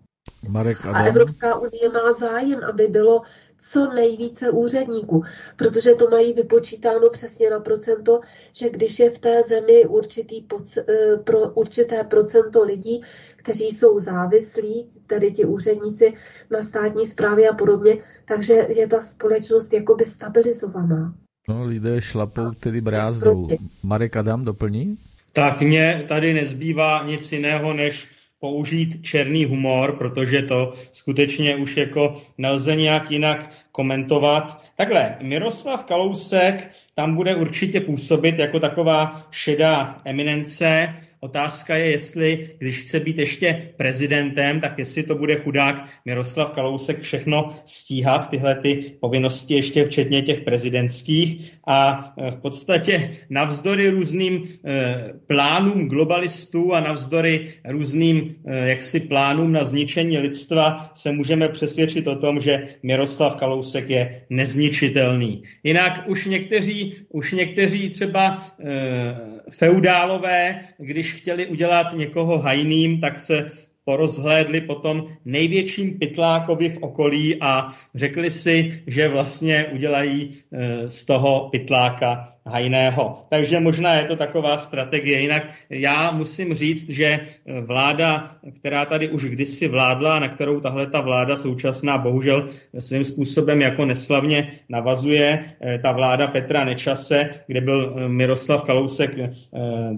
Marek 0.49 0.87
A 0.87 1.05
Evropská 1.05 1.59
unie 1.59 1.89
má 1.89 2.13
zájem, 2.13 2.61
aby 2.65 2.87
bylo 2.87 3.23
co 3.71 3.93
nejvíce 3.95 4.51
úředníků, 4.51 5.23
protože 5.57 5.95
to 5.95 6.11
mají 6.11 6.33
vypočítáno 6.33 7.11
přesně 7.11 7.51
na 7.51 7.61
procento, 7.61 8.21
že 8.53 8.71
když 8.71 8.99
je 8.99 9.11
v 9.11 9.19
té 9.19 9.43
zemi 9.43 9.87
určitý, 9.89 10.45
eh, 10.79 11.17
pro 11.25 11.49
určité 11.49 12.05
procento 12.05 12.65
lidí, 12.65 13.03
kteří 13.37 13.65
jsou 13.65 14.01
závislí, 14.01 14.91
tedy 15.07 15.33
ti 15.33 15.45
úředníci 15.45 16.15
na 16.51 16.63
státní 16.63 17.07
správě 17.07 17.49
a 17.49 17.55
podobně, 17.55 17.99
takže 18.25 18.67
je 18.69 18.87
ta 18.87 19.01
společnost 19.01 19.73
jakoby 19.73 20.05
stabilizovaná. 20.05 21.15
No, 21.49 21.65
lidé 21.65 22.03
šlapou 22.03 22.51
tedy 22.61 22.81
brázdou. 22.81 23.49
Marek 23.83 24.17
Adam 24.17 24.45
doplní? 24.45 24.97
Tak 25.33 25.61
mně 25.61 26.05
tady 26.09 26.35
nezbývá 26.35 27.05
nic 27.07 27.33
jiného, 27.33 27.75
než 27.75 28.09
použít 28.43 29.03
černý 29.03 29.45
humor, 29.45 29.97
protože 29.99 30.43
to 30.43 30.73
skutečně 30.93 31.57
už 31.57 31.77
jako 31.77 32.13
nelze 32.39 32.77
nějak 32.77 33.11
jinak 33.11 33.51
komentovat. 33.73 34.63
Takhle, 34.77 35.17
Miroslav 35.23 35.85
Kalousek 35.85 36.71
tam 36.95 37.15
bude 37.15 37.37
určitě 37.37 37.81
působit 37.81 38.39
jako 38.39 38.61
taková 38.61 39.27
šedá 39.31 40.01
eminence. 40.05 40.95
Otázka 41.21 41.77
je, 41.77 41.91
jestli, 41.91 42.51
když 42.59 42.81
chce 42.81 43.01
být 43.01 43.19
ještě 43.19 43.73
prezidentem, 43.77 44.61
tak 44.61 44.79
jestli 44.79 45.03
to 45.03 45.15
bude 45.15 45.37
chudák 45.37 45.91
Miroslav 46.05 46.53
Kalousek 46.53 47.01
všechno 47.01 47.51
stíhat, 47.65 48.31
tyhle 48.31 48.55
ty 48.55 48.95
povinnosti 49.01 49.55
ještě 49.55 49.85
včetně 49.85 50.23
těch 50.23 50.41
prezidentských. 50.41 51.53
A 51.67 52.13
e, 52.19 52.31
v 52.31 52.37
podstatě 52.37 53.11
navzdory 53.31 53.91
různým 53.91 54.43
e, 54.65 55.13
plánům 55.27 55.89
globalistů 55.89 56.75
a 56.75 56.81
navzdory 56.81 57.49
různým 57.69 58.35
e, 58.47 58.69
jaksi 58.69 59.01
plánům 59.01 59.53
na 59.53 59.65
zničení 59.65 60.19
lidstva 60.19 60.91
se 60.95 61.13
můžeme 61.13 61.49
přesvědčit 61.49 62.07
o 62.07 62.17
tom, 62.17 62.41
že 62.41 62.63
Miroslav 62.83 63.37
Kalousek 63.37 63.62
Kalousek 63.63 63.91
je 63.91 64.23
nezničitelný. 64.31 65.43
Jinak 65.63 66.05
už 66.07 66.27
někteří, 66.27 66.95
už 67.09 67.33
někteří 67.33 67.91
třeba 67.91 68.37
e, 68.37 69.15
feudálové, 69.51 70.59
když 70.79 71.15
chtěli 71.15 71.47
udělat 71.47 71.87
někoho 71.97 72.39
hajným, 72.39 73.01
tak 73.01 73.19
se 73.19 73.47
porozhlédli 73.85 74.61
potom 74.61 75.07
největším 75.25 75.99
pytlákovi 75.99 76.69
v 76.69 76.79
okolí 76.79 77.37
a 77.41 77.67
řekli 77.95 78.31
si, 78.31 78.83
že 78.87 79.09
vlastně 79.09 79.67
udělají 79.73 80.29
e, 80.29 80.89
z 80.89 81.05
toho 81.05 81.49
pytláka 81.53 82.25
hajného. 82.47 83.19
Takže 83.31 83.61
možná 83.61 83.95
je 83.95 84.05
to 84.05 84.17
taková 84.17 84.59
strategie. 84.59 85.21
Jinak 85.21 85.43
já 85.71 86.11
musím 86.11 86.55
říct, 86.55 86.91
že 86.91 87.21
vláda, 87.67 88.25
která 88.57 88.85
tady 88.85 89.09
už 89.09 89.25
kdysi 89.25 89.69
vládla, 89.69 90.19
na 90.19 90.29
kterou 90.29 90.61
tahle 90.61 90.87
ta 90.87 91.01
vláda 91.01 91.37
současná 91.37 91.99
bohužel 91.99 92.47
svým 92.79 93.05
způsobem 93.05 93.63
jako 93.63 93.85
neslavně 93.85 94.49
navazuje, 94.69 95.41
e, 95.65 95.79
ta 95.79 95.93
vláda 95.93 96.27
Petra 96.27 96.65
Nečase, 96.65 97.29
kde 97.47 97.61
byl 97.61 97.95
e, 97.97 98.09
Miroslav 98.09 98.65
Kalousek 98.65 99.19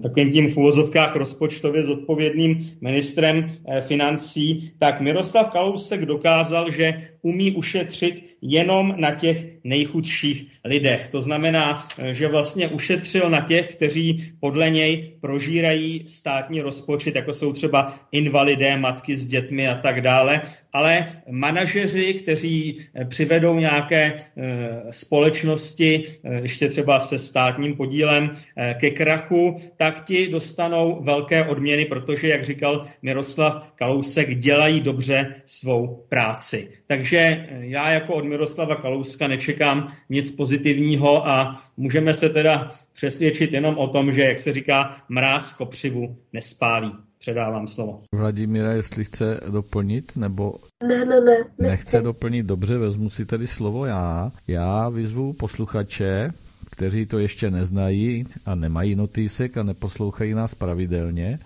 takovým 0.03 0.31
tím 0.31 0.51
v 0.51 0.57
úvozovkách 0.57 1.15
rozpočtově 1.15 1.83
zodpovědným 1.83 2.71
ministrem 2.81 3.45
financí, 3.81 4.71
tak 4.79 5.01
Miroslav 5.01 5.49
Kalousek 5.49 6.05
dokázal, 6.05 6.71
že 6.71 7.09
umí 7.21 7.51
ušetřit 7.51 8.34
jenom 8.47 8.93
na 8.97 9.11
těch 9.11 9.45
nejchudších 9.63 10.47
lidech. 10.65 11.07
To 11.07 11.21
znamená, 11.21 11.87
že 12.11 12.27
vlastně 12.27 12.67
ušetřil 12.67 13.29
na 13.29 13.41
těch, 13.41 13.75
kteří 13.75 14.33
podle 14.39 14.69
něj 14.69 15.17
prožírají 15.21 16.05
státní 16.07 16.61
rozpočet, 16.61 17.15
jako 17.15 17.33
jsou 17.33 17.53
třeba 17.53 17.99
invalidé, 18.11 18.77
matky 18.77 19.15
s 19.15 19.25
dětmi 19.25 19.67
a 19.67 19.75
tak 19.75 20.01
dále, 20.01 20.41
ale 20.73 21.05
manažeři, 21.31 22.13
kteří 22.13 22.75
přivedou 23.09 23.59
nějaké 23.59 24.13
eh, 24.13 24.81
společnosti, 24.91 26.03
eh, 26.23 26.41
ještě 26.41 26.69
třeba 26.69 26.99
se 26.99 27.19
státním 27.19 27.75
podílem 27.75 28.31
eh, 28.57 28.75
ke 28.79 28.91
krachu, 28.91 29.55
tak 29.77 30.05
ti 30.05 30.27
dostanou 30.27 31.01
velké 31.03 31.45
odměny, 31.45 31.85
protože, 31.85 32.27
jak 32.27 32.43
říkal 32.43 32.83
Miroslav 33.01 33.71
Kalousek, 33.75 34.35
dělají 34.35 34.81
dobře 34.81 35.35
svou 35.45 36.05
práci. 36.09 36.69
Takže 36.87 37.47
já 37.59 37.91
jako 37.91 38.13
od 38.13 38.25
Miroslava 38.35 38.75
Kalouska 38.75 39.27
nečekám 39.27 39.87
nic 40.09 40.31
pozitivního 40.31 41.27
a 41.27 41.51
můžeme 41.77 42.13
se 42.13 42.29
teda 42.29 42.67
přesvědčit 42.93 43.53
jenom 43.53 43.77
o 43.77 43.87
tom, 43.87 44.11
že, 44.11 44.21
jak 44.21 44.39
se 44.39 44.53
říká, 44.53 44.97
mráz 45.09 45.53
kopřivu 45.53 46.15
nespálí. 46.33 46.91
Předávám 47.19 47.67
slovo. 47.67 48.01
Vladimíra, 48.15 48.73
jestli 48.73 49.05
chce 49.05 49.39
doplnit, 49.49 50.11
nebo 50.15 50.55
ne, 50.87 51.05
ne, 51.05 51.21
ne, 51.21 51.37
nechce 51.59 52.01
doplnit, 52.01 52.45
dobře, 52.45 52.77
vezmu 52.77 53.09
si 53.09 53.25
tady 53.25 53.47
slovo 53.47 53.85
já. 53.85 54.31
Já 54.47 54.89
vyzvu 54.89 55.33
posluchače, 55.33 56.29
kteří 56.71 57.05
to 57.05 57.19
ještě 57.19 57.51
neznají 57.51 58.25
a 58.45 58.55
nemají 58.55 58.95
notísek 58.95 59.57
a 59.57 59.63
neposlouchají 59.63 60.33
nás 60.33 60.55
pravidelně, 60.55 61.39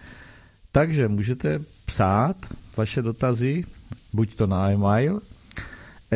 takže 0.71 1.07
můžete 1.07 1.59
psát 1.85 2.35
vaše 2.77 3.01
dotazy, 3.01 3.63
buď 4.13 4.35
to 4.35 4.47
na 4.47 4.71
e-mail 4.71 5.21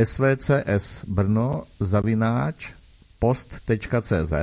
svcs 0.03 1.05
brno 1.07 1.63
zavináč 1.79 2.71
post.cz 3.19 4.33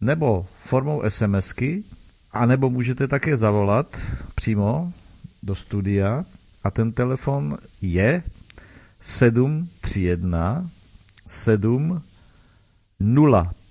nebo 0.00 0.46
formou 0.64 1.02
SMSky, 1.08 1.84
anebo 2.32 2.70
můžete 2.70 3.08
také 3.08 3.36
zavolat 3.36 3.96
přímo 4.34 4.92
do 5.42 5.54
studia 5.54 6.24
a 6.64 6.70
ten 6.70 6.92
telefon 6.92 7.58
je 7.82 8.22
731 9.00 10.70
7 11.26 12.02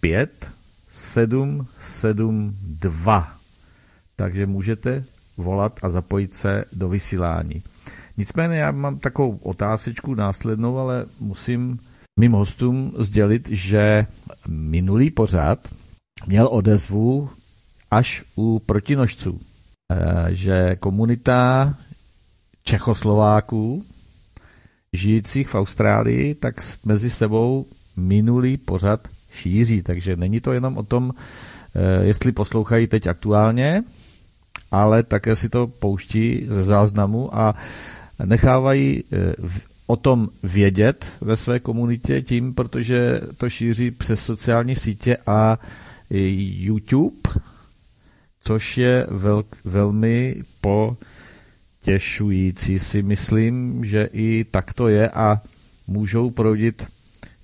05 0.02 0.52
772. 0.91 3.34
Takže 4.16 4.46
můžete 4.46 5.04
volat 5.38 5.80
a 5.84 5.90
zapojit 5.90 6.36
se 6.36 6.66
do 6.74 6.90
vysílání. 6.90 7.64
Nicméně 8.20 8.58
já 8.58 8.72
mám 8.72 9.00
takovou 9.00 9.38
otázečku 9.38 10.16
následnou, 10.16 10.78
ale 10.78 11.06
musím 11.20 11.80
mým 12.20 12.32
hostům 12.32 12.94
sdělit, 12.98 13.50
že 13.50 14.06
minulý 14.48 15.12
pořad 15.12 15.60
měl 16.28 16.48
odezvu 16.52 17.30
až 17.91 18.24
u 18.36 18.60
protinožců, 18.66 19.40
eh, 19.91 20.36
že 20.36 20.76
komunita 20.80 21.74
Čechoslováků 22.64 23.84
žijících 24.94 25.48
v 25.48 25.56
Austrálii, 25.56 26.36
tak 26.36 26.56
mezi 26.86 27.10
sebou 27.10 27.66
minulý 27.98 28.58
pořad 28.58 29.08
šíří. 29.32 29.84
Takže 29.84 30.16
není 30.16 30.41
to 30.41 30.52
jenom 30.52 30.78
o 30.78 30.84
tom, 30.84 31.14
eh, 31.76 32.04
jestli 32.04 32.32
poslouchají 32.32 32.88
teď 32.88 33.08
aktuálně, 33.08 33.84
ale 34.72 35.04
také 35.04 35.36
si 35.36 35.50
to 35.50 35.68
pouští 35.68 36.46
ze 36.48 36.64
záznamu 36.64 37.36
a 37.36 37.56
nechávají 38.26 39.04
eh, 39.12 39.34
o 39.88 39.96
tom 39.96 40.30
vědět 40.44 41.06
ve 41.22 41.38
své 41.38 41.60
komunitě 41.60 42.22
tím, 42.22 42.54
protože 42.54 43.22
to 43.38 43.50
šíří 43.50 43.91
přes 43.91 44.24
sociální 44.24 44.76
sítě 44.76 45.18
a 45.28 45.58
YouTube, 46.10 47.20
což 48.44 48.78
je 48.78 49.08
vel, 49.10 49.44
velmi 49.66 50.44
potěšující 50.62 52.80
si 52.80 53.02
myslím, 53.02 53.86
že 53.86 54.10
i 54.12 54.46
tak 54.52 54.74
to 54.74 54.88
je 54.88 55.10
a 55.10 55.41
můžou 55.88 56.30
proudit 56.30 56.88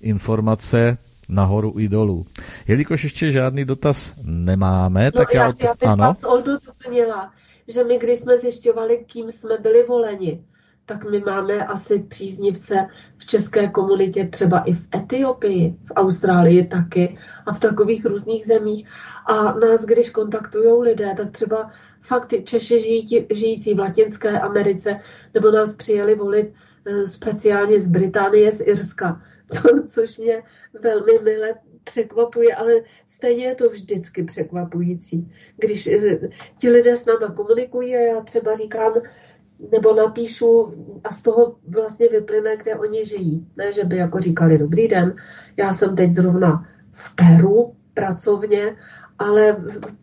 informace 0.00 0.98
nahoru 1.28 1.74
i 1.78 1.88
dolů. 1.88 2.26
Jelikož 2.68 3.04
ještě 3.04 3.32
žádný 3.32 3.64
dotaz 3.64 4.12
nemáme, 4.22 5.04
no 5.04 5.10
tak 5.10 5.34
já... 5.34 5.46
Já, 5.46 5.54
já 5.60 5.74
bych 5.74 5.88
ano? 5.88 6.04
vás, 6.04 6.24
Oldo, 6.24 6.52
doplnila, 6.66 7.32
že 7.68 7.84
my, 7.84 7.98
když 7.98 8.18
jsme 8.18 8.38
zjišťovali, 8.38 9.04
kým 9.06 9.30
jsme 9.30 9.58
byli 9.58 9.82
voleni, 9.82 10.44
tak 10.86 11.10
my 11.10 11.20
máme 11.20 11.66
asi 11.66 11.98
příznivce 11.98 12.88
v 13.16 13.26
české 13.26 13.68
komunitě, 13.68 14.26
třeba 14.26 14.58
i 14.58 14.72
v 14.72 14.88
Etiopii, 14.94 15.76
v 15.84 15.92
Austrálii 15.96 16.64
taky 16.64 17.18
a 17.46 17.52
v 17.52 17.60
takových 17.60 18.06
různých 18.06 18.46
zemích. 18.46 18.88
A 19.26 19.52
nás, 19.52 19.84
když 19.84 20.10
kontaktují 20.10 20.82
lidé, 20.82 21.14
tak 21.16 21.30
třeba 21.30 21.70
fakt 22.00 22.34
Češi 22.44 22.80
žijící, 22.80 23.26
žijící 23.30 23.74
v 23.74 23.78
Latinské 23.78 24.40
Americe, 24.40 25.00
nebo 25.34 25.50
nás 25.50 25.74
přijeli 25.74 26.14
volit 26.14 26.52
eh, 26.86 27.06
speciálně 27.06 27.80
z 27.80 27.88
Británie, 27.88 28.52
z 28.52 28.60
Irska, 28.60 29.22
co, 29.52 29.62
což 29.88 30.18
mě 30.18 30.42
velmi 30.82 31.18
mile 31.22 31.54
překvapuje, 31.84 32.54
ale 32.54 32.72
stejně 33.06 33.44
je 33.44 33.54
to 33.54 33.68
vždycky 33.68 34.24
překvapující. 34.24 35.32
Když 35.56 35.86
eh, 35.86 36.18
ti 36.58 36.70
lidé 36.70 36.96
s 36.96 37.04
náma 37.04 37.34
komunikují 37.34 37.96
a 37.96 38.00
já 38.00 38.20
třeba 38.20 38.54
říkám, 38.54 38.92
nebo 39.72 39.94
napíšu 39.94 40.74
a 41.04 41.12
z 41.12 41.22
toho 41.22 41.56
vlastně 41.68 42.08
vyplyne, 42.08 42.56
kde 42.56 42.76
oni 42.76 43.04
žijí. 43.04 43.46
Ne, 43.56 43.72
že 43.72 43.84
by 43.84 43.96
jako 43.96 44.20
říkali, 44.20 44.58
dobrý 44.58 44.88
den, 44.88 45.16
já 45.56 45.72
jsem 45.72 45.96
teď 45.96 46.10
zrovna 46.10 46.68
v 46.92 47.14
Peru 47.14 47.76
pracovně, 47.94 48.76
ale 49.18 49.56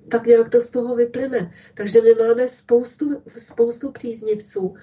tak 0.09 0.25
nějak 0.25 0.49
to 0.49 0.61
z 0.61 0.69
toho 0.69 0.95
vyplyne. 0.95 1.51
Takže 1.73 2.01
my 2.01 2.13
máme 2.27 2.49
spoustu, 2.49 3.21
spoustu 3.38 3.91
příznivců 3.91 4.75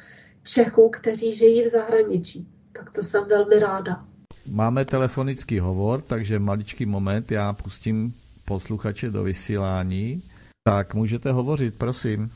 Čechů, 0.42 0.88
kteří 0.88 1.34
žijí 1.34 1.64
v 1.64 1.68
zahraničí. 1.68 2.48
Tak 2.72 2.90
to 2.90 3.04
jsem 3.04 3.24
velmi 3.24 3.58
ráda. 3.58 4.04
Máme 4.50 4.84
telefonický 4.84 5.58
hovor, 5.58 6.00
takže 6.00 6.38
maličký 6.38 6.86
moment, 6.86 7.32
já 7.32 7.52
pustím 7.52 8.14
posluchače 8.44 9.10
do 9.10 9.22
vysílání. 9.22 10.22
Tak 10.64 10.94
můžete 10.94 11.32
hovořit, 11.32 11.78
prosím 11.78 12.30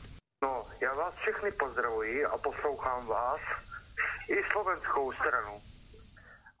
všechny 1.25 1.51
pozdravuji 1.51 1.94
a 2.35 2.37
poslouchám 2.37 3.07
vás 3.07 3.41
i 4.29 4.43
slovenskou 4.51 5.11
stranu. 5.11 5.61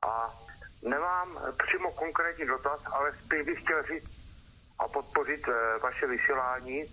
A 0.01 0.33
nemám 0.83 1.39
přímo 1.65 1.91
konkrétní 1.91 2.45
dotaz, 2.45 2.79
ale 2.91 3.11
spíš 3.11 3.41
bych 3.41 3.61
chtěl 3.61 3.83
říct 3.83 4.11
a 4.79 4.87
podpořit 4.87 5.47
e, 5.47 5.77
vaše 5.79 6.07
vysílání. 6.07 6.83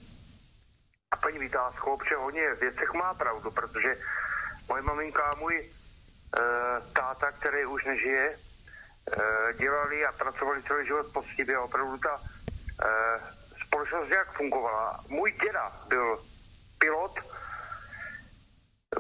A 1.11 1.17
paní 1.17 1.39
Vytázko, 1.39 1.97
protože 1.97 2.17
hodně 2.17 2.55
věcech 2.55 2.93
má 2.93 3.15
pravdu, 3.15 3.51
protože 3.51 3.97
moje 4.69 4.83
maminka 4.83 5.23
a 5.23 5.35
můj 5.35 5.57
e, 5.59 5.71
táta, 6.93 7.33
který 7.33 7.67
už 7.67 7.85
nežije, 7.85 8.27
e, 8.31 8.39
dělali 9.55 10.07
a 10.07 10.13
pracovali 10.13 10.63
celý 10.63 10.87
život 10.87 11.13
poctivě. 11.13 11.59
Opravdu 11.59 11.99
ta 11.99 12.21
společnost 13.67 14.09
jak 14.11 14.33
fungovala. 14.37 15.05
Můj 15.09 15.33
děda 15.33 15.73
byl 15.89 16.23
pilot, 16.79 17.15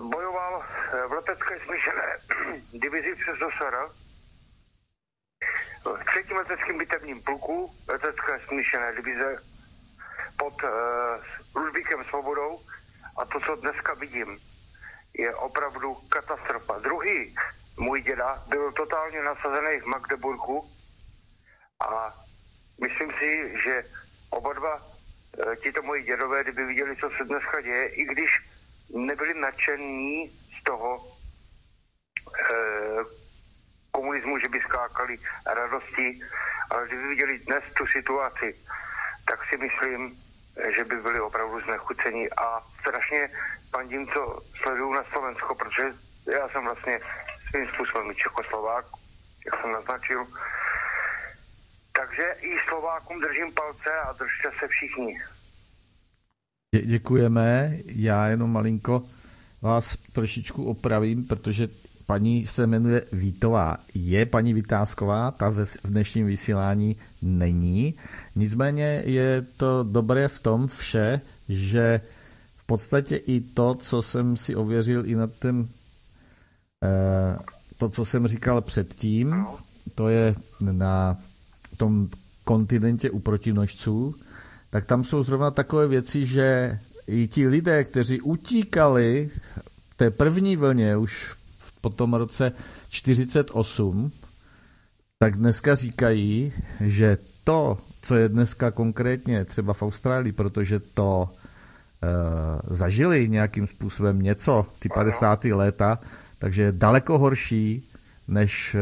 bojoval 0.00 0.64
eh, 0.64 1.06
v 1.06 1.12
letecké 1.12 1.58
smíšené 1.58 2.16
divizi 2.72 3.14
přes 3.14 3.42
OSR 3.42 3.76
v 5.84 6.04
třetím 6.04 6.36
leteckém 6.36 6.78
bitevním 6.78 7.22
pluku 7.22 7.74
letecké 7.88 8.40
smíšené 8.40 8.92
divize 8.92 9.36
pod 10.38 10.62
uh, 10.62 10.70
Ludvíkem 11.62 12.04
Svobodou 12.04 12.60
a 13.18 13.24
to, 13.24 13.40
co 13.40 13.56
dneska 13.56 13.94
vidím, 13.94 14.38
je 15.14 15.34
opravdu 15.34 15.94
katastrofa. 15.94 16.78
Druhý 16.78 17.34
můj 17.78 18.02
děda 18.02 18.42
byl 18.48 18.72
totálně 18.72 19.22
nasazený 19.22 19.80
v 19.80 19.86
Magdeburgu 19.86 20.70
a 21.80 22.14
myslím 22.80 23.12
si, 23.18 23.60
že 23.64 23.82
oba 24.30 24.52
dva 24.52 24.82
e, 25.52 25.56
tito 25.56 25.82
moji 25.82 26.02
dědové, 26.02 26.42
kdyby 26.42 26.64
viděli, 26.64 26.96
co 26.96 27.10
se 27.10 27.24
dneska 27.24 27.60
děje, 27.60 27.88
i 27.88 28.04
když 28.04 28.40
nebyli 28.90 29.34
nadšení 29.40 30.28
z 30.28 30.62
toho 30.64 30.98
e, 30.98 32.54
komunismu, 33.90 34.38
že 34.38 34.48
by 34.48 34.60
skákali 34.60 35.16
radosti, 35.46 36.20
ale 36.70 36.86
kdyby 36.86 37.08
viděli 37.08 37.38
dnes 37.38 37.64
tu 37.76 37.86
situaci, 37.86 38.54
tak 39.26 39.44
si 39.44 39.56
myslím, 39.56 40.16
že 40.76 40.84
by 40.84 40.96
byli 40.96 41.20
opravdu 41.20 41.60
znechuceni 41.60 42.30
a 42.30 42.60
strašně 42.80 43.28
pandím, 43.70 44.06
co 44.06 44.40
sleduju 44.62 44.92
na 44.92 45.04
Slovensko, 45.04 45.54
protože 45.54 45.82
já 46.32 46.48
jsem 46.48 46.64
vlastně 46.64 47.00
svým 47.50 47.68
způsobem 47.68 48.14
Čechoslovák, 48.14 48.84
jak 49.46 49.60
jsem 49.60 49.72
naznačil. 49.72 50.26
Takže 51.92 52.34
i 52.40 52.58
Slovákům 52.68 53.20
držím 53.20 53.54
palce 53.54 54.00
a 54.00 54.12
držte 54.12 54.50
se 54.58 54.68
všichni. 54.68 55.20
Dě- 56.74 56.86
děkujeme. 56.86 57.78
Já 57.86 58.28
jenom 58.28 58.50
malinko 58.52 59.02
vás 59.62 59.96
trošičku 60.12 60.64
opravím, 60.64 61.24
protože 61.26 61.68
paní 62.06 62.46
se 62.46 62.66
jmenuje 62.66 63.04
Vítová. 63.12 63.76
Je 63.94 64.26
paní 64.26 64.54
Vytázková, 64.54 65.30
ta 65.30 65.48
v 65.50 65.90
dnešním 65.90 66.26
vysílání 66.26 66.96
není. 67.22 67.94
Nicméně 68.36 69.02
je 69.06 69.42
to 69.56 69.82
dobré 69.90 70.28
v 70.28 70.40
tom 70.40 70.66
vše, 70.66 71.20
že 71.48 72.00
v 72.56 72.64
podstatě 72.66 73.16
i 73.16 73.40
to, 73.40 73.74
co 73.74 74.02
jsem 74.02 74.36
si 74.36 74.56
ověřil 74.56 75.06
i 75.06 75.14
na 75.14 75.26
ten, 75.26 75.68
eh, 76.84 77.38
to, 77.76 77.88
co 77.88 78.04
jsem 78.04 78.26
říkal 78.26 78.60
předtím, 78.60 79.44
to 79.94 80.08
je 80.08 80.34
na 80.60 81.16
tom 81.76 82.08
kontinentě 82.44 83.10
u 83.10 83.18
protinožců, 83.18 84.14
tak 84.72 84.86
tam 84.86 85.04
jsou 85.04 85.22
zrovna 85.22 85.50
takové 85.50 85.86
věci, 85.88 86.26
že 86.26 86.78
i 87.06 87.28
ti 87.28 87.48
lidé, 87.48 87.84
kteří 87.84 88.20
utíkali 88.20 89.30
v 89.90 89.94
té 89.96 90.10
první 90.10 90.56
vlně 90.56 90.96
už 90.96 91.34
po 91.80 91.90
tom 91.90 92.14
roce 92.14 92.52
48, 92.88 94.12
tak 95.18 95.36
dneska 95.36 95.74
říkají, 95.74 96.52
že 96.80 97.18
to, 97.44 97.78
co 98.02 98.14
je 98.14 98.28
dneska 98.28 98.70
konkrétně 98.70 99.44
třeba 99.44 99.72
v 99.72 99.82
Austrálii, 99.82 100.32
protože 100.32 100.80
to 100.80 101.28
e, 101.28 102.08
zažili 102.74 103.28
nějakým 103.28 103.66
způsobem 103.66 104.22
něco, 104.22 104.66
ty 104.78 104.88
50. 104.88 105.44
léta, 105.44 105.98
takže 106.38 106.62
je 106.62 106.72
daleko 106.72 107.18
horší, 107.18 107.88
než, 108.28 108.76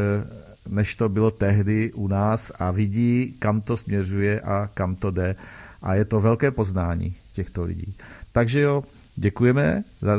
než 0.69 0.95
to 0.95 1.09
bylo 1.09 1.31
tehdy 1.31 1.93
u 1.93 2.07
nás 2.07 2.51
a 2.59 2.71
vidí, 2.71 3.35
kam 3.39 3.61
to 3.61 3.77
směřuje 3.77 4.41
a 4.41 4.67
kam 4.67 4.95
to 4.95 5.11
jde. 5.11 5.35
A 5.81 5.93
je 5.93 6.05
to 6.05 6.19
velké 6.19 6.51
poznání 6.51 7.15
těchto 7.31 7.63
lidí. 7.63 7.97
Takže 8.31 8.59
jo, 8.59 8.83
děkujeme 9.15 9.83
za, 10.01 10.13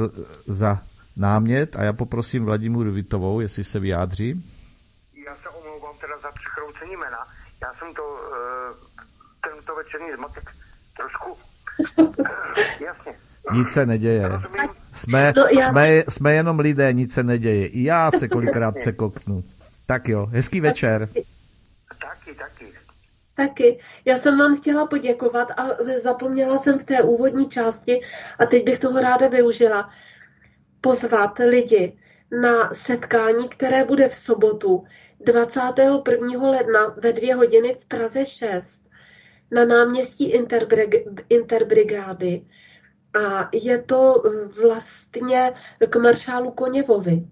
za 0.47 0.80
námět 1.16 1.76
a 1.76 1.82
já 1.82 1.93
poprosím 1.93 2.44
Vladimíru 2.44 2.93
Vitovou, 2.93 3.40
jestli 3.40 3.64
se 3.64 3.80
vyjádří. 3.80 4.44
Já 5.26 5.36
se 5.36 5.48
omlouvám 5.48 5.94
teda 6.01 6.18
za 6.18 6.28
překroucení 6.32 6.97
jména. 6.97 7.18
Já 7.62 7.74
jsem 7.74 7.94
to, 7.94 8.02
uh, 8.02 8.76
tento 9.51 9.74
večerní 9.74 10.06
zmatek 10.16 10.51
trošku... 10.97 11.36
jasně. 12.84 13.12
Nic 13.52 13.70
se 13.70 13.86
neděje. 13.86 14.30
Jsme, 14.93 15.32
no, 15.36 15.44
já... 15.59 15.68
jsme, 15.68 16.05
jsme 16.09 16.34
jenom 16.34 16.59
lidé, 16.59 16.93
nic 16.93 17.14
se 17.14 17.22
neděje. 17.22 17.66
I 17.66 17.82
já 17.82 18.10
se 18.10 18.28
kolikrát 18.28 18.74
překoknu. 18.80 19.44
Tak 19.86 20.09
jo, 20.09 20.26
hezký 20.26 20.60
večer. 20.60 21.09
Taky, 22.01 22.34
taky. 22.34 22.72
Taky. 23.43 23.78
Já 24.05 24.16
jsem 24.16 24.39
vám 24.39 24.56
chtěla 24.56 24.86
poděkovat 24.86 25.48
a 25.56 25.69
zapomněla 25.98 26.59
jsem 26.59 26.78
v 26.78 26.85
té 26.85 27.02
úvodní 27.02 27.48
části 27.48 28.01
a 28.39 28.47
teď 28.47 28.64
bych 28.64 28.78
toho 28.78 29.01
ráda 29.01 29.28
využila 29.28 29.90
pozvat 30.81 31.39
lidi 31.39 31.98
na 32.43 32.74
setkání, 32.74 33.48
které 33.48 33.85
bude 33.85 34.09
v 34.09 34.14
sobotu 34.14 34.85
21. 35.20 36.51
ledna 36.51 36.94
ve 37.02 37.12
dvě 37.12 37.35
hodiny 37.35 37.77
v 37.81 37.85
Praze 37.85 38.27
6 38.27 38.89
na 39.51 39.64
náměstí 39.64 40.32
Interbrigády. 41.28 42.47
A 43.27 43.48
je 43.52 43.82
to 43.82 44.23
vlastně 44.62 45.52
k 45.89 45.97
maršálu 45.97 46.51
Koněvovi. 46.51 47.27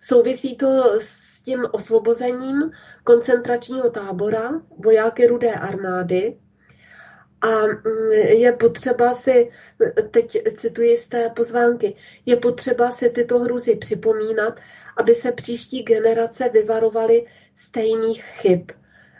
Souvisí 0.00 0.56
to 0.56 1.00
s 1.00 1.35
tím 1.46 1.66
osvobozením 1.72 2.70
koncentračního 3.04 3.90
tábora 3.90 4.60
vojáky 4.78 5.26
Rudé 5.26 5.54
armády 5.54 6.36
a 7.40 7.66
mm, 7.66 8.12
je 8.12 8.52
potřeba 8.52 9.14
si, 9.14 9.50
teď 10.10 10.38
cituji 10.56 10.98
z 10.98 11.08
té 11.08 11.30
pozvánky, 11.30 11.94
je 12.26 12.36
potřeba 12.36 12.90
si 12.90 13.10
tyto 13.10 13.38
hruzy 13.38 13.76
připomínat, 13.76 14.54
aby 14.96 15.14
se 15.14 15.32
příští 15.32 15.82
generace 15.82 16.48
vyvarovaly 16.48 17.26
stejných 17.54 18.24
chyb. 18.24 18.60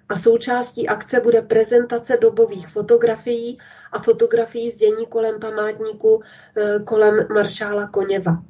A 0.09 0.17
součástí 0.19 0.89
akce 0.89 1.21
bude 1.21 1.43
prezentace 1.43 2.17
dobových 2.17 2.69
fotografií 2.69 3.59
a 3.93 3.99
fotografií 3.99 4.71
z 4.71 4.77
dění 4.77 5.07
kolem 5.07 5.41
památníku 5.41 6.23
e, 6.23 6.79
kolem 6.85 7.27
maršála 7.35 7.89
Koněva. 7.89 8.43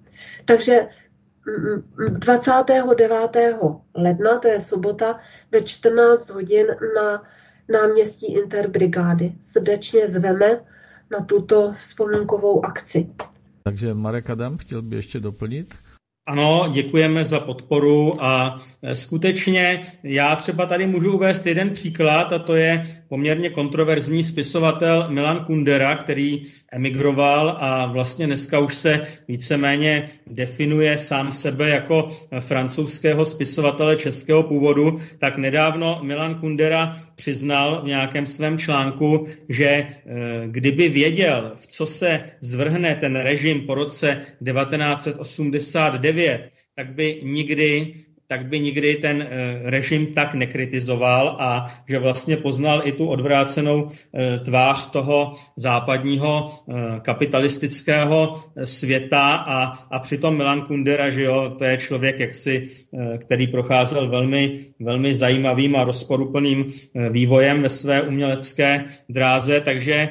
Takže 0.44 0.88
29. 1.96 3.36
ledna, 3.94 4.38
to 4.38 4.48
je 4.48 4.60
sobota, 4.60 5.20
ve 5.52 5.62
14 5.62 6.30
hodin 6.30 6.66
na 6.96 7.22
náměstí 7.68 8.34
Interbrigády. 8.34 9.32
Srdečně 9.42 10.08
zveme 10.08 10.60
na 11.10 11.24
tuto 11.24 11.72
vzpomínkovou 11.72 12.64
akci. 12.64 13.10
Takže 13.62 13.94
Marek 13.94 14.30
Adam 14.30 14.56
chtěl 14.56 14.82
by 14.82 14.96
ještě 14.96 15.20
doplnit? 15.20 15.74
Ano, 16.28 16.66
děkujeme 16.70 17.24
za 17.24 17.40
podporu 17.40 18.24
a 18.24 18.56
e, 18.82 18.94
skutečně 18.94 19.80
já 20.02 20.36
třeba 20.36 20.66
tady 20.66 20.86
můžu 20.86 21.12
uvést 21.12 21.46
jeden 21.46 21.70
příklad 21.70 22.32
a 22.32 22.38
to 22.38 22.56
je 22.56 22.82
poměrně 23.08 23.50
kontroverzní 23.50 24.24
spisovatel 24.24 25.06
Milan 25.08 25.44
Kundera, 25.44 25.96
který 25.96 26.42
emigroval 26.72 27.56
a 27.60 27.86
vlastně 27.86 28.26
dneska 28.26 28.58
už 28.58 28.74
se 28.74 29.02
víceméně 29.28 30.08
definuje 30.26 30.98
sám 30.98 31.32
sebe 31.32 31.68
jako 31.68 32.06
francouzského 32.40 33.24
spisovatele 33.24 33.96
českého 33.96 34.42
původu, 34.42 34.98
tak 35.18 35.36
nedávno 35.36 36.00
Milan 36.02 36.34
Kundera 36.34 36.92
přiznal 37.16 37.82
v 37.82 37.86
nějakém 37.86 38.26
svém 38.26 38.58
článku, 38.58 39.26
že 39.48 39.66
e, 39.66 39.86
kdyby 40.46 40.88
věděl, 40.88 41.52
v 41.54 41.66
co 41.66 41.86
se 41.86 42.22
zvrhne 42.40 42.94
ten 42.94 43.16
režim 43.16 43.60
po 43.60 43.74
roce 43.74 44.20
1989, 44.44 46.15
9, 46.16 46.50
tak 46.74 46.94
by 46.96 47.20
nikdy 47.22 48.05
tak 48.26 48.46
by 48.46 48.60
nikdy 48.60 48.94
ten 48.94 49.22
eh, 49.22 49.60
režim 49.70 50.06
tak 50.06 50.34
nekritizoval 50.34 51.36
a 51.40 51.66
že 51.88 51.98
vlastně 51.98 52.36
poznal 52.36 52.82
i 52.84 52.92
tu 52.92 53.06
odvrácenou 53.06 53.86
eh, 53.86 54.38
tvář 54.38 54.90
toho 54.90 55.32
západního 55.56 56.44
eh, 56.44 56.74
kapitalistického 57.00 58.42
světa 58.64 59.34
a, 59.34 59.72
a 59.90 59.98
přitom 59.98 60.36
Milan 60.36 60.62
Kundera, 60.62 61.10
že 61.10 61.22
jo, 61.22 61.54
to 61.58 61.64
je 61.64 61.76
člověk, 61.76 62.20
jaksi, 62.20 62.62
který 63.18 63.46
procházel 63.46 64.08
velmi, 64.08 64.58
velmi 64.80 65.14
zajímavým 65.14 65.76
a 65.76 65.84
rozporuplným 65.84 66.66
vývojem 67.10 67.62
ve 67.62 67.68
své 67.68 68.02
umělecké 68.02 68.84
dráze, 69.08 69.60
takže 69.60 70.08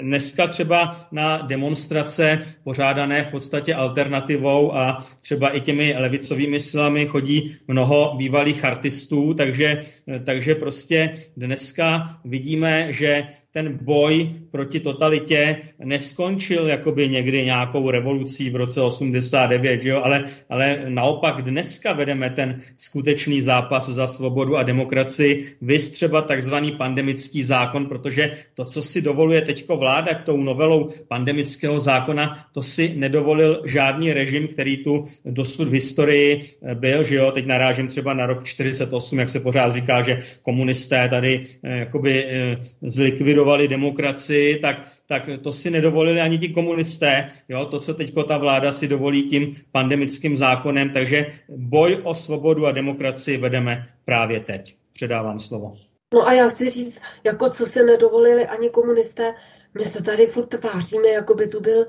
dneska 0.00 0.46
třeba 0.46 0.96
na 1.12 1.36
demonstrace 1.36 2.40
pořádané 2.64 3.22
v 3.22 3.28
podstatě 3.28 3.74
alternativou 3.74 4.74
a 4.74 4.98
třeba 5.20 5.48
i 5.56 5.60
těmi 5.60 5.94
levicovými 5.98 6.60
silami 6.60 7.06
chodí 7.06 7.43
mnoho 7.68 8.14
bývalých 8.16 8.64
artistů, 8.64 9.34
takže, 9.34 9.78
takže 10.24 10.54
prostě 10.54 11.12
dneska 11.36 12.02
vidíme, 12.24 12.92
že 12.92 13.24
ten 13.54 13.78
boj 13.82 14.30
proti 14.50 14.80
totalitě 14.80 15.58
neskončil 15.84 16.66
jakoby 16.68 17.08
někdy 17.08 17.44
nějakou 17.44 17.90
revolucí 17.90 18.50
v 18.50 18.56
roce 18.56 18.80
89, 18.80 19.82
že 19.82 19.88
jo? 19.88 20.00
Ale, 20.04 20.24
ale 20.50 20.84
naopak 20.88 21.42
dneska 21.42 21.92
vedeme 21.92 22.30
ten 22.30 22.60
skutečný 22.76 23.40
zápas 23.40 23.88
za 23.88 24.06
svobodu 24.06 24.56
a 24.56 24.62
demokracii, 24.62 25.56
vys 25.60 25.90
třeba 25.90 26.22
takzvaný 26.22 26.72
pandemický 26.72 27.44
zákon, 27.44 27.86
protože 27.86 28.30
to, 28.54 28.64
co 28.64 28.82
si 28.82 29.02
dovoluje 29.02 29.42
teďko 29.42 29.76
vláda 29.76 30.14
tou 30.14 30.36
novelou 30.36 30.88
pandemického 31.08 31.80
zákona, 31.80 32.46
to 32.52 32.62
si 32.62 32.92
nedovolil 32.96 33.62
žádný 33.64 34.12
režim, 34.12 34.48
který 34.48 34.84
tu 34.84 35.04
dosud 35.24 35.68
v 35.68 35.72
historii 35.72 36.40
byl, 36.74 37.04
že 37.04 37.16
jo? 37.16 37.32
Teď 37.34 37.46
narážím 37.46 37.88
třeba 37.88 38.14
na 38.14 38.26
rok 38.26 38.44
48, 38.44 39.18
jak 39.18 39.28
se 39.28 39.40
pořád 39.40 39.74
říká, 39.74 40.02
že 40.02 40.18
komunisté 40.42 41.08
tady 41.08 41.40
eh, 41.64 41.78
jakoby 41.78 42.24
eh, 42.24 42.56
zlikvidovali 42.82 43.68
demokracii, 43.68 44.58
tak, 44.58 44.76
tak 45.06 45.28
to 45.42 45.52
si 45.52 45.70
nedovolili 45.70 46.20
ani 46.20 46.38
ti 46.38 46.48
komunisté, 46.48 47.26
jo, 47.48 47.66
to, 47.66 47.80
co 47.80 47.94
teď 47.94 48.14
ta 48.28 48.38
vláda 48.38 48.72
si 48.72 48.88
dovolí 48.88 49.22
tím 49.22 49.50
pandemickým 49.72 50.36
zákonem, 50.36 50.90
takže 50.90 51.26
boj 51.48 52.00
o 52.02 52.14
svobodu 52.14 52.66
a 52.66 52.72
demokracii 52.72 53.38
vedeme 53.38 53.88
právě 54.04 54.40
teď. 54.40 54.76
Předávám 54.92 55.40
slovo. 55.40 55.72
No 56.14 56.26
a 56.26 56.32
já 56.32 56.48
chci 56.48 56.70
říct, 56.70 57.02
jako 57.24 57.50
co 57.50 57.66
se 57.66 57.82
nedovolili 57.82 58.46
ani 58.46 58.70
komunisté, 58.70 59.34
my 59.78 59.84
se 59.84 60.02
tady 60.02 60.26
furt 60.26 60.46
tváříme, 60.46 61.08
jako 61.08 61.34
by 61.34 61.48
tu 61.48 61.60
byl 61.60 61.86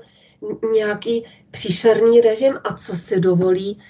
nějaký 0.72 1.24
příšerný 1.50 2.20
režim 2.20 2.54
a 2.64 2.74
co 2.74 2.96
si 2.96 3.20
dovolí 3.20 3.80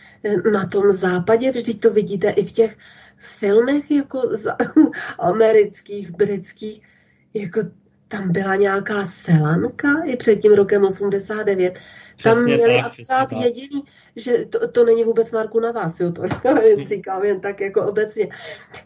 na 0.52 0.66
tom 0.66 0.92
západě. 0.92 1.50
Vždyť 1.50 1.80
to 1.80 1.90
vidíte 1.90 2.30
i 2.30 2.44
v 2.44 2.52
těch 2.52 2.76
filmech 3.18 3.90
jako 3.90 4.20
z 4.30 4.46
amerických, 5.18 6.10
britských, 6.10 6.82
jako 7.34 7.60
tam 8.08 8.32
byla 8.32 8.56
nějaká 8.56 9.06
selanka 9.06 10.02
i 10.04 10.16
před 10.16 10.36
tím 10.36 10.54
rokem 10.54 10.84
89. 10.84 11.74
Přesně 12.16 12.34
tam 12.34 12.44
měli 12.44 12.74
akorát 12.74 13.32
jediný, 13.44 13.84
že 14.16 14.46
to, 14.50 14.68
to 14.68 14.84
není 14.84 15.04
vůbec 15.04 15.30
Marku 15.30 15.60
na 15.60 15.72
vás, 15.72 16.00
jo, 16.00 16.12
to 16.12 16.22
říkám 16.86 17.24
jen 17.24 17.40
tak 17.40 17.60
jako 17.60 17.86
obecně. 17.86 18.28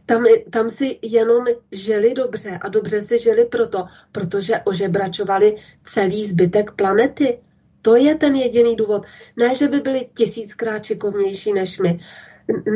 Tam, 0.07 0.25
tam 0.51 0.71
si 0.71 0.99
jenom 1.03 1.45
žili 1.73 2.15
dobře 2.15 2.59
a 2.63 2.69
dobře 2.69 3.03
si 3.03 3.19
žili 3.19 3.45
proto, 3.45 3.87
protože 4.13 4.59
ožebračovali 4.65 5.57
celý 5.83 6.25
zbytek 6.25 6.71
planety. 6.71 7.39
To 7.83 7.97
je 7.97 8.15
ten 8.15 8.35
jediný 8.35 8.77
důvod. 8.77 9.03
Ne, 9.37 9.55
že 9.55 9.69
by 9.69 9.81
byli 9.81 10.09
tisíckrát 10.15 10.85
šikovnější 10.85 11.53
než 11.53 11.79
my. 11.79 12.01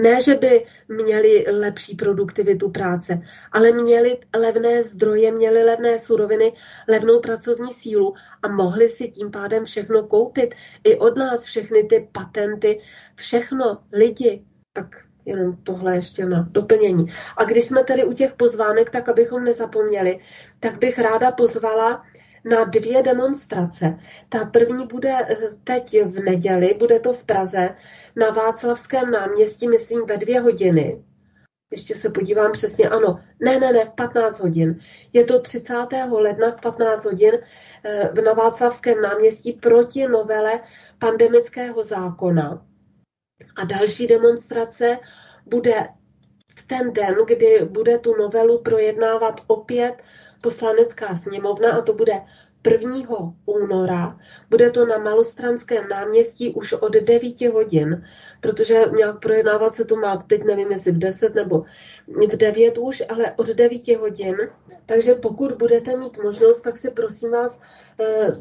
Ne, 0.02 0.20
že 0.20 0.34
by 0.34 0.66
měli 0.88 1.44
lepší 1.50 1.96
produktivitu 1.96 2.70
práce, 2.70 3.22
ale 3.52 3.72
měli 3.72 4.18
levné 4.36 4.82
zdroje, 4.82 5.32
měli 5.32 5.64
levné 5.64 5.98
suroviny, 5.98 6.52
levnou 6.88 7.20
pracovní 7.20 7.72
sílu 7.72 8.14
a 8.42 8.48
mohli 8.48 8.88
si 8.88 9.10
tím 9.10 9.30
pádem 9.30 9.64
všechno 9.64 10.02
koupit. 10.02 10.54
I 10.84 10.96
od 10.96 11.16
nás 11.16 11.44
všechny 11.44 11.84
ty 11.84 12.08
patenty, 12.12 12.80
všechno, 13.14 13.78
lidi. 13.92 14.44
Tak 14.72 14.86
jenom 15.26 15.56
tohle 15.56 15.94
ještě 15.94 16.26
na 16.26 16.48
doplnění. 16.50 17.06
A 17.36 17.44
když 17.44 17.64
jsme 17.64 17.84
tady 17.84 18.04
u 18.04 18.12
těch 18.12 18.32
pozvánek, 18.32 18.90
tak 18.90 19.08
abychom 19.08 19.44
nezapomněli, 19.44 20.18
tak 20.60 20.78
bych 20.78 20.98
ráda 20.98 21.30
pozvala 21.30 22.04
na 22.44 22.64
dvě 22.64 23.02
demonstrace. 23.02 23.98
Ta 24.28 24.44
první 24.44 24.86
bude 24.86 25.12
eh, 25.12 25.36
teď 25.64 26.02
v 26.02 26.20
neděli, 26.20 26.74
bude 26.78 27.00
to 27.00 27.12
v 27.12 27.24
Praze, 27.24 27.76
na 28.16 28.30
Václavském 28.30 29.10
náměstí, 29.10 29.68
myslím, 29.68 30.06
ve 30.06 30.16
dvě 30.16 30.40
hodiny. 30.40 31.04
Ještě 31.70 31.94
se 31.94 32.10
podívám 32.10 32.52
přesně, 32.52 32.88
ano, 32.88 33.20
ne, 33.42 33.60
ne, 33.60 33.72
ne, 33.72 33.84
v 33.84 33.92
15 33.92 34.40
hodin. 34.40 34.78
Je 35.12 35.24
to 35.24 35.40
30. 35.40 35.74
ledna 36.10 36.50
v 36.50 36.60
15 36.60 37.04
hodin 37.04 37.34
eh, 37.84 38.22
na 38.24 38.32
Václavském 38.32 39.00
náměstí 39.02 39.52
proti 39.52 40.08
novele 40.08 40.60
pandemického 40.98 41.82
zákona. 41.82 42.66
A 43.56 43.64
další 43.64 44.06
demonstrace 44.06 44.98
bude 45.46 45.88
v 46.56 46.66
ten 46.66 46.92
den, 46.92 47.14
kdy 47.26 47.64
bude 47.70 47.98
tu 47.98 48.16
novelu 48.16 48.62
projednávat 48.62 49.40
opět 49.46 49.94
poslanecká 50.44 51.16
sněmovna 51.16 51.72
a 51.72 51.82
to 51.82 51.92
bude 51.92 52.12
1. 52.70 53.34
února. 53.46 54.18
Bude 54.50 54.70
to 54.70 54.86
na 54.86 54.98
Malostranském 54.98 55.88
náměstí 55.88 56.54
už 56.54 56.72
od 56.72 56.92
9 56.92 57.40
hodin, 57.40 58.04
protože 58.40 58.84
nějak 58.96 59.20
projednávat 59.20 59.74
se 59.74 59.84
to 59.84 59.96
má, 59.96 60.16
teď 60.16 60.44
nevím, 60.44 60.70
jestli 60.70 60.92
v 60.92 60.98
10 60.98 61.34
nebo 61.34 61.64
v 62.06 62.36
9 62.36 62.78
už, 62.78 63.02
ale 63.08 63.32
od 63.36 63.46
9 63.46 63.88
hodin. 63.88 64.36
Takže 64.86 65.14
pokud 65.14 65.52
budete 65.52 65.96
mít 65.96 66.22
možnost, 66.22 66.60
tak 66.60 66.76
si 66.76 66.90
prosím 66.90 67.30
vás 67.30 67.60
eh, 68.00 68.36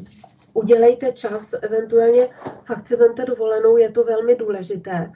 udělejte 0.52 1.12
čas, 1.12 1.54
eventuálně 1.62 2.28
fakt 2.64 2.86
si 2.86 2.96
vemte 2.96 3.24
dovolenou, 3.24 3.76
je 3.76 3.90
to 3.90 4.04
velmi 4.04 4.36
důležité. 4.36 5.12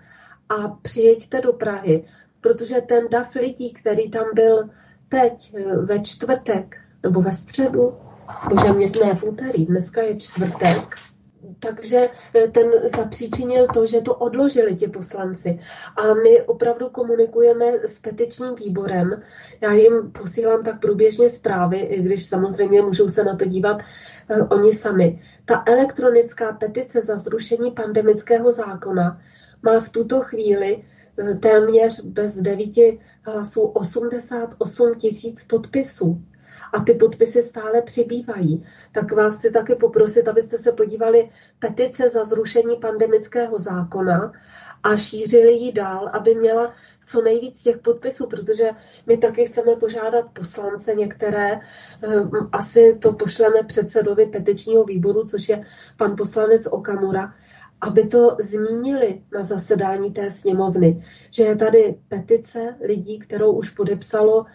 A 0.48 0.69
přijeďte 0.82 1.40
do 1.40 1.52
Prahy, 1.52 2.05
protože 2.40 2.81
ten 2.81 3.09
dav 3.10 3.35
lidí, 3.35 3.73
který 3.73 4.10
tam 4.10 4.27
byl 4.35 4.70
teď 5.09 5.55
eh, 5.55 5.76
ve 5.76 6.02
čtvrtek 6.02 6.76
nebo 7.02 7.22
ve 7.22 7.32
středu, 7.32 7.97
bože 8.48 8.72
mě 8.72 8.86
ne 9.05 9.14
v 9.14 9.24
úterý, 9.24 9.66
dneska 9.66 10.02
je 10.02 10.16
čtvrtek, 10.16 10.97
takže 11.59 12.10
eh, 12.35 12.48
ten 12.48 12.70
zapříčinil 12.97 13.66
to, 13.74 13.86
že 13.86 14.01
to 14.01 14.14
odložili 14.14 14.76
ti 14.76 14.89
poslanci. 14.89 15.60
A 15.97 16.14
my 16.14 16.43
opravdu 16.43 16.89
komunikujeme 16.89 17.72
s 17.72 18.01
petičním 18.01 18.55
výborem. 18.55 19.22
Já 19.60 19.72
jim 19.72 20.12
posílám 20.12 20.62
tak 20.64 20.80
průběžně 20.80 21.30
zprávy, 21.30 21.78
i 21.78 22.02
když 22.02 22.26
samozřejmě 22.26 22.82
můžou 22.82 23.09
se 23.09 23.24
na 23.24 23.36
to 23.36 23.44
dívat 23.44 23.82
eh, 24.28 24.43
oni 24.43 24.72
sami. 24.72 25.22
Ta 25.44 25.64
elektronická 25.66 26.52
petice 26.52 27.02
za 27.02 27.16
zrušení 27.16 27.70
pandemického 27.70 28.52
zákona 28.52 29.20
má 29.62 29.80
v 29.80 29.89
tuto 29.89 30.20
chvíli 30.20 30.85
téměř 31.40 32.00
bez 32.00 32.38
devíti 32.38 33.00
hlasů 33.22 33.60
88 33.60 34.94
tisíc 34.94 35.44
podpisů. 35.44 36.22
A 36.72 36.80
ty 36.80 36.94
podpisy 36.94 37.42
stále 37.42 37.82
přibývají. 37.82 38.66
Tak 38.92 39.12
vás 39.12 39.36
chci 39.36 39.50
taky 39.50 39.74
poprosit, 39.74 40.28
abyste 40.28 40.58
se 40.58 40.72
podívali 40.72 41.30
petice 41.58 42.08
za 42.08 42.24
zrušení 42.24 42.76
pandemického 42.76 43.58
zákona 43.58 44.32
a 44.82 44.96
šířili 44.96 45.52
ji 45.52 45.72
dál, 45.72 46.10
aby 46.12 46.34
měla 46.34 46.74
co 47.04 47.22
nejvíc 47.22 47.62
těch 47.62 47.78
podpisů, 47.78 48.26
protože 48.26 48.70
my 49.06 49.16
taky 49.16 49.46
chceme 49.46 49.76
požádat 49.76 50.24
poslance 50.32 50.94
některé, 50.94 51.52
eh, 51.52 51.60
asi 52.52 52.98
to 53.02 53.12
pošleme 53.12 53.62
předsedovi 53.62 54.26
petičního 54.26 54.84
výboru, 54.84 55.24
což 55.24 55.48
je 55.48 55.64
pan 55.96 56.16
poslanec 56.16 56.66
Okamura, 56.70 57.34
aby 57.80 58.06
to 58.06 58.36
zmínili 58.40 59.22
na 59.34 59.42
zasedání 59.42 60.12
té 60.12 60.30
sněmovny, 60.30 61.05
že 61.30 61.42
je 61.42 61.56
tady 61.56 61.98
petice 62.09 62.76
lidí, 62.80 63.18
kterou 63.18 63.52
už 63.52 63.70
podepsalo 63.70 64.46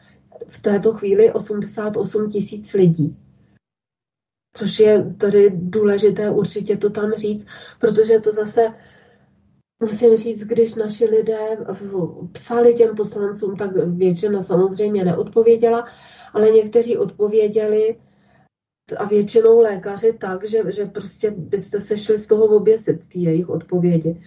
v 0.48 0.60
této 0.62 0.94
chvíli 0.94 1.32
88 1.32 2.30
tisíc 2.30 2.74
lidí. 2.74 3.18
Což 4.56 4.80
je 4.80 5.14
tady 5.18 5.52
důležité 5.54 6.30
určitě 6.30 6.78
to 6.78 6.90
tam 6.90 7.14
říct, 7.14 7.48
protože 7.80 8.20
to 8.20 8.32
zase 8.32 8.74
musím 9.80 10.16
říct, 10.16 10.44
když 10.44 10.76
naši 10.76 11.06
lidé 11.06 11.58
psali 12.32 12.74
těm 12.74 12.96
poslancům, 12.96 13.56
tak 13.56 13.72
většina 13.88 14.42
samozřejmě 14.42 15.06
neodpověděla, 15.06 15.88
ale 16.34 16.52
někteří 16.52 16.98
odpověděli 16.98 17.96
a 18.98 19.06
většinou 19.06 19.60
lékaři 19.60 20.14
tak, 20.14 20.48
že, 20.48 20.72
že 20.72 20.86
prostě 20.86 21.32
byste 21.32 21.82
se 21.82 21.98
šli 21.98 22.18
z 22.18 22.28
toho 22.28 22.46
oběsit, 22.46 23.02
z 23.02 23.10
jejich 23.16 23.50
odpovědi. 23.50 24.22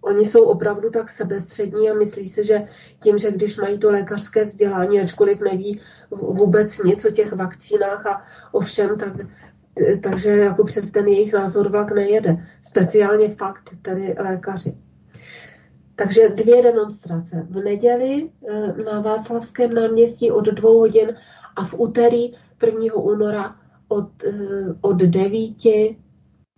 Oni 0.00 0.26
jsou 0.26 0.44
opravdu 0.44 0.90
tak 0.90 1.10
sebestřední 1.10 1.90
a 1.90 1.94
myslí 1.94 2.28
si, 2.28 2.44
že 2.44 2.64
tím, 3.02 3.18
že 3.18 3.30
když 3.30 3.56
mají 3.56 3.78
to 3.78 3.90
lékařské 3.90 4.44
vzdělání, 4.44 5.00
ačkoliv 5.00 5.40
neví 5.40 5.80
vůbec 6.10 6.82
nic 6.82 7.04
o 7.04 7.10
těch 7.10 7.32
vakcínách 7.32 8.06
a 8.06 8.22
o 8.52 8.60
všem, 8.60 8.98
tak, 8.98 9.12
takže 10.02 10.30
jako 10.30 10.64
přes 10.64 10.90
ten 10.90 11.06
jejich 11.06 11.32
názor 11.32 11.68
vlak 11.68 11.92
nejede. 11.92 12.46
Speciálně 12.62 13.28
fakt 13.28 13.70
tedy 13.82 14.14
lékaři. 14.18 14.76
Takže 15.94 16.28
dvě 16.28 16.62
demonstrace. 16.62 17.46
V 17.50 17.56
neděli 17.56 18.30
eh, 18.48 18.72
na 18.84 19.00
Václavském 19.00 19.74
náměstí 19.74 20.30
od 20.30 20.44
dvou 20.44 20.78
hodin 20.78 21.16
a 21.56 21.64
v 21.64 21.74
úterý 21.78 22.32
1. 22.66 22.94
února 22.94 23.61
od, 23.92 24.24
eh, 24.24 24.74
od 24.80 24.96
9 24.96 25.96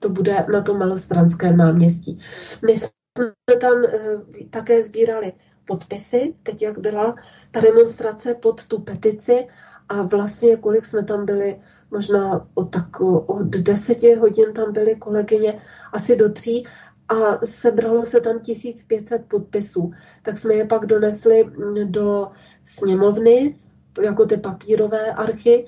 to 0.01 0.09
bude 0.09 0.47
na 0.53 0.63
tom 0.63 0.79
malostranském 0.79 1.57
náměstí. 1.57 2.19
My 2.67 2.79
jsme 2.79 3.57
tam 3.61 3.85
eh, 3.85 4.45
také 4.51 4.83
sbírali 4.83 5.33
podpisy, 5.67 6.35
teď 6.43 6.63
jak 6.63 6.79
byla 6.79 7.17
ta 7.51 7.61
demonstrace 7.61 8.35
pod 8.35 8.67
tu 8.67 8.79
petici 8.79 9.47
a 9.89 10.03
vlastně 10.03 10.57
kolik 10.57 10.85
jsme 10.85 11.05
tam 11.05 11.27
byli, 11.27 11.61
možná 11.91 12.49
od, 12.55 12.65
tak, 12.65 13.01
od 13.01 13.47
deseti 13.47 14.15
hodin 14.15 14.53
tam 14.53 14.73
byly 14.73 14.97
kolegyně, 14.97 15.61
asi 15.93 16.17
do 16.17 16.33
tří 16.33 16.67
a 17.09 17.47
sebralo 17.47 18.07
se 18.07 18.21
tam 18.21 18.41
1500 18.41 19.25
podpisů. 19.29 19.93
Tak 20.23 20.39
jsme 20.39 20.55
je 20.55 20.67
pak 20.67 20.87
donesli 20.87 21.51
do 21.85 22.31
sněmovny, 22.65 23.59
jako 24.03 24.27
ty 24.27 24.37
papírové 24.37 25.13
archy, 25.13 25.67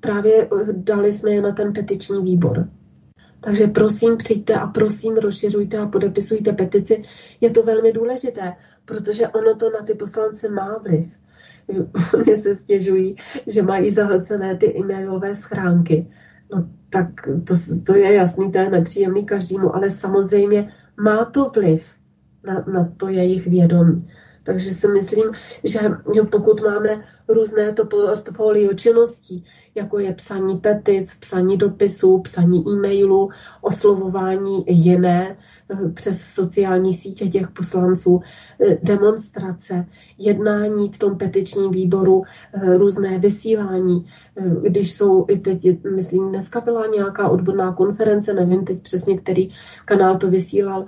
právě 0.00 0.42
eh, 0.44 0.72
dali 0.72 1.12
jsme 1.12 1.30
je 1.30 1.42
na 1.42 1.52
ten 1.52 1.72
petiční 1.72 2.22
výbor. 2.22 2.68
Takže 3.40 3.66
prosím, 3.66 4.16
přijďte 4.16 4.54
a 4.54 4.66
prosím, 4.66 5.16
rozšiřujte 5.16 5.78
a 5.78 5.86
podepisujte 5.86 6.52
petici. 6.52 7.02
Je 7.40 7.50
to 7.50 7.62
velmi 7.62 7.92
důležité, 7.92 8.52
protože 8.84 9.28
ono 9.28 9.54
to 9.54 9.70
na 9.70 9.82
ty 9.82 9.94
poslance 9.94 10.48
má 10.48 10.78
vliv. 10.78 11.06
Mně 12.24 12.36
se 12.36 12.54
stěžují, 12.54 13.16
že 13.46 13.62
mají 13.62 13.90
zahlcené 13.90 14.56
ty 14.56 14.78
e-mailové 14.78 15.34
schránky. 15.34 16.06
No 16.54 16.68
tak 16.90 17.08
to, 17.44 17.54
to 17.86 17.94
je 17.96 18.14
jasný, 18.14 18.52
to 18.52 18.58
je 18.58 18.70
nepříjemný 18.70 19.24
každému, 19.24 19.76
ale 19.76 19.90
samozřejmě 19.90 20.68
má 20.96 21.24
to 21.24 21.50
vliv 21.54 21.94
na, 22.44 22.64
na 22.72 22.92
to 22.96 23.08
jejich 23.08 23.46
vědomí. 23.46 24.10
Takže 24.42 24.74
si 24.74 24.88
myslím, 24.88 25.32
že 25.64 25.78
pokud 26.30 26.60
máme 26.62 27.02
různé 27.28 27.72
to 27.72 27.84
portfolio 27.86 28.74
činností, 28.74 29.44
jako 29.74 29.98
je 29.98 30.14
psaní 30.14 30.58
petic, 30.58 31.14
psaní 31.14 31.56
dopisů, 31.56 32.18
psaní 32.18 32.64
e-mailů, 32.68 33.30
oslovování 33.60 34.64
jiné 34.68 35.36
eh, 35.70 35.88
přes 35.88 36.20
sociální 36.20 36.94
sítě 36.94 37.28
těch 37.28 37.48
poslanců, 37.48 38.20
eh, 38.60 38.78
demonstrace, 38.82 39.86
jednání 40.18 40.92
v 40.92 40.98
tom 40.98 41.18
petičním 41.18 41.70
výboru, 41.70 42.22
eh, 42.52 42.76
různé 42.76 43.18
vysílání. 43.18 44.06
Když 44.62 44.94
jsou 44.94 45.26
i 45.28 45.38
teď, 45.38 45.84
myslím, 45.94 46.28
dneska 46.28 46.60
byla 46.60 46.86
nějaká 46.86 47.28
odborná 47.28 47.72
konference, 47.72 48.34
nevím 48.34 48.64
teď 48.64 48.82
přesně, 48.82 49.18
který 49.18 49.50
kanál 49.84 50.18
to 50.18 50.30
vysílal, 50.30 50.86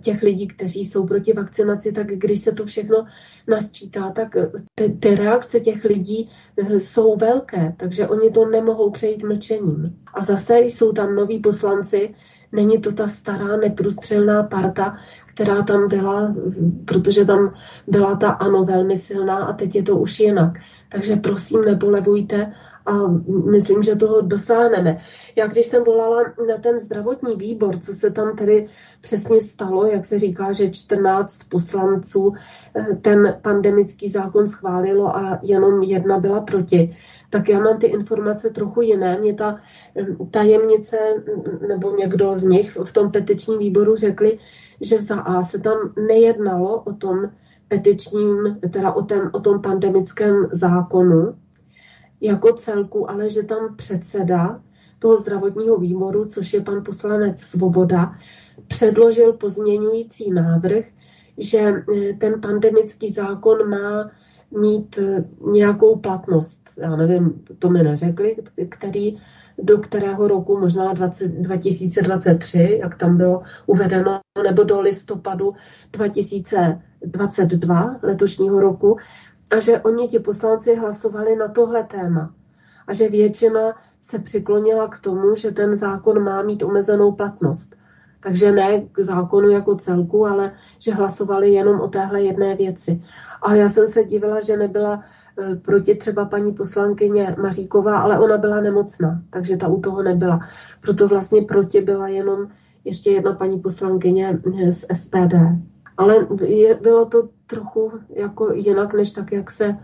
těch 0.00 0.22
lidí, 0.22 0.46
kteří 0.46 0.84
jsou 0.84 1.06
proti 1.06 1.32
vakcinaci, 1.32 1.92
tak 1.92 2.06
když 2.06 2.40
se 2.40 2.52
to 2.52 2.64
všechno 2.64 3.06
nasčítá, 3.48 4.10
tak 4.10 4.36
ty, 4.74 4.88
ty 4.88 5.14
reakce 5.14 5.60
těch 5.60 5.84
lidí 5.84 6.30
jsou 6.78 7.16
velké, 7.16 7.74
takže 7.76 8.08
oni 8.08 8.30
to 8.30 8.46
nemohou 8.46 8.90
přejít 8.90 9.22
mlčením. 9.22 9.96
A 10.14 10.22
zase 10.22 10.58
jsou 10.60 10.92
tam 10.92 11.14
noví 11.14 11.38
poslanci, 11.38 12.14
není 12.52 12.80
to 12.80 12.92
ta 12.92 13.08
stará 13.08 13.56
neprůstřelná 13.56 14.42
parta, 14.42 14.96
která 15.36 15.62
tam 15.62 15.88
byla, 15.88 16.34
protože 16.84 17.24
tam 17.24 17.54
byla 17.86 18.16
ta 18.16 18.30
ano 18.30 18.64
velmi 18.64 18.96
silná 18.96 19.36
a 19.36 19.52
teď 19.52 19.76
je 19.76 19.82
to 19.82 19.96
už 19.96 20.20
jinak. 20.20 20.52
Takže 20.88 21.16
prosím, 21.16 21.62
nepolevujte 21.62 22.52
a 22.86 22.92
myslím, 23.50 23.82
že 23.82 23.96
toho 23.96 24.20
dosáhneme. 24.20 24.98
Já 25.36 25.46
když 25.46 25.66
jsem 25.66 25.84
volala 25.84 26.22
na 26.48 26.56
ten 26.60 26.78
zdravotní 26.78 27.36
výbor, 27.36 27.78
co 27.78 27.94
se 27.94 28.10
tam 28.10 28.36
tedy 28.36 28.66
přesně 29.00 29.40
stalo, 29.40 29.86
jak 29.86 30.04
se 30.04 30.18
říká, 30.18 30.52
že 30.52 30.70
14 30.70 31.38
poslanců 31.48 32.34
eh, 32.74 32.96
ten 32.96 33.38
pandemický 33.42 34.08
zákon 34.08 34.48
schválilo 34.48 35.16
a 35.16 35.38
jenom 35.42 35.82
jedna 35.82 36.18
byla 36.18 36.40
proti, 36.40 36.96
tak 37.30 37.48
já 37.48 37.60
mám 37.60 37.78
ty 37.78 37.86
informace 37.86 38.50
trochu 38.50 38.82
jiné. 38.82 39.18
Mě 39.20 39.34
ta 39.34 39.60
tajemnice 40.30 40.96
nebo 41.68 41.96
někdo 41.96 42.36
z 42.36 42.44
nich 42.44 42.78
v 42.84 42.92
tom 42.92 43.10
petičním 43.10 43.58
výboru 43.58 43.96
řekli, 43.96 44.38
že 44.80 45.02
za 45.02 45.20
A 45.20 45.42
se 45.42 45.58
tam 45.58 45.76
nejednalo 46.06 46.80
o 46.80 46.92
tom 46.92 47.30
petičním, 47.68 48.58
teda 48.70 48.92
o, 48.92 49.02
tom, 49.02 49.30
o 49.32 49.40
tom 49.40 49.62
pandemickém 49.62 50.48
zákonu 50.52 51.34
jako 52.20 52.52
celku, 52.52 53.10
ale 53.10 53.30
že 53.30 53.42
tam 53.42 53.76
předseda 53.76 54.60
toho 54.98 55.16
zdravotního 55.16 55.76
výboru, 55.76 56.24
což 56.24 56.52
je 56.52 56.60
pan 56.60 56.84
poslanec 56.84 57.40
Svoboda, 57.40 58.14
předložil 58.68 59.32
pozměňující 59.32 60.30
návrh, 60.30 60.84
že 61.38 61.58
eh, 61.58 62.12
ten 62.12 62.40
pandemický 62.40 63.10
zákon 63.10 63.70
má 63.70 64.10
mít 64.56 64.98
eh, 64.98 65.24
nějakou 65.52 65.96
platnost. 65.96 66.70
Já 66.76 66.96
nevím, 66.96 67.44
to 67.58 67.70
mi 67.70 67.82
neřekli, 67.82 68.36
který, 68.68 69.20
do 69.58 69.78
kterého 69.78 70.28
roku, 70.28 70.58
možná 70.58 70.92
20, 70.92 71.28
2023, 71.28 72.78
jak 72.82 72.94
tam 72.94 73.16
bylo 73.16 73.42
uvedeno, 73.66 74.20
nebo 74.42 74.62
do 74.62 74.80
listopadu 74.80 75.54
2022 75.92 77.96
letošního 78.02 78.60
roku, 78.60 78.96
a 79.50 79.60
že 79.60 79.80
oni 79.80 80.08
ti 80.08 80.18
poslanci 80.18 80.76
hlasovali 80.76 81.36
na 81.36 81.48
tohle 81.48 81.84
téma. 81.84 82.34
A 82.86 82.92
že 82.92 83.08
většina 83.08 83.74
se 84.00 84.18
přiklonila 84.18 84.88
k 84.88 84.98
tomu, 84.98 85.34
že 85.34 85.50
ten 85.50 85.76
zákon 85.76 86.24
má 86.24 86.42
mít 86.42 86.62
omezenou 86.62 87.12
platnost. 87.12 87.76
Takže 88.26 88.52
ne 88.52 88.82
k 88.92 89.00
zákonu 89.00 89.50
jako 89.50 89.74
celku, 89.74 90.26
ale 90.26 90.52
že 90.78 90.94
hlasovali 90.94 91.52
jenom 91.52 91.80
o 91.80 91.88
téhle 91.88 92.22
jedné 92.22 92.56
věci. 92.56 93.02
A 93.42 93.54
já 93.54 93.68
jsem 93.68 93.86
se 93.88 94.04
divila, 94.04 94.40
že 94.40 94.56
nebyla 94.56 95.04
e, 95.38 95.56
proti 95.56 95.94
třeba 95.94 96.24
paní 96.24 96.52
poslankyně 96.52 97.36
Maříková, 97.42 97.98
ale 97.98 98.18
ona 98.18 98.38
byla 98.38 98.60
nemocná, 98.60 99.22
takže 99.30 99.56
ta 99.56 99.68
u 99.68 99.80
toho 99.80 100.02
nebyla. 100.02 100.40
Proto 100.80 101.08
vlastně 101.08 101.42
proti 101.42 101.80
byla 101.80 102.08
jenom 102.08 102.46
ještě 102.84 103.10
jedna 103.10 103.32
paní 103.32 103.60
poslankyně 103.60 104.40
e, 104.64 104.72
z 104.72 104.86
SPD. 104.94 105.34
Ale 105.96 106.26
je, 106.44 106.74
bylo 106.74 107.06
to 107.06 107.28
trochu 107.46 107.92
jako 108.16 108.52
jinak, 108.52 108.94
než 108.94 109.12
tak, 109.12 109.32
jak 109.32 109.50
se 109.50 109.76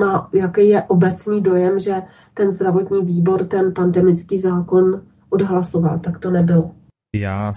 má, 0.00 0.28
jaký 0.32 0.68
je 0.68 0.82
obecný 0.82 1.40
dojem, 1.40 1.78
že 1.78 2.02
ten 2.34 2.50
zdravotní 2.50 3.04
výbor 3.04 3.44
ten 3.44 3.74
pandemický 3.74 4.38
zákon 4.38 5.02
odhlasoval. 5.30 5.98
Tak 5.98 6.18
to 6.18 6.30
nebylo. 6.30 6.79
Já 7.16 7.52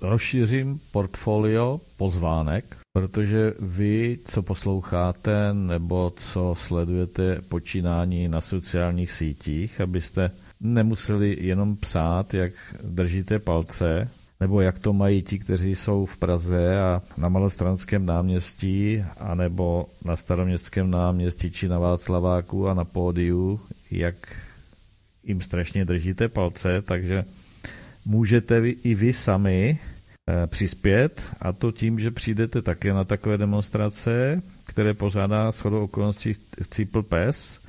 rozšířím 0.00 0.80
portfolio 0.92 1.80
pozvánek, 1.96 2.76
protože 2.92 3.52
vy, 3.60 4.18
co 4.24 4.42
posloucháte 4.42 5.54
nebo 5.54 6.12
co 6.16 6.54
sledujete 6.58 7.40
počínání 7.48 8.28
na 8.28 8.40
sociálních 8.40 9.10
sítích, 9.10 9.80
abyste 9.80 10.30
nemuseli 10.60 11.36
jenom 11.40 11.76
psát, 11.76 12.34
jak 12.34 12.52
držíte 12.82 13.38
palce, 13.38 14.10
nebo 14.40 14.60
jak 14.60 14.78
to 14.78 14.92
mají 14.92 15.22
ti, 15.22 15.38
kteří 15.38 15.74
jsou 15.74 16.06
v 16.06 16.16
Praze 16.16 16.80
a 16.80 17.02
na 17.16 17.28
Malostranském 17.28 18.06
náměstí, 18.06 19.04
anebo 19.20 19.86
na 20.04 20.16
Staroměstském 20.16 20.90
náměstí, 20.90 21.50
či 21.50 21.68
na 21.68 21.78
Václaváku 21.78 22.68
a 22.68 22.74
na 22.74 22.84
pódiu, 22.84 23.60
jak 23.90 24.14
jim 25.24 25.40
strašně 25.40 25.84
držíte 25.84 26.28
palce, 26.28 26.82
takže 26.82 27.24
můžete 28.04 28.60
vy, 28.60 28.70
i 28.70 28.94
vy 28.94 29.12
sami 29.12 29.78
e, 30.28 30.46
přispět 30.46 31.22
a 31.40 31.52
to 31.52 31.72
tím, 31.72 31.98
že 31.98 32.10
přijdete 32.10 32.62
také 32.62 32.92
na 32.92 33.04
takové 33.04 33.38
demonstrace, 33.38 34.42
které 34.66 34.94
pořádá 34.94 35.50
shodou 35.50 35.84
okolností 35.84 36.32
Cípl 36.70 37.02
PES 37.02 37.60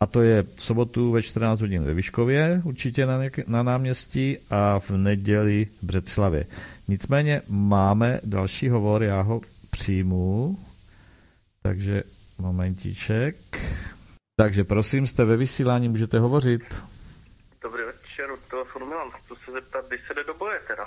a 0.00 0.06
to 0.06 0.22
je 0.22 0.42
v 0.42 0.62
sobotu 0.62 1.10
ve 1.10 1.22
14 1.22 1.60
hodin 1.60 1.84
ve 1.84 1.94
Vyškově, 1.94 2.62
určitě 2.64 3.06
na, 3.06 3.18
na 3.46 3.62
náměstí 3.62 4.38
a 4.50 4.78
v 4.78 4.90
neděli 4.90 5.64
v 5.64 5.84
Břeclavě. 5.84 6.46
Nicméně 6.88 7.42
máme 7.48 8.20
další 8.24 8.68
hovor, 8.68 9.02
já 9.02 9.20
ho 9.20 9.40
přijmu, 9.70 10.58
takže 11.62 12.02
momentíček. 12.38 13.36
Takže 14.36 14.64
prosím, 14.64 15.06
jste 15.06 15.24
ve 15.24 15.36
vysílání, 15.36 15.88
můžete 15.88 16.18
hovořit. 16.18 16.62
Dobrý 17.62 17.82
večer, 17.82 18.26
telefonu 18.50 18.86
chci 18.86 18.92
se 18.92 18.93
zeptat, 19.54 19.88
když 19.88 20.06
se 20.06 20.14
jde 20.14 20.24
do 20.24 20.34
boje 20.34 20.60
teda. 20.66 20.86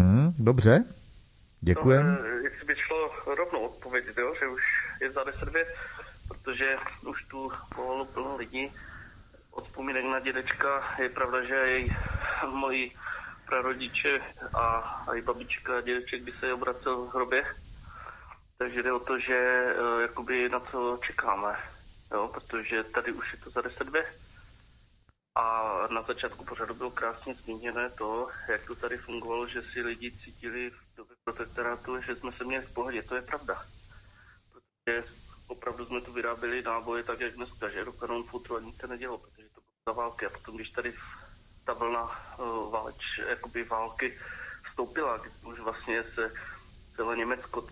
Hmm, 0.00 0.32
dobře, 0.38 0.84
děkujem. 1.60 2.18
No, 2.20 2.26
jestli 2.26 2.66
by 2.66 2.76
šlo 2.76 3.10
rovnou 3.34 3.60
odpovědět, 3.66 4.18
jo, 4.18 4.34
že 4.40 4.46
už 4.46 4.62
je 5.00 5.10
za 5.10 5.24
10 5.24 5.48
věc 5.48 5.68
protože 6.28 6.76
už 7.06 7.24
tu 7.24 7.52
mohlo 7.76 8.04
plno 8.04 8.36
lidí. 8.36 8.72
Od 9.50 9.64
vzpomínek 9.64 10.04
na 10.04 10.20
dědečka 10.20 10.96
je 10.98 11.08
pravda, 11.08 11.42
že 11.42 11.54
jej 11.54 11.96
moji 12.46 12.92
prarodiče 13.46 14.20
a, 14.54 14.66
a 15.08 15.14
i 15.14 15.22
babička 15.22 15.78
a 15.78 15.80
dědeček 15.80 16.22
by 16.22 16.32
se 16.32 16.52
obracel 16.52 16.96
v 16.96 17.14
hrobě. 17.14 17.44
Takže 18.58 18.82
jde 18.82 18.92
o 18.92 18.98
to, 18.98 19.18
že 19.18 19.66
uh, 19.80 20.00
jakoby 20.00 20.48
na 20.48 20.60
co 20.60 20.98
čekáme, 21.06 21.56
jo, 22.12 22.30
protože 22.34 22.84
tady 22.84 23.12
už 23.12 23.32
je 23.32 23.38
to 23.38 23.50
za 23.50 23.60
10 23.60 23.84
dvě. 23.86 24.04
A 25.36 25.86
na 25.90 26.02
začátku 26.02 26.44
pořadu 26.44 26.74
bylo 26.74 26.90
krásně 26.90 27.34
zmíněné 27.34 27.90
to, 27.90 28.28
jak 28.48 28.66
to 28.66 28.74
tady 28.74 28.98
fungovalo, 28.98 29.46
že 29.48 29.62
si 29.62 29.80
lidi 29.80 30.12
cítili 30.12 30.70
v 30.70 30.96
době 30.96 31.16
protektorátu, 31.24 32.02
že 32.02 32.16
jsme 32.16 32.32
se 32.32 32.44
měli 32.44 32.66
v 32.66 32.74
pohodě. 32.74 33.02
To 33.02 33.16
je 33.16 33.22
pravda. 33.22 33.62
Protože 34.52 35.04
opravdu 35.46 35.86
jsme 35.86 36.00
tu 36.00 36.12
vyráběli 36.12 36.62
náboje 36.62 37.02
tak, 37.02 37.20
jak 37.20 37.34
dneska, 37.34 37.68
že 37.68 37.84
do 37.84 37.92
kanon 37.92 38.22
futru 38.22 38.56
a 38.56 38.60
nic 38.60 38.76
se 38.76 38.86
nedělo, 38.86 39.18
protože 39.18 39.48
to 39.54 39.60
byla 39.60 39.94
za 39.94 40.02
války. 40.02 40.26
A 40.26 40.30
potom, 40.30 40.56
když 40.56 40.70
tady 40.70 40.94
ta 41.64 41.72
vlna 41.72 42.02
uh, 42.38 42.72
váleč, 42.72 43.20
jakoby 43.28 43.64
války 43.64 44.18
vstoupila, 44.70 45.16
když 45.16 45.32
už 45.42 45.60
vlastně 45.60 46.04
se 46.04 46.32
celé 46.96 47.16
Německo 47.16 47.66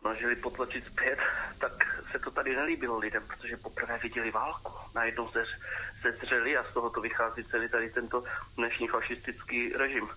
snažili 0.00 0.36
potlačit 0.36 0.86
zpět, 0.86 1.18
tak 1.58 1.72
se 2.10 2.18
to 2.18 2.30
tady 2.30 2.56
nelíbilo 2.56 2.98
lidem, 2.98 3.22
protože 3.26 3.56
poprvé 3.56 3.98
viděli 3.98 4.30
válku. 4.30 4.72
Najednou 4.94 5.28
se, 5.28 5.44
se 6.00 6.12
zřeli 6.12 6.56
a 6.56 6.64
z 6.64 6.72
toho 6.74 6.90
to 6.90 7.00
vychází 7.00 7.44
celý 7.44 7.68
tady 7.68 7.90
tento 7.90 8.24
dnešní 8.56 8.88
fašistický 8.88 9.72
režim, 9.72 10.08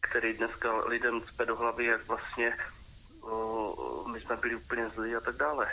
který 0.00 0.32
dneska 0.32 0.84
lidem 0.84 1.20
cpe 1.20 1.46
do 1.46 1.56
hlavy, 1.56 1.84
jak 1.84 2.06
vlastně 2.06 2.56
o, 3.22 4.08
my 4.12 4.20
jsme 4.20 4.36
byli 4.36 4.56
úplně 4.56 4.88
zlí 4.88 5.16
a 5.16 5.20
tak 5.20 5.36
dále. 5.36 5.70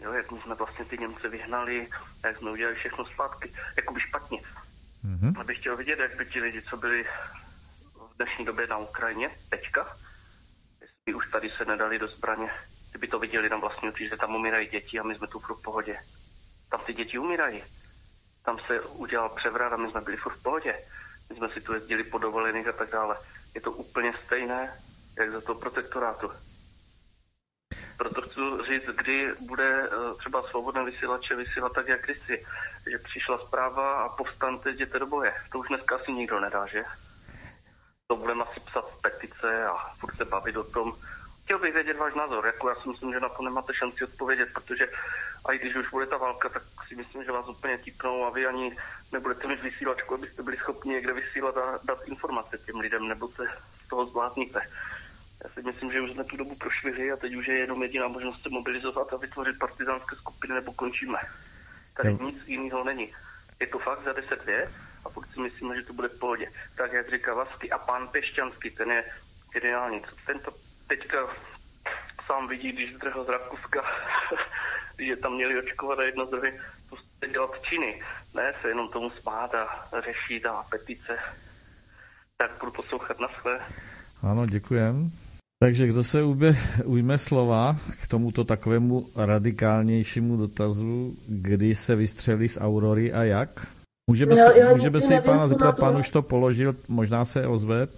Jo, 0.00 0.12
jak 0.12 0.32
my 0.32 0.40
jsme 0.40 0.54
vlastně 0.54 0.84
ty 0.84 0.98
Němce 0.98 1.28
vyhnali, 1.28 1.88
jak 2.24 2.36
jsme 2.36 2.50
udělali 2.50 2.76
všechno 2.76 3.04
zpátky, 3.04 3.52
jakoby 3.76 4.00
špatně. 4.00 4.38
Mm-hmm. 5.04 5.40
Abych 5.40 5.58
chtěl 5.58 5.76
vidět, 5.76 5.98
jak 5.98 6.16
by 6.16 6.26
ti 6.26 6.40
lidi, 6.40 6.62
co 6.62 6.76
byli 6.76 7.04
v 7.94 8.16
dnešní 8.16 8.44
době 8.44 8.66
na 8.66 8.76
Ukrajině, 8.78 9.30
teďka, 9.50 9.96
jestli 11.06 11.18
už 11.18 11.30
tady 11.30 11.50
se 11.50 11.64
nedali 11.64 11.98
do 11.98 12.08
zbraně, 12.08 12.50
kdyby 12.90 13.08
to 13.08 13.18
viděli 13.18 13.48
na 13.48 13.56
vlastní 13.56 13.88
oči, 13.88 14.08
že 14.08 14.16
tam 14.16 14.34
umírají 14.34 14.68
děti 14.68 14.98
a 14.98 15.02
my 15.02 15.14
jsme 15.14 15.26
tu 15.26 15.38
v 15.38 15.62
pohodě. 15.62 15.98
Tam 16.70 16.80
ty 16.80 16.94
děti 16.94 17.18
umírají. 17.18 17.64
Tam 18.44 18.58
se 18.58 18.80
udělal 18.80 19.28
převrat 19.28 19.72
a 19.72 19.76
my 19.76 19.90
jsme 19.90 20.00
byli 20.00 20.16
v 20.16 20.42
pohodě. 20.42 20.74
My 21.30 21.36
jsme 21.36 21.48
si 21.48 21.60
tu 21.60 21.74
jezdili 21.74 22.04
po 22.04 22.18
dovolených 22.18 22.68
a 22.68 22.72
tak 22.72 22.90
dále. 22.90 23.16
Je 23.54 23.60
to 23.60 23.70
úplně 23.72 24.12
stejné 24.24 24.82
jak 25.18 25.30
za 25.30 25.40
to 25.40 25.54
protektorátu. 25.54 26.30
Proto 27.96 28.22
chci 28.22 28.40
říct, 28.68 28.96
kdy 28.96 29.32
bude 29.40 29.82
eh, 29.82 30.14
třeba 30.18 30.42
svobodné 30.42 30.84
vysílače 30.84 31.34
vysílat 31.34 31.72
tak, 31.72 31.88
jak 31.88 32.04
kdysi. 32.04 32.44
Že 32.90 32.98
přišla 32.98 33.38
zpráva 33.38 34.02
a 34.02 34.08
povstante, 34.08 34.70
jděte 34.70 34.98
do 34.98 35.06
boje. 35.06 35.34
To 35.52 35.58
už 35.58 35.68
dneska 35.68 35.96
asi 35.96 36.12
nikdo 36.12 36.40
nedá, 36.40 36.66
že? 36.66 36.82
To 38.08 38.16
budeme 38.16 38.44
asi 38.44 38.60
psat 38.60 38.84
petice 39.02 39.66
a 39.66 39.74
furt 39.98 40.16
se 40.16 40.24
bavit 40.24 40.56
o 40.56 40.64
tom. 40.64 40.92
Chtěl 41.44 41.58
bych 41.58 41.74
vědět 41.74 41.96
váš 41.96 42.14
názor, 42.14 42.46
jako 42.46 42.68
já 42.68 42.74
si 42.74 42.88
myslím, 42.88 43.12
že 43.12 43.20
na 43.20 43.28
to 43.28 43.42
nemáte 43.42 43.74
šanci 43.74 44.04
odpovědět, 44.04 44.48
protože 44.54 44.88
a 45.44 45.52
i 45.52 45.58
když 45.58 45.76
už 45.76 45.90
bude 45.90 46.06
ta 46.06 46.16
válka, 46.16 46.48
tak 46.48 46.62
si 46.88 46.94
myslím, 46.94 47.24
že 47.24 47.32
vás 47.32 47.48
úplně 47.48 47.78
tipnou 47.78 48.24
a 48.24 48.30
vy 48.30 48.46
ani 48.46 48.76
nebudete 49.12 49.48
mít 49.48 49.62
vysílačku, 49.62 50.14
abyste 50.14 50.42
byli 50.42 50.56
schopni 50.56 50.92
někde 50.92 51.12
vysílat 51.12 51.56
a 51.56 51.78
dát 51.84 51.98
informace 52.06 52.58
těm 52.58 52.80
lidem, 52.80 53.08
nebo 53.08 53.28
se 53.28 53.42
z 53.84 53.88
toho 53.88 54.06
zvládnete. 54.06 54.60
Já 55.44 55.50
si 55.50 55.62
myslím, 55.62 55.92
že 55.92 56.00
už 56.00 56.10
jsme 56.10 56.24
tu 56.24 56.36
dobu 56.36 56.54
prošli 56.54 57.12
a 57.12 57.16
teď 57.16 57.34
už 57.34 57.48
je 57.48 57.58
jenom 57.58 57.82
jediná 57.82 58.08
možnost 58.08 58.42
se 58.42 58.48
mobilizovat 58.48 59.12
a 59.12 59.16
vytvořit 59.16 59.58
partizánské 59.58 60.16
skupiny, 60.16 60.54
nebo 60.54 60.72
končíme. 60.72 61.18
Tady 61.94 62.14
nic 62.14 62.48
jiného 62.48 62.84
není. 62.84 63.12
Je 63.60 63.66
to 63.66 63.78
fakt 63.78 64.04
za 64.04 64.12
10 64.12 64.44
věc 64.44 64.70
a 65.06 65.10
pokud 65.10 65.30
si 65.34 65.40
myslíme, 65.40 65.76
že 65.76 65.86
to 65.86 65.92
bude 65.92 66.08
v 66.08 66.18
pohodě. 66.18 66.46
Tak 66.76 66.92
jak 66.92 67.10
říká 67.10 67.34
Vasky 67.34 67.70
a 67.70 67.78
pan 67.78 68.08
Pešťanský, 68.08 68.70
ten 68.70 68.90
je 68.90 69.04
geniální. 69.52 70.02
Tento 70.26 70.50
teďka 70.86 71.18
sám 72.26 72.48
vidí, 72.48 72.72
když 72.72 72.94
zdrhl 72.94 73.24
z 73.24 73.28
Rakouska, 73.28 73.82
že 74.98 75.16
tam 75.16 75.34
měli 75.34 75.58
očkovat 75.58 75.98
a 75.98 76.02
jedno 76.02 76.26
z 76.26 76.30
druhé 76.30 76.52
prostě 76.88 77.28
dělat 77.28 77.62
činy. 77.62 78.02
Ne 78.34 78.54
se 78.62 78.68
jenom 78.68 78.88
tomu 78.88 79.10
smát 79.10 79.54
a 79.54 79.86
řešit 80.04 80.46
a 80.46 80.62
petice. 80.70 81.18
Tak 82.36 82.50
budu 82.60 82.72
poslouchat 82.72 83.20
na 83.20 83.28
své. 83.28 83.58
Ano, 84.22 84.46
děkujem. 84.46 85.10
Takže 85.58 85.86
kdo 85.86 86.04
se 86.04 86.22
ujme, 86.22 86.52
ujme 86.84 87.18
slova 87.18 87.76
k 88.02 88.08
tomuto 88.08 88.44
takovému 88.44 89.06
radikálnějšímu 89.16 90.36
dotazu, 90.36 91.16
kdy 91.28 91.74
se 91.74 91.96
vystřelí 91.96 92.48
z 92.48 92.58
Aurory 92.60 93.12
a 93.12 93.22
jak? 93.22 93.75
Můžeme, 94.10 94.36
já, 94.36 94.56
já 94.56 94.76
můžeme 94.76 95.00
si 95.00 95.20
pána 95.20 95.46
zeptat, 95.46 95.78
pán 95.78 95.96
už 95.96 96.10
to 96.10 96.22
položil, 96.22 96.76
možná 96.88 97.24
se 97.24 97.46
ozve, 97.46 97.88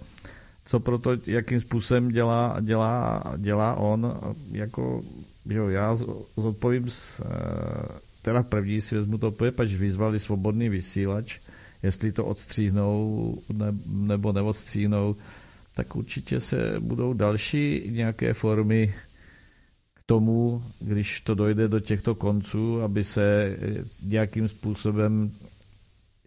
co 0.65 0.79
proto, 0.79 1.11
jakým 1.27 1.59
způsobem 1.59 2.09
dělá, 2.09 2.57
dělá, 2.61 3.23
dělá 3.37 3.75
on, 3.75 4.19
jako, 4.51 5.03
jo, 5.45 5.69
já 5.69 5.97
zodpovím, 6.37 6.89
s, 6.89 7.19
eh, 7.19 7.99
teda 8.21 8.43
první 8.43 8.81
si 8.81 8.95
vezmu 8.95 9.17
to 9.17 9.31
pač 9.31 9.73
vyzvali 9.73 10.19
svobodný 10.19 10.69
vysílač, 10.69 11.39
jestli 11.83 12.11
to 12.11 12.25
odstříhnou 12.25 13.35
ne, 13.53 13.73
nebo 13.85 14.31
neodstříhnou, 14.31 15.15
tak 15.75 15.95
určitě 15.95 16.39
se 16.39 16.75
budou 16.79 17.13
další 17.13 17.83
nějaké 17.89 18.33
formy 18.33 18.93
k 19.93 20.01
tomu, 20.05 20.63
když 20.79 21.21
to 21.21 21.35
dojde 21.35 21.67
do 21.67 21.79
těchto 21.79 22.15
konců, 22.15 22.81
aby 22.81 23.03
se 23.03 23.57
nějakým 24.03 24.47
způsobem 24.47 25.31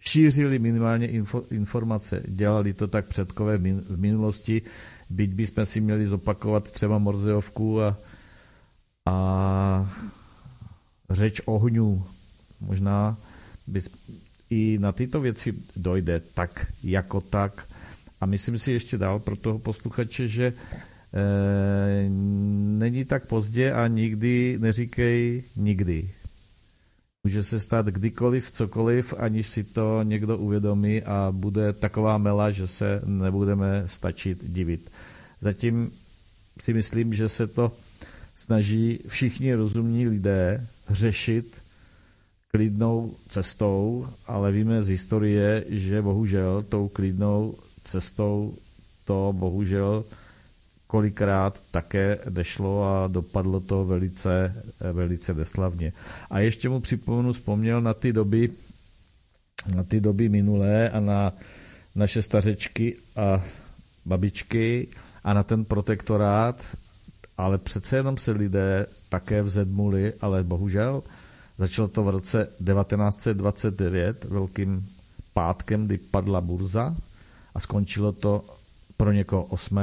šířili 0.04 0.58
minimálně 0.58 1.06
info, 1.06 1.42
informace. 1.50 2.22
Dělali 2.28 2.72
to 2.72 2.86
tak 2.88 3.06
předkové 3.06 3.56
v 3.58 4.00
minulosti, 4.00 4.62
byť 5.10 5.30
bychom 5.34 5.66
si 5.66 5.80
měli 5.80 6.06
zopakovat 6.06 6.70
třeba 6.70 6.98
Morzeovku 6.98 7.82
a, 7.82 7.96
a 9.06 9.90
řeč 11.10 11.40
ohňů. 11.44 12.04
Možná 12.60 13.16
bys, 13.66 13.90
i 14.50 14.78
na 14.80 14.92
tyto 14.92 15.20
věci 15.20 15.54
dojde 15.76 16.20
tak 16.34 16.66
jako 16.84 17.20
tak 17.20 17.66
a 18.20 18.26
myslím 18.26 18.58
si 18.58 18.72
ještě 18.72 18.98
dál 18.98 19.18
pro 19.18 19.36
toho 19.36 19.58
posluchače, 19.58 20.28
že 20.28 20.46
e, 20.46 20.52
není 22.78 23.04
tak 23.04 23.26
pozdě 23.26 23.72
a 23.72 23.86
nikdy 23.86 24.58
neříkej 24.60 25.42
nikdy. 25.56 26.10
Může 27.26 27.42
se 27.42 27.60
stát 27.60 27.86
kdykoliv, 27.86 28.50
cokoliv, 28.50 29.14
aniž 29.18 29.48
si 29.48 29.64
to 29.64 30.02
někdo 30.02 30.38
uvědomí 30.38 31.02
a 31.02 31.28
bude 31.34 31.72
taková 31.72 32.18
mela, 32.18 32.50
že 32.50 32.66
se 32.66 33.00
nebudeme 33.06 33.82
stačit 33.86 34.44
divit. 34.44 34.90
Zatím 35.40 35.90
si 36.60 36.74
myslím, 36.74 37.14
že 37.14 37.28
se 37.28 37.46
to 37.46 37.72
snaží 38.34 38.98
všichni 39.08 39.54
rozumní 39.54 40.08
lidé 40.08 40.66
řešit 40.90 41.60
klidnou 42.50 43.14
cestou, 43.28 44.06
ale 44.26 44.52
víme 44.52 44.82
z 44.82 44.88
historie, 44.88 45.64
že 45.68 46.02
bohužel 46.02 46.62
tou 46.62 46.88
klidnou 46.88 47.54
cestou 47.84 48.54
to 49.04 49.32
bohužel 49.36 50.04
kolikrát 50.92 51.56
také 51.70 52.18
nešlo 52.30 52.84
a 52.84 53.08
dopadlo 53.08 53.60
to 53.60 53.84
velice, 53.84 54.54
velice 54.92 55.34
neslavně. 55.34 55.92
A 56.30 56.38
ještě 56.38 56.68
mu 56.68 56.80
připomenu, 56.80 57.32
vzpomněl 57.32 57.80
na 57.80 57.94
ty 57.94 58.12
doby, 58.12 58.50
na 59.76 59.82
ty 59.82 60.00
doby 60.00 60.28
minulé 60.28 60.90
a 60.90 61.00
na 61.00 61.32
naše 61.94 62.22
stařečky 62.22 62.96
a 63.16 63.40
babičky 64.04 64.88
a 65.24 65.32
na 65.32 65.42
ten 65.42 65.64
protektorát, 65.64 66.76
ale 67.38 67.58
přece 67.58 67.96
jenom 67.96 68.16
se 68.16 68.30
lidé 68.30 68.86
také 69.08 69.42
vzedmuli, 69.42 70.12
ale 70.20 70.44
bohužel 70.44 71.02
začalo 71.58 71.88
to 71.88 72.02
v 72.04 72.08
roce 72.08 72.44
1929 72.44 74.24
velkým 74.24 74.88
pátkem, 75.32 75.86
kdy 75.86 75.98
padla 75.98 76.40
burza 76.40 76.96
a 77.54 77.60
skončilo 77.60 78.12
to 78.12 78.44
pro 78.96 79.12
někoho 79.12 79.42
8. 79.44 79.78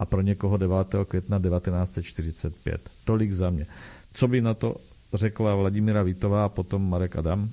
a 0.00 0.06
pro 0.06 0.20
někoho 0.20 0.56
9. 0.56 0.76
května 1.08 1.38
1945. 1.38 2.80
Tolik 3.04 3.32
za 3.32 3.50
mě. 3.50 3.66
Co 4.14 4.28
by 4.28 4.40
na 4.40 4.54
to 4.54 4.74
řekla 5.14 5.54
Vladimíra 5.54 6.02
Vítová 6.02 6.44
a 6.44 6.48
potom 6.48 6.90
Marek 6.90 7.16
Adam? 7.16 7.48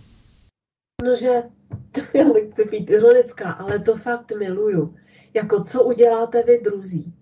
No, 1.03 1.15
že 1.15 1.43
to 1.91 2.17
já 2.17 2.23
nechci 2.27 2.65
být 2.65 2.89
ironická, 2.89 3.51
ale 3.51 3.79
to 3.79 3.95
fakt 3.95 4.31
miluju. 4.39 4.95
Jako 5.33 5.63
co 5.63 5.83
uděláte 5.83 6.43
vy 6.43 6.59
druzí? 6.63 7.13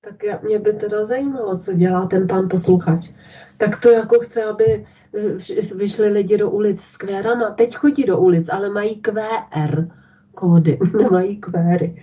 Tak 0.00 0.22
já, 0.22 0.40
mě 0.42 0.58
by 0.58 0.72
teda 0.72 1.04
zajímalo, 1.04 1.58
co 1.58 1.72
dělá 1.72 2.06
ten 2.06 2.28
pan 2.28 2.48
posluchač. 2.48 3.10
Tak 3.56 3.80
to 3.80 3.90
jako 3.90 4.18
chce, 4.20 4.44
aby 4.44 4.64
eh, 4.64 5.74
vyšli 5.76 6.08
lidi 6.08 6.38
do 6.38 6.50
ulic 6.50 6.80
s 6.80 6.96
kvérama. 6.96 7.50
Teď 7.50 7.74
chodí 7.74 8.04
do 8.04 8.18
ulic, 8.18 8.48
ale 8.48 8.70
mají 8.70 9.02
QR 9.02 9.88
kódy, 10.34 10.78
nemají 10.98 11.36
kvéry. 11.36 12.02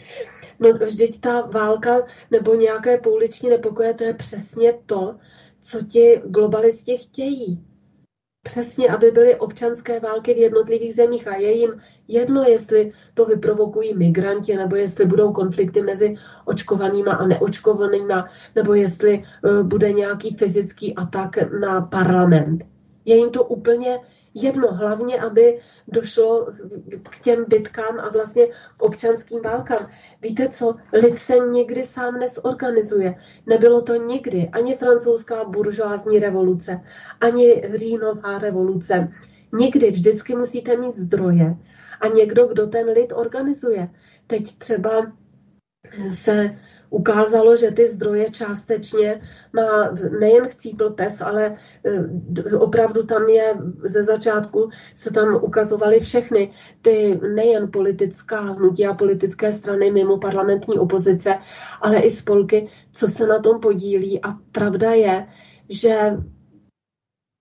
No 0.63 0.73
vždyť 0.73 1.21
ta 1.21 1.41
válka 1.41 2.03
nebo 2.31 2.55
nějaké 2.55 2.97
pouliční 2.97 3.49
nepokoje, 3.49 3.93
to 3.93 4.03
je 4.03 4.13
přesně 4.13 4.73
to, 4.85 5.15
co 5.59 5.85
ti 5.85 6.21
globalisti 6.25 6.97
chtějí. 6.97 7.63
Přesně, 8.43 8.89
aby 8.89 9.11
byly 9.11 9.35
občanské 9.35 9.99
války 9.99 10.33
v 10.33 10.37
jednotlivých 10.37 10.95
zemích 10.95 11.27
a 11.27 11.35
je 11.35 11.51
jim 11.51 11.81
jedno, 12.07 12.43
jestli 12.43 12.91
to 13.13 13.25
vyprovokují 13.25 13.93
migranti, 13.93 14.55
nebo 14.55 14.75
jestli 14.75 15.05
budou 15.05 15.33
konflikty 15.33 15.81
mezi 15.81 16.15
očkovanýma 16.45 17.11
a 17.11 17.27
neočkovanýma, 17.27 18.27
nebo 18.55 18.73
jestli 18.73 19.23
uh, 19.43 19.63
bude 19.63 19.91
nějaký 19.91 20.35
fyzický 20.35 20.95
atak 20.95 21.51
na 21.61 21.81
parlament. 21.81 22.63
Je 23.05 23.15
jim 23.15 23.29
to 23.29 23.43
úplně 23.43 23.99
jedno, 24.33 24.73
hlavně, 24.73 25.21
aby 25.21 25.59
došlo 25.87 26.47
k 27.09 27.19
těm 27.19 27.45
bitkám 27.47 27.99
a 27.99 28.09
vlastně 28.09 28.47
k 28.77 28.83
občanským 28.83 29.41
válkám. 29.41 29.89
Víte 30.21 30.49
co, 30.49 30.75
lid 30.93 31.19
se 31.19 31.39
nikdy 31.39 31.83
sám 31.83 32.19
nesorganizuje. 32.19 33.15
Nebylo 33.45 33.81
to 33.81 33.95
nikdy 33.95 34.49
ani 34.53 34.75
francouzská 34.75 35.43
buržoázní 35.43 36.19
revoluce, 36.19 36.81
ani 37.21 37.63
říjnová 37.75 38.39
revoluce. 38.39 39.07
Nikdy, 39.53 39.91
vždycky 39.91 40.35
musíte 40.35 40.77
mít 40.77 40.95
zdroje 40.95 41.55
a 42.01 42.07
někdo, 42.07 42.47
kdo 42.47 42.67
ten 42.67 42.89
lid 42.89 43.13
organizuje. 43.15 43.89
Teď 44.27 44.57
třeba 44.57 45.13
se 46.11 46.57
ukázalo, 46.93 47.57
že 47.57 47.71
ty 47.71 47.87
zdroje 47.87 48.29
částečně 48.29 49.21
má 49.53 49.89
nejen 50.19 50.47
chcípl 50.47 50.89
pes, 50.89 51.21
ale 51.21 51.55
e, 52.53 52.57
opravdu 52.57 53.03
tam 53.03 53.29
je 53.29 53.55
ze 53.83 54.03
začátku 54.03 54.69
se 54.95 55.13
tam 55.13 55.35
ukazovaly 55.41 55.99
všechny 55.99 56.51
ty 56.81 57.19
nejen 57.35 57.71
politická 57.71 58.41
hnutí 58.41 58.85
a 58.85 58.93
politické 58.93 59.53
strany 59.53 59.91
mimo 59.91 60.17
parlamentní 60.17 60.79
opozice, 60.79 61.35
ale 61.81 61.99
i 61.99 62.09
spolky, 62.09 62.67
co 62.91 63.07
se 63.07 63.27
na 63.27 63.39
tom 63.39 63.59
podílí. 63.59 64.21
A 64.21 64.37
pravda 64.51 64.91
je, 64.91 65.27
že 65.69 66.17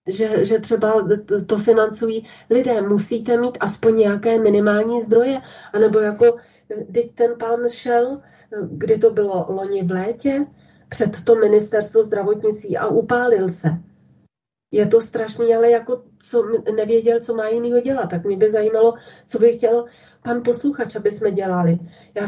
že, 0.09 0.45
že 0.45 0.59
třeba 0.59 1.09
to 1.47 1.59
financují 1.59 2.27
lidé. 2.51 2.83
Musíte 2.83 3.37
mít 3.37 3.59
aspoň 3.61 3.97
nějaké 3.97 4.41
minimální 4.41 5.01
zdroje, 5.01 5.39
anebo 5.73 5.99
jako 5.99 6.37
teď 6.93 7.15
ten 7.15 7.35
pán 7.39 7.69
šel 7.69 8.21
kdy 8.61 8.99
to 8.99 9.11
bylo 9.11 9.47
loni 9.49 9.83
v 9.83 9.91
létě, 9.91 10.47
před 10.89 11.25
to 11.25 11.35
ministerstvo 11.35 12.03
zdravotnictví 12.03 12.77
a 12.77 12.87
upálil 12.87 13.49
se. 13.49 13.69
Je 14.75 14.87
to 14.87 15.01
strašný, 15.01 15.55
ale 15.55 15.71
jako 15.71 16.03
co, 16.19 16.45
nevěděl, 16.77 17.21
co 17.21 17.35
má 17.35 17.49
jinýho 17.49 17.81
dělat. 17.81 18.11
Tak 18.11 18.25
mě 18.25 18.37
by 18.37 18.51
zajímalo, 18.51 18.95
co 19.27 19.39
by 19.39 19.53
chtěl 19.53 19.85
pan 20.23 20.43
posluchač, 20.43 20.97
aby 20.97 21.11
jsme 21.11 21.31
dělali. 21.31 21.79
Já, 22.15 22.27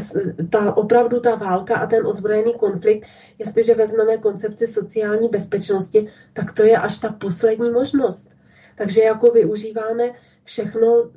ta, 0.51 0.77
opravdu 0.77 1.21
ta 1.21 1.35
válka 1.35 1.77
a 1.77 1.87
ten 1.87 2.07
ozbrojený 2.07 2.55
konflikt, 2.55 3.07
jestliže 3.39 3.75
vezmeme 3.75 4.19
koncepci 4.19 4.67
sociální 4.67 5.29
bezpečnosti, 5.29 6.09
tak 6.33 6.53
to 6.53 6.63
je 6.63 6.77
až 6.77 6.99
ta 6.99 7.13
poslední 7.13 7.71
možnost. 7.71 8.31
Takže 8.77 9.03
jako 9.03 9.31
využíváme 9.31 10.11
všechno, 10.45 11.11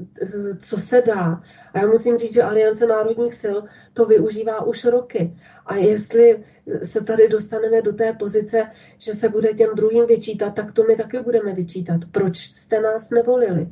co 0.59 0.77
se 0.77 1.01
dá. 1.01 1.41
A 1.73 1.79
já 1.79 1.87
musím 1.87 2.17
říct, 2.17 2.33
že 2.33 2.43
Aliance 2.43 2.85
národních 2.87 3.33
sil 3.43 3.57
to 3.93 4.05
využívá 4.05 4.63
už 4.63 4.85
roky. 4.85 5.37
A 5.65 5.75
jestli 5.75 6.43
se 6.83 7.03
tady 7.03 7.27
dostaneme 7.27 7.81
do 7.81 7.93
té 7.93 8.13
pozice, 8.13 8.71
že 8.97 9.13
se 9.13 9.29
bude 9.29 9.53
těm 9.53 9.75
druhým 9.75 10.05
vyčítat, 10.05 10.49
tak 10.53 10.71
to 10.71 10.83
my 10.83 10.95
taky 10.95 11.19
budeme 11.19 11.53
vyčítat. 11.53 12.01
Proč 12.11 12.37
jste 12.37 12.81
nás 12.81 13.09
nevolili? 13.09 13.67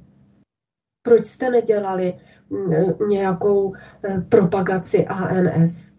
Proč 1.01 1.25
jste 1.25 1.49
nedělali 1.49 2.13
mm, 2.49 3.09
nějakou 3.09 3.73
eh, 4.03 4.21
propagaci 4.29 5.05
ANS? 5.05 5.94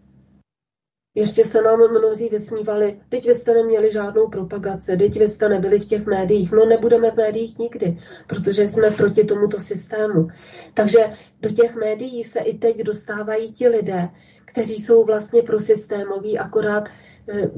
Ještě 1.17 1.45
se 1.45 1.61
nám 1.61 1.79
mnozí 1.79 2.29
vysmívali, 2.29 2.99
teď 3.09 3.27
vy 3.27 3.35
jste 3.35 3.53
neměli 3.53 3.91
žádnou 3.91 4.27
propagaci, 4.27 4.97
teď 4.97 5.19
vy 5.19 5.29
jste 5.29 5.49
nebyli 5.49 5.79
v 5.79 5.85
těch 5.85 6.05
médiích. 6.05 6.51
No 6.51 6.65
nebudeme 6.65 7.11
v 7.11 7.15
médiích 7.15 7.59
nikdy, 7.59 7.97
protože 8.27 8.67
jsme 8.67 8.91
proti 8.91 9.23
tomuto 9.23 9.59
systému. 9.59 10.27
Takže 10.73 10.99
do 11.41 11.49
těch 11.49 11.75
médií 11.75 12.23
se 12.23 12.39
i 12.39 12.57
teď 12.57 12.77
dostávají 12.83 13.53
ti 13.53 13.67
lidé, 13.67 14.09
kteří 14.45 14.75
jsou 14.75 15.05
vlastně 15.05 15.41
prosystémoví, 15.41 16.39
akorát 16.39 16.89
e, 17.29 17.51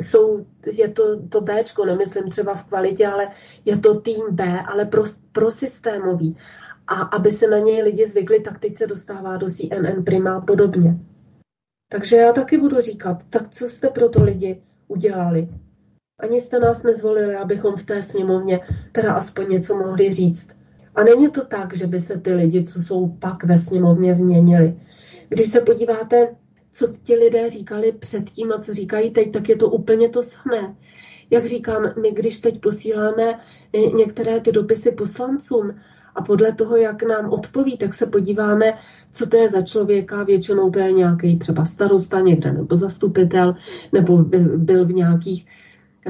jsou, 0.00 0.46
je 0.72 0.88
to, 0.88 1.28
to 1.28 1.40
B, 1.40 1.64
nemyslím 1.86 2.30
třeba 2.30 2.54
v 2.54 2.64
kvalitě, 2.64 3.06
ale 3.06 3.28
je 3.64 3.78
to 3.78 4.00
tým 4.00 4.24
B, 4.30 4.44
ale 4.66 4.84
pro, 4.84 5.02
prosystémový. 5.32 6.36
A 6.86 6.94
aby 6.94 7.30
se 7.30 7.46
na 7.46 7.58
něj 7.58 7.82
lidi 7.82 8.06
zvykli, 8.06 8.40
tak 8.40 8.58
teď 8.58 8.76
se 8.76 8.86
dostává 8.86 9.36
do 9.36 9.46
CNN 9.46 10.04
Prima 10.04 10.34
a 10.34 10.40
podobně. 10.40 10.98
Takže 11.88 12.16
já 12.16 12.32
taky 12.32 12.58
budu 12.58 12.80
říkat, 12.80 13.22
tak 13.30 13.48
co 13.48 13.68
jste 13.68 13.88
pro 13.88 14.08
to 14.08 14.24
lidi 14.24 14.62
udělali? 14.88 15.48
Ani 16.20 16.40
jste 16.40 16.60
nás 16.60 16.82
nezvolili, 16.82 17.34
abychom 17.34 17.76
v 17.76 17.82
té 17.82 18.02
sněmovně 18.02 18.60
teda 18.92 19.12
aspoň 19.12 19.48
něco 19.48 19.76
mohli 19.76 20.12
říct. 20.12 20.56
A 20.94 21.04
není 21.04 21.30
to 21.30 21.44
tak, 21.44 21.76
že 21.76 21.86
by 21.86 22.00
se 22.00 22.18
ty 22.18 22.34
lidi, 22.34 22.64
co 22.64 22.82
jsou 22.82 23.08
pak 23.08 23.44
ve 23.44 23.58
sněmovně, 23.58 24.14
změnili. 24.14 24.80
Když 25.28 25.48
se 25.48 25.60
podíváte, 25.60 26.36
co 26.70 26.88
ti 27.02 27.14
lidé 27.14 27.50
říkali 27.50 27.92
předtím 27.92 28.52
a 28.52 28.58
co 28.58 28.74
říkají 28.74 29.10
teď, 29.10 29.32
tak 29.32 29.48
je 29.48 29.56
to 29.56 29.70
úplně 29.70 30.08
to 30.08 30.22
samé. 30.22 30.76
Jak 31.30 31.46
říkám, 31.46 31.92
my 32.02 32.10
když 32.12 32.38
teď 32.38 32.60
posíláme 32.60 33.40
některé 33.96 34.40
ty 34.40 34.52
dopisy 34.52 34.92
poslancům, 34.92 35.74
a 36.16 36.22
podle 36.22 36.52
toho, 36.52 36.76
jak 36.76 37.02
nám 37.02 37.30
odpoví, 37.32 37.76
tak 37.76 37.94
se 37.94 38.06
podíváme, 38.06 38.72
co 39.12 39.26
to 39.26 39.36
je 39.36 39.48
za 39.48 39.62
člověka. 39.62 40.24
Většinou 40.24 40.70
to 40.70 40.78
je 40.78 40.92
nějaký 40.92 41.38
třeba 41.38 41.64
starosta 41.64 42.20
někde 42.20 42.52
nebo 42.52 42.76
zastupitel, 42.76 43.56
nebo 43.92 44.18
byl 44.56 44.84
v 44.84 44.92
nějakých 44.92 45.46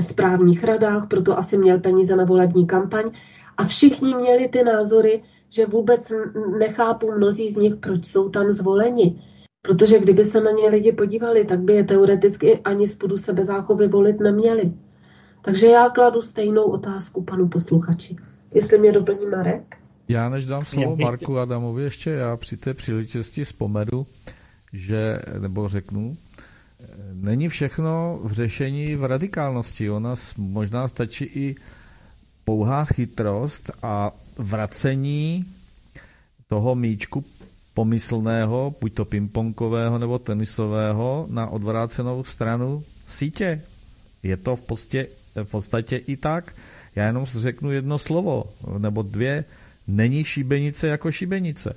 správních 0.01 0.65
radách, 0.65 1.09
proto 1.09 1.39
asi 1.39 1.59
měl 1.59 1.79
peníze 1.79 2.17
na 2.17 2.25
volební 2.25 2.67
kampaň. 2.67 3.11
A 3.57 3.65
všichni 3.65 4.15
měli 4.15 4.49
ty 4.49 4.65
názory, 4.65 5.23
že 5.51 5.67
vůbec 5.67 6.13
nechápu 6.59 7.13
mnozí 7.13 7.51
z 7.51 7.57
nich, 7.57 7.77
proč 7.77 8.05
jsou 8.05 8.29
tam 8.29 8.53
zvoleni. 8.53 9.23
Protože 9.63 9.99
kdyby 9.99 10.25
se 10.25 10.41
na 10.41 10.51
ně 10.51 10.69
lidi 10.69 10.93
podívali, 10.93 11.45
tak 11.45 11.61
by 11.61 11.73
je 11.73 11.85
teoreticky 11.85 12.59
ani 12.59 12.89
z 12.89 12.95
půdu 12.95 13.19
sebezáchovy 13.19 13.89
volit 13.89 14.21
neměli. 14.21 14.73
Takže 15.43 15.67
já 15.67 15.89
kladu 15.89 16.23
stejnou 16.23 16.63
otázku 16.63 17.23
panu 17.23 17.49
posluchači. 17.49 18.17
Jestli 18.55 18.79
mě 18.79 18.93
doplní 18.93 19.27
Marek? 19.27 19.77
Já 20.09 20.29
než 20.29 20.47
dám 20.47 20.65
slovo 20.65 20.97
Marku 20.97 21.39
Adamovi, 21.39 21.83
ještě 21.83 22.11
já 22.11 22.37
při 22.37 22.57
té 22.57 22.75
příležitosti 22.75 23.45
vzpomenu, 23.45 24.07
že, 24.73 25.19
nebo 25.39 25.69
řeknu, 25.69 26.17
není 27.13 27.49
všechno 27.49 28.21
v 28.25 28.33
řešení 28.33 28.95
v 28.95 29.05
radikálnosti. 29.05 29.91
Ona 29.91 30.15
možná 30.37 30.89
stačí 30.89 31.25
i 31.25 31.55
pouhá 32.45 32.85
chytrost 32.85 33.71
a 33.83 34.11
vracení 34.39 35.45
toho 36.49 36.75
míčku 36.75 37.25
pomyslného, 37.75 38.75
buď 38.81 38.95
to 38.95 39.05
pingpongového 39.05 39.99
nebo 39.99 40.19
tenisového, 40.19 41.27
na 41.31 41.47
odvrácenou 41.47 42.25
stranu 42.25 42.85
sítě. 43.07 43.63
Je 44.23 44.37
to 44.37 44.57
v 44.57 44.63
podstatě, 44.63 45.09
v 45.45 45.51
podstatě 45.51 45.97
i 45.97 46.17
tak. 46.17 46.55
Já 46.97 47.07
jenom 47.07 47.25
řeknu 47.25 47.73
jedno 47.73 47.99
slovo, 47.99 48.45
nebo 48.79 49.03
dvě 49.03 49.45
není 49.87 50.25
šibenice 50.25 50.89
jako 50.89 51.13
šibenice. 51.13 51.75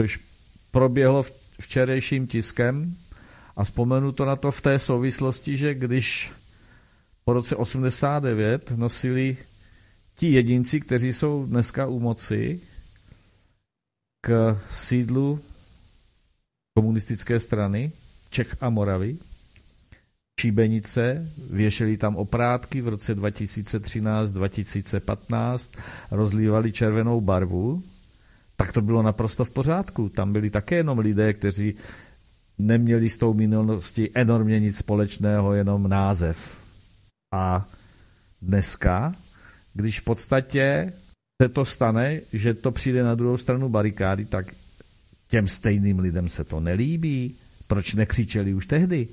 Což 0.00 0.20
proběhlo 0.70 1.24
včerejším 1.60 2.26
tiskem 2.26 2.96
a 3.56 3.64
vzpomenu 3.64 4.12
to 4.12 4.24
na 4.24 4.36
to 4.36 4.50
v 4.50 4.60
té 4.60 4.78
souvislosti, 4.78 5.56
že 5.56 5.74
když 5.74 6.30
po 7.24 7.32
roce 7.32 7.56
89 7.56 8.70
nosili 8.70 9.36
ti 10.14 10.32
jedinci, 10.32 10.80
kteří 10.80 11.12
jsou 11.12 11.46
dneska 11.46 11.86
u 11.86 12.00
moci, 12.00 12.60
k 14.20 14.56
sídlu 14.70 15.40
komunistické 16.74 17.40
strany 17.40 17.92
Čech 18.30 18.56
a 18.60 18.70
Moravy, 18.70 19.16
šíbenice, 20.40 21.30
věšeli 21.50 21.96
tam 21.96 22.16
oprátky 22.16 22.80
v 22.80 22.88
roce 22.88 23.14
2013-2015, 23.14 25.78
rozlívali 26.10 26.72
červenou 26.72 27.20
barvu, 27.20 27.82
tak 28.56 28.72
to 28.72 28.82
bylo 28.82 29.02
naprosto 29.02 29.44
v 29.44 29.50
pořádku. 29.50 30.08
Tam 30.08 30.32
byli 30.32 30.50
také 30.50 30.76
jenom 30.76 30.98
lidé, 30.98 31.32
kteří 31.32 31.74
neměli 32.58 33.08
s 33.08 33.18
tou 33.18 33.34
minulostí 33.34 34.08
enormně 34.14 34.60
nic 34.60 34.76
společného, 34.76 35.54
jenom 35.54 35.88
název. 35.88 36.56
A 37.34 37.66
dneska, 38.42 39.14
když 39.74 40.00
v 40.00 40.04
podstatě 40.04 40.92
se 41.42 41.48
to 41.48 41.64
stane, 41.64 42.20
že 42.32 42.54
to 42.54 42.70
přijde 42.70 43.02
na 43.02 43.14
druhou 43.14 43.36
stranu 43.36 43.68
barikády, 43.68 44.24
tak 44.24 44.54
těm 45.28 45.48
stejným 45.48 45.98
lidem 45.98 46.28
se 46.28 46.44
to 46.44 46.60
nelíbí. 46.60 47.34
Proč 47.66 47.94
nekřičeli 47.94 48.54
už 48.54 48.66
tehdy? 48.66 49.08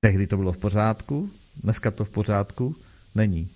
Tehdy 0.00 0.26
to 0.26 0.36
bylo 0.36 0.52
v 0.52 0.58
pořádku, 0.58 1.30
dneska 1.62 1.90
to 1.90 2.04
v 2.04 2.10
pořádku 2.10 2.76
není. 3.14 3.48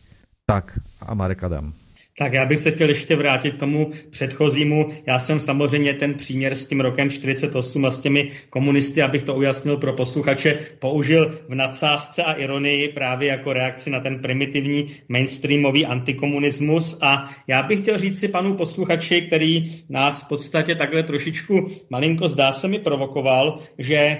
Tak 0.46 0.78
a 1.00 1.14
Marek 1.14 1.44
Adam. 1.44 1.72
Tak 2.20 2.32
já 2.32 2.46
bych 2.46 2.58
se 2.58 2.70
chtěl 2.70 2.88
ještě 2.88 3.16
vrátit 3.16 3.58
tomu 3.58 3.90
předchozímu. 4.10 4.88
Já 5.06 5.18
jsem 5.18 5.40
samozřejmě 5.40 5.94
ten 5.94 6.14
příměr 6.14 6.54
s 6.54 6.66
tím 6.66 6.80
rokem 6.80 7.10
48 7.10 7.84
a 7.84 7.90
s 7.90 7.98
těmi 7.98 8.30
komunisty, 8.50 9.02
abych 9.02 9.22
to 9.22 9.34
ujasnil 9.34 9.76
pro 9.76 9.92
posluchače, 9.92 10.58
použil 10.78 11.38
v 11.48 11.54
nadsázce 11.54 12.22
a 12.22 12.32
ironii 12.32 12.88
právě 12.88 13.28
jako 13.28 13.52
reakci 13.52 13.90
na 13.90 14.00
ten 14.00 14.18
primitivní 14.18 14.90
mainstreamový 15.08 15.86
antikomunismus. 15.86 16.98
A 17.02 17.30
já 17.46 17.62
bych 17.62 17.80
chtěl 17.80 17.98
říct 17.98 18.18
si 18.18 18.28
panu 18.28 18.54
posluchači, 18.54 19.22
který 19.22 19.64
nás 19.88 20.22
v 20.22 20.28
podstatě 20.28 20.74
takhle 20.74 21.02
trošičku 21.02 21.66
malinko 21.90 22.28
zdá 22.28 22.52
se 22.52 22.68
mi 22.68 22.78
provokoval, 22.78 23.58
že 23.78 23.96
e, 23.96 24.18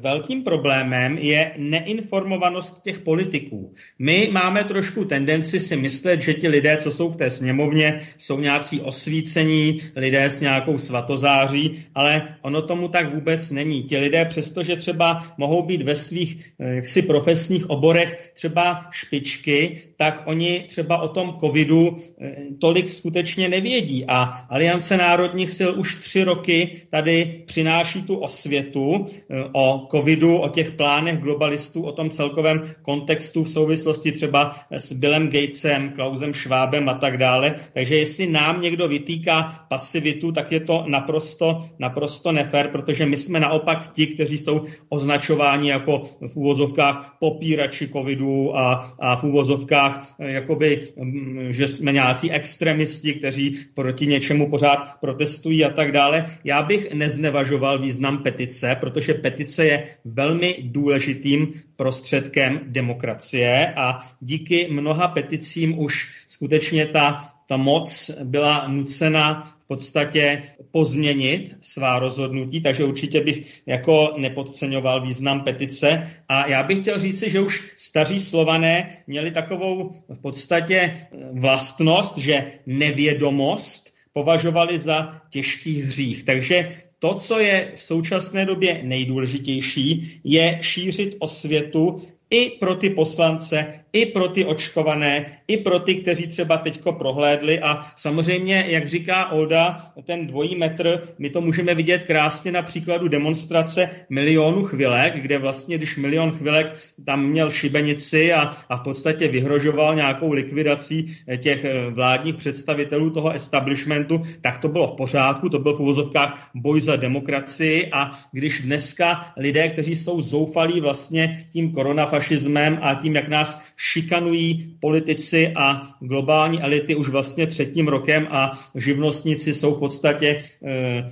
velkým 0.00 0.42
problémem 0.42 1.18
je 1.18 1.52
neinformovanost 1.56 2.82
těch 2.82 2.98
politiků. 2.98 3.74
My 3.98 4.28
máme 4.32 4.64
trošku 4.64 5.04
tendenci 5.04 5.60
si 5.60 5.76
myslet, 5.76 6.22
že 6.22 6.34
ti 6.34 6.48
lidé, 6.48 6.76
co 6.76 6.90
jsou 6.90 7.10
v 7.10 7.16
té 7.16 7.37
sněmovně 7.38 8.00
jsou 8.16 8.40
nějací 8.40 8.80
osvícení 8.80 9.76
lidé 9.96 10.24
s 10.24 10.40
nějakou 10.40 10.78
svatozáří, 10.78 11.84
ale 11.94 12.36
ono 12.42 12.62
tomu 12.62 12.88
tak 12.88 13.14
vůbec 13.14 13.50
není. 13.50 13.82
Ti 13.82 13.98
lidé, 13.98 14.24
přestože 14.24 14.76
třeba 14.76 15.18
mohou 15.38 15.62
být 15.62 15.82
ve 15.82 15.96
svých 15.96 16.52
eh, 16.60 16.74
jaksi 16.74 17.02
profesních 17.02 17.70
oborech 17.70 18.32
třeba 18.34 18.86
špičky, 18.90 19.80
tak 19.96 20.22
oni 20.26 20.64
třeba 20.68 20.98
o 21.02 21.08
tom 21.08 21.36
covidu 21.40 21.96
eh, 21.96 22.36
tolik 22.60 22.90
skutečně 22.90 23.48
nevědí. 23.48 24.04
A 24.08 24.22
Aliance 24.50 24.96
národních 24.96 25.50
sil 25.58 25.70
už 25.76 25.94
tři 25.94 26.24
roky 26.24 26.82
tady 26.90 27.44
přináší 27.46 28.02
tu 28.02 28.16
osvětu 28.16 29.06
eh, 29.06 29.34
o 29.52 29.88
covidu, 29.90 30.38
o 30.38 30.48
těch 30.48 30.70
plánech 30.70 31.18
globalistů, 31.18 31.82
o 31.82 31.92
tom 31.92 32.10
celkovém 32.10 32.74
kontextu 32.82 33.44
v 33.44 33.48
souvislosti 33.48 34.12
třeba 34.12 34.56
s 34.70 34.92
Billem 34.92 35.28
Gatesem, 35.28 35.92
Klausem 35.92 36.34
Schwabem 36.34 36.88
a 36.88 36.94
tak 36.94 37.16
dále 37.16 37.27
dále. 37.28 37.54
Takže 37.74 37.96
jestli 37.96 38.26
nám 38.26 38.60
někdo 38.60 38.88
vytýká 38.88 39.66
pasivitu, 39.68 40.32
tak 40.32 40.52
je 40.52 40.60
to 40.60 40.84
naprosto, 40.88 41.60
naprosto 41.78 42.32
nefér, 42.32 42.68
protože 42.68 43.06
my 43.06 43.16
jsme 43.16 43.40
naopak 43.40 43.92
ti, 43.92 44.06
kteří 44.06 44.38
jsou 44.38 44.64
označováni 44.88 45.70
jako 45.70 46.02
v 46.32 46.36
úvozovkách 46.36 47.16
popírači 47.20 47.88
covidu 47.88 48.56
a, 48.56 48.80
a 48.98 49.16
v 49.16 49.24
úvozovkách 49.24 50.16
jakoby, 50.18 50.80
mm, 50.96 51.52
že 51.52 51.68
jsme 51.68 51.92
nějací 51.92 52.30
extremisti, 52.30 53.12
kteří 53.12 53.56
proti 53.74 54.06
něčemu 54.06 54.50
pořád 54.50 55.00
protestují 55.00 55.64
a 55.64 55.70
tak 55.70 55.92
dále. 55.92 56.26
Já 56.44 56.62
bych 56.62 56.94
neznevažoval 56.94 57.78
význam 57.78 58.22
petice, 58.22 58.76
protože 58.80 59.14
petice 59.14 59.64
je 59.64 59.86
velmi 60.04 60.56
důležitým 60.62 61.52
prostředkem 61.78 62.60
demokracie 62.66 63.72
a 63.76 63.98
díky 64.20 64.68
mnoha 64.70 65.08
peticím 65.08 65.78
už 65.78 66.24
skutečně 66.28 66.86
ta, 66.86 67.18
ta 67.46 67.56
moc 67.56 68.10
byla 68.24 68.68
nucena 68.68 69.40
v 69.40 69.66
podstatě 69.66 70.42
pozměnit 70.70 71.56
svá 71.60 71.98
rozhodnutí, 71.98 72.60
takže 72.60 72.84
určitě 72.84 73.20
bych 73.20 73.62
jako 73.66 74.14
nepodceňoval 74.18 75.02
význam 75.02 75.40
petice. 75.40 76.10
A 76.28 76.46
já 76.48 76.62
bych 76.62 76.78
chtěl 76.78 77.00
říci, 77.00 77.30
že 77.30 77.40
už 77.40 77.72
staří 77.76 78.18
slované 78.18 78.90
měli 79.06 79.30
takovou 79.30 79.90
v 80.08 80.20
podstatě 80.20 81.08
vlastnost, 81.32 82.18
že 82.18 82.52
nevědomost 82.66 83.94
považovali 84.12 84.78
za 84.78 85.20
těžký 85.30 85.82
hřích. 85.82 86.24
Takže 86.24 86.68
to, 86.98 87.14
co 87.14 87.38
je 87.38 87.72
v 87.76 87.82
současné 87.82 88.46
době 88.46 88.80
nejdůležitější, 88.82 90.20
je 90.24 90.58
šířit 90.62 91.16
osvětu 91.18 92.02
i 92.30 92.50
pro 92.50 92.74
ty 92.74 92.90
poslance, 92.90 93.84
i 93.92 94.06
pro 94.06 94.28
ty 94.28 94.44
očkované, 94.44 95.26
i 95.48 95.56
pro 95.56 95.78
ty, 95.78 95.94
kteří 95.94 96.26
třeba 96.26 96.56
teďko 96.56 96.92
prohlédli. 96.92 97.60
A 97.60 97.80
samozřejmě, 97.96 98.64
jak 98.68 98.88
říká 98.88 99.32
Olda, 99.32 99.76
ten 100.04 100.26
dvojí 100.26 100.56
metr, 100.56 101.00
my 101.18 101.30
to 101.30 101.40
můžeme 101.40 101.74
vidět 101.74 102.04
krásně 102.04 102.52
na 102.52 102.62
příkladu 102.62 103.08
demonstrace 103.08 103.90
milionu 104.10 104.64
chvilek, 104.64 105.22
kde 105.22 105.38
vlastně, 105.38 105.76
když 105.76 105.96
milion 105.96 106.30
chvilek 106.30 106.74
tam 107.06 107.26
měl 107.26 107.50
šibenici 107.50 108.32
a, 108.32 108.50
a 108.68 108.76
v 108.76 108.80
podstatě 108.80 109.28
vyhrožoval 109.28 109.94
nějakou 109.94 110.32
likvidací 110.32 111.16
těch 111.36 111.64
eh, 111.64 111.90
vládních 111.90 112.34
představitelů 112.34 113.10
toho 113.10 113.30
establishmentu, 113.32 114.22
tak 114.40 114.58
to 114.58 114.68
bylo 114.68 114.86
v 114.86 114.96
pořádku, 114.96 115.48
to 115.48 115.58
byl 115.58 115.76
v 115.76 115.80
uvozovkách 115.80 116.50
boj 116.54 116.80
za 116.80 116.96
demokracii. 116.96 117.88
A 117.92 118.10
když 118.32 118.60
dneska 118.60 119.32
lidé, 119.36 119.68
kteří 119.68 119.96
jsou 119.96 120.20
zoufalí 120.20 120.80
vlastně 120.80 121.44
tím 121.52 121.72
koronafašismem 121.72 122.78
a 122.82 122.94
tím, 122.94 123.14
jak 123.16 123.28
nás 123.28 123.62
šikanují 123.78 124.76
politici 124.80 125.52
a 125.56 125.82
globální 126.00 126.62
elity 126.62 126.94
už 126.94 127.08
vlastně 127.08 127.46
třetím 127.46 127.88
rokem 127.88 128.26
a 128.30 128.52
živnostníci 128.74 129.54
jsou 129.54 129.74
v 129.74 129.78
podstatě 129.78 130.38
eh, 130.64 131.04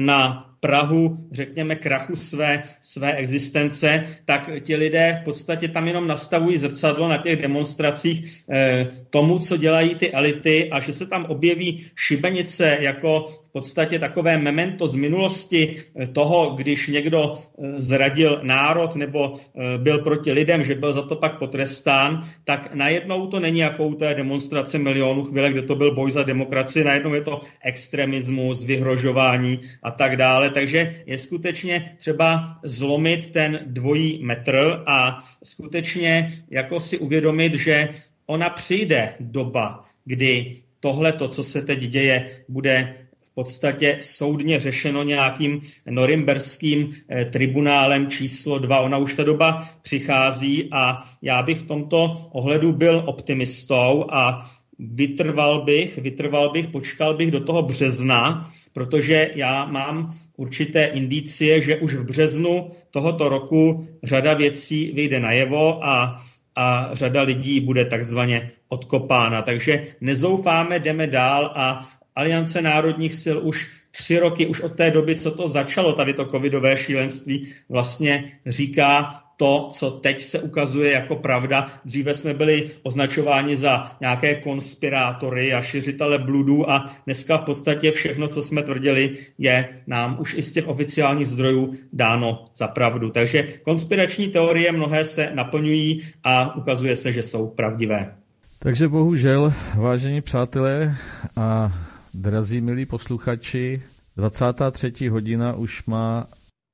na 0.00 0.50
Prahu, 0.60 1.16
řekněme, 1.32 1.76
krachu 1.76 2.16
své, 2.16 2.62
své 2.82 3.12
existence, 3.12 4.06
tak 4.24 4.50
ti 4.60 4.76
lidé 4.76 5.18
v 5.20 5.24
podstatě 5.24 5.68
tam 5.68 5.86
jenom 5.86 6.06
nastavují 6.06 6.56
zrcadlo 6.56 7.08
na 7.08 7.16
těch 7.16 7.42
demonstracích 7.42 8.42
eh, 8.50 8.88
tomu, 9.10 9.38
co 9.38 9.56
dělají 9.56 9.94
ty 9.94 10.12
elity 10.12 10.70
a 10.70 10.80
že 10.80 10.92
se 10.92 11.06
tam 11.06 11.24
objeví 11.24 11.86
šibenice 11.94 12.78
jako 12.80 13.24
v 13.48 13.52
podstatě 13.52 13.98
takové 13.98 14.38
memento 14.38 14.88
z 14.88 14.94
minulosti 14.94 15.76
eh, 15.76 16.06
toho, 16.06 16.54
když 16.56 16.88
někdo 16.88 17.32
eh, 17.32 17.80
zradil 17.80 18.40
národ 18.42 18.96
nebo 18.96 19.34
eh, 19.34 19.78
byl 19.78 19.98
proti 19.98 20.32
lidem, 20.32 20.64
že 20.64 20.74
byl 20.74 20.92
za 20.92 21.02
to 21.02 21.16
pak 21.16 21.38
potrestán, 21.38 22.22
tak 22.44 22.74
najednou 22.74 23.26
to 23.26 23.40
není 23.40 23.58
jako 23.58 23.86
u 23.86 23.94
té 23.94 24.14
demonstrace 24.14 24.78
milionů 24.78 25.24
chvíle, 25.24 25.50
kde 25.50 25.62
to 25.62 25.74
byl 25.74 25.94
boj 25.94 26.10
za 26.10 26.22
demokracii, 26.22 26.84
najednou 26.84 27.14
je 27.14 27.20
to 27.20 27.40
extremismus, 27.64 28.64
vyhrožování 28.64 29.60
a 29.82 29.90
tak 29.90 30.16
dále. 30.16 30.47
Takže 30.50 31.02
je 31.06 31.18
skutečně 31.18 31.96
třeba 31.98 32.58
zlomit 32.64 33.30
ten 33.30 33.60
dvojí 33.66 34.24
metr 34.24 34.82
a 34.86 35.18
skutečně 35.44 36.28
jako 36.50 36.80
si 36.80 36.98
uvědomit, 36.98 37.54
že 37.54 37.88
ona 38.26 38.50
přijde 38.50 39.14
doba, 39.20 39.84
kdy 40.04 40.56
tohle, 40.80 41.12
to, 41.12 41.28
co 41.28 41.44
se 41.44 41.62
teď 41.62 41.78
děje, 41.78 42.30
bude 42.48 42.94
podstatě 43.38 43.98
soudně 44.00 44.60
řešeno 44.60 45.02
nějakým 45.02 45.60
norimberským 45.90 46.90
eh, 46.90 47.24
tribunálem 47.24 48.10
číslo 48.10 48.58
2. 48.58 48.80
Ona 48.80 48.98
už 48.98 49.14
ta 49.14 49.24
doba 49.24 49.62
přichází 49.82 50.68
a 50.72 50.98
já 51.22 51.42
bych 51.42 51.58
v 51.58 51.66
tomto 51.66 52.12
ohledu 52.30 52.72
byl 52.72 53.02
optimistou 53.06 54.04
a 54.10 54.38
vytrval 54.78 55.64
bych, 55.64 55.98
vytrval 55.98 56.50
bych, 56.50 56.66
počkal 56.66 57.16
bych 57.16 57.30
do 57.30 57.44
toho 57.44 57.62
března, 57.62 58.48
protože 58.72 59.30
já 59.34 59.64
mám 59.64 60.08
určité 60.36 60.84
indicie, 60.84 61.60
že 61.60 61.76
už 61.76 61.94
v 61.94 62.04
březnu 62.04 62.70
tohoto 62.90 63.28
roku 63.28 63.88
řada 64.02 64.34
věcí 64.34 64.92
vyjde 64.92 65.20
najevo 65.20 65.86
a 65.86 66.14
a 66.60 66.90
řada 66.92 67.22
lidí 67.22 67.60
bude 67.60 67.84
takzvaně 67.84 68.50
odkopána. 68.68 69.42
Takže 69.42 69.86
nezoufáme, 70.00 70.78
jdeme 70.78 71.06
dál 71.06 71.52
a 71.54 71.80
Aliance 72.14 72.62
národních 72.62 73.14
sil 73.22 73.38
už 73.42 73.77
tři 73.90 74.18
roky, 74.18 74.46
už 74.46 74.60
od 74.60 74.72
té 74.72 74.90
doby, 74.90 75.16
co 75.16 75.30
to 75.30 75.48
začalo, 75.48 75.92
tady 75.92 76.14
to 76.14 76.24
covidové 76.24 76.76
šílenství, 76.76 77.46
vlastně 77.68 78.32
říká 78.46 79.08
to, 79.36 79.68
co 79.72 79.90
teď 79.90 80.20
se 80.20 80.40
ukazuje 80.40 80.92
jako 80.92 81.16
pravda. 81.16 81.70
Dříve 81.84 82.14
jsme 82.14 82.34
byli 82.34 82.66
označováni 82.82 83.56
za 83.56 83.84
nějaké 84.00 84.34
konspirátory 84.34 85.54
a 85.54 85.62
šiřitele 85.62 86.18
bludů 86.18 86.70
a 86.70 86.90
dneska 87.04 87.36
v 87.38 87.42
podstatě 87.42 87.92
všechno, 87.92 88.28
co 88.28 88.42
jsme 88.42 88.62
tvrdili, 88.62 89.16
je 89.38 89.68
nám 89.86 90.16
už 90.20 90.34
i 90.34 90.42
z 90.42 90.52
těch 90.52 90.68
oficiálních 90.68 91.26
zdrojů 91.26 91.72
dáno 91.92 92.44
za 92.56 92.68
pravdu. 92.68 93.10
Takže 93.10 93.42
konspirační 93.42 94.28
teorie 94.28 94.72
mnohé 94.72 95.04
se 95.04 95.30
naplňují 95.34 96.00
a 96.24 96.56
ukazuje 96.56 96.96
se, 96.96 97.12
že 97.12 97.22
jsou 97.22 97.46
pravdivé. 97.46 98.14
Takže 98.58 98.88
bohužel, 98.88 99.52
vážení 99.76 100.20
přátelé 100.20 100.94
a 101.36 101.72
Drazí 102.18 102.60
milí 102.60 102.86
posluchači, 102.86 103.82
23. 104.16 105.08
hodina 105.08 105.54
už 105.54 105.86
má 105.86 106.26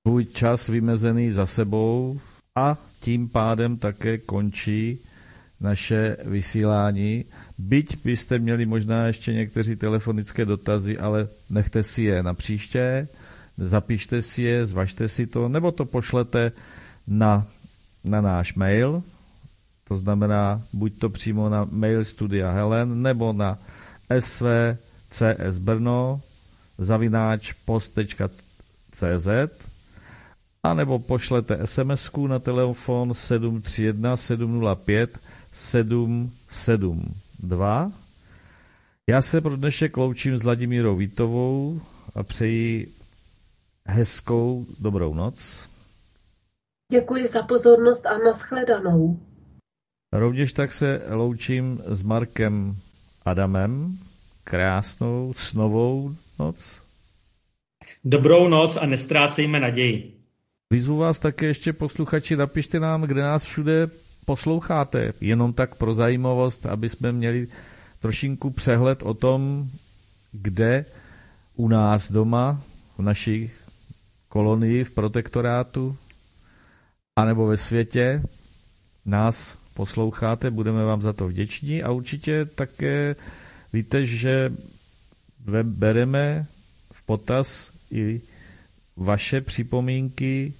svůj 0.06 0.24
čas 0.24 0.68
vymezený 0.68 1.32
za 1.32 1.46
sebou 1.46 2.20
a 2.56 2.78
tím 3.00 3.28
pádem 3.28 3.76
také 3.76 4.18
končí 4.18 4.98
naše 5.60 6.16
vysílání. 6.24 7.24
Byť 7.58 8.04
byste 8.04 8.38
měli 8.38 8.66
možná 8.66 9.06
ještě 9.06 9.32
někteří 9.32 9.76
telefonické 9.76 10.44
dotazy, 10.44 10.98
ale 10.98 11.28
nechte 11.50 11.82
si 11.82 12.02
je 12.02 12.22
na 12.22 12.34
příště, 12.34 13.08
zapište 13.58 14.22
si 14.22 14.42
je, 14.42 14.66
zvažte 14.66 15.08
si 15.08 15.26
to, 15.26 15.48
nebo 15.48 15.72
to 15.72 15.84
pošlete 15.84 16.52
na, 17.06 17.46
na 18.04 18.20
náš 18.20 18.54
mail, 18.54 19.02
to 19.88 19.96
znamená 19.96 20.62
buď 20.72 20.98
to 20.98 21.08
přímo 21.08 21.48
na 21.48 21.68
mail 21.70 22.04
Studia 22.04 22.50
Helen, 22.50 23.02
nebo 23.02 23.32
na 23.32 23.58
sv 24.20 24.46
CS 25.14 25.58
Brno 25.58 26.20
zavináč 26.78 27.52
post.cz 27.52 29.28
a 30.62 30.74
nebo 30.74 30.98
pošlete 30.98 31.66
sms 31.66 32.10
na 32.28 32.38
telefon 32.38 33.14
731 33.14 34.16
705 34.16 35.18
772. 35.52 37.92
Já 39.10 39.22
se 39.22 39.40
pro 39.40 39.56
dnešek 39.56 39.96
loučím 39.96 40.38
s 40.38 40.42
Vladimírou 40.42 40.96
Vítovou 40.96 41.80
a 42.14 42.22
přeji 42.22 42.92
hezkou 43.86 44.66
dobrou 44.80 45.14
noc. 45.14 45.68
Děkuji 46.92 47.26
za 47.26 47.42
pozornost 47.42 48.06
a 48.06 48.18
nashledanou. 48.18 49.20
Rovněž 50.12 50.52
tak 50.52 50.72
se 50.72 51.02
loučím 51.10 51.82
s 51.86 52.02
Markem 52.02 52.76
Adamem 53.24 53.98
krásnou 54.44 55.32
snovou 55.36 56.14
noc. 56.38 56.82
Dobrou 58.04 58.48
noc 58.48 58.76
a 58.76 58.86
nestrácejme 58.86 59.60
naději. 59.60 60.20
Vyzvu 60.70 60.96
vás 60.96 61.18
také 61.18 61.46
ještě 61.46 61.72
posluchači, 61.72 62.36
napište 62.36 62.80
nám, 62.80 63.02
kde 63.02 63.22
nás 63.22 63.44
všude 63.44 63.88
posloucháte. 64.26 65.12
Jenom 65.20 65.52
tak 65.52 65.74
pro 65.74 65.94
zajímavost, 65.94 66.66
aby 66.66 66.88
jsme 66.88 67.12
měli 67.12 67.48
trošinku 68.00 68.50
přehled 68.50 69.02
o 69.02 69.14
tom, 69.14 69.68
kde 70.32 70.84
u 71.54 71.68
nás 71.68 72.12
doma, 72.12 72.60
v 72.98 73.02
naší 73.02 73.50
kolonii, 74.28 74.84
v 74.84 74.92
protektorátu, 74.92 75.96
anebo 77.16 77.46
ve 77.46 77.56
světě 77.56 78.22
nás 79.04 79.58
posloucháte, 79.74 80.50
budeme 80.50 80.84
vám 80.84 81.02
za 81.02 81.12
to 81.12 81.28
vděční 81.28 81.82
a 81.82 81.90
určitě 81.90 82.44
také 82.44 83.16
Víte, 83.74 84.06
že 84.06 84.52
bereme 85.62 86.46
v 86.92 87.02
potaz 87.06 87.72
i 87.90 88.20
vaše 88.96 89.40
připomínky 89.40 90.52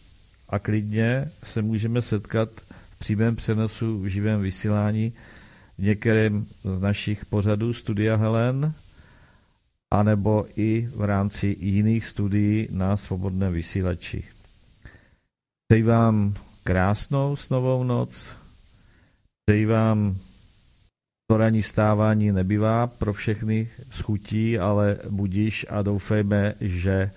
a 0.49 0.59
klidně 0.59 1.31
se 1.45 1.63
můžeme 1.63 2.03
setkat 2.03 2.49
v 2.91 2.99
přímém 2.99 3.37
přenosu 3.37 3.99
v 3.99 4.07
živém 4.07 4.41
vysílání 4.41 5.13
v 5.79 5.83
některém 5.83 6.47
z 6.65 6.81
našich 6.81 7.27
pořadů 7.27 7.73
Studia 7.73 8.17
Helen, 8.17 8.75
anebo 9.91 10.47
i 10.57 10.89
v 10.97 11.01
rámci 11.03 11.57
jiných 11.59 12.05
studií 12.07 12.69
na 12.71 12.97
svobodném 12.97 13.53
vysílači. 13.53 14.25
Přeji 15.69 15.83
vám 15.83 16.35
krásnou 16.65 17.37
snovou 17.37 17.85
noc, 17.85 18.33
přeji 19.47 19.67
vám 19.67 20.17
to 21.27 21.37
ranní 21.37 21.63
vstávání 21.63 22.33
nebývá 22.33 22.87
pro 22.87 23.13
všechny 23.13 23.69
schutí, 23.91 24.59
ale 24.59 24.99
budíš 25.11 25.67
a 25.71 25.83
doufejme, 25.83 26.55
že 26.61 27.11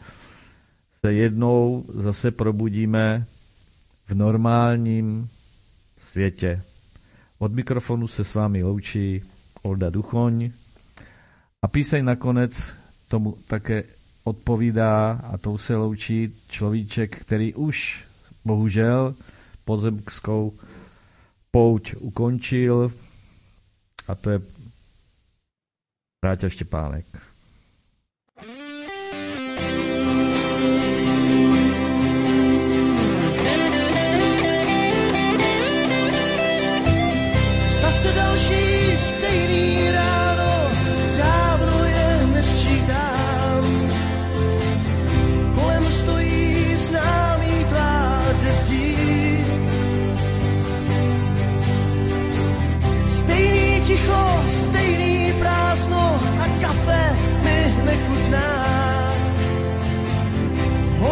se 0.91 1.13
jednou 1.13 1.85
zase 1.87 2.31
probudíme 2.31 3.25
v 4.07 4.15
normálním 4.15 5.29
světě. 5.97 6.61
Od 7.39 7.53
mikrofonu 7.53 8.07
se 8.07 8.23
s 8.23 8.33
vámi 8.33 8.63
loučí 8.63 9.21
Olda 9.61 9.89
Duchoň 9.89 10.51
a 11.61 11.67
píseň 11.67 12.05
nakonec 12.05 12.73
tomu 13.07 13.37
také 13.47 13.83
odpovídá 14.23 15.11
a 15.11 15.37
tou 15.37 15.57
se 15.57 15.75
loučí 15.75 16.33
človíček, 16.47 17.17
který 17.17 17.53
už 17.53 18.05
bohužel 18.45 19.15
pozemskou 19.65 20.53
pouť 21.51 21.95
ukončil 21.99 22.91
a 24.07 24.15
to 24.15 24.29
je 24.29 24.39
Vráťa 26.25 26.49
Štěpánek. 26.49 27.05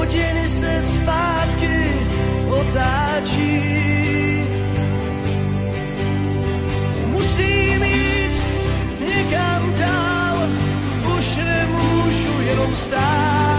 Hodiny 0.05 0.49
se 0.49 0.81
zpátky 0.83 1.89
otáčí. 2.49 3.61
Musím 7.05 7.83
jít 7.83 8.41
někam 8.99 9.73
dál, 9.79 10.37
už 11.17 11.37
nemůžu 11.37 12.41
jenom 12.41 12.75
stát. 12.75 13.54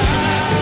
style. 0.00 0.61